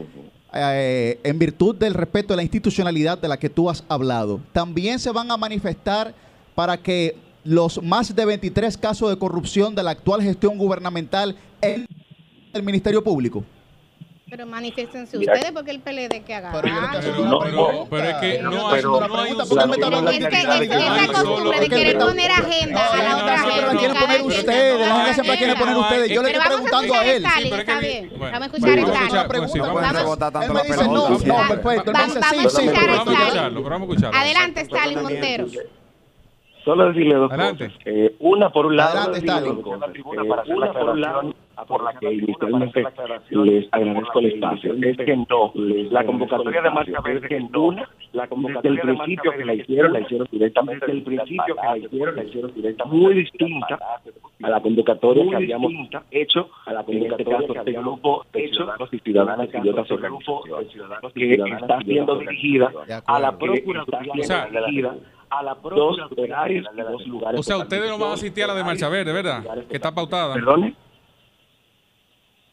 eh, 0.53 1.21
en 1.23 1.39
virtud 1.39 1.77
del 1.77 1.95
respeto 1.95 2.33
a 2.33 2.37
la 2.37 2.43
institucionalidad 2.43 3.19
de 3.19 3.29
la 3.29 3.39
que 3.39 3.51
tú 3.51 3.69
has 3.69 3.85
hablado, 3.89 4.41
también 4.53 4.99
se 4.99 5.11
van 5.11 5.31
a 5.31 5.37
manifestar 5.37 6.15
para 6.55 6.77
que 6.77 7.17
los 7.45 7.83
más 7.83 8.15
de 8.15 8.25
23 8.25 8.77
casos 8.77 9.11
de 9.11 9.19
corrupción 9.19 9.75
de 9.75 9.83
la 9.83 9.93
actual 9.93 10.23
gestión 10.23 10.59
gubernamental 10.59 11.37
en 11.61 11.87
el 12.53 12.63
Ministerio 12.63 13.03
Público? 13.03 13.45
Pero 14.31 14.47
manifiestense 14.47 15.17
ustedes 15.17 15.53
porque 15.53 15.71
el 15.71 15.81
PLD 15.81 16.23
que 16.23 16.35
haga. 16.35 16.53
Pero, 16.61 17.87
pero, 17.89 18.09
es 18.09 18.17
que 18.17 18.43
no 18.43 18.69
hay 18.69 18.85
una 18.85 19.09
pregunta. 19.09 19.45
esa 19.45 21.07
costumbre 21.13 21.61
de 21.61 21.69
querer 21.69 21.99
poner 21.99 22.31
agenda 22.31 22.87
a 22.87 23.03
la 23.03 23.17
otra 23.17 23.35
agenda. 23.35 23.73
la 23.73 23.79
quieren 23.79 23.97
poner 23.97 24.23
ustedes. 24.23 24.81
La 24.81 24.95
gente 24.97 25.15
siempre 25.15 25.37
quiere 25.39 25.57
poner 25.57 25.77
ustedes. 25.77 26.11
Yo 26.11 26.23
le 26.23 26.31
estoy 26.33 26.47
preguntando 26.47 26.95
a 26.95 27.05
él. 27.07 27.25
Está 27.25 27.79
bien. 27.81 28.13
Vamos 28.19 28.41
a 28.41 28.45
escuchar 28.47 28.79
a 28.79 28.83
Stalin. 28.83 30.43
Él 30.43 30.53
me 30.53 30.63
dice 30.63 30.85
no, 30.89 31.09
no, 31.09 31.49
perfecto. 31.49 31.93
Vamos 31.93 32.17
a 32.17 32.21
escuchar 32.35 32.91
a 32.91 32.97
Stalin. 32.97 34.05
Adelante, 34.15 34.61
Stalin 34.63 35.03
Montero. 35.03 35.47
Solo 36.69 36.89
decirle 36.89 37.15
dos 37.15 37.33
Adelante. 37.33 37.65
cosas. 37.65 37.81
Eh, 37.87 38.15
una, 38.19 38.51
por 38.51 38.67
un 38.67 38.77
lado, 38.77 38.99
Adelante, 38.99 39.49
dos 39.49 39.61
cosas. 39.61 39.89
Eh, 39.95 40.03
una, 40.05 40.73
por 40.75 40.91
un 40.91 41.01
lado, 41.01 41.35
por 41.67 41.83
la 41.83 41.99
que 41.99 42.13
inicialmente 42.13 42.85
les 43.31 43.69
agradezco 43.73 44.19
el 44.19 44.27
espacio, 44.27 44.75
es 44.75 44.97
que 44.99 45.17
no, 45.17 45.53
la 45.55 46.05
convocatoria 46.05 46.61
de 46.61 46.69
Verde 47.03 47.37
es 47.37 47.45
una, 47.55 47.89
desde 48.63 48.69
el 48.69 48.81
principio 48.81 49.33
que 49.33 49.45
la 49.47 49.55
hicieron, 49.55 49.93
la 49.95 50.01
hicieron 50.01 50.29
directamente, 50.31 50.87
desde 50.87 50.99
el 50.99 51.05
principio 51.05 51.57
que 51.57 51.67
la 51.67 51.79
hicieron, 51.79 52.17
la 52.17 52.25
hicieron 52.25 52.55
directamente, 52.55 52.97
muy 52.99 53.15
distinta 53.15 53.79
a 54.43 54.51
la 54.51 54.61
convocatoria 54.61 55.27
que 55.27 55.37
habíamos 55.37 55.73
hecho, 56.11 56.51
a 56.67 56.73
la 56.75 56.81
este 56.87 57.25
caso, 57.25 57.55
este 57.55 57.73
grupo 57.73 58.27
de 58.33 58.49
ciudadanos 58.51 58.89
y 58.93 58.99
ciudadanas 58.99 59.49
y 59.55 59.61
de 59.61 59.71
otras 59.71 59.91
organizaciones, 59.91 60.69
que 61.15 61.35
está 61.35 61.81
siendo 61.81 62.19
dirigida 62.19 62.71
a 63.07 63.19
la 63.19 63.39
Procuraduría, 63.39 64.13
a 65.31 65.43
la 65.43 65.55
dos 65.55 65.99
horarios 66.17 66.67
y 66.73 66.81
dos 66.81 67.07
lugares. 67.07 67.41
O 67.41 67.43
sea, 67.43 67.59
ustedes 67.59 67.89
no 67.91 67.99
van 67.99 68.11
a 68.11 68.15
asistir 68.15 68.45
a 68.45 68.49
la 68.49 68.55
de 68.55 68.65
Marcha 68.65 68.89
Verde, 68.89 69.13
¿verdad? 69.13 69.43
Que 69.69 69.77
está 69.77 69.93
pautada. 69.93 70.35
Perdone. 70.35 70.75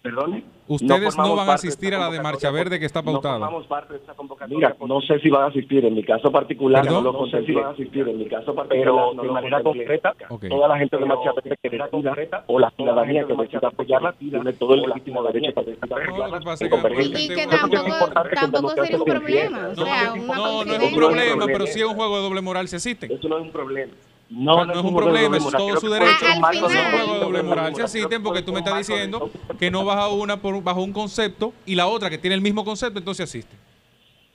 Perdone. 0.01 0.54
Ustedes 0.67 1.01
no, 1.03 1.11
formamos 1.11 1.37
van 1.37 1.49
a 1.49 1.53
asistir 1.53 1.93
a 1.93 1.99
la 1.99 2.09
de 2.09 2.21
Marcha 2.21 2.49
Verde 2.49 2.79
que 2.79 2.85
está 2.85 3.01
No 3.01 3.11
pautada. 3.13 3.39
formamos 3.39 3.67
parte 3.67 3.93
de 3.93 3.99
esta 3.99 4.13
convocatoria. 4.15 4.69
Mira, 4.69 4.75
no 4.87 4.99
sé 5.01 5.19
si 5.19 5.29
van 5.29 5.43
a 5.43 5.45
asistir. 5.47 5.85
En 5.85 5.93
mi 5.93 6.03
caso 6.03 6.31
particular, 6.31 6.83
¿Perdón? 6.83 7.03
no, 7.03 7.11
lo 7.11 7.27
sé 7.27 7.45
si 7.45 7.51
van 7.53 7.65
a 7.65 7.69
asistir. 7.69 8.07
En 8.07 8.17
mi 8.17 8.25
caso 8.25 8.55
particular, 8.55 8.83
pero 9.13 9.23
de 9.23 9.31
manera 9.31 9.61
concreta, 9.61 10.13
toda 10.49 10.67
la 10.67 10.77
gente 10.77 10.97
de 10.97 11.05
Marcha 11.05 11.31
Verde 11.33 11.57
que 11.61 11.69
decida, 11.69 12.43
o 12.47 12.59
la 12.59 12.71
ciudadanía 12.71 13.25
que 13.25 13.33
decida 13.35 13.67
apoyarla, 13.67 14.13
tiene 14.13 14.53
todo 14.53 14.73
el 14.73 14.81
legítimo 14.81 15.23
derecho 15.23 15.53
para 15.53 15.67
decidir. 15.67 17.21
Y 17.21 17.27
que 17.27 17.47
tampoco, 17.47 18.11
tampoco 18.33 18.69
sería 18.71 18.97
un 18.97 19.03
se 19.05 19.11
problema. 19.11 19.67
O 19.71 19.75
sea, 19.75 20.15
No, 20.15 20.65
no 20.65 20.73
es 20.73 20.83
un 20.83 20.95
problema, 20.95 21.45
pero 21.45 21.65
sí 21.67 21.79
es 21.79 21.85
un 21.85 21.95
juego 21.95 22.17
de 22.17 22.23
doble 22.23 22.41
moral 22.41 22.67
si 22.67 22.75
asisten. 22.77 23.11
Eso 23.11 23.27
no 23.29 23.37
es 23.37 23.43
un 23.43 23.51
problema. 23.51 23.93
No, 24.29 24.65
no 24.65 24.73
es 24.73 24.79
un 24.83 24.95
problema, 24.95 25.37
es 25.37 25.43
todo 25.51 25.75
su 25.79 25.87
que 25.87 25.93
derecho. 25.93 26.25
un 26.33 26.41
marco 26.41 26.67
Es 26.67 26.75
un 26.75 26.91
juego 26.91 27.13
de 27.13 27.19
doble 27.19 27.43
moral. 27.43 27.65
Si 27.67 27.71
moral. 27.73 27.85
asisten 27.85 28.23
porque 28.23 28.41
tú 28.41 28.53
me 28.53 28.59
estás 28.59 28.77
diciendo 28.77 29.29
que 29.59 29.69
no 29.69 29.85
vas 29.85 29.97
a 29.97 30.07
una 30.09 30.41
por, 30.41 30.61
bajo 30.63 30.81
un 30.81 30.93
concepto 30.93 31.53
y 31.65 31.75
la 31.75 31.87
otra 31.87 32.09
que 32.09 32.17
tiene 32.17 32.33
el 32.35 32.41
mismo 32.41 32.65
concepto, 32.65 32.97
entonces 32.99 33.29
asiste. 33.29 33.55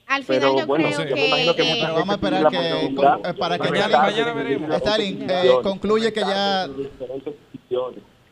Al 0.07 0.25
final 0.25 0.41
Pero 0.41 0.59
yo 0.61 0.67
bueno, 0.67 0.89
creo 0.89 1.17
imagino 1.17 1.55
que 1.55 1.63
que... 1.63 1.81
Pero 1.81 1.95
vamos 1.95 2.09
a 2.09 2.15
esperar 2.15 2.49
que, 2.51 2.95
con- 2.95 3.07
eh, 3.27 3.35
para 3.39 3.59
que 3.59 3.79
ya 3.79 3.89
mañana 3.89 4.33
veremos. 4.33 4.75
Stalin, 4.77 5.27
eh, 5.31 5.51
concluye 5.63 6.13
que 6.13 6.21
ya. 6.21 6.69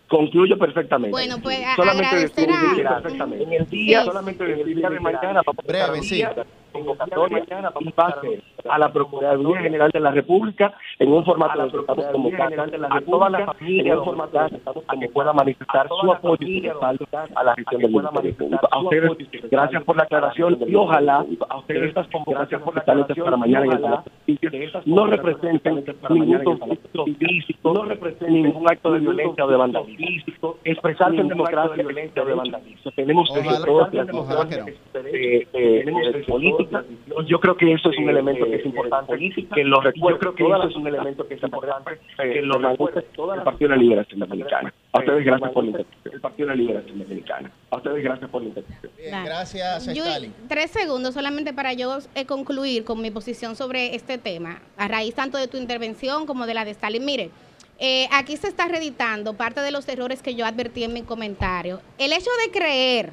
Concluyo 0.09 0.59
perfectamente. 0.59 1.11
Bueno, 1.11 1.37
pues, 1.43 1.61
a- 1.67 1.77
solamente 1.77 2.07
agradecer 2.07 2.47
decir 2.49 2.85
perfectamente. 2.89 3.45
En 3.45 3.53
el 3.53 3.67
día, 3.69 4.01
Sí. 4.01 4.07
solamente 4.07 4.45
en 4.45 4.59
el 4.61 4.75
día 4.75 4.89
de 4.91 5.01
mañana, 5.01 5.43
Breve, 5.67 5.99
un 5.99 6.03
sí. 6.03 6.15
día 6.17 6.33
de 6.33 6.45
convocatoria 6.73 7.39
en 7.78 7.93
base 7.95 8.43
a 8.69 8.78
la 8.78 8.93
Procuraduría 8.93 9.61
General 9.62 9.91
de 9.91 10.01
la 10.01 10.11
República 10.11 10.75
en 10.99 11.12
un 11.12 11.25
formato 11.25 11.61
de 11.62 11.69
estamos 11.81 12.05
convocando 12.12 12.62
a 12.91 13.01
todas 13.03 13.33
las 13.33 13.47
familias 13.47 13.87
en 13.87 13.99
un 13.99 14.05
formato 14.05 14.39
de 14.39 14.57
estamos 14.57 14.85
a 14.89 14.97
que 14.99 15.09
puedan 15.09 15.37
manifestar 15.37 15.89
su 15.89 16.12
apoyo 16.12 16.47
y 16.47 16.67
a 16.69 17.43
la 17.45 17.55
gestión 17.55 17.83
del 17.83 17.93
Público. 17.93 18.69
A 18.70 18.78
ustedes, 18.81 19.11
gracias 19.51 19.83
por 19.85 19.97
la 19.97 20.03
aclaración 20.05 20.59
y 20.67 20.75
ojalá 20.75 21.25
a 21.49 21.57
ustedes 21.59 21.89
estas 21.89 22.07
que 22.09 22.78
están 22.78 23.01
hechas 23.01 23.19
para 23.19 23.37
mañana 23.37 23.65
en 23.67 23.73
el 23.73 24.83
no 24.87 25.07
representen 25.07 25.85
ningún 26.11 26.45
conflicto 26.45 27.05
físico, 27.19 27.73
no 27.75 27.85
representen 27.85 28.43
ningún 28.43 28.69
acto 28.70 28.93
de 28.93 29.01
violencia 29.01 29.45
o 29.45 29.49
de 29.49 29.57
vandalismo, 29.57 30.57
expresarse 30.65 31.17
en 31.20 31.28
democracia 31.28 31.83
violencia 31.83 32.23
o 32.23 32.27
de 32.27 32.35
vandalismo. 32.35 32.91
Tenemos 32.93 33.28
todas 33.28 33.47
las 33.47 34.09
ojalá 34.12 34.47
que 34.49 34.59
no. 34.59 34.69
de, 35.03 35.47
de- 35.53 35.85
de 36.12 36.25
política. 36.28 36.85
Yo 37.27 37.41
creo 37.41 37.57
que 37.57 37.73
eso 37.73 37.91
es 37.91 37.99
un 37.99 38.09
elemento 38.09 38.45
que 38.51 38.57
es 38.57 38.67
importante, 38.67 39.17
que 39.55 39.65
lo 39.65 39.81
recuerde. 39.81 40.17
Yo 40.17 40.18
creo 40.18 40.35
que 40.35 40.44
eso 40.44 40.68
es 40.68 40.77
un 40.77 40.86
elemento 40.86 41.27
que 41.27 41.35
es 41.35 41.43
importante, 41.43 41.99
que 42.17 42.43
lo 42.43 42.59
recuerde 42.59 43.01
el 43.01 43.43
Partido 43.43 43.70
de 43.70 43.77
la 43.77 43.83
Liberación 43.83 44.20
Dominicana. 44.20 44.73
A 44.93 44.99
ustedes 45.01 45.25
gracias 45.25 45.52
por 45.52 45.65
la 45.65 45.70
intervención. 45.70 46.15
El 46.15 46.20
Partido 46.20 46.49
de 46.49 46.57
la 46.57 46.62
Liberación 46.62 46.99
Dominicana. 46.99 47.51
A 47.70 47.77
ustedes 47.77 48.05
gracias 48.05 48.31
por 48.31 48.43
la 48.43 48.49
intervención. 48.49 48.93
Bien, 48.97 49.25
gracias, 49.25 49.89
Stalin. 49.89 50.35
tres 50.49 50.70
segundos 50.70 51.15
solamente 51.15 51.52
para 51.52 51.73
yo 51.73 51.99
eh, 52.15 52.27
concluir 52.27 52.85
con 52.85 53.01
mi 53.01 53.10
posición 53.10 53.57
sobre 53.57 53.94
este 53.94 54.18
tema, 54.18 54.60
a 54.77 54.89
raíz 54.89 55.15
tanto 55.15 55.39
de 55.39 55.49
tu 55.49 55.57
intervención 55.57 56.27
como 56.27 56.47
de 56.47 56.55
la 56.55 56.65
de 56.65 56.73
Stalin. 56.73 57.05
Mire, 57.05 57.31
eh, 57.78 58.09
aquí 58.12 58.36
se 58.36 58.49
está 58.49 58.67
reeditando 58.67 59.35
parte 59.35 59.60
de 59.60 59.70
los 59.70 59.89
errores 59.89 60.23
que 60.23 60.35
yo 60.35 60.47
advertí 60.47 60.85
en 60.85 60.93
mi 60.93 61.02
comentario. 61.02 61.81
El 61.99 62.12
hecho 62.12 62.31
de 62.44 62.51
creer 62.51 63.12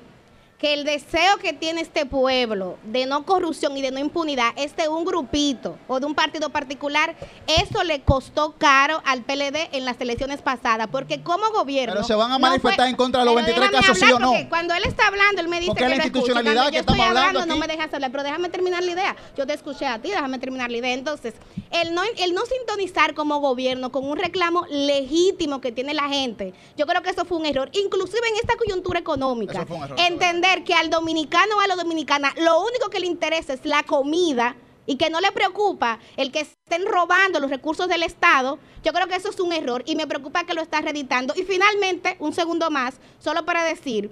que 0.58 0.74
el 0.74 0.86
deseo 0.86 1.38
que 1.42 1.52
tiene 1.52 1.82
este 1.82 2.06
pueblo 2.06 2.78
de 2.84 3.06
no 3.06 3.26
corrupción 3.26 3.76
y 3.76 3.82
de 3.82 3.92
no 3.92 4.00
impunidad 4.00 4.54
es 4.56 4.76
de 4.76 4.88
un 4.88 5.04
grupito 5.04 5.78
o 5.88 6.00
de 6.00 6.06
un 6.06 6.16
partido 6.16 6.50
particular, 6.50 7.16
eso 7.48 7.84
le 7.84 8.02
costó 8.02 8.54
caro 8.58 9.02
al 9.06 9.24
PLD 9.24 9.70
en 9.74 9.84
las 9.84 10.00
elecciones 10.00 10.42
pasadas, 10.42 10.88
porque 10.90 11.22
como 11.22 11.50
gobierno... 11.52 11.96
Pero 11.96 12.08
se 12.08 12.16
van 12.16 12.32
a 12.32 12.40
manifestar 12.40 12.88
en 12.88 12.96
contra 12.96 13.22
de 13.22 13.26
los 13.26 13.36
Pero 13.36 13.46
23 13.46 13.72
déjame 13.72 13.88
casos, 13.88 14.08
¿sí 14.08 14.14
o 14.14 14.20
no? 14.20 14.50
Cuando 14.50 14.74
él 14.74 14.84
está 14.86 15.08
hablando, 15.08 15.42
él 15.42 15.50
me 15.50 15.60
dice 15.60 15.72
Porque 15.72 15.84
que 15.84 15.90
la 15.90 15.96
institucionalidad 15.96 16.68
que 16.68 16.76
yo 16.76 16.80
estoy 16.80 16.96
estamos 16.96 17.08
hablando 17.08 17.40
hablando, 17.40 17.54
no 17.54 17.60
me 17.60 17.68
dejas 17.68 17.94
hablar, 17.94 18.12
pero 18.12 18.24
déjame 18.24 18.50
terminar 18.50 18.82
la 18.84 18.92
idea. 18.92 19.16
Yo 19.36 19.46
te 19.46 19.54
escuché 19.54 19.86
a 19.86 20.00
ti, 20.02 20.10
déjame 20.10 20.40
terminar 20.40 20.72
la 20.72 20.78
idea. 20.78 20.94
Entonces, 20.94 21.34
el 21.72 21.94
no, 21.94 22.02
el 22.04 22.34
no 22.34 22.42
sintonizar 22.46 23.14
como 23.14 23.40
gobierno 23.40 23.92
con 23.92 24.10
un 24.10 24.18
reclamo 24.18 24.66
legítimo 24.70 25.60
que 25.60 25.74
tiene 25.74 25.94
la 25.94 26.08
gente, 26.08 26.54
yo 26.78 26.86
creo 26.86 27.02
que 27.02 27.10
eso 27.10 27.26
fue 27.26 27.38
un 27.40 27.46
error. 27.46 27.70
Inclusive 27.74 28.26
en 28.30 28.36
esta 28.38 28.56
coyuntura 28.56 29.00
económica, 29.00 29.60
Eso 29.60 29.66
fue 29.66 29.78
un 29.78 29.84
error, 29.84 30.00
entender 30.00 30.45
que 30.64 30.74
al 30.74 30.90
dominicano 30.90 31.58
o 31.58 31.60
a 31.60 31.68
la 31.68 31.76
dominicana 31.76 32.34
lo 32.38 32.62
único 32.62 32.90
que 32.90 33.00
le 33.00 33.08
interesa 33.08 33.54
es 33.54 33.66
la 33.66 33.84
comida 33.84 34.56
y 34.86 34.98
que 34.98 35.10
no 35.10 35.20
le 35.20 35.32
preocupa 35.32 36.00
el 36.18 36.32
que 36.32 36.42
estén 36.42 36.86
robando 36.86 37.40
los 37.40 37.50
recursos 37.50 37.88
del 37.88 38.04
Estado, 38.04 38.60
yo 38.84 38.94
creo 38.94 39.08
que 39.08 39.16
eso 39.16 39.30
es 39.30 39.40
un 39.40 39.52
error 39.52 39.84
y 39.88 39.96
me 39.96 40.06
preocupa 40.06 40.46
que 40.46 40.54
lo 40.54 40.62
está 40.62 40.82
reeditando. 40.82 41.34
Y 41.36 41.44
finalmente, 41.44 42.16
un 42.20 42.34
segundo 42.34 42.70
más, 42.70 42.96
solo 43.20 43.44
para 43.46 43.64
decir 43.64 44.12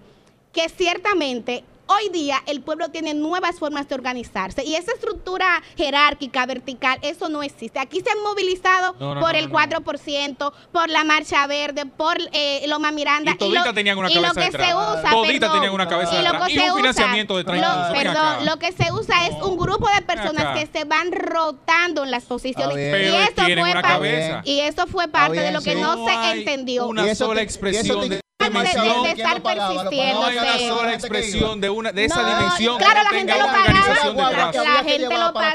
que 0.51 0.67
ciertamente 0.69 1.63
hoy 1.87 2.09
día 2.09 2.41
el 2.47 2.61
pueblo 2.61 2.89
tiene 2.89 3.13
nuevas 3.13 3.59
formas 3.59 3.87
de 3.89 3.95
organizarse 3.95 4.63
y 4.63 4.75
esa 4.75 4.91
estructura 4.93 5.61
jerárquica, 5.77 6.45
vertical, 6.45 6.97
eso 7.01 7.29
no 7.29 7.43
existe. 7.43 7.79
Aquí 7.79 8.01
se 8.01 8.09
han 8.09 8.21
movilizado 8.23 8.95
No, 8.99 9.15
no, 9.15 9.21
por 9.21 9.33
no, 9.33 9.37
el 9.39 9.49
no, 9.51 9.59
no. 9.59 9.65
4%, 9.83 10.53
por 10.71 10.89
la 10.89 11.03
Marcha 11.03 11.45
Verde, 11.47 11.85
por 11.85 12.17
eh, 12.31 12.63
Loma 12.67 12.91
Miranda. 12.91 13.31
Y 13.33 13.37
toditas 13.37 13.65
lo, 13.67 13.73
tenían 13.73 13.97
una 13.97 14.09
y 14.09 14.13
cabeza 14.13 14.27
lo 14.29 14.33
que 14.35 14.41
detrás. 14.51 14.67
se 14.67 14.75
usa, 14.75 15.11
perdón, 15.39 15.53
tenían 15.53 15.73
una 15.73 15.87
cabeza 15.87 16.19
y 16.19 16.23
lo 16.23 16.45
que 16.45 16.51
Y 16.51 16.55
se 16.55 16.61
un 16.61 16.65
usa- 16.69 16.77
financiamiento 16.77 17.33
lo-. 17.33 17.93
Ven 17.93 18.03
Perdón, 18.03 18.45
lo 18.45 18.57
que 18.57 18.71
se 18.71 18.91
usa 18.91 19.27
es 19.27 19.33
un 19.43 19.57
grupo 19.57 19.87
de 19.93 20.01
personas 20.01 20.57
que 20.59 20.67
se 20.77 20.85
van 20.85 21.11
rotando 21.11 22.03
en 22.03 22.11
las 22.11 22.23
posiciones. 22.25 22.75
Y 22.77 23.45
tienen 23.45 23.63
fue 23.65 23.71
una 23.71 23.81
pa- 23.81 23.87
cabeza. 23.89 24.41
Y 24.45 24.59
eso 24.61 24.87
fue 24.87 25.07
parte 25.07 25.39
de 25.39 25.51
lo 25.51 25.61
que 25.61 25.73
sí. 25.73 25.81
no, 25.81 25.95
No 25.95 26.05
se 26.07 26.31
entendió. 26.31 26.87
una 26.87 27.05
Y 27.05 27.09
eso 27.09 27.25
sola 27.25 27.41
y 27.41 28.22
expresión 28.47 29.03
de 29.03 29.09
de 29.09 29.15
¿Quién 29.15 29.27
estar 29.27 29.41
persistiendo, 29.41 30.19
No 30.19 30.25
hay 30.25 30.37
una 30.37 30.57
sola 30.75 30.93
expresión 30.93 31.61
de 31.61 31.69
una 31.69 31.91
de 31.91 32.05
esa 32.05 32.21
No, 32.21 32.27
dimensión 32.35 32.77
claro, 32.77 32.93
que 32.93 32.97
la 32.97 33.03
no 33.03 33.09
gente 33.17 33.33
tenga 33.33 33.37
lo 33.37 33.49
una 33.49 33.63
pagaba. 33.63 34.63
La 34.63 34.83
gente 34.83 35.17
lo 35.17 35.33
pagaba. 35.33 35.53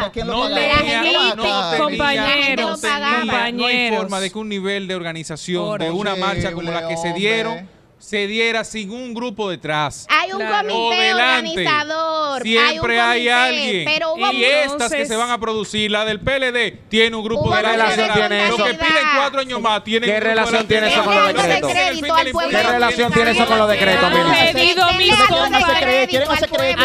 convocatoria, 0.00 0.10
¿quién 0.12 0.26
lo 0.26 0.32
No 0.32 0.42
tenía, 0.54 0.60
La 0.62 1.34
no 1.34 1.34
lo 1.34 1.36
no 1.36 1.86
tenía, 1.86 1.98
pagaba. 1.98 2.30
no 2.30 3.26
hay 3.26 3.56
Compañeros. 3.56 4.00
forma 4.00 4.20
de 4.20 4.30
que 4.30 4.38
un 4.38 4.48
nivel 4.48 4.88
de 4.88 4.94
organización 4.94 5.64
Por 5.66 5.80
de 5.80 5.90
una 5.90 6.16
marcha 6.16 6.52
como 6.52 6.70
la 6.70 6.86
que 6.88 6.96
se 6.96 7.12
dieron 7.12 7.52
hombre. 7.58 7.79
Se 8.00 8.26
diera 8.26 8.64
sin 8.64 8.90
un 8.90 9.12
grupo 9.12 9.50
detrás. 9.50 10.06
Hay 10.08 10.32
un 10.32 10.38
Claro. 10.38 10.68
Comité 10.70 11.02
delante. 11.02 11.50
organizador. 11.50 12.42
Siempre 12.42 12.62
hay, 12.62 12.78
un 12.78 12.90
hay, 12.90 13.18
comité, 13.18 13.32
alguien. 13.32 13.84
Pero 13.84 14.14
hubo 14.14 14.32
y 14.32 14.44
estas 14.44 14.90
que 14.90 15.04
se 15.06 15.16
van 15.16 15.30
a 15.30 15.38
producir, 15.38 15.90
la 15.90 16.04
del 16.06 16.18
PLD, 16.18 16.78
tiene 16.88 17.14
un 17.14 17.22
grupo 17.22 17.54
de 17.54 17.60
relación 17.62 18.10
tiene 18.14 18.46
eso? 18.48 18.56
Los 18.58 18.66
que 18.68 18.74
piden 18.74 19.04
cuatro 19.16 19.40
años 19.40 19.60
más 19.60 19.84
tienen 19.84 20.10
¿Qué 20.10 20.18
relación 20.18 20.66
tiene 20.66 20.88
eso 20.88 21.04
con 21.04 21.14
los 21.14 21.26
decretos? 21.26 21.70
crédito 21.72 22.14
al 22.14 22.30
pueblo 22.30 22.58
¿Qué 22.58 22.62
relación 22.66 23.12
tiene 23.12 23.30
eso 23.32 23.46
con 23.46 23.58
los 23.58 23.68
decretos, 23.68 24.10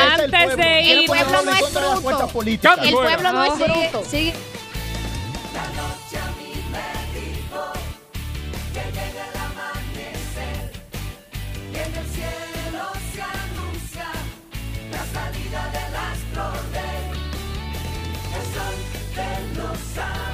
Antes 0.05 0.57
de 0.57 0.81
ir- 0.81 0.99
El 0.99 1.05
pueblo 1.05 1.41
no 1.43 1.51
es 1.51 1.59
fruto. 1.59 2.29
El 2.83 2.91
pueblo 2.93 3.31
no 3.31 3.43
es 3.45 3.53
fruto. 3.53 4.03
outside. 19.75 20.24